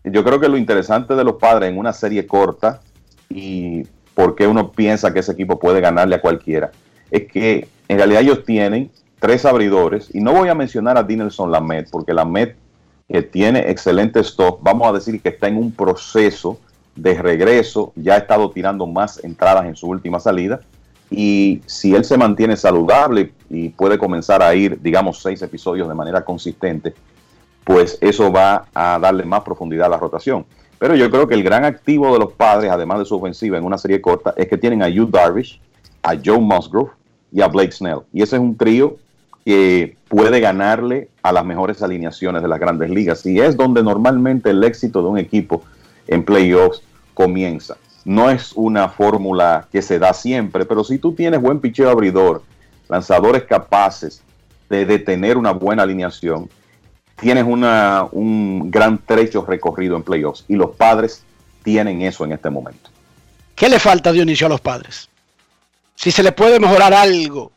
yo 0.03 0.23
creo 0.23 0.39
que 0.39 0.47
lo 0.49 0.57
interesante 0.57 1.15
de 1.15 1.23
los 1.23 1.35
padres 1.35 1.69
en 1.69 1.77
una 1.77 1.93
serie 1.93 2.25
corta 2.27 2.81
y 3.29 3.83
por 4.13 4.35
qué 4.35 4.47
uno 4.47 4.71
piensa 4.71 5.13
que 5.13 5.19
ese 5.19 5.31
equipo 5.31 5.59
puede 5.59 5.81
ganarle 5.81 6.15
a 6.15 6.21
cualquiera, 6.21 6.71
es 7.11 7.31
que 7.31 7.67
en 7.87 7.97
realidad 7.97 8.21
ellos 8.21 8.43
tienen 8.43 8.91
tres 9.19 9.45
abridores 9.45 10.09
y 10.13 10.19
no 10.21 10.33
voy 10.33 10.49
a 10.49 10.55
mencionar 10.55 10.97
a 10.97 11.03
Dinelson 11.03 11.51
Lamet 11.51 11.89
porque 11.89 12.13
Lamet 12.13 12.55
que 13.07 13.23
tiene 13.23 13.69
excelente 13.71 14.19
stock, 14.19 14.59
vamos 14.61 14.87
a 14.87 14.93
decir 14.93 15.19
que 15.21 15.29
está 15.29 15.47
en 15.47 15.57
un 15.57 15.71
proceso 15.71 16.59
de 17.01 17.15
regreso, 17.21 17.93
ya 17.95 18.15
ha 18.15 18.17
estado 18.17 18.49
tirando 18.51 18.85
más 18.85 19.23
entradas 19.23 19.65
en 19.65 19.75
su 19.75 19.87
última 19.87 20.19
salida 20.19 20.59
y 21.11 21.61
si 21.65 21.95
él 21.95 22.05
se 22.05 22.17
mantiene 22.17 22.55
saludable 22.55 23.31
y 23.49 23.69
puede 23.69 23.97
comenzar 23.97 24.43
a 24.43 24.53
ir, 24.53 24.79
digamos, 24.81 25.21
seis 25.21 25.41
episodios 25.41 25.87
de 25.87 25.95
manera 25.95 26.23
consistente, 26.23 26.93
pues 27.63 27.97
eso 28.01 28.31
va 28.31 28.67
a 28.73 28.99
darle 28.99 29.25
más 29.25 29.41
profundidad 29.41 29.87
a 29.87 29.89
la 29.89 29.97
rotación. 29.97 30.45
Pero 30.77 30.95
yo 30.95 31.09
creo 31.09 31.27
que 31.27 31.33
el 31.33 31.43
gran 31.43 31.65
activo 31.65 32.13
de 32.13 32.19
los 32.19 32.33
padres, 32.33 32.71
además 32.71 32.99
de 32.99 33.05
su 33.05 33.15
ofensiva 33.15 33.57
en 33.57 33.65
una 33.65 33.77
serie 33.77 34.01
corta, 34.01 34.33
es 34.37 34.47
que 34.47 34.57
tienen 34.57 34.81
a 34.81 34.89
Yu 34.89 35.07
Darvish, 35.07 35.59
a 36.03 36.15
Joe 36.23 36.39
Musgrove 36.39 36.91
y 37.31 37.41
a 37.41 37.47
Blake 37.47 37.71
Snell. 37.71 38.01
Y 38.13 38.21
ese 38.21 38.37
es 38.37 38.41
un 38.41 38.55
trío 38.55 38.97
que 39.45 39.97
puede 40.07 40.39
ganarle 40.39 41.09
a 41.21 41.31
las 41.31 41.43
mejores 41.43 41.81
alineaciones 41.81 42.41
de 42.41 42.47
las 42.47 42.59
grandes 42.59 42.89
ligas. 42.89 43.25
Y 43.25 43.39
es 43.39 43.57
donde 43.57 43.83
normalmente 43.83 44.51
el 44.51 44.63
éxito 44.63 45.01
de 45.01 45.09
un 45.09 45.17
equipo 45.17 45.63
en 46.07 46.23
playoffs 46.23 46.81
comienza. 47.19 47.75
No 48.05 48.29
es 48.29 48.53
una 48.53 48.87
fórmula 48.87 49.67
que 49.69 49.81
se 49.81 49.99
da 49.99 50.13
siempre, 50.13 50.63
pero 50.63 50.85
si 50.85 50.99
tú 50.99 51.13
tienes 51.13 51.41
buen 51.41 51.59
picheo 51.59 51.89
abridor, 51.89 52.43
lanzadores 52.87 53.43
capaces 53.43 54.23
de 54.69 54.85
detener 54.85 55.35
una 55.35 55.51
buena 55.51 55.83
alineación, 55.83 56.49
tienes 57.19 57.43
una, 57.43 58.07
un 58.13 58.71
gran 58.71 58.99
trecho 58.99 59.45
recorrido 59.45 59.97
en 59.97 60.03
playoffs. 60.03 60.45
Y 60.47 60.55
los 60.55 60.77
padres 60.77 61.25
tienen 61.61 62.01
eso 62.01 62.23
en 62.23 62.31
este 62.31 62.49
momento. 62.49 62.89
¿Qué 63.53 63.67
le 63.67 63.79
falta 63.79 64.13
Dionisio 64.13 64.47
a 64.47 64.51
los 64.51 64.61
padres? 64.61 65.09
Si 65.95 66.11
se 66.11 66.23
le 66.23 66.31
puede 66.31 66.57
mejorar 66.57 66.93
algo. 66.93 67.51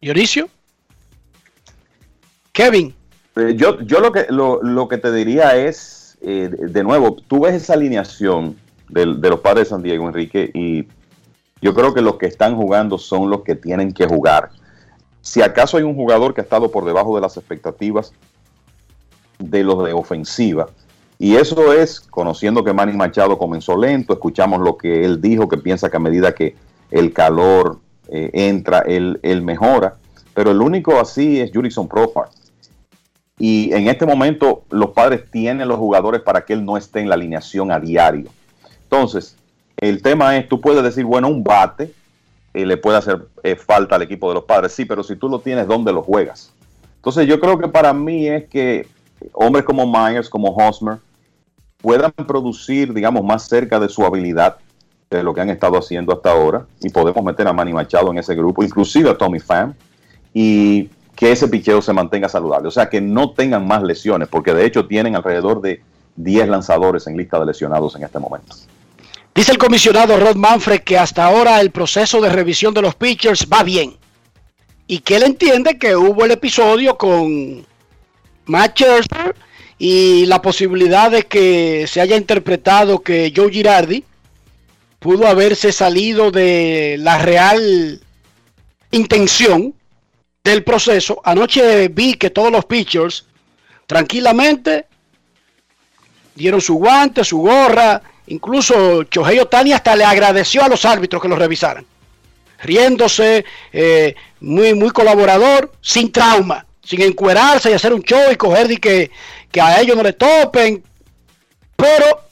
Dionisio. 0.00 0.48
Kevin. 2.52 3.01
Eh, 3.36 3.54
yo, 3.56 3.80
yo 3.80 4.00
lo 4.00 4.12
que 4.12 4.26
lo, 4.28 4.62
lo 4.62 4.88
que 4.88 4.98
te 4.98 5.12
diría 5.12 5.56
es, 5.56 6.18
eh, 6.20 6.50
de 6.50 6.68
de 6.68 6.82
nuevo, 6.84 7.16
tú 7.28 7.40
ves 7.40 7.54
esa 7.54 7.74
alineación 7.74 8.56
del- 8.88 9.20
de, 9.20 9.30
los 9.30 9.40
padres 9.40 9.66
de 9.68 9.70
San 9.70 9.82
Diego, 9.82 10.06
Enrique, 10.06 10.50
y 10.54 10.86
yo 11.60 11.74
creo 11.74 11.94
que 11.94 12.02
los 12.02 12.16
que 12.16 12.26
están 12.26 12.56
jugando 12.56 12.98
son 12.98 13.30
los 13.30 13.42
que 13.42 13.54
tienen 13.54 13.92
que 13.92 14.06
jugar. 14.06 14.50
Si 15.22 15.40
acaso 15.40 15.76
hay 15.76 15.84
un 15.84 15.94
jugador 15.94 16.34
que 16.34 16.40
ha 16.40 16.44
estado 16.44 16.70
por 16.70 16.84
debajo 16.84 17.14
de 17.14 17.22
las 17.22 17.36
expectativas 17.36 18.12
de 19.38 19.64
los 19.64 19.84
de 19.84 19.92
ofensiva, 19.92 20.68
y 21.18 21.36
eso 21.36 21.72
es 21.72 22.00
conociendo 22.00 22.64
que 22.64 22.72
Manny 22.72 22.92
Machado 22.96 23.38
comenzó 23.38 23.76
lento, 23.76 24.12
escuchamos 24.12 24.60
lo 24.60 24.76
que 24.76 25.04
él 25.04 25.20
dijo, 25.20 25.48
que 25.48 25.56
piensa 25.56 25.88
que 25.88 25.96
a 25.96 26.00
medida 26.00 26.34
que 26.34 26.56
el 26.90 27.12
calor 27.12 27.78
eh, 28.08 28.30
entra, 28.34 28.80
él, 28.80 29.20
mejora, 29.42 29.94
pero 30.34 30.50
el 30.50 30.60
único 30.60 30.98
así 30.98 31.40
es 31.40 31.50
Jurickson 31.52 31.88
Profar. 31.88 32.28
Y 33.38 33.72
en 33.72 33.88
este 33.88 34.06
momento 34.06 34.64
los 34.70 34.90
padres 34.90 35.30
tienen 35.30 35.68
los 35.68 35.78
jugadores 35.78 36.20
para 36.20 36.44
que 36.44 36.52
él 36.52 36.64
no 36.64 36.76
esté 36.76 37.00
en 37.00 37.08
la 37.08 37.14
alineación 37.14 37.72
a 37.72 37.80
diario. 37.80 38.30
Entonces, 38.84 39.36
el 39.78 40.02
tema 40.02 40.36
es, 40.36 40.48
tú 40.48 40.60
puedes 40.60 40.82
decir, 40.82 41.04
bueno, 41.04 41.28
un 41.28 41.42
bate 41.42 41.92
eh, 42.54 42.66
le 42.66 42.76
puede 42.76 42.98
hacer 42.98 43.26
eh, 43.42 43.56
falta 43.56 43.96
al 43.96 44.02
equipo 44.02 44.28
de 44.28 44.34
los 44.34 44.44
padres, 44.44 44.72
sí, 44.72 44.84
pero 44.84 45.02
si 45.02 45.16
tú 45.16 45.28
lo 45.28 45.38
tienes, 45.38 45.66
¿dónde 45.66 45.92
lo 45.92 46.02
juegas? 46.02 46.52
Entonces 46.96 47.26
yo 47.26 47.40
creo 47.40 47.58
que 47.58 47.68
para 47.68 47.92
mí 47.92 48.28
es 48.28 48.44
que 48.48 48.86
hombres 49.32 49.64
como 49.64 49.86
Myers, 49.86 50.28
como 50.28 50.54
Hosmer, 50.54 50.98
puedan 51.78 52.12
producir, 52.12 52.92
digamos, 52.92 53.24
más 53.24 53.48
cerca 53.48 53.80
de 53.80 53.88
su 53.88 54.04
habilidad 54.04 54.58
de 55.10 55.22
lo 55.22 55.34
que 55.34 55.40
han 55.40 55.50
estado 55.50 55.78
haciendo 55.78 56.12
hasta 56.12 56.30
ahora 56.30 56.66
y 56.80 56.90
podemos 56.90 57.24
meter 57.24 57.46
a 57.48 57.52
Manny 57.52 57.72
Machado 57.72 58.10
en 58.10 58.18
ese 58.18 58.34
grupo, 58.34 58.62
inclusive 58.62 59.10
a 59.10 59.18
Tommy 59.18 59.40
Pham 59.40 59.74
y 60.32 60.88
que 61.16 61.32
ese 61.32 61.48
picheo 61.48 61.82
se 61.82 61.92
mantenga 61.92 62.28
saludable. 62.28 62.68
O 62.68 62.70
sea, 62.70 62.88
que 62.88 63.00
no 63.00 63.30
tengan 63.32 63.66
más 63.66 63.82
lesiones, 63.82 64.28
porque 64.28 64.54
de 64.54 64.66
hecho 64.66 64.86
tienen 64.86 65.16
alrededor 65.16 65.60
de 65.60 65.82
10 66.16 66.48
lanzadores 66.48 67.06
en 67.06 67.16
lista 67.16 67.38
de 67.38 67.46
lesionados 67.46 67.96
en 67.96 68.04
este 68.04 68.18
momento. 68.18 68.56
Dice 69.34 69.52
el 69.52 69.58
comisionado 69.58 70.18
Rod 70.18 70.36
Manfred 70.36 70.80
que 70.80 70.98
hasta 70.98 71.24
ahora 71.24 71.60
el 71.60 71.70
proceso 71.70 72.20
de 72.20 72.28
revisión 72.28 72.74
de 72.74 72.82
los 72.82 72.94
pitchers 72.94 73.46
va 73.50 73.62
bien. 73.62 73.96
Y 74.86 74.98
que 74.98 75.16
él 75.16 75.22
entiende 75.22 75.78
que 75.78 75.96
hubo 75.96 76.24
el 76.24 76.32
episodio 76.32 76.98
con 76.98 77.64
Matt 78.46 78.80
y 79.78 80.26
la 80.26 80.42
posibilidad 80.42 81.10
de 81.10 81.22
que 81.24 81.86
se 81.88 82.00
haya 82.00 82.16
interpretado 82.16 83.00
que 83.00 83.32
Joe 83.34 83.50
Girardi 83.50 84.04
pudo 84.98 85.26
haberse 85.26 85.72
salido 85.72 86.30
de 86.30 86.96
la 86.98 87.18
real 87.18 88.00
intención 88.90 89.74
del 90.44 90.64
proceso. 90.64 91.20
Anoche 91.24 91.88
vi 91.88 92.14
que 92.14 92.30
todos 92.30 92.50
los 92.50 92.64
pitchers 92.64 93.26
tranquilamente 93.86 94.86
dieron 96.34 96.60
su 96.60 96.74
guante, 96.74 97.24
su 97.24 97.38
gorra, 97.38 98.02
incluso 98.26 99.04
Chohei 99.04 99.38
Otani 99.38 99.72
hasta 99.72 99.94
le 99.94 100.04
agradeció 100.04 100.64
a 100.64 100.68
los 100.68 100.84
árbitros 100.84 101.20
que 101.20 101.28
lo 101.28 101.36
revisaran, 101.36 101.86
riéndose, 102.62 103.44
eh, 103.72 104.14
muy, 104.40 104.74
muy 104.74 104.90
colaborador, 104.90 105.72
sin 105.80 106.10
trauma, 106.10 106.66
sin 106.82 107.02
encuerarse 107.02 107.70
y 107.70 107.74
hacer 107.74 107.92
un 107.92 108.02
show 108.02 108.32
y 108.32 108.36
coger 108.36 108.68
de 108.68 108.78
que, 108.78 109.10
que 109.50 109.60
a 109.60 109.80
ellos 109.80 109.96
no 109.96 110.02
le 110.02 110.14
topen, 110.14 110.82
pero 111.76 112.22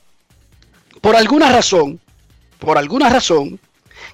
por 1.00 1.14
alguna 1.14 1.50
razón, 1.50 2.00
por 2.58 2.78
alguna 2.78 3.08
razón, 3.08 3.60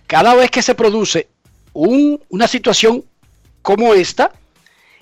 cada 0.07 0.35
vez 0.35 0.51
que 0.51 0.63
se 0.63 0.75
produce 0.75 1.29
un, 1.73 2.21
una 2.29 2.49
situación 2.49 3.05
como 3.67 3.95
esta, 3.95 4.31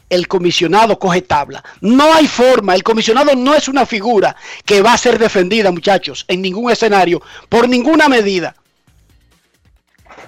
el 0.08 0.26
comisionado 0.26 0.98
coge 0.98 1.20
tabla. 1.20 1.62
No 1.82 2.14
hay 2.14 2.26
forma, 2.26 2.74
el 2.74 2.82
comisionado 2.82 3.34
no 3.36 3.54
es 3.54 3.68
una 3.68 3.84
figura 3.84 4.34
que 4.64 4.80
va 4.80 4.94
a 4.94 4.96
ser 4.96 5.18
defendida, 5.18 5.70
muchachos, 5.70 6.24
en 6.28 6.40
ningún 6.40 6.70
escenario, 6.70 7.20
por 7.50 7.68
ninguna 7.68 8.08
medida. 8.08 8.56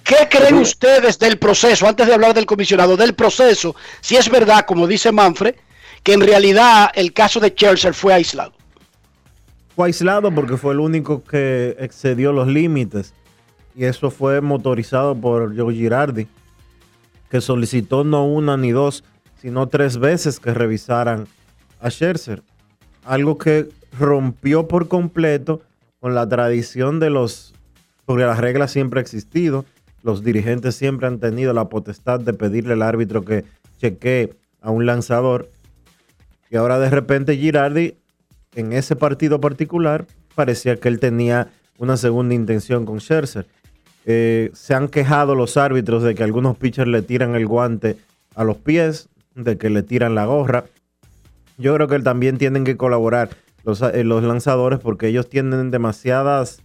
¿Qué 0.04 0.28
creen 0.28 0.56
ustedes 0.56 1.18
del 1.18 1.38
proceso, 1.38 1.88
antes 1.88 2.06
de 2.06 2.12
hablar 2.12 2.34
del 2.34 2.44
comisionado, 2.44 2.94
del 2.94 3.14
proceso, 3.14 3.74
si 4.02 4.16
es 4.16 4.28
verdad, 4.28 4.66
como 4.66 4.86
dice 4.86 5.12
Manfred, 5.12 5.54
que 6.02 6.12
en 6.12 6.20
realidad 6.20 6.90
el 6.94 7.14
caso 7.14 7.40
de 7.40 7.54
Chelsea 7.54 7.94
fue 7.94 8.12
aislado? 8.12 8.52
Fue 9.74 9.86
aislado 9.86 10.30
porque 10.30 10.58
fue 10.58 10.74
el 10.74 10.80
único 10.80 11.24
que 11.24 11.74
excedió 11.78 12.34
los 12.34 12.48
límites 12.48 13.14
y 13.74 13.86
eso 13.86 14.10
fue 14.10 14.42
motorizado 14.42 15.14
por 15.14 15.56
Joe 15.56 15.72
Girardi, 15.72 16.28
que 17.36 17.42
solicitó 17.42 18.02
no 18.02 18.24
una 18.24 18.56
ni 18.56 18.70
dos, 18.70 19.04
sino 19.42 19.68
tres 19.68 19.98
veces 19.98 20.40
que 20.40 20.54
revisaran 20.54 21.26
a 21.80 21.90
Scherzer. 21.90 22.42
Algo 23.04 23.36
que 23.36 23.68
rompió 23.98 24.68
por 24.68 24.88
completo 24.88 25.60
con 26.00 26.14
la 26.14 26.26
tradición 26.26 26.98
de 26.98 27.10
los, 27.10 27.52
porque 28.06 28.24
las 28.24 28.38
reglas 28.38 28.70
siempre 28.70 29.00
ha 29.00 29.02
existido, 29.02 29.66
los 30.02 30.24
dirigentes 30.24 30.76
siempre 30.76 31.08
han 31.08 31.18
tenido 31.18 31.52
la 31.52 31.68
potestad 31.68 32.20
de 32.20 32.32
pedirle 32.32 32.72
al 32.72 32.80
árbitro 32.80 33.22
que 33.22 33.44
chequee 33.82 34.32
a 34.62 34.70
un 34.70 34.86
lanzador. 34.86 35.50
Y 36.50 36.56
ahora 36.56 36.78
de 36.78 36.88
repente 36.88 37.36
Girardi, 37.36 37.98
en 38.54 38.72
ese 38.72 38.96
partido 38.96 39.42
particular, 39.42 40.06
parecía 40.34 40.76
que 40.76 40.88
él 40.88 41.00
tenía 41.00 41.50
una 41.76 41.98
segunda 41.98 42.34
intención 42.34 42.86
con 42.86 42.98
Scherzer. 42.98 43.46
Eh, 44.08 44.50
se 44.54 44.72
han 44.72 44.88
quejado 44.88 45.34
los 45.34 45.56
árbitros 45.56 46.02
de 46.04 46.14
que 46.14 46.22
algunos 46.22 46.56
pitchers 46.56 46.88
le 46.88 47.02
tiran 47.02 47.34
el 47.34 47.46
guante 47.46 47.96
a 48.36 48.44
los 48.44 48.56
pies, 48.56 49.08
de 49.34 49.58
que 49.58 49.68
le 49.68 49.82
tiran 49.82 50.14
la 50.14 50.26
gorra. 50.26 50.64
Yo 51.58 51.74
creo 51.74 51.88
que 51.88 51.98
también 51.98 52.38
tienen 52.38 52.64
que 52.64 52.76
colaborar 52.76 53.30
los, 53.64 53.82
eh, 53.82 54.04
los 54.04 54.22
lanzadores 54.22 54.78
porque 54.78 55.08
ellos 55.08 55.28
tienen 55.28 55.72
demasiadas 55.72 56.62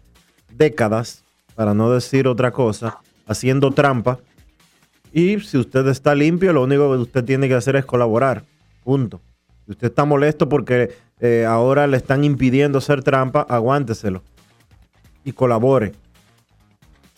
décadas, 0.55 1.23
para 1.55 1.73
no 1.73 1.91
decir 1.91 2.27
otra 2.27 2.51
cosa, 2.51 2.99
haciendo 3.25 3.71
trampa. 3.71 4.19
Y 5.11 5.39
si 5.39 5.57
usted 5.57 5.87
está 5.87 6.15
limpio, 6.15 6.53
lo 6.53 6.63
único 6.63 6.91
que 6.91 6.97
usted 6.97 7.25
tiene 7.25 7.47
que 7.47 7.55
hacer 7.55 7.75
es 7.75 7.85
colaborar. 7.85 8.43
Punto. 8.83 9.19
Si 9.65 9.71
usted 9.71 9.87
está 9.87 10.05
molesto 10.05 10.47
porque 10.47 10.91
eh, 11.19 11.45
ahora 11.47 11.87
le 11.87 11.97
están 11.97 12.23
impidiendo 12.23 12.77
hacer 12.77 13.03
trampa, 13.03 13.41
aguánteselo. 13.41 14.21
Y 15.23 15.33
colabore. 15.33 15.93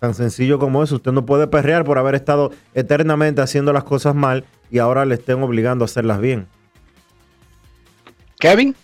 Tan 0.03 0.13
sencillo 0.13 0.59
como 0.59 0.83
eso. 0.83 0.95
Usted 0.95 1.13
no 1.13 1.25
puede 1.25 1.47
perrear 1.47 1.85
por 1.85 1.97
haber 1.97 2.15
estado 2.15 2.51
eternamente 2.73 3.39
haciendo 3.41 3.71
las 3.71 3.85
cosas 3.85 4.13
mal 4.13 4.43
y 4.69 4.79
ahora 4.79 5.05
le 5.05 5.15
estén 5.15 5.41
obligando 5.41 5.85
a 5.85 5.87
hacerlas 5.87 6.19
bien. 6.19 6.45
Kevin. 8.37 8.75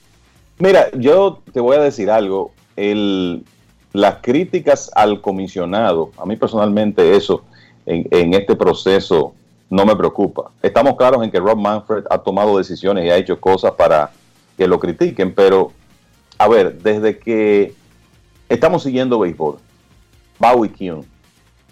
Mira, 0.60 0.90
yo 0.94 1.41
te 1.52 1.60
voy 1.60 1.76
a 1.76 1.82
decir 1.82 2.10
algo. 2.10 2.54
El, 2.78 3.44
las 3.91 4.20
críticas 4.22 4.90
al 4.96 5.20
comisionado, 5.20 6.12
a 6.18 6.26
mí 6.26 6.38
personalmente 6.38 7.18
eso 7.18 7.44
en, 7.86 8.08
en, 8.12 8.34
este 8.34 8.56
proceso 8.56 9.34
no 9.70 9.86
me 9.86 9.98
preocupa. 9.98 10.52
Estamos 10.64 10.96
claros 10.96 11.22
en 11.22 11.32
que 11.32 11.41
Rob 11.41 11.58
Manfred 11.58 12.06
ha 12.10 12.20
tomado 12.20 12.58
decisiones 12.58 13.04
y 13.04 13.10
ha 13.10 13.18
hecho 13.18 13.41
cosas 13.41 13.74
para 13.74 14.12
que 14.58 14.70
lo 14.70 14.80
critiquen, 14.80 15.36
pero 15.36 15.74
a 16.38 16.48
ver, 16.48 16.82
desde 16.82 17.20
que 17.20 17.74
estamos 18.48 18.84
siguiendo 18.84 19.20
béisbol, 19.20 19.58
Bowie 20.40 20.70
Kuhn, 20.70 21.06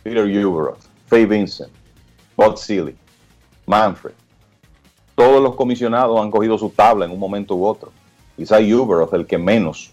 Peter 0.03 0.25
Uberoth, 0.25 0.83
Faye 1.07 1.25
Vincent, 1.25 1.71
Bob 2.35 2.57
Seeley, 2.57 2.95
Manfred, 3.65 4.13
todos 5.15 5.41
los 5.41 5.55
comisionados 5.55 6.21
han 6.21 6.29
cogido 6.29 6.57
su 6.57 6.69
tabla 6.69 7.05
en 7.05 7.11
un 7.11 7.19
momento 7.19 7.55
u 7.55 7.65
otro. 7.65 7.91
Quizá 8.35 8.59
Uberoth 8.59 9.13
el 9.13 9.25
que 9.25 9.37
menos 9.37 9.91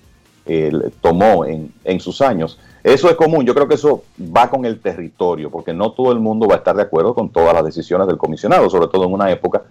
tomó 1.00 1.46
en, 1.46 1.72
en, 1.84 2.00
sus 2.00 2.20
años. 2.20 2.58
Eso 2.82 3.08
es 3.08 3.16
común, 3.16 3.46
yo 3.46 3.54
creo 3.54 3.66
que 3.66 3.76
eso 3.76 4.04
va 4.20 4.50
con 4.50 4.66
el 4.66 4.80
territorio, 4.80 5.50
porque 5.50 5.72
no 5.72 5.92
todo 5.92 6.12
el 6.12 6.20
mundo 6.20 6.46
va 6.46 6.56
a 6.56 6.58
estar 6.58 6.76
de 6.76 6.82
acuerdo 6.82 7.14
con 7.14 7.30
todas 7.30 7.54
las 7.54 7.64
decisiones 7.64 8.06
del 8.06 8.18
comisionado, 8.18 8.68
sobre 8.68 8.88
todo 8.88 9.06
en 9.06 9.14
una 9.14 9.30
época 9.30 9.62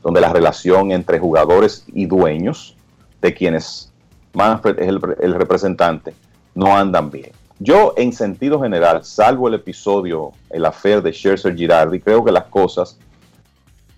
donde 0.00 0.20
la 0.20 0.32
relación 0.32 0.92
entre 0.92 1.18
jugadores 1.18 1.84
y 1.88 2.06
dueños, 2.06 2.76
de 3.20 3.34
quienes 3.34 3.92
Manfred 4.32 4.78
es 4.78 4.88
el 4.88 5.34
representante, 5.34 6.14
no 6.54 6.76
andan 6.76 7.10
bien. 7.10 7.39
Yo, 7.62 7.92
en 7.98 8.14
sentido 8.14 8.58
general, 8.58 9.04
salvo 9.04 9.46
el 9.46 9.52
episodio, 9.52 10.32
el 10.48 10.64
affair 10.64 11.02
de 11.02 11.12
Scherzer 11.12 11.54
Girardi, 11.54 12.00
creo 12.00 12.24
que 12.24 12.32
las 12.32 12.44
cosas 12.44 12.98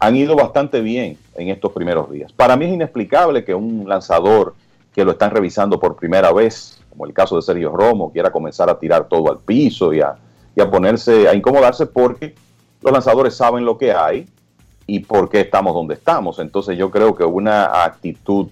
han 0.00 0.16
ido 0.16 0.34
bastante 0.34 0.80
bien 0.80 1.16
en 1.36 1.48
estos 1.48 1.70
primeros 1.70 2.10
días. 2.10 2.32
Para 2.32 2.56
mí 2.56 2.64
es 2.64 2.72
inexplicable 2.72 3.44
que 3.44 3.54
un 3.54 3.88
lanzador 3.88 4.56
que 4.92 5.04
lo 5.04 5.12
están 5.12 5.30
revisando 5.30 5.78
por 5.78 5.94
primera 5.94 6.32
vez, 6.32 6.82
como 6.90 7.06
el 7.06 7.12
caso 7.12 7.36
de 7.36 7.42
Sergio 7.42 7.70
Romo, 7.70 8.10
quiera 8.10 8.32
comenzar 8.32 8.68
a 8.68 8.76
tirar 8.76 9.06
todo 9.06 9.30
al 9.30 9.38
piso 9.38 9.94
y 9.94 10.00
a, 10.00 10.16
y 10.56 10.60
a 10.60 10.68
ponerse, 10.68 11.28
a 11.28 11.34
incomodarse 11.34 11.86
porque 11.86 12.34
los 12.82 12.92
lanzadores 12.92 13.36
saben 13.36 13.64
lo 13.64 13.78
que 13.78 13.92
hay 13.92 14.26
y 14.88 14.98
por 14.98 15.28
qué 15.30 15.38
estamos 15.38 15.72
donde 15.72 15.94
estamos. 15.94 16.40
Entonces 16.40 16.76
yo 16.76 16.90
creo 16.90 17.14
que 17.14 17.22
una 17.22 17.84
actitud 17.84 18.48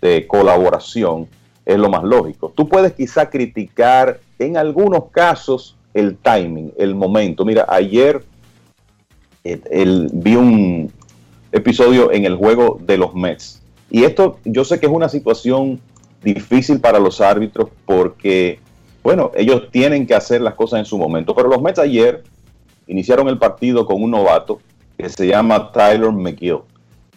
de 0.00 0.26
colaboración 0.26 1.28
es 1.64 1.78
lo 1.78 1.88
más 1.88 2.02
lógico. 2.02 2.52
Tú 2.56 2.68
puedes 2.68 2.94
quizá 2.94 3.30
criticar 3.30 4.18
en 4.38 4.56
algunos 4.56 5.10
casos 5.10 5.76
el 5.94 6.16
timing, 6.16 6.72
el 6.78 6.94
momento. 6.94 7.44
Mira, 7.44 7.66
ayer 7.68 8.22
el, 9.44 10.10
vi 10.12 10.36
un 10.36 10.92
episodio 11.52 12.12
en 12.12 12.24
el 12.24 12.36
juego 12.36 12.78
de 12.80 12.98
los 12.98 13.14
Mets 13.14 13.62
y 13.90 14.04
esto 14.04 14.38
yo 14.44 14.64
sé 14.64 14.78
que 14.78 14.86
es 14.86 14.92
una 14.92 15.08
situación 15.08 15.80
difícil 16.22 16.80
para 16.80 16.98
los 16.98 17.20
árbitros 17.20 17.70
porque, 17.86 18.60
bueno, 19.02 19.30
ellos 19.34 19.70
tienen 19.70 20.06
que 20.06 20.14
hacer 20.14 20.40
las 20.40 20.54
cosas 20.54 20.80
en 20.80 20.84
su 20.84 20.98
momento. 20.98 21.34
Pero 21.34 21.48
los 21.48 21.62
Mets 21.62 21.78
ayer 21.78 22.22
iniciaron 22.86 23.28
el 23.28 23.38
partido 23.38 23.86
con 23.86 24.02
un 24.02 24.10
novato 24.10 24.60
que 24.96 25.08
se 25.08 25.26
llama 25.26 25.72
Tyler 25.72 26.12
McGill. 26.12 26.60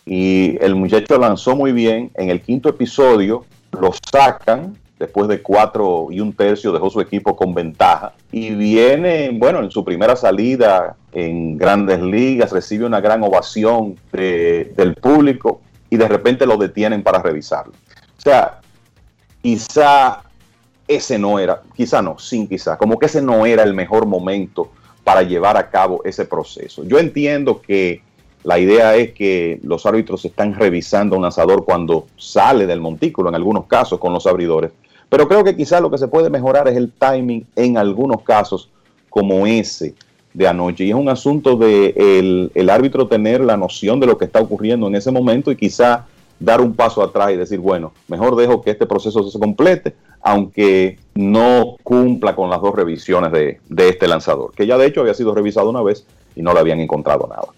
Y 0.06 0.58
el 0.62 0.76
muchacho 0.76 1.18
lanzó 1.18 1.56
muy 1.56 1.72
bien. 1.72 2.12
En 2.16 2.30
el 2.30 2.42
quinto 2.42 2.70
episodio 2.70 3.46
lo 3.80 3.92
sacan 4.12 4.78
después 5.02 5.28
de 5.28 5.42
cuatro 5.42 6.10
y 6.12 6.20
un 6.20 6.32
tercio 6.32 6.72
dejó 6.72 6.92
su 6.92 7.02
equipo 7.02 7.36
con 7.36 7.56
ventaja 7.56 8.14
y 8.32 8.52
viene, 8.52 9.32
bueno, 9.34 9.60
en 9.60 9.72
su 9.72 9.84
primera 9.84 10.16
salida 10.16 10.96
en 11.12 11.58
grandes 11.58 12.00
ligas, 12.02 12.52
recibe 12.52 12.86
una 12.86 13.02
gran 13.02 13.24
ovación 13.24 13.98
de, 14.12 14.72
del 14.78 14.94
público 14.94 15.60
y 15.90 15.98
de 15.98 16.08
repente 16.08 16.46
lo 16.46 16.56
detienen 16.56 17.02
para 17.02 17.20
revisarlo. 17.20 17.74
O 18.16 18.22
sea, 18.22 18.60
quizá 19.42 20.22
ese 20.88 21.18
no 21.18 21.40
era, 21.40 21.64
quizá 21.76 22.04
no, 22.04 22.20
sin 22.20 22.48
quizá, 22.48 22.78
como 22.78 23.00
que 23.00 23.08
ese 23.08 23.24
no 23.24 23.48
era 23.48 23.64
el 23.64 23.74
mejor 23.74 24.06
momento 24.06 24.70
para 25.04 25.24
llevar 25.24 25.58
a 25.58 25.72
cabo 25.72 26.02
ese 26.06 26.26
proceso. 26.26 26.84
Yo 26.84 27.00
entiendo 27.00 27.60
que 27.60 28.04
la 28.44 28.60
idea 28.60 28.96
es 28.96 29.14
que 29.14 29.60
los 29.64 29.84
árbitros 29.88 30.24
están 30.26 30.54
revisando 30.54 31.16
a 31.16 31.18
un 31.18 31.24
lanzador 31.24 31.66
cuando 31.66 32.06
sale 32.18 32.68
del 32.68 32.82
montículo, 32.82 33.30
en 33.30 33.36
algunos 33.36 33.66
casos 33.66 34.00
con 34.00 34.14
los 34.14 34.28
abridores, 34.28 34.72
pero 35.12 35.28
creo 35.28 35.44
que 35.44 35.58
quizá 35.58 35.82
lo 35.82 35.92
que 35.92 35.98
se 35.98 36.08
puede 36.08 36.30
mejorar 36.30 36.70
es 36.70 36.78
el 36.78 36.90
timing 36.90 37.46
en 37.58 37.78
algunos 37.78 38.22
casos 38.22 38.70
como 39.10 39.46
ese, 39.46 39.94
de 40.34 40.48
anoche. 40.48 40.86
Y 40.86 40.92
es 40.92 40.96
un 40.96 41.10
asunto 41.10 41.58
de 41.58 42.50
el 42.56 42.70
árbitro 42.70 43.10
tener 43.10 43.42
la 43.42 43.58
noción 43.58 44.00
de 44.00 44.08
lo 44.08 44.18
que 44.18 44.24
está 44.24 44.40
ocurriendo 44.40 44.88
en 44.88 44.96
ese 44.96 45.12
momento 45.12 45.52
y 45.52 45.58
quizá 45.58 46.06
dar 46.40 46.62
un 46.62 46.74
paso 46.74 47.04
atrás 47.04 47.32
y 47.34 47.36
decir, 47.36 47.60
bueno, 47.60 47.92
mejor 48.08 48.38
dejo 48.38 48.62
que 48.62 48.72
este 48.72 48.86
proceso 48.86 49.30
se 49.30 49.38
complete, 49.38 49.96
aunque 50.22 50.98
no 51.14 51.76
cumpla 51.84 52.34
con 52.34 52.50
las 52.50 52.62
dos 52.62 52.74
revisiones 52.74 53.34
de, 53.34 53.60
de 53.68 53.90
este 53.90 54.08
lanzador, 54.08 54.54
que 54.54 54.66
ya 54.66 54.78
de 54.78 54.86
hecho 54.88 55.02
había 55.02 55.14
sido 55.14 55.36
revisado 55.36 55.70
una 55.70 55.82
vez 55.82 56.06
y 56.38 56.42
no 56.42 56.54
le 56.54 56.62
habían 56.62 56.80
encontrado 56.80 57.28
nada. 57.28 57.50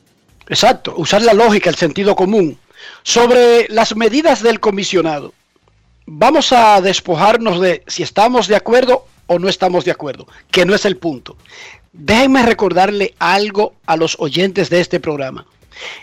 Exacto, 0.50 0.96
usar 0.98 1.22
la 1.22 1.36
lógica, 1.36 1.70
el 1.70 1.76
sentido 1.76 2.16
común. 2.16 2.58
Sobre 3.04 3.68
las 3.70 3.96
medidas 3.96 4.42
del 4.42 4.60
comisionado, 4.60 5.34
vamos 6.06 6.52
a 6.52 6.82
despojarnos 6.82 7.60
de 7.60 7.84
si 7.88 8.04
estamos 8.04 8.48
de 8.48 8.56
acuerdo 8.56 9.06
o 9.28 9.40
no 9.40 9.50
estamos 9.50 9.86
de 9.86 9.92
acuerdo, 9.92 10.28
que 10.52 10.66
no 10.66 10.76
es 10.76 10.86
el 10.86 10.98
punto. 10.98 11.38
Déjenme 11.92 12.44
recordarle 12.44 13.14
algo 13.20 13.76
a 13.86 13.96
los 13.96 14.16
oyentes 14.20 14.70
de 14.70 14.82
este 14.82 15.00
programa. 15.00 15.46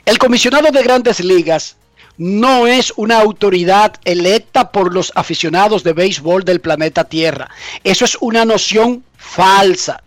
El 0.05 0.19
comisionado 0.19 0.71
de 0.71 0.83
grandes 0.83 1.21
ligas 1.21 1.77
no 2.17 2.67
es 2.67 2.93
una 2.97 3.19
autoridad 3.19 3.95
electa 4.05 4.71
por 4.73 4.93
los 4.93 5.13
aficionados 5.15 5.83
de 5.83 5.93
béisbol 5.93 6.45
del 6.45 6.61
planeta 6.61 7.05
Tierra. 7.05 7.49
Eso 7.83 8.05
es 8.05 8.17
una 8.21 8.45
noción 8.45 9.05
falsa. 9.17 10.03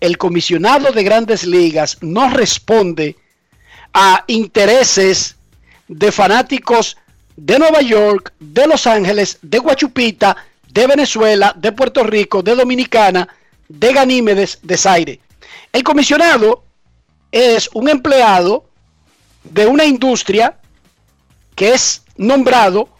El 0.00 0.16
comisionado 0.16 0.92
de 0.92 1.02
grandes 1.02 1.44
ligas 1.44 1.98
no 2.00 2.30
responde 2.30 3.16
a 3.92 4.24
intereses 4.28 5.36
de 5.88 6.10
fanáticos 6.10 6.96
de 7.40 7.58
Nueva 7.58 7.80
York, 7.80 8.34
de 8.38 8.66
Los 8.66 8.86
Ángeles, 8.86 9.38
de 9.40 9.58
Guachupita, 9.58 10.36
de 10.68 10.86
Venezuela, 10.86 11.54
de 11.56 11.72
Puerto 11.72 12.04
Rico, 12.04 12.42
de 12.42 12.54
Dominicana, 12.54 13.26
de 13.66 13.92
Ganímedes, 13.94 14.58
de 14.62 14.76
Zaire. 14.76 15.20
El 15.72 15.82
comisionado 15.82 16.64
es 17.32 17.70
un 17.72 17.88
empleado 17.88 18.66
de 19.42 19.66
una 19.66 19.86
industria 19.86 20.58
que 21.54 21.72
es 21.72 22.02
nombrado 22.18 22.90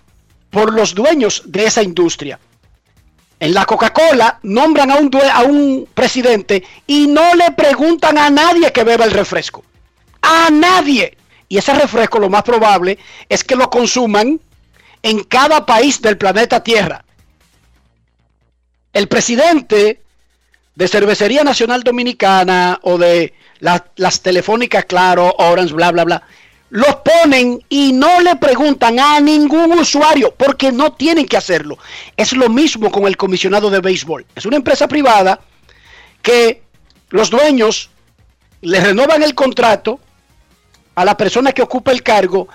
por 0.49 0.73
los 0.73 0.95
dueños 0.95 1.43
de 1.45 1.67
esa 1.67 1.83
industria. 1.83 2.39
En 3.39 3.53
la 3.53 3.67
Coca-Cola 3.67 4.39
nombran 4.43 4.91
a 4.91 4.97
un, 4.97 5.11
a 5.33 5.43
un 5.43 5.87
presidente 5.93 6.65
y 6.87 7.07
no 7.07 7.35
le 7.35 7.51
preguntan 7.53 8.17
a 8.17 8.31
nadie 8.31 8.73
que 8.73 8.85
beba 8.85 9.05
el 9.05 9.11
refresco. 9.11 9.63
A 10.23 10.49
nadie. 10.51 11.17
Y 11.51 11.59
ese 11.59 11.75
refresco 11.75 12.21
lo 12.21 12.31
más 12.31 12.45
probable 12.45 12.97
es 13.29 13.43
que 13.43 13.57
lo 13.57 13.69
consuman 13.69 14.41
en 15.03 15.25
cada 15.25 15.67
país 15.67 16.01
del 16.01 16.17
planeta 16.17 16.63
Tierra. 16.63 17.05
El 18.93 19.09
presidente 19.09 20.01
de 20.77 20.89
Cervecería 20.89 21.43
Nacional 21.43 21.83
Dominicana 21.83 22.79
o 22.83 22.99
de 22.99 23.35
las 23.59 24.21
telefónicas 24.21 24.85
Claro, 24.85 25.35
Orange, 25.39 25.75
bla, 25.75 25.91
bla, 25.91 26.05
bla, 26.05 26.23
los 26.71 26.97
ponen 27.05 27.61
y 27.69 27.93
no 27.95 28.21
le 28.21 28.37
preguntan 28.37 29.01
a 29.01 29.19
ningún 29.19 29.73
usuario 29.73 30.33
porque 30.37 30.71
no 30.71 30.93
tienen 30.93 31.27
que 31.27 31.37
hacerlo. 31.37 31.79
Es 32.17 32.33
lo 32.33 32.49
mismo 32.49 32.93
con 32.93 33.09
el 33.09 33.17
comisionado 33.17 33.71
de 33.71 33.81
béisbol. 33.81 34.25
Es 34.37 34.47
una 34.47 34.57
empresa 34.57 34.87
privada 34.87 35.41
que 36.23 36.63
los 37.09 37.29
dueños 37.29 37.91
le 38.61 38.81
renovan 38.81 39.25
el 39.25 39.35
contrato 39.35 39.99
a 41.01 41.05
la 41.05 41.17
persona 41.17 41.53
que 41.53 41.63
ocupa 41.63 41.93
el 41.93 42.03
cargo 42.03 42.49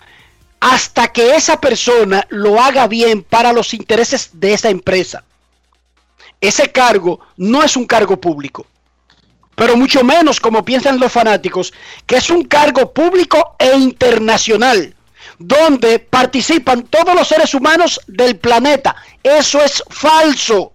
hasta 0.60 1.08
que 1.10 1.36
esa 1.36 1.60
persona 1.60 2.26
lo 2.30 2.62
haga 2.62 2.88
bien 2.88 3.24
para 3.24 3.54
los 3.54 3.74
intereses 3.74 4.30
de 4.34 4.54
esa 4.54 4.70
empresa. 4.70 5.24
Ese 6.42 6.72
cargo 6.72 7.20
no 7.38 7.64
es 7.64 7.76
un 7.76 7.86
cargo 7.86 8.20
público 8.20 8.66
pero 9.56 9.78
mucho 9.78 10.04
menos 10.04 10.40
como 10.40 10.64
piensan 10.64 11.00
los 11.00 11.12
fanáticos, 11.12 11.74
que 12.06 12.18
es 12.18 12.30
un 12.30 12.44
cargo 12.44 12.94
público 12.94 13.56
e 13.58 13.76
internacional, 13.78 14.94
donde 15.40 16.00
participan 16.00 16.84
todos 16.84 17.16
los 17.16 17.28
seres 17.28 17.54
humanos 17.54 18.00
del 18.08 18.38
planeta. 18.38 18.96
Eso 19.24 19.62
es 19.64 19.82
falso. 19.90 20.74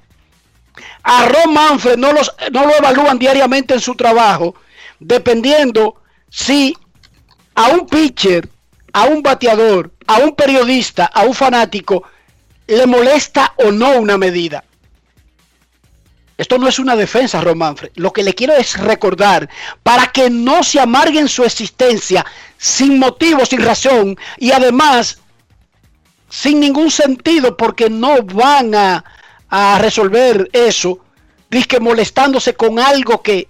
A 1.02 1.26
Ron 1.26 1.52
Manfred 1.52 1.98
no, 1.98 2.12
los, 2.12 2.34
no 2.52 2.64
lo 2.64 2.74
evalúan 2.76 3.18
diariamente 3.18 3.74
en 3.74 3.80
su 3.80 3.94
trabajo, 3.94 4.54
dependiendo 4.98 5.96
si 6.30 6.76
a 7.54 7.68
un 7.68 7.86
pitcher, 7.86 8.48
a 8.92 9.04
un 9.04 9.22
bateador, 9.22 9.90
a 10.06 10.18
un 10.18 10.34
periodista, 10.34 11.06
a 11.06 11.22
un 11.22 11.34
fanático, 11.34 12.04
le 12.66 12.86
molesta 12.86 13.54
o 13.56 13.70
no 13.70 13.98
una 13.98 14.16
medida. 14.16 14.64
Esto 16.40 16.56
no 16.56 16.68
es 16.68 16.78
una 16.78 16.96
defensa, 16.96 17.42
Romanfre. 17.42 17.92
Lo 17.96 18.14
que 18.14 18.22
le 18.22 18.34
quiero 18.34 18.54
es 18.54 18.78
recordar 18.78 19.50
para 19.82 20.06
que 20.06 20.30
no 20.30 20.62
se 20.62 20.80
amarguen 20.80 21.28
su 21.28 21.44
existencia 21.44 22.24
sin 22.56 22.98
motivo, 22.98 23.44
sin 23.44 23.60
razón 23.60 24.16
y 24.38 24.50
además 24.52 25.18
sin 26.30 26.60
ningún 26.60 26.90
sentido 26.90 27.58
porque 27.58 27.90
no 27.90 28.22
van 28.22 28.74
a, 28.74 29.04
resolver 29.78 30.48
eso, 30.52 31.00
que 31.68 31.80
molestándose 31.80 32.54
con 32.54 32.78
algo 32.78 33.20
que 33.20 33.48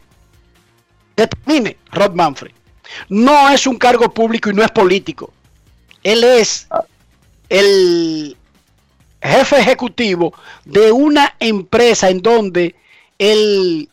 determine 1.15 1.77
Rod 1.93 2.15
Manfred. 2.15 2.53
No 3.09 3.51
es 3.51 3.67
un 3.67 3.77
cargo 3.77 4.13
público 4.13 4.51
y 4.51 4.55
no 4.55 4.63
es 4.63 4.71
político. 4.71 5.33
Él 6.03 6.25
es 6.25 6.69
el 7.49 8.37
jefe 9.23 9.59
ejecutivo 9.59 10.33
de 10.65 10.91
una 10.93 11.35
empresa 11.39 12.09
en 12.09 12.23
donde 12.23 12.75
el, 13.19 13.89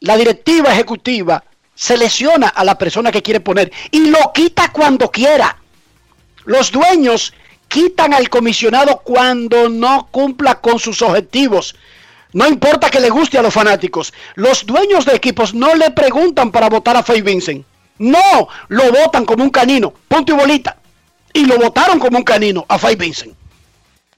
la 0.00 0.16
directiva 0.16 0.72
ejecutiva 0.72 1.44
selecciona 1.74 2.48
a 2.48 2.64
la 2.64 2.76
persona 2.76 3.10
que 3.10 3.22
quiere 3.22 3.40
poner 3.40 3.72
y 3.90 4.10
lo 4.10 4.32
quita 4.32 4.70
cuando 4.72 5.10
quiera. 5.10 5.56
Los 6.44 6.70
dueños 6.70 7.32
quitan 7.68 8.14
al 8.14 8.28
comisionado 8.28 9.00
cuando 9.04 9.68
no 9.68 10.08
cumpla 10.10 10.60
con 10.60 10.78
sus 10.78 11.02
objetivos. 11.02 11.74
No 12.34 12.48
importa 12.48 12.90
que 12.90 13.00
le 13.00 13.10
guste 13.10 13.38
a 13.38 13.42
los 13.42 13.54
fanáticos. 13.54 14.12
Los 14.34 14.66
dueños 14.66 15.04
de 15.04 15.14
equipos 15.14 15.54
no 15.54 15.74
le 15.76 15.92
preguntan 15.92 16.50
para 16.50 16.68
votar 16.68 16.96
a 16.96 17.02
Faye 17.04 17.22
Vincent. 17.22 17.64
No, 17.98 18.48
lo 18.68 18.90
votan 18.90 19.24
como 19.24 19.44
un 19.44 19.50
canino. 19.50 19.94
Punto 20.08 20.32
y 20.32 20.36
bolita. 20.36 20.76
Y 21.32 21.46
lo 21.46 21.58
votaron 21.58 22.00
como 22.00 22.18
un 22.18 22.24
canino 22.24 22.66
a 22.68 22.76
Faye 22.76 22.96
Vincent. 22.96 23.34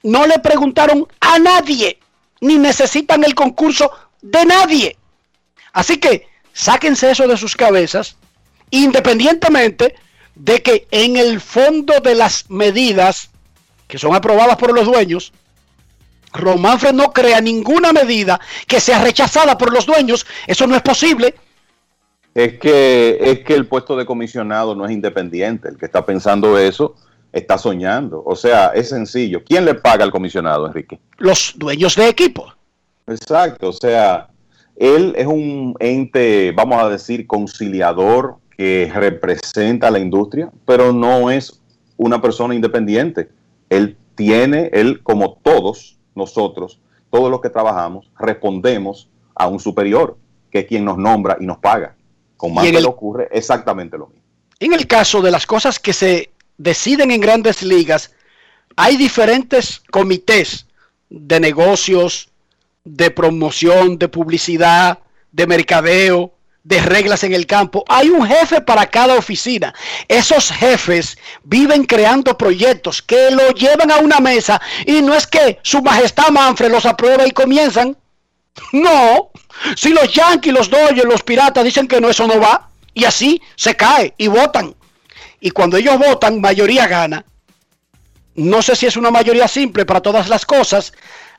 No 0.01 0.25
le 0.25 0.39
preguntaron 0.39 1.07
a 1.19 1.37
nadie 1.37 1.99
ni 2.41 2.57
necesitan 2.57 3.23
el 3.23 3.35
concurso 3.35 3.91
de 4.21 4.45
nadie. 4.45 4.97
Así 5.73 5.97
que 5.97 6.27
sáquense 6.53 7.11
eso 7.11 7.27
de 7.27 7.37
sus 7.37 7.55
cabezas, 7.55 8.15
independientemente 8.71 9.95
de 10.33 10.63
que 10.63 10.87
en 10.89 11.17
el 11.17 11.39
fondo 11.39 11.99
de 11.99 12.15
las 12.15 12.49
medidas 12.49 13.29
que 13.87 13.99
son 13.99 14.15
aprobadas 14.15 14.57
por 14.57 14.73
los 14.73 14.85
dueños, 14.85 15.33
Romanfred 16.33 16.93
no 16.93 17.11
crea 17.11 17.41
ninguna 17.41 17.93
medida 17.93 18.39
que 18.67 18.79
sea 18.79 19.03
rechazada 19.03 19.57
por 19.57 19.73
los 19.73 19.85
dueños. 19.85 20.25
Eso 20.45 20.67
no 20.67 20.75
es 20.75 20.81
posible. 20.81 21.35
Es 22.35 22.59
que, 22.59 23.17
es 23.19 23.39
que 23.39 23.55
el 23.55 23.65
puesto 23.65 23.95
de 23.95 24.05
comisionado 24.05 24.75
no 24.75 24.85
es 24.85 24.91
independiente. 24.91 25.69
El 25.69 25.77
que 25.77 25.85
está 25.85 26.05
pensando 26.05 26.57
eso 26.57 26.95
está 27.31 27.57
soñando. 27.57 28.23
O 28.25 28.35
sea, 28.35 28.67
es 28.75 28.89
sencillo. 28.89 29.43
¿Quién 29.43 29.65
le 29.65 29.73
paga 29.73 30.03
al 30.03 30.11
comisionado, 30.11 30.67
Enrique? 30.67 30.99
Los 31.17 31.53
dueños 31.55 31.95
de 31.95 32.09
equipo. 32.09 32.53
Exacto, 33.07 33.69
o 33.69 33.73
sea, 33.73 34.27
él 34.75 35.13
es 35.17 35.25
un 35.25 35.75
ente, 35.79 36.51
vamos 36.51 36.83
a 36.83 36.89
decir, 36.89 37.25
conciliador 37.25 38.35
que 38.57 38.91
representa 38.93 39.87
a 39.87 39.91
la 39.91 39.99
industria, 39.99 40.51
pero 40.65 40.91
no 40.91 41.31
es 41.31 41.61
una 41.95 42.21
persona 42.21 42.53
independiente. 42.53 43.29
Él 43.69 43.97
tiene, 44.15 44.69
él 44.73 45.01
como 45.03 45.37
todos 45.41 45.96
nosotros, 46.17 46.79
todos 47.09 47.31
los 47.31 47.41
que 47.41 47.49
trabajamos, 47.49 48.11
respondemos 48.19 49.09
a 49.35 49.47
un 49.47 49.59
superior, 49.59 50.17
que 50.51 50.59
es 50.59 50.65
quien 50.65 50.83
nos 50.83 50.97
nombra 50.97 51.37
y 51.39 51.45
nos 51.45 51.59
paga. 51.59 51.95
Con 52.35 52.53
más 52.53 52.69
le 52.69 52.83
ocurre 52.83 53.29
exactamente 53.31 53.97
lo 53.97 54.07
mismo. 54.07 54.23
En 54.59 54.73
el 54.73 54.87
caso 54.87 55.21
de 55.21 55.31
las 55.31 55.45
cosas 55.45 55.79
que 55.79 55.93
se 55.93 56.31
deciden 56.57 57.11
en 57.11 57.21
grandes 57.21 57.63
ligas, 57.63 58.11
hay 58.75 58.97
diferentes 58.97 59.81
comités 59.91 60.67
de 61.09 61.39
negocios, 61.39 62.29
de 62.83 63.11
promoción, 63.11 63.97
de 63.97 64.07
publicidad, 64.07 64.99
de 65.31 65.47
mercadeo, 65.47 66.33
de 66.67 66.81
reglas 66.81 67.23
en 67.23 67.33
el 67.33 67.45
campo. 67.45 67.85
Hay 67.87 68.09
un 68.09 68.27
jefe 68.27 68.61
para 68.61 68.87
cada 68.89 69.15
oficina. 69.15 69.73
Esos 70.07 70.51
jefes 70.51 71.17
viven 71.43 71.85
creando 71.85 72.37
proyectos 72.37 73.01
que 73.01 73.31
lo 73.31 73.51
llevan 73.51 73.91
a 73.91 73.97
una 73.97 74.19
mesa 74.19 74.61
y 74.85 75.01
no 75.01 75.13
es 75.13 75.25
que 75.25 75.59
su 75.63 75.81
majestad 75.81 76.29
Manfred 76.29 76.71
los 76.71 76.85
aprueba 76.85 77.25
y 77.25 77.31
comienzan. 77.31 77.95
No, 78.73 79.31
si 79.75 79.89
los 79.89 80.11
Yankees, 80.13 80.53
los 80.53 80.69
Dodgers, 80.69 81.05
los 81.05 81.23
Piratas 81.23 81.63
dicen 81.63 81.87
que 81.87 82.01
no, 82.01 82.09
eso 82.09 82.27
no 82.27 82.39
va. 82.39 82.69
Y 82.93 83.05
así 83.05 83.41
se 83.55 83.75
cae 83.75 84.13
y 84.17 84.27
votan 84.27 84.75
y 85.39 85.51
cuando 85.51 85.77
ellos 85.77 85.97
votan, 85.97 86.41
mayoría 86.41 86.87
gana. 86.87 87.25
No 88.35 88.61
sé 88.61 88.75
si 88.75 88.85
es 88.85 88.97
una 88.97 89.11
mayoría 89.11 89.47
simple 89.47 89.85
para 89.85 90.01
todas 90.01 90.29
las 90.29 90.45
cosas. 90.45 90.93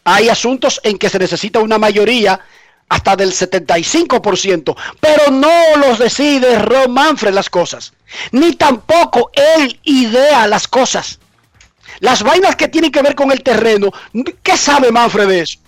Hay 0.05 0.29
asuntos 0.29 0.81
en 0.85 0.99
que 0.99 1.09
se 1.09 1.19
necesita 1.19 1.61
una 1.61 1.79
mayoría 1.79 2.41
hasta 2.89 3.17
del 3.17 3.33
75%, 3.33 4.77
pero 5.01 5.31
no 5.31 5.77
los 5.77 5.99
decide 5.99 6.59
Ron 6.59 6.93
Manfred 6.93 7.35
las 7.35 7.51
cosas, 7.51 7.93
ni 8.33 8.55
tampoco 8.55 9.31
él 9.35 9.79
idea 9.85 10.47
las 10.47 10.67
cosas. 10.67 11.19
Las 12.01 12.23
vainas 12.23 12.57
que 12.57 12.69
tienen 12.69 12.93
que 12.93 13.03
ver 13.03 13.15
con 13.15 13.31
el 13.33 13.43
terreno, 13.43 13.93
¿qué 14.43 14.57
sabe 14.57 14.91
Manfred 14.91 15.29
de 15.29 15.41
eso? 15.41 15.59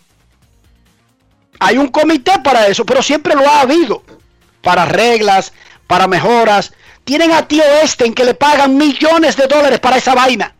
Hay 1.58 1.76
un 1.76 1.88
comité 1.88 2.32
para 2.42 2.66
eso, 2.68 2.86
pero 2.86 3.02
siempre 3.02 3.34
lo 3.34 3.46
ha 3.46 3.60
habido, 3.60 4.02
para 4.62 4.86
reglas, 4.86 5.52
para 5.86 6.06
mejoras. 6.06 6.72
Tienen 7.04 7.32
a 7.32 7.46
tío 7.46 7.62
este 7.82 8.06
en 8.06 8.14
que 8.14 8.24
le 8.24 8.34
pagan 8.34 8.76
millones 8.76 9.36
de 9.36 9.46
dólares 9.46 9.80
para 9.80 9.96
esa 9.96 10.14
vaina. 10.14 10.54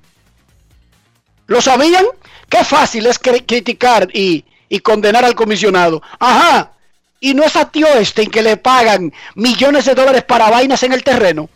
¿Lo 1.47 1.61
sabían? 1.62 2.05
Qué 2.49 2.65
fácil 2.65 3.07
es 3.07 3.19
criticar 3.19 4.09
y, 4.12 4.45
y 4.71 4.79
condenar 4.79 5.27
al 5.27 5.35
comisionado. 5.35 6.01
Ajá. 6.19 6.73
Y 7.21 7.35
no 7.35 7.43
es 7.43 7.55
a 7.57 7.71
tío 7.71 7.87
este 7.97 8.23
en 8.23 8.31
que 8.31 8.41
le 8.41 8.57
pagan 8.57 9.13
millones 9.35 9.85
de 9.85 9.95
dólares 9.95 10.25
para 10.25 10.49
vainas 10.49 10.83
en 10.85 10.95
el 10.95 11.05
terreno. 11.05 11.51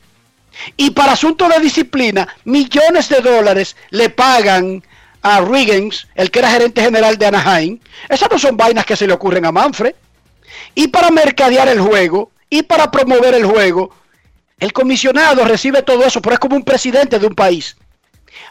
Y 0.77 0.91
para 0.91 1.13
asuntos 1.13 1.49
de 1.49 1.61
disciplina, 1.61 2.29
millones 2.45 3.09
de 3.09 3.21
dólares 3.21 3.77
le 3.91 4.11
pagan 4.11 4.85
a 5.23 5.41
Riggins, 5.41 6.07
el 6.15 6.31
que 6.31 6.41
era 6.41 6.51
gerente 6.51 6.83
general 6.83 7.17
de 7.17 7.27
Anaheim. 7.27 7.81
Esas 8.11 8.31
no 8.31 8.39
son 8.39 8.59
vainas 8.59 8.85
que 8.85 8.97
se 8.97 9.07
le 9.07 9.15
ocurren 9.15 9.47
a 9.47 9.53
Manfred. 9.53 9.95
Y 10.75 10.89
para 10.89 11.11
mercadear 11.11 11.69
el 11.69 11.81
juego 11.81 12.31
y 12.51 12.63
para 12.63 12.91
promover 12.91 13.35
el 13.35 13.47
juego, 13.47 13.91
el 14.59 14.73
comisionado 14.73 15.45
recibe 15.45 15.83
todo 15.83 16.05
eso, 16.05 16.21
pero 16.21 16.35
es 16.35 16.41
como 16.41 16.57
un 16.57 16.65
presidente 16.65 17.19
de 17.19 17.27
un 17.27 17.35
país. 17.35 17.77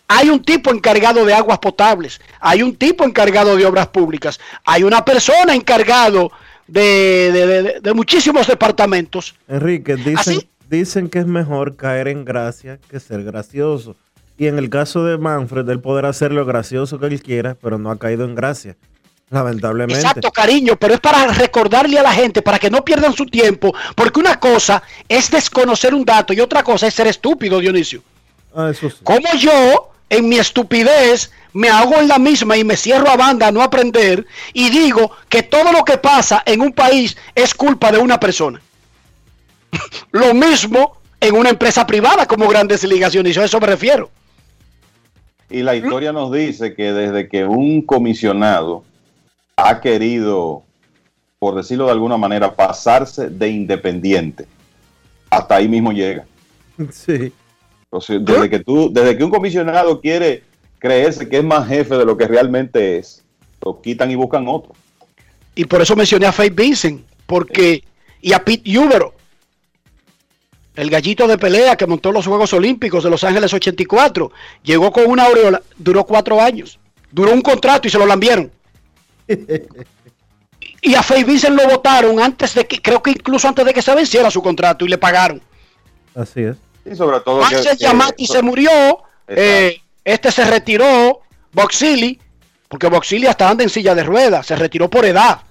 Hay 0.08 0.30
un 0.30 0.44
tipo 0.44 0.72
encargado 0.72 1.26
de 1.26 1.34
aguas 1.34 1.60
potables, 1.60 2.20
hay 2.40 2.62
un 2.62 2.76
tipo 2.76 3.04
encargado 3.04 3.56
de 3.56 3.66
obras 3.66 3.88
públicas, 3.88 4.40
hay 4.66 4.84
una 4.84 5.04
persona 5.04 5.56
encargado 5.56 6.32
de, 6.68 7.92
muchísimos 7.96 8.48
departamentos. 8.48 9.36
Enrique, 9.48 9.96
dicen, 9.96 10.42
dicen 10.70 11.10
que 11.10 11.20
es 11.20 11.26
mejor 11.26 11.76
caer 11.76 12.08
en 12.08 12.26
gracia 12.26 12.80
que 12.90 13.00
ser 13.00 13.24
gracioso. 13.24 13.96
Y 14.38 14.48
en 14.48 14.58
el 14.58 14.70
caso 14.70 15.06
de 15.06 15.18
Manfred, 15.18 15.70
él 15.70 15.80
podrá 15.80 16.10
hacer 16.10 16.32
lo 16.32 16.46
gracioso 16.46 17.00
que 17.00 17.06
él 17.06 17.22
quiera, 17.22 17.56
pero 17.62 17.78
no 17.78 17.92
ha 17.92 18.00
caído 18.00 18.26
en 18.26 18.36
gracia. 18.36 18.76
Lamentablemente. 19.30 20.00
Exacto, 20.00 20.32
cariño, 20.32 20.76
pero 20.76 20.94
es 20.94 21.00
para 21.00 21.26
recordarle 21.28 21.98
a 21.98 22.04
la 22.04 22.12
gente, 22.12 22.42
para 22.42 22.60
que 22.60 22.70
no 22.70 22.84
pierdan 22.86 23.14
su 23.14 23.26
tiempo, 23.26 23.74
porque 23.96 24.20
una 24.20 24.40
cosa 24.40 24.84
es 25.08 25.32
desconocer 25.32 25.94
un 25.94 26.06
dato 26.06 26.34
y 26.34 26.40
otra 26.40 26.64
cosa 26.64 26.88
es 26.88 26.94
ser 26.94 27.08
estúpido, 27.08 27.60
Dionisio. 27.60 28.04
Ah, 28.56 28.70
eso 28.70 28.90
sí. 28.90 28.98
Como 29.04 29.28
yo, 29.40 29.93
en 30.10 30.30
mi 30.30 30.38
estupidez, 30.38 31.32
me 31.54 31.70
hago 31.70 32.00
en 32.00 32.08
la 32.08 32.20
misma 32.20 32.58
y 32.58 32.64
me 32.64 32.78
cierro 32.78 33.10
a 33.10 33.18
banda 33.18 33.48
a 33.48 33.52
no 33.52 33.62
aprender 33.62 34.26
y 34.54 34.70
digo 34.70 35.12
que 35.30 35.44
todo 35.44 35.72
lo 35.72 35.84
que 35.86 35.98
pasa 35.98 36.44
en 36.46 36.62
un 36.62 36.72
país 36.72 37.16
es 37.36 37.54
culpa 37.54 37.92
de 37.92 38.00
una 38.00 38.20
persona. 38.20 38.62
lo 40.12 40.34
mismo 40.34 40.98
en 41.20 41.36
una 41.36 41.50
empresa 41.50 41.88
privada 41.88 42.26
como 42.26 42.48
Grandes 42.48 42.84
Ligaciones, 42.84 43.38
a 43.38 43.46
eso 43.46 43.60
me 43.60 43.68
refiero. 43.68 44.10
Y 45.50 45.62
la 45.62 45.76
historia 45.76 46.12
nos 46.12 46.32
dice 46.32 46.74
que 46.74 46.92
desde 46.92 47.30
que 47.30 47.46
un 47.46 47.84
comisionado 47.84 48.84
ha 49.56 49.82
querido, 49.82 50.64
por 51.38 51.56
decirlo 51.56 51.86
de 51.86 51.92
alguna 51.92 52.18
manera, 52.18 52.56
pasarse 52.56 53.30
de 53.30 53.50
independiente, 53.50 54.48
hasta 55.30 55.56
ahí 55.56 55.68
mismo 55.68 55.92
llega. 55.92 56.26
Sí. 56.92 57.32
Desde 58.00 58.50
que 58.50 58.60
tú, 58.60 58.92
desde 58.92 59.18
que 59.18 59.24
un 59.24 59.30
comisionado 59.32 60.02
quiere 60.02 60.44
creerse 60.80 61.30
que 61.30 61.38
es 61.38 61.44
más 61.44 61.68
jefe 61.68 61.96
de 61.96 62.06
lo 62.06 62.18
que 62.18 62.28
realmente 62.28 62.98
es, 62.98 63.24
lo 63.64 63.82
quitan 63.82 64.12
y 64.12 64.16
buscan 64.16 64.48
otro. 64.48 64.74
Y 65.56 65.66
por 65.66 65.82
eso 65.82 65.96
mencioné 65.96 66.26
a 66.26 66.32
Faith 66.32 66.56
Vincent, 66.56 67.02
porque 67.26 67.84
y 68.22 68.34
a 68.34 68.44
Pete 68.44 68.78
Ubero, 68.78 69.14
el 70.76 70.90
gallito 70.90 71.28
de 71.28 71.38
pelea 71.38 71.76
que 71.76 71.86
montó 71.86 72.12
los 72.12 72.26
Juegos 72.26 72.54
Olímpicos 72.54 73.04
de 73.04 73.10
Los 73.10 73.24
Ángeles 73.24 73.54
84, 73.54 74.32
llegó 74.64 74.92
con 74.92 75.06
una 75.06 75.26
aureola, 75.26 75.62
duró 75.78 76.04
cuatro 76.06 76.42
años, 76.42 76.80
duró 77.12 77.32
un 77.32 77.42
contrato 77.42 77.88
y 77.88 77.92
se 77.92 78.00
lo 78.00 78.06
lambieron. 78.06 78.52
y 80.82 80.96
a 80.96 81.04
Faye 81.04 81.24
Vincent 81.24 81.56
lo 81.56 81.68
votaron 81.68 82.20
antes 82.20 82.56
de 82.56 82.66
que, 82.66 82.82
creo 82.82 83.04
que 83.04 83.12
incluso 83.12 83.48
antes 83.48 83.66
de 83.66 83.74
que 83.74 83.82
se 83.82 83.94
venciera 83.94 84.32
su 84.32 84.42
contrato 84.42 84.86
y 84.86 84.90
le 84.90 84.98
pagaron. 84.98 85.42
Así 86.16 86.42
es. 86.42 86.58
Y 86.86 86.96
sobre 86.96 87.20
todo. 87.22 87.44
Yamati 87.78 88.28
se 88.28 88.42
murió, 88.42 89.04
eh, 89.28 89.82
este 90.04 90.32
se 90.32 90.46
retiró, 90.46 91.22
Boxili, 91.52 92.20
porque 92.68 92.88
Boxili 92.88 93.28
hasta 93.28 93.50
anda 93.50 93.64
en 93.64 93.70
silla 93.70 93.96
de 93.96 94.04
ruedas, 94.04 94.48
se 94.48 94.56
retiró 94.56 94.90
por 94.90 95.06
edad, 95.06 95.42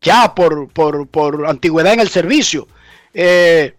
ya 0.00 0.34
por, 0.34 0.68
por, 0.68 1.08
por 1.08 1.46
antigüedad 1.46 1.94
en 1.94 2.00
el 2.00 2.08
servicio. 2.08 2.68
Eh, 3.14 3.74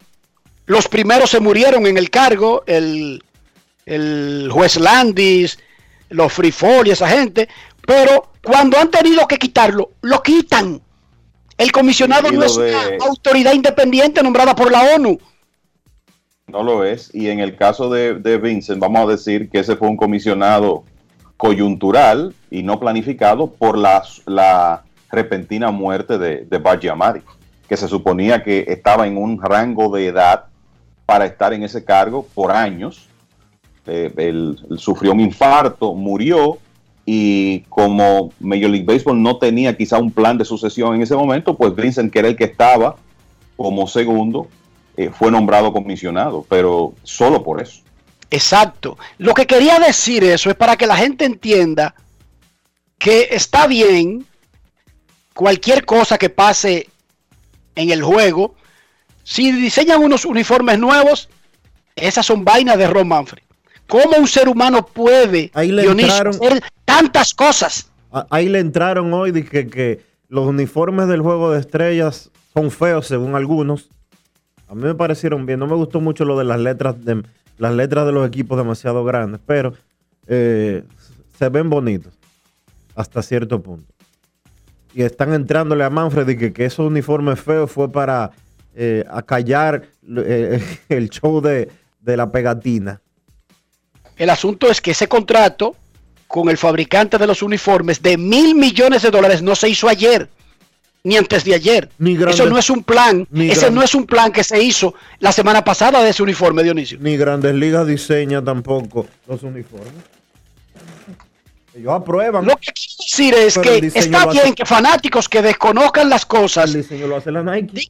los 0.65 0.87
primeros 0.87 1.31
se 1.31 1.39
murieron 1.39 1.87
en 1.87 1.97
el 1.97 2.09
cargo, 2.09 2.63
el, 2.67 3.23
juez 4.51 4.77
Landis, 4.77 5.57
los 6.09 6.31
Free 6.31 6.53
y 6.85 6.89
esa 6.91 7.07
gente, 7.07 7.49
pero 7.85 8.33
cuando 8.43 8.77
han 8.77 8.91
tenido 8.91 9.27
que 9.27 9.37
quitarlo, 9.37 9.91
lo 10.01 10.21
quitan. 10.21 10.81
El 11.57 11.71
comisionado 11.71 12.31
no 12.31 12.43
es 12.43 12.55
una 12.55 12.81
autoridad 13.01 13.53
independiente 13.53 14.21
nombrada 14.21 14.55
por 14.55 14.71
la 14.71 14.95
ONU. 14.95 15.19
No 16.51 16.63
lo 16.63 16.83
es. 16.83 17.13
Y 17.13 17.29
en 17.29 17.39
el 17.39 17.55
caso 17.55 17.89
de, 17.89 18.37
Vincent, 18.37 18.79
vamos 18.79 19.01
a 19.01 19.11
decir 19.11 19.49
que 19.49 19.59
ese 19.59 19.75
fue 19.75 19.87
un 19.87 19.97
comisionado 19.97 20.83
coyuntural 21.37 22.33
y 22.51 22.63
no 22.63 22.79
planificado 22.79 23.51
por 23.51 23.77
la, 23.77 24.03
la 24.25 24.83
repentina 25.09 25.71
muerte 25.71 26.17
de, 26.17 26.45
de 26.45 26.89
Amari, 26.89 27.21
que 27.67 27.77
se 27.77 27.87
suponía 27.87 28.43
que 28.43 28.65
estaba 28.67 29.07
en 29.07 29.17
un 29.17 29.41
rango 29.41 29.89
de 29.89 30.07
edad 30.07 30.45
para 31.05 31.25
estar 31.25 31.53
en 31.53 31.63
ese 31.63 31.83
cargo 31.83 32.27
por 32.35 32.51
años. 32.51 33.07
Eh, 33.87 34.13
él, 34.17 34.59
sufrió 34.77 35.13
un 35.13 35.19
infarto, 35.19 35.95
murió 35.95 36.59
y 37.05 37.61
como 37.69 38.31
Major 38.39 38.69
League 38.69 38.85
Baseball 38.85 39.19
no 39.19 39.37
tenía 39.37 39.75
quizá 39.75 39.97
un 39.97 40.11
plan 40.11 40.37
de 40.37 40.45
sucesión 40.45 40.93
en 40.93 41.01
ese 41.01 41.15
momento, 41.15 41.57
pues 41.57 41.75
Vincent, 41.75 42.13
que 42.13 42.19
era 42.19 42.27
el 42.27 42.35
que 42.35 42.43
estaba 42.43 42.97
como 43.57 43.87
segundo, 43.87 44.47
eh, 44.99 45.11
fue 45.17 45.31
nombrado 45.31 45.71
comisionado, 45.71 46.45
pero 46.49 46.93
solo 47.03 47.41
por 47.41 47.61
eso. 47.61 47.79
Exacto. 48.29 48.97
Lo 49.17 49.33
que 49.33 49.47
quería 49.47 49.79
decir 49.79 50.25
eso 50.25 50.49
es 50.49 50.57
para 50.57 50.75
que 50.75 50.85
la 50.85 50.97
gente 50.97 51.23
entienda 51.23 51.95
que 52.97 53.29
está 53.31 53.65
bien 53.65 54.25
cualquier 55.33 55.85
cosa 55.85 56.17
que 56.17 56.29
pase 56.29 56.89
en 57.75 57.91
el 57.91 58.03
juego, 58.03 58.55
si 59.23 59.53
diseñan 59.53 60.03
unos 60.03 60.25
uniformes 60.25 60.77
nuevos, 60.77 61.29
esas 61.95 62.25
son 62.25 62.43
vainas 62.43 62.77
de 62.77 62.87
Ron 62.87 63.07
Manfred. 63.07 63.43
¿Cómo 63.87 64.17
un 64.17 64.27
ser 64.27 64.49
humano 64.49 64.85
puede 64.85 65.49
ahí 65.53 65.71
le 65.71 65.85
entraron, 65.85 66.35
hacer 66.35 66.61
tantas 66.83 67.33
cosas? 67.33 67.89
Ahí 68.29 68.49
le 68.49 68.59
entraron 68.59 69.13
hoy 69.13 69.31
dije 69.31 69.69
que 69.69 70.01
los 70.27 70.45
uniformes 70.45 71.07
del 71.07 71.21
juego 71.21 71.51
de 71.51 71.61
estrellas 71.61 72.31
son 72.53 72.69
feos 72.69 73.07
según 73.07 73.35
algunos. 73.35 73.87
A 74.69 74.75
mí 74.75 74.83
me 74.83 74.95
parecieron 74.95 75.45
bien. 75.45 75.59
No 75.59 75.67
me 75.67 75.75
gustó 75.75 75.99
mucho 75.99 76.25
lo 76.25 76.37
de 76.37 76.45
las 76.45 76.59
letras 76.59 77.03
de 77.03 77.23
las 77.57 77.73
letras 77.73 78.05
de 78.05 78.13
los 78.13 78.25
equipos 78.27 78.57
demasiado 78.57 79.03
grandes, 79.03 79.41
pero 79.45 79.73
eh, 80.27 80.83
se 81.37 81.49
ven 81.49 81.69
bonitos 81.69 82.13
hasta 82.95 83.21
cierto 83.21 83.61
punto. 83.61 83.93
Y 84.93 85.01
están 85.03 85.33
entrándole 85.33 85.83
a 85.83 85.89
Manfred 85.89 86.37
que, 86.37 86.53
que 86.53 86.65
esos 86.65 86.87
uniformes 86.87 87.39
feos 87.39 87.69
fue 87.71 87.91
para 87.91 88.31
eh, 88.75 89.03
a 89.09 89.21
callar 89.21 89.83
eh, 90.17 90.63
el 90.89 91.09
show 91.09 91.41
de, 91.41 91.69
la 92.05 92.31
pegatina. 92.31 93.01
El 94.15 94.29
asunto 94.29 94.71
es 94.71 94.79
que 94.79 94.91
ese 94.91 95.07
contrato 95.07 95.75
con 96.27 96.49
el 96.49 96.57
fabricante 96.57 97.17
de 97.17 97.27
los 97.27 97.41
uniformes 97.41 98.01
de 98.01 98.17
mil 98.17 98.55
millones 98.55 99.01
de 99.01 99.11
dólares 99.11 99.41
no 99.41 99.55
se 99.55 99.69
hizo 99.69 99.89
ayer, 99.89 100.29
ni 101.03 101.17
antes 101.17 101.43
de 101.43 101.53
ayer. 101.53 101.89
Eso 102.27 102.45
no 102.45 102.57
es 102.57 102.69
un 102.69 102.83
plan, 102.83 103.27
ese 103.33 103.71
no 103.71 103.81
es 103.81 103.95
un 103.95 104.05
plan 104.05 104.31
que 104.31 104.43
se 104.43 104.61
hizo 104.61 104.93
la 105.19 105.31
semana 105.31 105.63
pasada 105.63 106.03
de 106.03 106.09
ese 106.09 106.23
uniforme, 106.23 106.63
Dionisio. 106.63 106.97
Ni 107.01 107.17
Grandes 107.17 107.55
Ligas 107.55 107.87
diseña 107.87 108.43
tampoco 108.43 109.07
los 109.27 109.43
uniformes. 109.43 109.93
Ellos 111.73 111.93
aprueban. 111.93 112.45
Lo 112.45 112.57
que 112.57 112.73
quiero 112.73 112.97
decir 112.97 113.33
es 113.35 113.57
que 113.57 113.91
está 113.99 114.25
bien 114.25 114.53
que 114.53 114.65
fanáticos 114.65 115.29
que 115.29 115.41
desconozcan 115.41 116.09
las 116.09 116.25
cosas. 116.25 116.73
El 116.73 116.81
diseño 116.81 117.07
lo 117.07 117.17
hace 117.17 117.31
la 117.31 117.43
Nike 117.43 117.89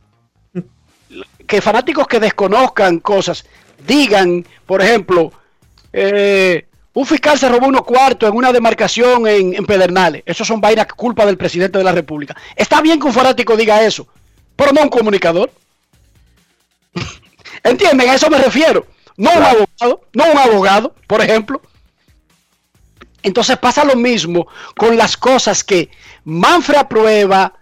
que 1.48 1.62
fanáticos 1.62 2.08
que 2.08 2.20
desconozcan 2.20 3.00
cosas 3.00 3.44
digan, 3.86 4.46
por 4.66 4.82
ejemplo, 4.82 5.32
eh, 5.92 6.68
un 7.00 7.06
fiscal 7.06 7.40
se 7.40 7.48
robó 7.48 7.68
unos 7.68 7.84
cuartos 7.84 8.30
en 8.30 8.36
una 8.36 8.52
demarcación 8.52 9.26
en, 9.26 9.66
Pedernales. 9.66 10.22
Eso 10.26 10.44
son 10.44 10.60
vainas 10.60 10.86
culpa 10.88 11.26
del 11.26 11.38
presidente 11.38 11.78
de 11.78 11.84
la 11.86 11.94
República. 11.94 12.36
Está 12.58 12.82
bien 12.82 13.00
que 13.00 13.08
un 13.08 13.14
fanático 13.14 13.56
diga 13.56 13.82
eso, 13.82 14.06
pero 14.54 14.74
no 14.74 14.82
un 14.82 14.90
comunicador. 14.90 15.50
¿Entienden? 17.64 18.10
A 18.10 18.16
eso 18.16 18.30
me 18.30 18.38
refiero. 18.38 18.86
No 19.16 19.32
un 19.32 19.44
abogado, 19.44 20.02
no 20.12 20.26
un 20.30 20.38
abogado, 20.38 20.94
por 21.08 21.22
ejemplo. 21.22 21.62
Entonces 23.24 23.58
pasa 23.58 23.86
lo 23.86 23.96
mismo 23.96 24.48
con 24.76 24.98
las 24.98 25.16
cosas 25.16 25.64
que 25.64 25.90
Manfred 26.26 26.80
aprueba, 26.80 27.54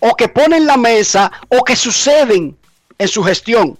o 0.00 0.16
que 0.16 0.28
pone 0.28 0.56
en 0.56 0.66
la 0.66 0.76
mesa 0.76 1.30
o 1.48 1.62
que 1.62 1.76
suceden 1.76 2.58
en 2.98 3.08
su 3.08 3.22
gestión. 3.22 3.78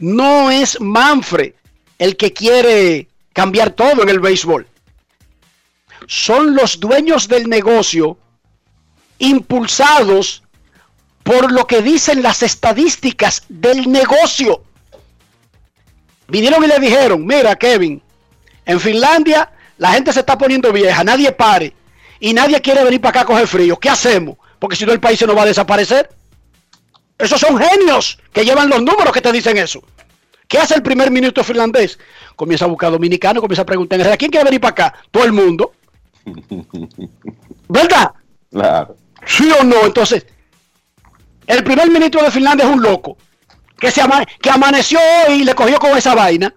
No 0.00 0.50
es 0.50 0.80
Manfred 0.80 1.52
el 2.00 2.16
que 2.16 2.32
quiere 2.32 3.08
cambiar 3.38 3.70
todo 3.70 4.02
en 4.02 4.08
el 4.08 4.18
béisbol. 4.18 4.66
Son 6.08 6.56
los 6.56 6.80
dueños 6.80 7.28
del 7.28 7.48
negocio 7.48 8.18
impulsados 9.20 10.42
por 11.22 11.52
lo 11.52 11.64
que 11.64 11.80
dicen 11.80 12.20
las 12.20 12.42
estadísticas 12.42 13.44
del 13.48 13.92
negocio. 13.92 14.64
Vinieron 16.26 16.64
y 16.64 16.66
le 16.66 16.80
dijeron, 16.80 17.24
mira 17.24 17.54
Kevin, 17.54 18.02
en 18.66 18.80
Finlandia 18.80 19.52
la 19.76 19.92
gente 19.92 20.12
se 20.12 20.18
está 20.18 20.36
poniendo 20.36 20.72
vieja, 20.72 21.04
nadie 21.04 21.30
pare 21.30 21.76
y 22.18 22.34
nadie 22.34 22.60
quiere 22.60 22.82
venir 22.82 23.00
para 23.00 23.10
acá 23.10 23.20
a 23.20 23.24
coger 23.26 23.46
frío. 23.46 23.78
¿Qué 23.78 23.88
hacemos? 23.88 24.36
Porque 24.58 24.74
si 24.74 24.84
no 24.84 24.90
el 24.90 24.98
país 24.98 25.16
se 25.16 25.28
nos 25.28 25.36
va 25.36 25.42
a 25.42 25.46
desaparecer. 25.46 26.10
Esos 27.16 27.40
son 27.40 27.56
genios 27.56 28.18
que 28.32 28.44
llevan 28.44 28.68
los 28.68 28.82
números 28.82 29.12
que 29.12 29.20
te 29.20 29.30
dicen 29.30 29.58
eso. 29.58 29.80
¿Qué 30.48 30.58
hace 30.58 30.74
el 30.74 30.82
primer 30.82 31.10
ministro 31.10 31.44
finlandés? 31.44 31.98
Comienza 32.34 32.64
a 32.64 32.68
buscar 32.68 32.90
dominicano, 32.90 33.40
comienza 33.40 33.62
a 33.62 33.66
preguntar, 33.66 34.00
¿a 34.00 34.16
quién 34.16 34.30
quiere 34.30 34.44
venir 34.44 34.60
para 34.60 34.70
acá? 34.70 34.94
Todo 35.10 35.24
el 35.24 35.32
mundo. 35.32 35.72
¿Verdad? 37.68 38.12
Claro. 38.50 38.96
¿Sí 39.26 39.46
o 39.60 39.62
no? 39.62 39.84
Entonces, 39.84 40.24
el 41.46 41.62
primer 41.62 41.90
ministro 41.90 42.22
de 42.22 42.30
Finlandia 42.30 42.66
es 42.66 42.72
un 42.72 42.82
loco. 42.82 43.18
Que, 43.78 43.90
se 43.90 44.02
que 44.40 44.50
amaneció 44.50 44.98
hoy 44.98 45.42
y 45.42 45.44
le 45.44 45.54
cogió 45.54 45.78
con 45.78 45.96
esa 45.96 46.14
vaina. 46.14 46.52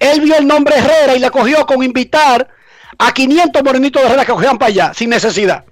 Él 0.00 0.20
vio 0.20 0.36
el 0.36 0.46
nombre 0.46 0.76
Herrera 0.76 1.14
y 1.14 1.20
le 1.20 1.30
cogió 1.30 1.64
con 1.64 1.82
invitar 1.82 2.48
a 2.98 3.12
500 3.14 3.62
morenitos 3.62 4.02
de 4.02 4.08
Herrera 4.08 4.24
que 4.24 4.32
cogían 4.32 4.58
para 4.58 4.68
allá, 4.68 4.94
sin 4.94 5.10
necesidad. 5.10 5.64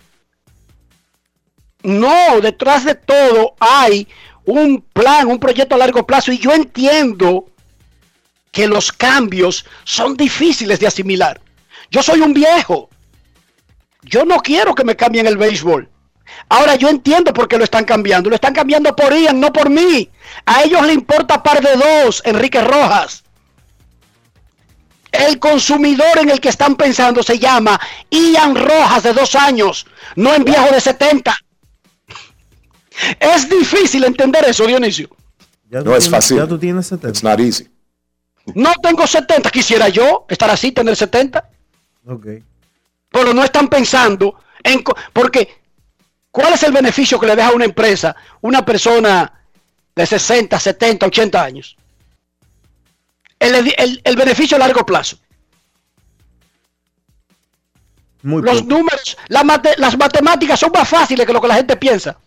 No, 1.83 2.41
detrás 2.41 2.85
de 2.85 2.95
todo 2.95 3.57
hay 3.59 4.07
un 4.45 4.81
plan, 4.93 5.27
un 5.27 5.41
proyecto 5.41 5.75
a 5.75 5.79
largo 5.79 6.07
plazo 6.07 6.31
y 6.31 6.39
yo 6.39 6.53
entiendo 6.53 7.47
que 8.57 8.67
los 8.67 8.91
cambios 8.91 9.67
son 9.85 10.17
difíciles 10.17 10.81
de 10.81 10.87
asimilar. 10.87 11.43
Yo 11.91 12.03
soy 12.03 12.23
un 12.23 12.33
viejo. 12.33 12.89
Yo 14.01 14.25
no 14.25 14.39
quiero 14.39 14.75
que 14.75 14.83
me 14.83 14.97
cambien 14.97 15.27
el 15.27 15.37
béisbol. 15.37 15.91
Ahora 16.49 16.75
yo 16.77 16.89
entiendo 16.89 17.35
por 17.35 17.49
qué 17.49 17.59
lo 17.59 17.65
están 17.65 17.85
cambiando. 17.85 18.31
Lo 18.31 18.35
están 18.35 18.55
cambiando 18.55 18.97
por 18.97 19.13
Ian, 19.13 19.41
no 19.41 19.53
por 19.53 19.69
mí. 19.69 20.11
A 20.47 20.63
ellos 20.63 20.87
le 20.87 20.95
importa 20.95 21.43
par 21.43 21.61
de 21.61 21.77
dos, 21.77 22.23
Enrique 22.25 22.63
Rojas. 22.63 23.25
El 25.13 25.39
consumidor 25.39 26.17
en 26.19 26.31
el 26.31 26.41
que 26.41 26.49
están 26.49 26.77
pensando 26.77 27.23
se 27.23 27.39
llama 27.39 27.79
Ian 28.09 28.55
Rojas 28.57 29.03
de 29.03 29.13
dos 29.13 29.35
años, 29.35 29.87
no 30.15 30.35
en 30.35 30.45
viejo 30.45 30.73
de 30.73 30.81
70. 30.81 31.39
Es 33.21 33.51
difícil 33.51 34.03
entender 34.05 34.47
eso, 34.49 34.67
Dionisio. 34.67 35.11
No 35.69 35.95
es 35.95 36.09
fácil. 36.09 36.39
Ya 36.39 36.47
tú 36.47 36.59
tienes 36.59 36.87
70. 36.87 37.09
It's 37.11 37.23
not 37.23 37.39
easy. 37.39 37.76
No 38.55 38.73
tengo 38.83 39.07
70. 39.07 39.51
Quisiera 39.51 39.89
yo 39.89 40.27
estar 40.29 40.49
así, 40.51 40.73
tener 40.73 40.97
70. 40.97 41.49
Ok. 42.07 42.27
Pero 43.11 43.35
no 43.35 43.43
están 43.43 43.69
pensando 43.69 44.39
en... 44.63 44.83
Porque, 45.13 45.61
¿cuál 46.31 46.53
es 46.53 46.63
el 46.63 46.73
beneficio 46.73 47.19
que 47.19 47.27
le 47.27 47.37
deja 47.37 47.49
a 47.49 47.55
una 47.55 47.65
empresa 47.65 48.15
una 48.41 48.65
persona 48.65 49.33
de 49.95 50.07
60, 50.07 50.59
70, 50.59 51.07
80 51.07 51.43
años? 51.43 51.77
El, 53.39 53.75
el, 54.03 54.17
beneficio 54.17 54.57
a 54.57 54.61
largo 54.61 54.85
plazo. 54.87 55.19
Muy 58.23 58.43
Los 58.43 58.65
números, 58.65 59.17
las 59.29 59.97
matemáticas 59.97 60.59
son 60.59 60.73
más 60.73 60.89
fáciles 60.89 61.27
que 61.27 61.33
lo 61.33 61.41
que 61.41 61.49
la 61.49 61.57
gente 61.57 61.77
piensa. 61.77 62.19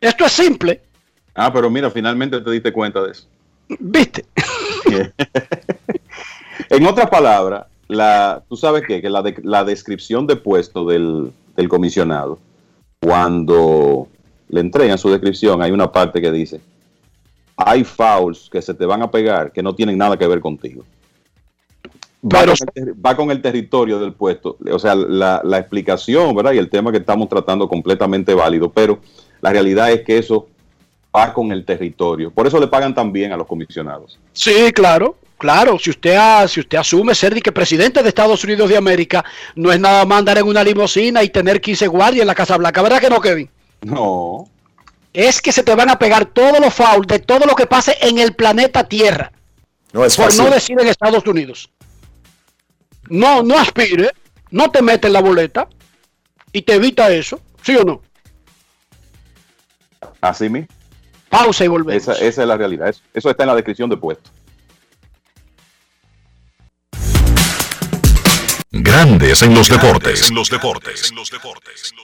Esto 0.00 0.26
es 0.26 0.32
simple. 0.32 0.82
Ah, 1.34 1.52
pero 1.52 1.70
mira, 1.70 1.90
finalmente 1.90 2.40
te 2.40 2.50
diste 2.50 2.72
cuenta 2.72 3.02
de 3.02 3.12
eso. 3.12 3.26
¿Viste? 3.78 4.24
en 6.70 6.86
otras 6.86 7.08
palabras, 7.08 7.66
la, 7.88 8.42
tú 8.48 8.56
sabes 8.56 8.82
qué? 8.86 9.00
que 9.00 9.10
la, 9.10 9.22
la 9.42 9.64
descripción 9.64 10.26
de 10.26 10.36
puesto 10.36 10.84
del, 10.84 11.32
del 11.56 11.68
comisionado, 11.68 12.38
cuando 13.00 14.08
le 14.48 14.60
entregan 14.60 14.98
su 14.98 15.10
descripción, 15.10 15.62
hay 15.62 15.70
una 15.70 15.90
parte 15.90 16.20
que 16.20 16.30
dice, 16.30 16.60
hay 17.56 17.84
fouls 17.84 18.48
que 18.50 18.62
se 18.62 18.74
te 18.74 18.86
van 18.86 19.02
a 19.02 19.10
pegar 19.10 19.52
que 19.52 19.62
no 19.62 19.74
tienen 19.74 19.98
nada 19.98 20.16
que 20.16 20.26
ver 20.26 20.40
contigo. 20.40 20.84
Va, 22.22 22.44
con, 22.44 22.54
el, 22.74 23.06
va 23.06 23.16
con 23.16 23.30
el 23.30 23.40
territorio 23.40 23.98
del 23.98 24.12
puesto. 24.12 24.58
O 24.70 24.78
sea, 24.78 24.94
la, 24.94 25.40
la, 25.42 25.58
explicación, 25.58 26.34
¿verdad? 26.34 26.52
Y 26.52 26.58
el 26.58 26.68
tema 26.68 26.92
que 26.92 26.98
estamos 26.98 27.30
tratando 27.30 27.66
completamente 27.66 28.34
válido, 28.34 28.70
pero 28.70 28.98
la 29.40 29.50
realidad 29.50 29.90
es 29.90 30.02
que 30.02 30.18
eso 30.18 30.46
va 31.14 31.32
con 31.32 31.50
el 31.52 31.64
territorio. 31.64 32.30
Por 32.30 32.46
eso 32.46 32.58
le 32.58 32.68
pagan 32.68 32.94
también 32.94 33.32
a 33.32 33.36
los 33.36 33.46
comisionados. 33.46 34.18
Sí, 34.32 34.72
claro. 34.72 35.16
Claro, 35.38 35.78
si 35.78 35.88
usted, 35.88 36.18
si 36.48 36.60
usted 36.60 36.76
asume 36.76 37.14
ser 37.14 37.40
que 37.42 37.50
presidente 37.50 38.02
de 38.02 38.08
Estados 38.10 38.44
Unidos 38.44 38.68
de 38.68 38.76
América, 38.76 39.24
no 39.54 39.72
es 39.72 39.80
nada 39.80 40.04
más 40.04 40.18
andar 40.18 40.36
en 40.36 40.46
una 40.46 40.62
limusina 40.62 41.22
y 41.22 41.30
tener 41.30 41.62
15 41.62 41.86
guardias 41.86 42.20
en 42.20 42.26
la 42.26 42.34
Casa 42.34 42.58
Blanca, 42.58 42.82
¿verdad 42.82 43.00
que 43.00 43.08
no, 43.08 43.22
Kevin? 43.22 43.48
No. 43.80 44.50
Es 45.14 45.40
que 45.40 45.50
se 45.50 45.62
te 45.62 45.74
van 45.74 45.88
a 45.88 45.98
pegar 45.98 46.26
todos 46.26 46.60
los 46.60 46.74
fouls 46.74 47.06
de 47.06 47.20
todo 47.20 47.46
lo 47.46 47.54
que 47.54 47.66
pase 47.66 47.96
en 48.02 48.18
el 48.18 48.34
planeta 48.34 48.84
Tierra. 48.84 49.32
No 49.94 50.04
es 50.04 50.14
por 50.14 50.26
fácil. 50.26 50.44
no 50.44 50.50
decir 50.50 50.78
en 50.78 50.88
Estados 50.88 51.26
Unidos. 51.26 51.70
No, 53.08 53.42
no 53.42 53.58
aspire, 53.58 54.10
no 54.50 54.70
te 54.70 54.82
metes 54.82 55.08
en 55.08 55.14
la 55.14 55.22
boleta 55.22 55.68
y 56.52 56.60
te 56.60 56.74
evita 56.74 57.10
eso, 57.10 57.40
¿sí 57.62 57.76
o 57.76 57.82
no? 57.82 58.02
Así 60.20 60.50
mismo. 60.50 60.68
Pausa 61.30 61.64
y 61.64 61.68
volvemos. 61.68 62.02
Esa, 62.02 62.12
esa 62.14 62.42
es 62.42 62.48
la 62.48 62.56
realidad. 62.56 62.88
Eso, 62.88 63.00
eso, 63.14 63.30
está 63.30 63.44
en 63.44 63.48
la 63.48 63.54
descripción 63.54 63.88
de 63.88 63.96
puesto. 63.96 64.28
Grandes 68.72 69.42
en 69.42 69.54
los 69.54 69.68
deportes. 69.68 70.28
En 70.28 70.34
los 70.34 70.50
deportes. 70.50 71.10
En 71.10 71.16
los 71.16 71.30
deportes. 71.30 71.94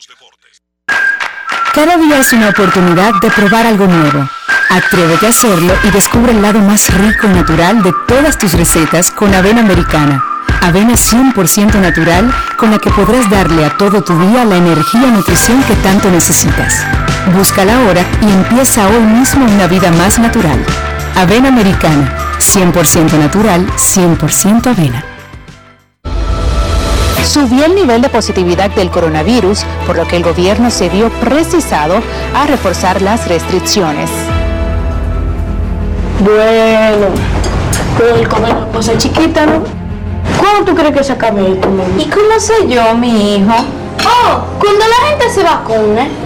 Cada 1.74 1.96
día 1.98 2.18
es 2.20 2.32
una 2.32 2.48
oportunidad 2.48 3.12
de 3.20 3.30
probar 3.30 3.66
algo 3.66 3.86
nuevo. 3.86 4.28
Atrévete 4.70 5.26
a 5.26 5.28
hacerlo 5.28 5.74
y 5.84 5.90
descubre 5.90 6.32
el 6.32 6.40
lado 6.40 6.60
más 6.60 6.92
rico 6.94 7.26
y 7.26 7.30
natural 7.30 7.82
de 7.82 7.92
todas 8.08 8.38
tus 8.38 8.54
recetas 8.54 9.10
con 9.10 9.34
avena 9.34 9.60
americana. 9.60 10.24
Avena 10.62 10.94
100% 10.94 11.80
natural 11.80 12.32
con 12.56 12.70
la 12.70 12.78
que 12.78 12.90
podrás 12.90 13.28
darle 13.30 13.64
a 13.64 13.76
todo 13.76 14.02
tu 14.02 14.18
día 14.18 14.44
la 14.44 14.56
energía 14.56 15.06
y 15.06 15.10
nutrición 15.12 15.62
que 15.64 15.74
tanto 15.76 16.10
necesitas. 16.10 16.84
Búscala 17.34 17.76
ahora 17.82 18.02
y 18.22 18.30
empieza 18.30 18.86
hoy 18.86 19.00
mismo 19.00 19.44
una 19.44 19.66
vida 19.66 19.90
más 19.90 20.16
natural. 20.18 20.64
Avena 21.16 21.48
americana, 21.48 22.14
100% 22.38 23.18
natural, 23.18 23.66
100% 23.76 24.66
avena. 24.68 25.04
Subió 27.24 27.64
el 27.64 27.74
nivel 27.74 28.00
de 28.00 28.08
positividad 28.08 28.70
del 28.70 28.90
coronavirus, 28.90 29.64
por 29.86 29.96
lo 29.96 30.06
que 30.06 30.16
el 30.16 30.22
gobierno 30.22 30.70
se 30.70 30.88
vio 30.88 31.10
precisado 31.10 32.00
a 32.32 32.46
reforzar 32.46 33.02
las 33.02 33.26
restricciones. 33.26 34.08
Bueno, 36.20 37.08
el 38.18 38.28
comer 38.28 38.54
cosa 38.72 38.96
chiquita, 38.96 39.46
¿no? 39.46 39.64
¿Cuándo 40.38 40.70
tú 40.70 40.76
crees 40.76 40.96
que 40.96 41.02
se 41.02 41.12
acabe 41.12 41.52
esto, 41.52 41.68
¿Y 41.98 42.04
cómo 42.04 42.38
sé 42.38 42.54
yo, 42.68 42.94
mi 42.94 43.36
hijo? 43.36 43.52
Oh, 44.04 44.44
cuando 44.60 44.84
la 44.86 45.08
gente 45.08 45.28
se 45.30 45.42
vacune. 45.42 46.25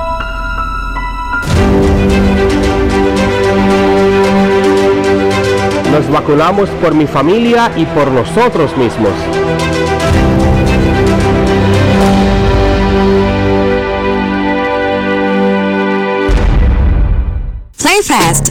Nos 5.91 6.09
vacunamos 6.09 6.69
por 6.81 6.93
mi 6.93 7.05
familia 7.05 7.69
y 7.75 7.85
por 7.85 8.09
nosotros 8.09 8.75
mismos. 8.77 9.11
Play 17.77 18.01
Fast, 18.03 18.50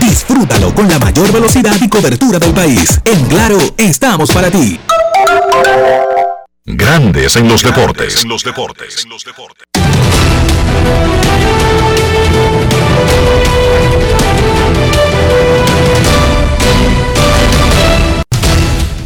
Disfrútalo 0.00 0.74
con 0.74 0.88
la 0.88 0.98
mayor 0.98 1.30
velocidad 1.32 1.76
y 1.80 1.88
cobertura 1.88 2.38
del 2.38 2.52
país. 2.52 3.00
En 3.04 3.24
Claro, 3.26 3.58
estamos 3.76 4.32
para 4.32 4.50
ti. 4.50 4.80
Grandes 6.64 7.36
en 7.36 7.48
los 7.48 7.62
deportes. 7.62 8.24
En 8.24 8.28
los 8.30 8.42
deportes. 8.42 9.06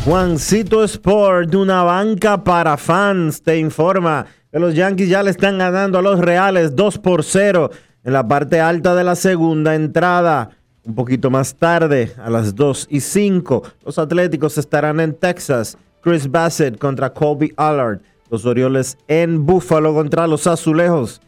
Juancito 0.04 0.84
Sport, 0.84 1.54
una 1.54 1.82
banca 1.82 2.44
para 2.44 2.76
fans, 2.76 3.42
te 3.42 3.58
informa 3.58 4.26
que 4.52 4.58
los 4.58 4.74
Yankees 4.74 5.08
ya 5.08 5.22
le 5.22 5.30
están 5.30 5.58
ganando 5.58 5.98
a 5.98 6.02
los 6.02 6.20
Reales 6.20 6.76
2 6.76 6.98
por 6.98 7.24
0 7.24 7.70
en 8.04 8.12
la 8.12 8.28
parte 8.28 8.60
alta 8.60 8.94
de 8.94 9.02
la 9.02 9.16
segunda 9.16 9.74
entrada. 9.74 10.50
Un 10.86 10.94
poquito 10.94 11.30
más 11.30 11.54
tarde, 11.54 12.12
a 12.22 12.28
las 12.28 12.54
2 12.54 12.88
y 12.90 13.00
5, 13.00 13.62
los 13.86 13.98
Atléticos 13.98 14.58
estarán 14.58 15.00
en 15.00 15.14
Texas. 15.14 15.78
Chris 16.02 16.30
Bassett 16.30 16.78
contra 16.78 17.10
Colby 17.10 17.54
Allard. 17.56 18.00
Los 18.30 18.44
Orioles 18.44 18.98
en 19.08 19.46
Buffalo 19.46 19.94
contra 19.94 20.26
los 20.26 20.46
Azulejos. 20.46 21.22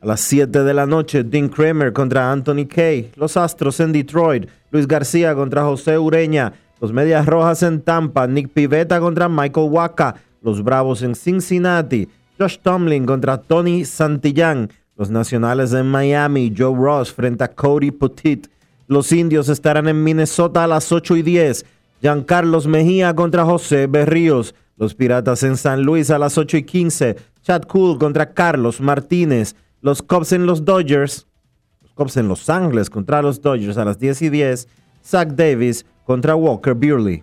A 0.00 0.06
las 0.06 0.20
7 0.22 0.64
de 0.64 0.74
la 0.74 0.86
noche, 0.86 1.22
Dean 1.22 1.48
Kramer 1.48 1.92
contra 1.92 2.32
Anthony 2.32 2.66
Kay. 2.68 3.12
Los 3.14 3.36
Astros 3.36 3.78
en 3.78 3.92
Detroit. 3.92 4.48
Luis 4.72 4.88
García 4.88 5.32
contra 5.36 5.62
José 5.62 5.96
Ureña. 5.96 6.52
Los 6.80 6.92
Medias 6.92 7.26
Rojas 7.26 7.62
en 7.62 7.80
Tampa. 7.80 8.26
Nick 8.26 8.48
Pivetta 8.52 8.98
contra 8.98 9.28
Michael 9.28 9.70
Waka. 9.70 10.16
Los 10.42 10.64
Bravos 10.64 11.02
en 11.02 11.14
Cincinnati. 11.14 12.08
Josh 12.36 12.58
Tomlin 12.60 13.06
contra 13.06 13.38
Tony 13.38 13.84
Santillán. 13.84 14.70
Los 14.96 15.10
Nacionales 15.10 15.72
en 15.72 15.86
Miami. 15.86 16.52
Joe 16.56 16.76
Ross 16.76 17.12
frente 17.12 17.44
a 17.44 17.48
Cody 17.48 17.92
Petit. 17.92 18.48
Los 18.88 19.12
Indios 19.12 19.50
estarán 19.50 19.86
en 19.86 20.02
Minnesota 20.02 20.64
a 20.64 20.66
las 20.66 20.90
8 20.90 21.18
y 21.18 21.22
10. 21.22 21.66
Giancarlos 22.00 22.66
Mejía 22.66 23.14
contra 23.14 23.44
José 23.44 23.86
Berríos. 23.86 24.54
Los 24.78 24.94
Piratas 24.94 25.42
en 25.42 25.58
San 25.58 25.82
Luis 25.82 26.10
a 26.10 26.18
las 26.18 26.38
8 26.38 26.56
y 26.56 26.62
15. 26.62 27.16
Chad 27.42 27.64
Cool 27.64 27.98
contra 27.98 28.32
Carlos 28.32 28.80
Martínez. 28.80 29.56
Los 29.82 30.00
Cubs 30.00 30.32
en 30.32 30.46
los 30.46 30.64
Dodgers. 30.64 31.26
Los 31.82 31.92
Cubs 31.92 32.16
en 32.16 32.28
Los 32.28 32.48
Ángeles 32.48 32.88
contra 32.88 33.20
los 33.20 33.42
Dodgers 33.42 33.76
a 33.76 33.84
las 33.84 33.98
10 33.98 34.22
y 34.22 34.30
10. 34.30 34.68
Zach 35.04 35.28
Davis 35.32 35.84
contra 36.06 36.34
Walker 36.34 36.72
Buehler. 36.72 37.22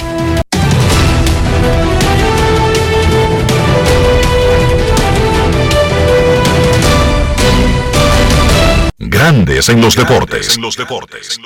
Grandes 9.03 9.67
en 9.67 9.81
los 9.81 9.95
deportes. 9.95 10.57
En 10.57 10.61
los 10.61 10.77
deportes. 10.77 11.39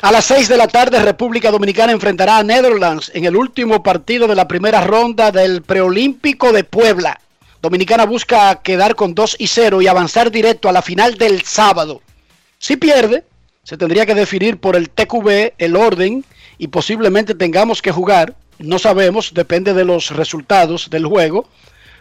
A 0.00 0.12
las 0.12 0.24
6 0.26 0.46
de 0.46 0.56
la 0.56 0.68
tarde, 0.68 1.02
República 1.02 1.50
Dominicana 1.50 1.90
enfrentará 1.90 2.38
a 2.38 2.44
Netherlands 2.44 3.10
en 3.12 3.24
el 3.24 3.34
último 3.34 3.82
partido 3.82 4.28
de 4.28 4.36
la 4.36 4.46
primera 4.46 4.80
ronda 4.80 5.32
del 5.32 5.62
preolímpico 5.62 6.52
de 6.52 6.62
Puebla. 6.62 7.20
Dominicana 7.60 8.06
busca 8.06 8.62
quedar 8.62 8.94
con 8.94 9.12
2 9.12 9.36
y 9.40 9.48
0 9.48 9.82
y 9.82 9.88
avanzar 9.88 10.30
directo 10.30 10.68
a 10.68 10.72
la 10.72 10.82
final 10.82 11.18
del 11.18 11.42
sábado. 11.42 12.00
Si 12.60 12.76
pierde, 12.76 13.24
se 13.64 13.76
tendría 13.76 14.06
que 14.06 14.14
definir 14.14 14.58
por 14.58 14.76
el 14.76 14.88
TQB 14.88 15.54
el 15.58 15.74
orden 15.74 16.24
y 16.58 16.68
posiblemente 16.68 17.34
tengamos 17.34 17.82
que 17.82 17.90
jugar, 17.90 18.36
no 18.60 18.78
sabemos, 18.78 19.34
depende 19.34 19.74
de 19.74 19.84
los 19.84 20.10
resultados 20.10 20.90
del 20.90 21.06
juego, 21.06 21.48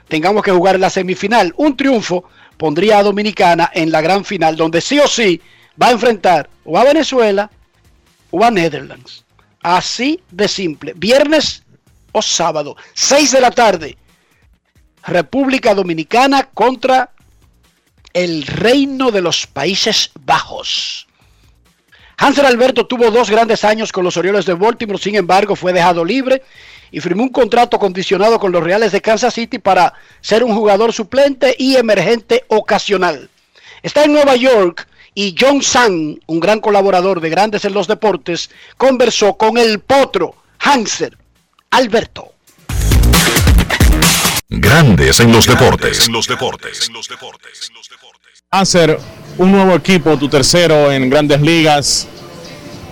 tengamos 0.07 0.43
que 0.43 0.51
jugar 0.51 0.75
en 0.75 0.81
la 0.81 0.91
semifinal. 0.91 1.55
Un 1.57 1.75
triunfo 1.75 2.25
pondría 2.61 2.99
a 2.99 3.03
Dominicana 3.03 3.71
en 3.73 3.91
la 3.91 4.01
gran 4.01 4.23
final, 4.23 4.55
donde 4.55 4.81
sí 4.81 4.99
o 4.99 5.07
sí 5.07 5.41
va 5.81 5.87
a 5.87 5.91
enfrentar 5.93 6.47
o 6.63 6.77
a 6.77 6.83
Venezuela 6.83 7.49
o 8.29 8.45
a 8.45 8.51
Netherlands. 8.51 9.25
Así 9.63 10.21
de 10.29 10.47
simple. 10.47 10.93
Viernes 10.95 11.63
o 12.11 12.21
sábado, 12.21 12.77
6 12.93 13.31
de 13.31 13.41
la 13.41 13.49
tarde. 13.49 13.97
República 15.01 15.73
Dominicana 15.73 16.49
contra 16.53 17.09
el 18.13 18.45
Reino 18.45 19.09
de 19.09 19.21
los 19.21 19.47
Países 19.47 20.11
Bajos. 20.23 21.07
Hansel 22.17 22.45
Alberto 22.45 22.85
tuvo 22.85 23.09
dos 23.09 23.31
grandes 23.31 23.65
años 23.65 23.91
con 23.91 24.03
los 24.03 24.17
Orioles 24.17 24.45
de 24.45 24.53
Baltimore, 24.53 25.01
sin 25.01 25.15
embargo 25.15 25.55
fue 25.55 25.73
dejado 25.73 26.05
libre 26.05 26.43
y 26.91 26.99
firmó 26.99 27.23
un 27.23 27.29
contrato 27.29 27.79
condicionado 27.79 28.39
con 28.39 28.51
los 28.51 28.63
Reales 28.63 28.91
de 28.91 29.01
Kansas 29.01 29.33
City 29.33 29.59
para 29.59 29.93
ser 30.19 30.43
un 30.43 30.53
jugador 30.53 30.93
suplente 30.93 31.55
y 31.57 31.75
emergente 31.77 32.43
ocasional. 32.49 33.29
Está 33.81 34.03
en 34.03 34.13
Nueva 34.13 34.35
York 34.35 34.87
y 35.15 35.35
John 35.37 35.61
Sang, 35.61 36.19
un 36.25 36.39
gran 36.39 36.59
colaborador 36.59 37.19
de 37.21 37.29
Grandes 37.29 37.65
en 37.65 37.73
los 37.73 37.87
Deportes, 37.87 38.49
conversó 38.77 39.35
con 39.35 39.57
el 39.57 39.79
potro 39.79 40.35
Hansel 40.59 41.17
Alberto. 41.71 42.33
Grandes 44.49 45.19
en 45.21 45.31
los 45.31 45.47
deportes. 45.47 46.07
En 46.07 46.13
los 46.13 46.27
deportes. 46.27 46.91
Hacer 48.49 48.99
un 49.37 49.51
nuevo 49.51 49.75
equipo, 49.75 50.17
tu 50.17 50.27
tercero 50.27 50.91
en 50.91 51.09
grandes 51.09 51.39
ligas. 51.41 52.07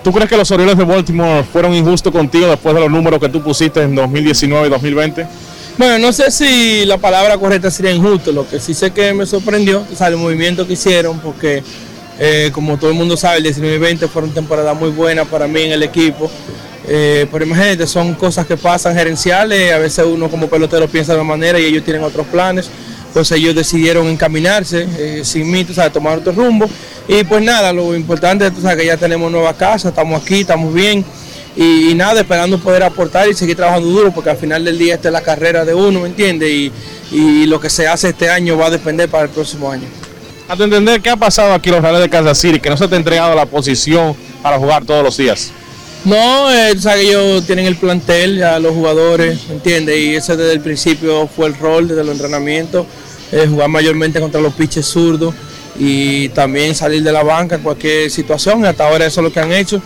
¿Tú 0.02 0.12
crees 0.12 0.30
que 0.30 0.36
los 0.36 0.50
Orioles 0.50 0.78
de 0.78 0.84
Baltimore 0.84 1.44
fueron 1.44 1.74
injustos 1.74 2.12
contigo 2.12 2.46
después 2.46 2.74
de 2.74 2.80
los 2.80 2.90
números 2.90 3.20
que 3.20 3.28
tú 3.28 3.42
pusiste 3.42 3.82
en 3.82 3.94
2019 3.94 4.66
y 4.66 4.70
2020? 4.70 5.26
Bueno, 5.76 5.98
no 5.98 6.12
sé 6.12 6.30
si 6.30 6.84
la 6.86 6.98
palabra 6.98 7.36
correcta 7.38 7.70
sería 7.70 7.92
injusto, 7.92 8.32
lo 8.32 8.48
que 8.48 8.60
sí 8.60 8.74
sé 8.74 8.90
que 8.90 9.12
me 9.12 9.26
sorprendió, 9.26 9.84
o 9.90 9.96
sea, 9.96 10.08
el 10.08 10.16
movimiento 10.16 10.66
que 10.66 10.74
hicieron, 10.74 11.18
porque 11.20 11.62
eh, 12.18 12.50
como 12.52 12.78
todo 12.78 12.90
el 12.90 12.96
mundo 12.96 13.16
sabe, 13.16 13.38
el 13.38 13.44
19 13.44 13.76
y 13.76 13.78
20 13.78 14.08
fueron 14.08 14.30
temporadas 14.32 14.78
muy 14.78 14.90
buenas 14.90 15.26
para 15.28 15.46
mí 15.46 15.62
en 15.62 15.72
el 15.72 15.82
equipo. 15.82 16.30
Eh, 16.86 17.26
pero 17.30 17.44
imagínate, 17.44 17.86
son 17.86 18.14
cosas 18.14 18.46
que 18.46 18.56
pasan 18.56 18.94
gerenciales, 18.94 19.72
a 19.72 19.78
veces 19.78 20.04
uno 20.06 20.28
como 20.28 20.48
pelotero 20.48 20.88
piensa 20.88 21.12
de 21.12 21.20
una 21.20 21.28
manera 21.28 21.58
y 21.58 21.64
ellos 21.64 21.84
tienen 21.84 22.02
otros 22.02 22.26
planes. 22.26 22.70
Entonces 23.10 23.38
ellos 23.38 23.56
decidieron 23.56 24.06
encaminarse 24.06 24.86
eh, 24.96 25.22
sin 25.24 25.50
mí, 25.50 25.64
tú 25.64 25.74
sabes, 25.74 25.92
tomar 25.92 26.18
otro 26.18 26.30
rumbo. 26.30 26.70
Y 27.08 27.24
pues 27.24 27.42
nada, 27.42 27.72
lo 27.72 27.96
importante 27.96 28.46
es 28.46 28.52
que 28.52 28.86
ya 28.86 28.96
tenemos 28.96 29.32
nueva 29.32 29.52
casa, 29.54 29.88
estamos 29.88 30.22
aquí, 30.22 30.42
estamos 30.42 30.72
bien. 30.72 31.04
Y, 31.56 31.92
nada, 31.96 32.20
esperando 32.20 32.56
poder 32.60 32.84
aportar 32.84 33.28
y 33.28 33.34
seguir 33.34 33.56
trabajando 33.56 33.88
duro, 33.88 34.12
porque 34.12 34.30
al 34.30 34.36
final 34.36 34.64
del 34.64 34.78
día 34.78 34.94
esta 34.94 35.08
es 35.08 35.12
la 35.12 35.22
carrera 35.22 35.64
de 35.64 35.74
uno, 35.74 36.02
¿me 36.02 36.06
entiendes? 36.06 36.70
Y, 37.10 37.46
lo 37.46 37.58
que 37.58 37.68
se 37.68 37.88
hace 37.88 38.10
este 38.10 38.30
año 38.30 38.56
va 38.56 38.66
a 38.66 38.70
depender 38.70 39.08
para 39.08 39.24
el 39.24 39.30
próximo 39.30 39.72
año. 39.72 39.88
A 40.48 40.54
tu 40.54 40.62
entender, 40.62 41.00
¿qué 41.00 41.10
ha 41.10 41.16
pasado 41.16 41.52
aquí 41.52 41.68
los 41.68 41.82
Reales 41.82 42.02
de 42.02 42.08
Kansas 42.08 42.38
City? 42.38 42.60
Que 42.60 42.70
no 42.70 42.76
se 42.76 42.86
te 42.86 42.94
ha 42.94 42.98
entregado 42.98 43.34
la 43.34 43.46
posición 43.46 44.14
para 44.40 44.56
jugar 44.56 44.84
todos 44.84 45.02
los 45.02 45.16
días. 45.16 45.50
No, 46.04 46.50
eh, 46.50 46.74
que 46.82 47.00
ellos 47.00 47.44
tienen 47.44 47.66
el 47.66 47.76
plantel, 47.76 48.38
ya 48.38 48.58
los 48.58 48.72
jugadores, 48.72 49.38
¿entiendes? 49.50 49.98
Y 49.98 50.14
ese 50.14 50.34
desde 50.34 50.54
el 50.54 50.60
principio 50.60 51.28
fue 51.28 51.46
el 51.46 51.54
rol 51.54 51.88
desde 51.88 52.00
el 52.00 52.08
entrenamiento, 52.08 52.86
eh, 53.32 53.46
jugar 53.46 53.68
mayormente 53.68 54.18
contra 54.18 54.40
los 54.40 54.54
pitches 54.54 54.86
zurdos 54.86 55.34
y 55.78 56.30
también 56.30 56.74
salir 56.74 57.02
de 57.02 57.12
la 57.12 57.22
banca 57.22 57.56
en 57.56 57.62
cualquier 57.62 58.10
situación. 58.10 58.64
Hasta 58.64 58.88
ahora 58.88 59.04
eso 59.06 59.20
es 59.20 59.24
lo 59.24 59.32
que 59.32 59.40
han 59.40 59.52
hecho. 59.52 59.82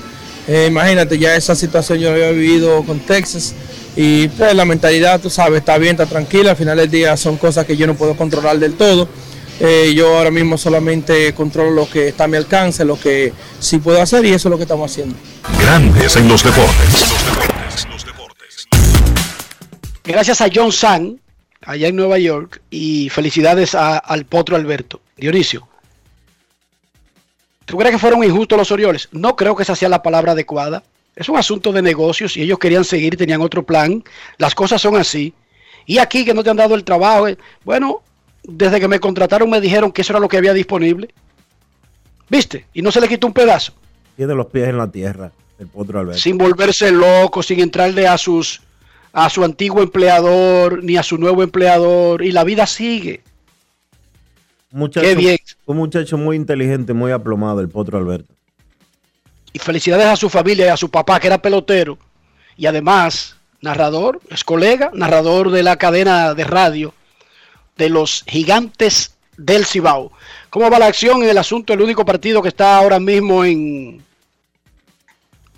Eh, 0.46 0.66
imagínate, 0.68 1.18
ya 1.18 1.34
esa 1.34 1.56
situación 1.56 1.98
yo 1.98 2.10
había 2.10 2.30
vivido 2.30 2.84
con 2.84 3.00
Texas 3.00 3.54
y 3.96 4.28
pues, 4.28 4.54
la 4.54 4.64
mentalidad, 4.64 5.20
tú 5.20 5.30
sabes, 5.30 5.60
está 5.60 5.78
bien, 5.78 5.92
está 5.92 6.06
tranquila. 6.06 6.52
Al 6.52 6.56
final 6.56 6.76
del 6.76 6.90
día 6.90 7.16
son 7.16 7.36
cosas 7.36 7.66
que 7.66 7.76
yo 7.76 7.88
no 7.88 7.94
puedo 7.96 8.16
controlar 8.16 8.58
del 8.60 8.74
todo. 8.74 9.08
Eh, 9.60 9.92
yo 9.94 10.16
ahora 10.18 10.30
mismo 10.30 10.58
solamente 10.58 11.32
controlo 11.34 11.70
lo 11.70 11.88
que 11.88 12.08
está 12.08 12.24
a 12.24 12.28
mi 12.28 12.36
alcance, 12.36 12.84
lo 12.84 12.98
que 12.98 13.32
sí 13.60 13.78
puedo 13.78 14.02
hacer 14.02 14.24
y 14.24 14.30
eso 14.32 14.48
es 14.48 14.50
lo 14.50 14.56
que 14.56 14.64
estamos 14.64 14.90
haciendo. 14.90 15.14
Grandes 15.60 16.16
en 16.16 16.28
los 16.28 16.42
deportes. 16.42 17.04
Gracias 20.04 20.40
a 20.40 20.48
John 20.52 20.72
San, 20.72 21.20
allá 21.64 21.88
en 21.88 21.96
Nueva 21.96 22.18
York, 22.18 22.60
y 22.70 23.08
felicidades 23.10 23.74
a- 23.74 23.98
al 23.98 24.26
Potro 24.26 24.56
Alberto. 24.56 25.00
Dionisio, 25.16 25.66
¿tú 27.64 27.76
crees 27.78 27.92
que 27.92 27.98
fueron 27.98 28.22
injustos 28.24 28.58
los 28.58 28.70
Orioles? 28.72 29.08
No 29.12 29.36
creo 29.36 29.54
que 29.56 29.62
esa 29.62 29.76
sea 29.76 29.88
la 29.88 30.02
palabra 30.02 30.32
adecuada. 30.32 30.82
Es 31.16 31.28
un 31.28 31.36
asunto 31.38 31.72
de 31.72 31.80
negocios 31.80 32.36
y 32.36 32.42
ellos 32.42 32.58
querían 32.58 32.84
seguir, 32.84 33.16
tenían 33.16 33.40
otro 33.40 33.62
plan. 33.64 34.02
Las 34.36 34.54
cosas 34.54 34.82
son 34.82 34.96
así. 34.96 35.32
Y 35.86 35.98
aquí 35.98 36.24
que 36.24 36.34
no 36.34 36.42
te 36.42 36.50
han 36.50 36.56
dado 36.56 36.74
el 36.74 36.82
trabajo, 36.84 37.28
eh, 37.28 37.38
bueno, 37.64 38.02
desde 38.44 38.78
que 38.80 38.88
me 38.88 39.00
contrataron 39.00 39.48
me 39.50 39.60
dijeron 39.60 39.90
que 39.92 40.02
eso 40.02 40.12
era 40.12 40.20
lo 40.20 40.28
que 40.28 40.36
había 40.36 40.52
disponible. 40.52 41.08
¿Viste? 42.28 42.66
Y 42.74 42.82
no 42.82 42.90
se 42.90 43.00
le 43.00 43.08
quitó 43.08 43.26
un 43.26 43.32
pedazo. 43.32 43.72
Tiene 44.16 44.34
los 44.34 44.46
pies 44.46 44.68
en 44.68 44.78
la 44.78 44.90
tierra, 44.90 45.32
el 45.58 45.66
potro 45.66 45.98
Alberto. 46.00 46.20
sin 46.20 46.38
volverse 46.38 46.90
loco, 46.92 47.42
sin 47.42 47.60
entrarle 47.60 48.06
a 48.06 48.16
sus 48.18 48.60
a 49.12 49.30
su 49.30 49.44
antiguo 49.44 49.80
empleador 49.82 50.82
ni 50.82 50.96
a 50.96 51.02
su 51.04 51.16
nuevo 51.18 51.42
empleador 51.44 52.22
y 52.24 52.32
la 52.32 52.42
vida 52.44 52.66
sigue. 52.66 53.22
Muchacho- 54.72 55.06
Qué 55.06 55.14
bien. 55.14 55.38
Un 55.66 55.76
muchacho 55.76 56.18
muy 56.18 56.34
inteligente, 56.36 56.92
muy 56.92 57.12
aplomado, 57.12 57.60
el 57.60 57.68
potro 57.68 57.96
Alberto. 57.98 58.32
Y 59.52 59.58
felicidades 59.60 60.06
a 60.06 60.16
su 60.16 60.28
familia 60.28 60.66
y 60.66 60.68
a 60.70 60.76
su 60.76 60.90
papá 60.90 61.20
que 61.20 61.28
era 61.28 61.38
pelotero 61.40 61.96
y 62.56 62.66
además 62.66 63.36
narrador, 63.60 64.20
es 64.30 64.42
colega, 64.42 64.90
narrador 64.94 65.50
de 65.52 65.62
la 65.62 65.76
cadena 65.76 66.34
de 66.34 66.42
radio 66.44 66.92
de 67.76 67.88
los 67.88 68.24
gigantes 68.26 69.16
del 69.36 69.64
Cibao. 69.64 70.12
¿Cómo 70.50 70.70
va 70.70 70.78
la 70.78 70.86
acción 70.86 71.22
en 71.22 71.28
el 71.28 71.38
asunto? 71.38 71.72
El 71.72 71.80
único 71.80 72.04
partido 72.04 72.42
que 72.42 72.48
está 72.48 72.78
ahora 72.78 73.00
mismo 73.00 73.44
en 73.44 74.02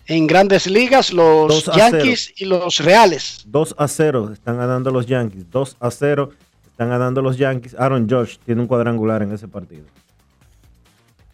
en 0.08 0.26
grandes 0.26 0.66
ligas, 0.66 1.12
los 1.12 1.66
Yankees 1.66 2.32
y 2.36 2.44
los 2.44 2.78
Reales. 2.78 3.42
2 3.46 3.74
a 3.78 3.88
0 3.88 4.30
están 4.32 4.56
ganando 4.56 4.90
los 4.90 5.06
Yankees. 5.06 5.50
2 5.50 5.76
a 5.80 5.90
0 5.90 6.30
están 6.70 6.90
ganando 6.90 7.22
los 7.22 7.36
Yankees. 7.36 7.74
Aaron 7.78 8.08
Josh 8.08 8.36
tiene 8.44 8.60
un 8.60 8.68
cuadrangular 8.68 9.22
en 9.22 9.32
ese 9.32 9.48
partido. 9.48 9.84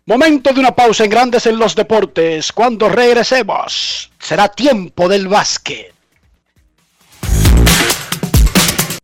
Momento 0.06 0.52
de 0.52 0.60
una 0.60 0.74
pausa 0.74 1.04
en 1.04 1.10
Grandes 1.10 1.46
en 1.46 1.58
los 1.58 1.74
Deportes. 1.74 2.50
Cuando 2.52 2.88
regresemos, 2.88 4.10
será 4.18 4.48
tiempo 4.48 5.08
del 5.08 5.28
básquet. 5.28 5.92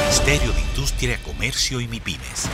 Ministerio 0.00 0.52
de 0.52 0.60
Industria, 0.60 1.18
Comercio 1.24 1.80
y 1.80 1.88
MIPIMES. 1.88 2.48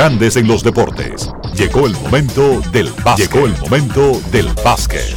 Grandes 0.00 0.36
en 0.36 0.48
los 0.48 0.62
deportes. 0.62 1.30
Llegó 1.54 1.86
el 1.86 1.92
momento 1.92 2.62
del 2.72 2.90
básquet. 3.04 3.30
Llegó 3.30 3.44
el 3.44 3.54
momento 3.58 4.18
del 4.32 4.48
básquet. 4.64 5.14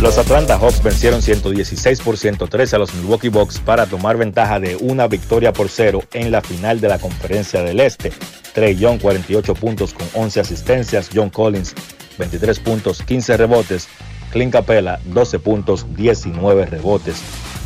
Los 0.00 0.18
Atlanta 0.18 0.58
Hawks 0.58 0.82
vencieron 0.82 1.22
116 1.22 2.00
por 2.00 2.18
113 2.18 2.74
a 2.74 2.80
los 2.80 2.92
Milwaukee 2.94 3.28
Bucks 3.28 3.60
para 3.60 3.86
tomar 3.86 4.16
ventaja 4.16 4.58
de 4.58 4.74
una 4.74 5.06
victoria 5.06 5.52
por 5.52 5.68
cero 5.68 6.02
en 6.12 6.32
la 6.32 6.40
final 6.40 6.80
de 6.80 6.88
la 6.88 6.98
Conferencia 6.98 7.62
del 7.62 7.78
Este. 7.78 8.12
Trey 8.52 8.74
Young 8.74 9.00
48 9.00 9.54
puntos 9.54 9.94
con 9.94 10.08
11 10.12 10.40
asistencias, 10.40 11.08
John 11.14 11.30
Collins 11.30 11.76
23 12.18 12.58
puntos, 12.58 13.00
15 13.02 13.36
rebotes, 13.36 13.86
Clint 14.32 14.54
Capella 14.54 14.98
12 15.04 15.38
puntos, 15.38 15.86
19 15.94 16.66
rebotes. 16.66 17.22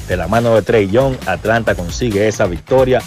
De 0.09 0.19
la 0.19 0.29
mano 0.29 0.55
de 0.57 0.61
Trey 0.61 0.91
Young, 0.91 1.17
Atlanta 1.25 1.75
consigue 1.75 2.29
esa 2.29 2.45
victoria. 2.45 3.01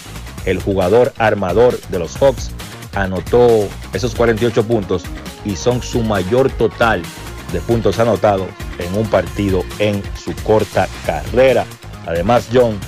El 0.45 0.59
jugador 0.59 1.13
armador 1.19 1.79
de 1.89 1.99
los 1.99 2.17
Hawks 2.17 2.49
anotó 2.95 3.67
esos 3.93 4.15
48 4.15 4.65
puntos 4.65 5.03
y 5.43 5.55
son 5.55 5.81
su 5.81 6.01
mayor 6.01 6.49
total 6.51 7.03
de 7.53 7.59
puntos 7.61 7.99
anotados 7.99 8.47
en 8.79 8.93
un 8.97 9.07
partido 9.07 9.63
en 9.79 10.01
su 10.17 10.33
corta 10.43 10.87
carrera. 11.05 11.65
Además, 12.07 12.47
John 12.51 12.79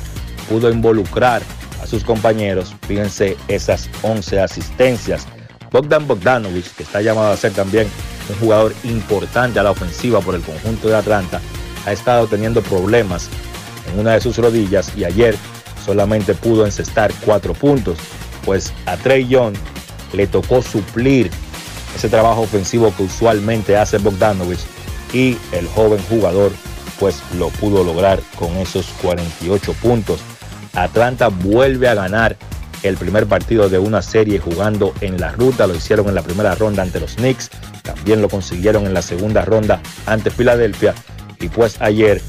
pudo 0.49 0.71
involucrar 0.71 1.41
a 1.81 1.85
sus 1.85 2.03
compañeros, 2.03 2.73
fíjense 2.87 3.37
esas 3.47 3.89
11 4.01 4.39
asistencias. 4.39 5.27
Bogdan 5.71 6.07
Bogdanovich, 6.07 6.73
que 6.75 6.83
está 6.83 7.01
llamado 7.01 7.31
a 7.31 7.37
ser 7.37 7.51
también 7.53 7.87
un 8.29 8.35
jugador 8.39 8.73
importante 8.83 9.59
a 9.59 9.63
la 9.63 9.71
ofensiva 9.71 10.21
por 10.21 10.35
el 10.35 10.41
conjunto 10.41 10.87
de 10.87 10.95
Atlanta, 10.95 11.41
ha 11.85 11.91
estado 11.91 12.27
teniendo 12.27 12.61
problemas 12.61 13.29
en 13.91 13.99
una 13.99 14.13
de 14.13 14.21
sus 14.21 14.37
rodillas 14.37 14.91
y 14.97 15.05
ayer 15.05 15.35
solamente 15.85 16.33
pudo 16.33 16.65
encestar 16.65 17.13
cuatro 17.25 17.53
puntos, 17.53 17.97
pues 18.43 18.73
a 18.85 18.97
Trey 18.97 19.27
Young 19.27 19.55
le 20.13 20.27
tocó 20.27 20.61
suplir 20.61 21.29
ese 21.95 22.09
trabajo 22.09 22.41
ofensivo 22.41 22.93
que 22.95 23.03
usualmente 23.03 23.77
hace 23.77 23.97
Bogdanovich 23.97 24.59
y 25.13 25.37
el 25.51 25.67
joven 25.67 26.01
jugador 26.09 26.51
pues 26.99 27.21
lo 27.37 27.49
pudo 27.49 27.83
lograr 27.83 28.19
con 28.37 28.55
esos 28.57 28.87
48 29.01 29.73
puntos. 29.73 30.19
Atlanta 30.73 31.27
vuelve 31.29 31.87
a 31.87 31.95
ganar 31.95 32.37
el 32.83 32.97
primer 32.97 33.25
partido 33.25 33.69
de 33.69 33.79
una 33.79 34.01
serie 34.01 34.39
jugando 34.39 34.93
en 35.01 35.19
la 35.19 35.31
ruta, 35.31 35.67
lo 35.67 35.75
hicieron 35.75 36.07
en 36.07 36.15
la 36.15 36.21
primera 36.21 36.55
ronda 36.55 36.83
ante 36.83 36.99
los 36.99 37.15
Knicks, 37.15 37.49
también 37.81 38.21
lo 38.21 38.29
consiguieron 38.29 38.85
en 38.85 38.93
la 38.93 39.01
segunda 39.01 39.43
ronda 39.43 39.81
ante 40.05 40.29
Filadelfia 40.29 40.93
y 41.39 41.49
pues 41.49 41.81
ayer 41.81 42.21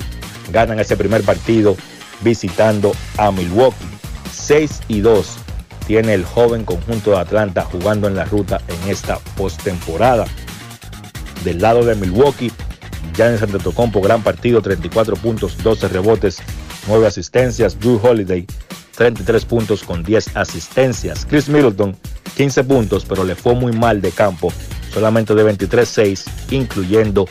ganan 0.51 0.81
ese 0.81 0.97
primer 0.97 1.23
partido 1.23 1.77
visitando 2.23 2.93
a 3.17 3.31
Milwaukee. 3.31 3.77
6 4.33 4.81
y 4.89 5.01
2 5.01 5.39
tiene 5.89 6.13
el 6.13 6.25
joven 6.27 6.67
conjunto 6.67 7.13
de 7.13 7.17
Atlanta 7.17 7.65
jugando 7.65 8.09
en 8.09 8.15
la 8.15 8.27
ruta 8.27 8.61
en 8.69 8.91
esta 8.91 9.19
postemporada. 9.39 10.27
Del 11.45 11.63
lado 11.63 11.83
de 11.83 11.95
Milwaukee, 11.95 12.53
Giannis 13.17 13.41
Antetokounmpo, 13.41 14.03
gran 14.03 14.23
partido, 14.23 14.61
34 14.61 15.17
puntos, 15.17 15.57
12 15.63 15.89
rebotes, 15.89 16.43
9 16.89 17.07
asistencias. 17.07 17.81
Drew 17.81 17.99
Holiday, 18.03 18.47
33 18.97 19.47
puntos 19.47 19.83
con 19.83 20.03
10 20.03 20.37
asistencias. 20.37 21.25
Chris 21.25 21.49
Middleton, 21.49 21.97
15 22.37 22.65
puntos, 22.65 23.07
pero 23.09 23.25
le 23.25 23.35
fue 23.35 23.55
muy 23.55 23.73
mal 23.73 24.03
de 24.03 24.11
campo, 24.11 24.53
solamente 24.93 25.35
de 25.35 25.43
23-6, 25.43 26.27
incluyendo 26.51 27.27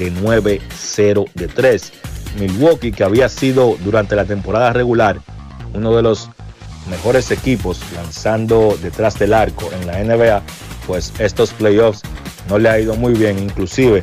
de 0.00 0.12
9-0 0.12 1.30
de 1.34 1.46
3. 1.46 1.92
Milwaukee, 2.40 2.90
que 2.90 3.04
había 3.04 3.28
sido 3.28 3.76
durante 3.84 4.16
la 4.16 4.24
temporada 4.24 4.72
regular 4.72 5.20
uno 5.74 5.94
de 5.94 6.02
los 6.02 6.28
mejores 6.90 7.30
equipos 7.30 7.80
lanzando 7.94 8.76
detrás 8.82 9.18
del 9.18 9.32
arco 9.32 9.70
en 9.72 9.86
la 9.86 10.02
NBA, 10.02 10.42
pues 10.86 11.12
estos 11.18 11.52
playoffs 11.52 12.02
no 12.48 12.58
le 12.58 12.68
ha 12.68 12.78
ido 12.78 12.94
muy 12.96 13.14
bien. 13.14 13.38
Inclusive 13.38 14.02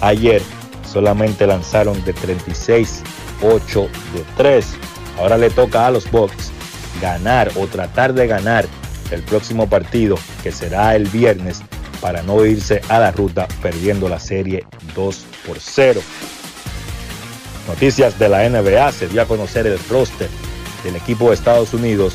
ayer 0.00 0.42
solamente 0.90 1.46
lanzaron 1.46 2.04
de 2.04 2.12
36, 2.12 3.02
8 3.42 3.80
de 4.14 4.24
3. 4.36 4.66
Ahora 5.18 5.38
le 5.38 5.50
toca 5.50 5.86
a 5.86 5.90
los 5.90 6.10
Bucks 6.10 6.52
ganar 7.00 7.50
o 7.56 7.66
tratar 7.66 8.12
de 8.12 8.26
ganar 8.26 8.66
el 9.10 9.22
próximo 9.22 9.68
partido 9.68 10.18
que 10.42 10.52
será 10.52 10.94
el 10.94 11.08
viernes 11.08 11.62
para 12.00 12.22
no 12.22 12.44
irse 12.44 12.82
a 12.88 12.98
la 12.98 13.10
ruta 13.10 13.48
perdiendo 13.62 14.08
la 14.08 14.20
serie 14.20 14.66
2 14.94 15.26
por 15.46 15.58
0. 15.58 16.00
Noticias 17.68 18.18
de 18.18 18.28
la 18.28 18.48
NBA, 18.48 18.92
se 18.92 19.08
dio 19.08 19.22
a 19.22 19.26
conocer 19.26 19.66
el 19.66 19.78
roster 19.88 20.28
del 20.86 20.96
equipo 20.96 21.28
de 21.28 21.34
Estados 21.34 21.74
Unidos 21.74 22.14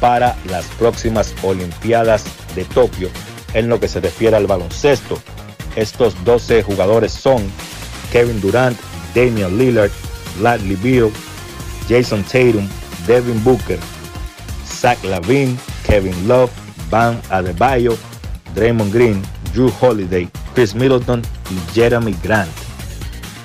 para 0.00 0.36
las 0.50 0.66
próximas 0.78 1.32
Olimpiadas 1.42 2.24
de 2.56 2.64
Tokio 2.64 3.08
en 3.54 3.68
lo 3.68 3.78
que 3.78 3.88
se 3.88 4.00
refiere 4.00 4.36
al 4.36 4.46
baloncesto. 4.46 5.18
Estos 5.76 6.14
12 6.24 6.62
jugadores 6.64 7.12
son 7.12 7.42
Kevin 8.10 8.40
Durant, 8.40 8.76
Damian 9.14 9.56
Lillard, 9.56 9.90
Bradley 10.40 10.76
Beal, 10.76 11.10
Jason 11.88 12.24
Tatum, 12.24 12.68
Devin 13.06 13.42
Booker, 13.44 13.78
Zach 14.66 15.02
Lavine, 15.04 15.56
Kevin 15.86 16.26
Love, 16.26 16.50
Bam 16.90 17.20
Adebayo, 17.30 17.96
Draymond 18.54 18.92
Green, 18.92 19.22
Drew 19.54 19.72
Holiday, 19.80 20.28
Chris 20.54 20.74
Middleton 20.74 21.22
y 21.50 21.74
Jeremy 21.74 22.16
Grant. 22.22 22.50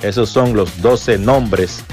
Esos 0.01 0.29
son 0.29 0.55
los 0.55 0.81
12 0.81 1.17
nombres 1.19 1.84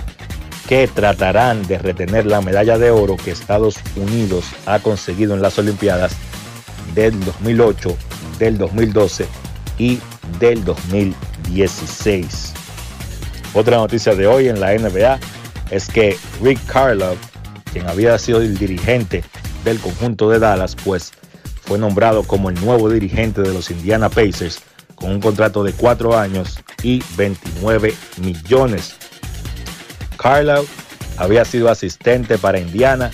que 0.68 0.88
tratarán 0.88 1.66
de 1.66 1.78
retener 1.78 2.26
la 2.26 2.40
medalla 2.40 2.78
de 2.78 2.90
oro 2.90 3.16
que 3.16 3.30
Estados 3.30 3.76
Unidos 3.96 4.46
ha 4.66 4.78
conseguido 4.78 5.34
en 5.34 5.42
las 5.42 5.58
Olimpiadas 5.58 6.16
del 6.94 7.18
2008, 7.24 7.96
del 8.38 8.56
2012 8.58 9.26
y 9.78 9.98
del 10.38 10.64
2016. 10.64 12.54
Otra 13.52 13.76
noticia 13.76 14.14
de 14.14 14.26
hoy 14.26 14.48
en 14.48 14.60
la 14.60 14.74
NBA 14.74 15.18
es 15.70 15.86
que 15.88 16.16
Rick 16.42 16.64
Carlisle, 16.66 17.16
quien 17.72 17.88
había 17.88 18.18
sido 18.18 18.40
el 18.40 18.56
dirigente 18.56 19.22
del 19.64 19.78
conjunto 19.78 20.30
de 20.30 20.38
Dallas, 20.38 20.76
pues 20.84 21.12
fue 21.62 21.78
nombrado 21.78 22.24
como 22.24 22.50
el 22.50 22.60
nuevo 22.60 22.90
dirigente 22.90 23.42
de 23.42 23.52
los 23.52 23.70
Indiana 23.70 24.08
Pacers 24.08 24.60
con 24.94 25.10
un 25.10 25.20
contrato 25.20 25.64
de 25.64 25.72
4 25.72 26.18
años 26.18 26.58
y 26.82 27.02
29 27.16 27.94
millones. 28.18 28.96
Carlisle 30.24 30.66
había 31.18 31.44
sido 31.44 31.70
asistente 31.70 32.38
para 32.38 32.59
Indiana 32.59 33.10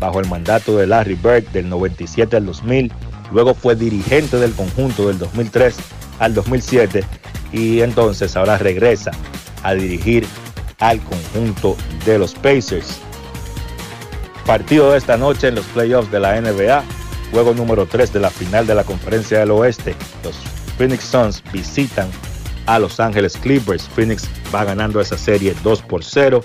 bajo 0.00 0.18
el 0.18 0.28
mandato 0.28 0.76
de 0.76 0.88
Larry 0.88 1.14
Bird 1.14 1.46
del 1.52 1.68
97 1.68 2.36
al 2.36 2.46
2000, 2.46 2.92
luego 3.30 3.54
fue 3.54 3.76
dirigente 3.76 4.38
del 4.38 4.52
conjunto 4.52 5.06
del 5.06 5.20
2003 5.20 5.76
al 6.18 6.34
2007 6.34 7.04
y 7.52 7.80
entonces 7.80 8.36
ahora 8.36 8.58
regresa 8.58 9.12
a 9.62 9.74
dirigir 9.74 10.26
al 10.80 11.00
conjunto 11.00 11.76
de 12.04 12.18
los 12.18 12.34
Pacers. 12.34 12.98
Partido 14.44 14.90
de 14.90 14.98
esta 14.98 15.16
noche 15.16 15.48
en 15.48 15.54
los 15.54 15.66
playoffs 15.66 16.10
de 16.10 16.18
la 16.18 16.40
NBA, 16.40 16.82
juego 17.30 17.54
número 17.54 17.86
3 17.86 18.12
de 18.12 18.20
la 18.20 18.30
final 18.30 18.66
de 18.66 18.74
la 18.74 18.82
Conferencia 18.82 19.38
del 19.38 19.52
Oeste. 19.52 19.94
Los 20.24 20.34
Phoenix 20.76 21.04
Suns 21.04 21.40
visitan 21.52 22.08
a 22.68 22.78
Los 22.78 23.00
Ángeles 23.00 23.36
Clippers. 23.38 23.88
Phoenix 23.88 24.28
va 24.54 24.62
ganando 24.64 25.00
esa 25.00 25.16
serie 25.16 25.56
2 25.64 25.82
por 25.82 26.04
0. 26.04 26.44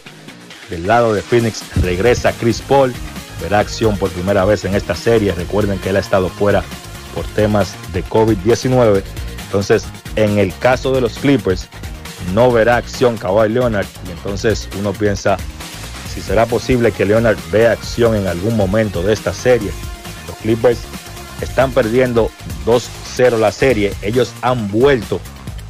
Del 0.70 0.88
lado 0.88 1.14
de 1.14 1.22
Phoenix 1.22 1.62
regresa 1.82 2.32
Chris 2.32 2.62
Paul. 2.62 2.94
Verá 3.42 3.60
acción 3.60 3.98
por 3.98 4.10
primera 4.10 4.46
vez 4.46 4.64
en 4.64 4.74
esta 4.74 4.96
serie. 4.96 5.34
Recuerden 5.34 5.78
que 5.80 5.90
él 5.90 5.98
ha 5.98 6.00
estado 6.00 6.30
fuera 6.30 6.64
por 7.14 7.26
temas 7.26 7.76
de 7.92 8.04
COVID-19. 8.06 9.04
Entonces, 9.46 9.86
en 10.16 10.40
el 10.40 10.58
caso 10.58 10.94
de 10.94 11.02
los 11.02 11.20
Clippers, 11.20 11.68
no 12.34 12.52
verá 12.52 12.78
acción 12.78 13.18
Kawhi 13.18 13.50
Leonard. 13.50 13.86
Y 14.08 14.12
entonces 14.12 14.70
uno 14.80 14.94
piensa 14.94 15.38
si 16.14 16.22
será 16.22 16.46
posible 16.46 16.94
que 16.94 17.06
Leonard 17.06 17.38
vea 17.52 17.74
acción 17.74 18.16
en 18.16 18.28
algún 18.28 18.56
momento 18.56 19.04
de 19.04 19.12
esta 19.12 19.34
serie. 19.34 19.72
Los 20.28 20.38
Clippers 20.38 20.80
están 21.42 21.72
perdiendo 21.74 22.32
2-0 22.66 23.38
la 23.40 23.52
serie. 23.52 23.94
Ellos 24.02 24.32
han 24.42 24.72
vuelto 24.72 25.20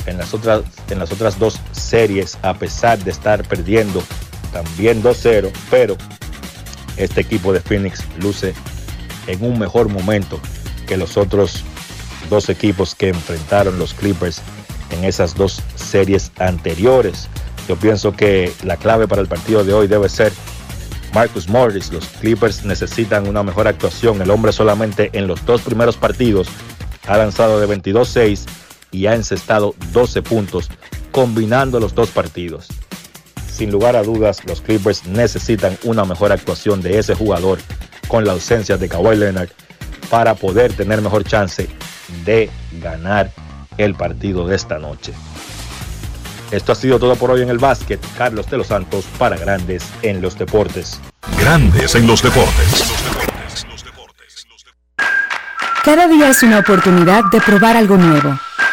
en 0.05 0.17
las, 0.17 0.33
otras, 0.33 0.61
en 0.89 0.99
las 0.99 1.11
otras 1.11 1.39
dos 1.39 1.59
series 1.71 2.37
a 2.41 2.53
pesar 2.53 2.99
de 3.03 3.11
estar 3.11 3.47
perdiendo 3.47 4.03
también 4.51 5.01
2-0. 5.01 5.51
Pero 5.69 5.97
este 6.97 7.21
equipo 7.21 7.53
de 7.53 7.59
Phoenix 7.59 8.03
luce 8.19 8.53
en 9.27 9.43
un 9.43 9.57
mejor 9.59 9.89
momento 9.89 10.39
que 10.87 10.97
los 10.97 11.17
otros 11.17 11.63
dos 12.29 12.49
equipos 12.49 12.95
que 12.95 13.09
enfrentaron 13.09 13.77
los 13.79 13.93
Clippers 13.93 14.41
en 14.91 15.03
esas 15.03 15.35
dos 15.35 15.61
series 15.75 16.31
anteriores. 16.39 17.27
Yo 17.67 17.75
pienso 17.77 18.13
que 18.13 18.51
la 18.63 18.77
clave 18.77 19.07
para 19.07 19.21
el 19.21 19.27
partido 19.27 19.63
de 19.63 19.73
hoy 19.73 19.87
debe 19.87 20.09
ser 20.09 20.31
Marcus 21.13 21.47
Morris. 21.47 21.91
Los 21.91 22.05
Clippers 22.07 22.65
necesitan 22.65 23.27
una 23.27 23.43
mejor 23.43 23.67
actuación. 23.67 24.21
El 24.21 24.31
hombre 24.31 24.51
solamente 24.51 25.09
en 25.13 25.27
los 25.27 25.45
dos 25.45 25.61
primeros 25.61 25.95
partidos 25.95 26.47
ha 27.07 27.17
lanzado 27.17 27.59
de 27.59 27.67
22-6 27.67 28.45
y 28.93 29.07
ha 29.07 29.15
encestado 29.15 29.75
12 29.91 30.21
puntos 30.21 30.69
combinando 31.11 31.81
los 31.81 31.93
dos 31.93 32.09
partidos. 32.11 32.67
Sin 33.51 33.71
lugar 33.71 33.97
a 33.97 34.03
dudas, 34.03 34.45
los 34.45 34.61
Clippers 34.61 35.05
necesitan 35.05 35.77
una 35.83 36.05
mejor 36.05 36.31
actuación 36.31 36.81
de 36.81 36.97
ese 36.97 37.13
jugador 37.13 37.59
con 38.07 38.23
la 38.23 38.31
ausencia 38.31 38.77
de 38.77 38.87
Kawhi 38.87 39.17
Leonard 39.17 39.49
para 40.09 40.35
poder 40.35 40.73
tener 40.73 41.01
mejor 41.01 41.23
chance 41.25 41.67
de 42.23 42.49
ganar 42.81 43.31
el 43.77 43.95
partido 43.95 44.47
de 44.47 44.55
esta 44.55 44.79
noche. 44.79 45.13
Esto 46.51 46.71
ha 46.71 46.75
sido 46.75 46.99
todo 46.99 47.15
por 47.15 47.31
hoy 47.31 47.41
en 47.41 47.49
el 47.49 47.57
básquet. 47.57 47.99
Carlos 48.15 48.47
de 48.49 48.57
los 48.57 48.67
Santos 48.67 49.05
para 49.17 49.37
Grandes 49.37 49.83
en 50.03 50.21
los 50.21 50.37
Deportes. 50.37 50.99
Grandes 51.39 51.95
en 51.95 52.05
los 52.05 52.21
Deportes. 52.21 52.93
Cada 55.83 56.07
día 56.07 56.29
es 56.29 56.43
una 56.43 56.59
oportunidad 56.59 57.23
de 57.31 57.41
probar 57.41 57.75
algo 57.75 57.97
nuevo. 57.97 58.39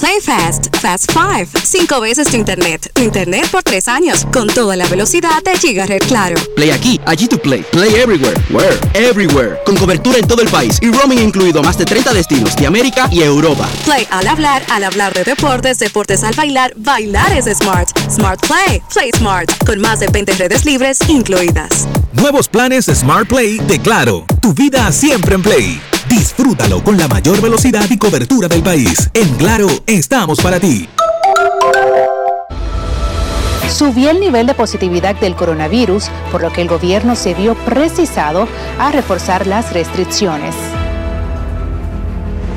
Play 0.00 0.18
Fast, 0.22 0.74
Fast 0.78 1.10
5, 1.12 1.60
5 1.62 2.00
veces 2.00 2.28
tu 2.28 2.36
internet. 2.38 2.90
Tu 2.94 3.02
internet 3.02 3.46
por 3.50 3.62
3 3.62 3.86
años, 3.88 4.26
con 4.32 4.46
toda 4.46 4.74
la 4.74 4.86
velocidad 4.88 5.42
de 5.44 5.58
Gigaret 5.58 6.02
Claro. 6.06 6.36
Play 6.56 6.70
aquí, 6.70 6.98
allí 7.04 7.28
tu 7.28 7.38
play. 7.38 7.62
Play 7.70 7.94
everywhere, 7.96 8.34
where, 8.48 8.78
everywhere. 8.94 9.58
Con 9.66 9.76
cobertura 9.76 10.16
en 10.18 10.26
todo 10.26 10.40
el 10.40 10.48
país 10.48 10.78
y 10.80 10.90
roaming 10.90 11.18
incluido 11.18 11.62
más 11.62 11.76
de 11.76 11.84
30 11.84 12.14
destinos 12.14 12.56
de 12.56 12.66
América 12.66 13.08
y 13.12 13.20
Europa. 13.22 13.68
Play 13.84 14.06
al 14.10 14.26
hablar, 14.26 14.62
al 14.70 14.84
hablar 14.84 15.12
de 15.12 15.22
deportes, 15.22 15.78
deportes 15.78 16.24
al 16.24 16.34
bailar, 16.34 16.72
bailar 16.76 17.32
es 17.36 17.44
smart. 17.58 17.88
Smart 18.10 18.40
Play, 18.46 18.80
Play 18.94 19.10
Smart, 19.18 19.50
con 19.66 19.80
más 19.80 20.00
de 20.00 20.08
20 20.08 20.32
redes 20.32 20.64
libres 20.64 20.98
incluidas. 21.08 21.86
Nuevos 22.14 22.48
planes 22.48 22.86
Smart 22.86 23.28
Play 23.28 23.58
de 23.58 23.78
Claro. 23.78 24.24
Tu 24.40 24.54
vida 24.54 24.90
siempre 24.92 25.34
en 25.34 25.42
Play. 25.42 25.89
Disfrútalo 26.10 26.82
con 26.82 26.98
la 26.98 27.06
mayor 27.06 27.40
velocidad 27.40 27.84
y 27.88 27.96
cobertura 27.96 28.48
del 28.48 28.64
país. 28.64 29.08
En 29.14 29.32
Claro, 29.36 29.68
estamos 29.86 30.40
para 30.40 30.58
ti. 30.58 30.88
Subió 33.68 34.10
el 34.10 34.18
nivel 34.18 34.48
de 34.48 34.54
positividad 34.54 35.14
del 35.14 35.36
coronavirus, 35.36 36.10
por 36.32 36.42
lo 36.42 36.52
que 36.52 36.62
el 36.62 36.68
gobierno 36.68 37.14
se 37.14 37.34
vio 37.34 37.54
precisado 37.54 38.48
a 38.80 38.90
reforzar 38.90 39.46
las 39.46 39.72
restricciones. 39.72 40.56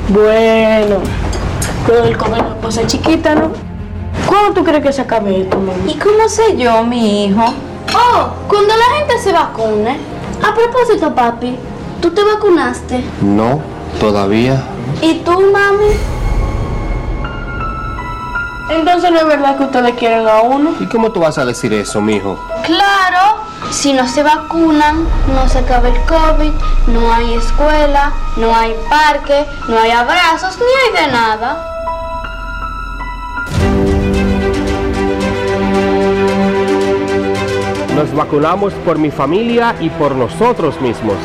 Bueno, 0.08 0.96
pero 1.86 2.02
el 2.02 2.16
comer 2.18 2.44
cosa 2.60 2.84
chiquita, 2.88 3.36
¿no? 3.36 3.52
¿Cuándo 4.26 4.52
tú 4.52 4.64
crees 4.64 4.82
que 4.82 4.92
se 4.92 5.02
acabe 5.02 5.42
esto, 5.42 5.60
mami? 5.60 5.92
¿Y 5.92 5.94
cómo 5.94 6.28
sé 6.28 6.56
yo, 6.56 6.82
mi 6.82 7.26
hijo? 7.26 7.54
Oh, 7.94 8.30
cuando 8.48 8.74
la 8.76 8.96
gente 8.98 9.22
se 9.22 9.32
vacune. 9.32 9.96
A 10.42 10.52
propósito, 10.52 11.14
papi, 11.14 11.56
¿tú 12.00 12.10
te 12.10 12.22
vacunaste? 12.22 13.04
No, 13.20 13.60
todavía. 14.00 14.62
¿Y 15.02 15.20
tú, 15.20 15.32
mami? 15.52 15.92
Entonces 18.70 19.10
no 19.10 19.18
es 19.18 19.26
verdad 19.26 19.56
que 19.56 19.64
ustedes 19.64 19.94
quieren 19.94 20.26
a 20.26 20.40
uno. 20.40 20.74
¿Y 20.80 20.86
cómo 20.86 21.12
tú 21.12 21.20
vas 21.20 21.36
a 21.38 21.44
decir 21.44 21.72
eso, 21.74 22.00
mijo? 22.00 22.38
Claro, 22.64 23.36
si 23.70 23.92
no 23.92 24.08
se 24.08 24.22
vacunan, 24.22 25.04
no 25.34 25.48
se 25.48 25.58
acaba 25.58 25.88
el 25.88 26.00
COVID, 26.06 26.52
no 26.88 27.12
hay 27.12 27.34
escuela, 27.34 28.12
no 28.36 28.54
hay 28.54 28.74
parque, 28.88 29.44
no 29.68 29.78
hay 29.78 29.90
abrazos, 29.90 30.58
ni 30.58 30.98
hay 30.98 31.06
de 31.06 31.12
nada. 31.12 31.70
Nos 37.94 38.12
vacunamos 38.14 38.72
por 38.84 38.98
mi 38.98 39.10
familia 39.10 39.76
y 39.78 39.88
por 39.90 40.16
nosotros 40.16 40.80
mismos. 40.80 41.16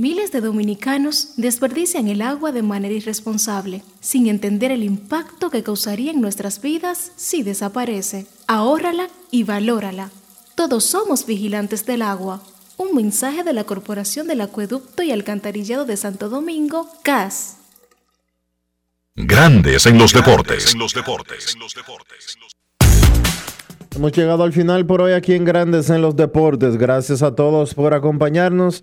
Miles 0.00 0.32
de 0.32 0.40
dominicanos 0.40 1.34
desperdician 1.36 2.08
el 2.08 2.22
agua 2.22 2.52
de 2.52 2.62
manera 2.62 2.94
irresponsable, 2.94 3.82
sin 4.00 4.28
entender 4.28 4.70
el 4.70 4.82
impacto 4.82 5.50
que 5.50 5.62
causaría 5.62 6.10
en 6.10 6.22
nuestras 6.22 6.62
vidas 6.62 7.12
si 7.16 7.42
desaparece. 7.42 8.26
Ahórrala 8.46 9.08
y 9.30 9.42
valórala. 9.44 10.10
Todos 10.54 10.86
somos 10.86 11.26
vigilantes 11.26 11.84
del 11.84 12.00
agua. 12.00 12.40
Un 12.78 12.94
mensaje 12.94 13.44
de 13.44 13.52
la 13.52 13.64
Corporación 13.64 14.26
del 14.26 14.40
Acueducto 14.40 15.02
y 15.02 15.12
Alcantarillado 15.12 15.84
de 15.84 15.98
Santo 15.98 16.30
Domingo, 16.30 16.88
CAS. 17.02 17.58
Grandes 19.16 19.84
en 19.84 19.98
los 19.98 20.14
deportes. 20.14 20.74
Hemos 23.94 24.12
llegado 24.12 24.44
al 24.44 24.54
final 24.54 24.86
por 24.86 25.02
hoy 25.02 25.12
aquí 25.12 25.34
en 25.34 25.44
Grandes 25.44 25.90
en 25.90 26.00
los 26.00 26.16
Deportes. 26.16 26.78
Gracias 26.78 27.22
a 27.22 27.34
todos 27.34 27.74
por 27.74 27.92
acompañarnos. 27.92 28.82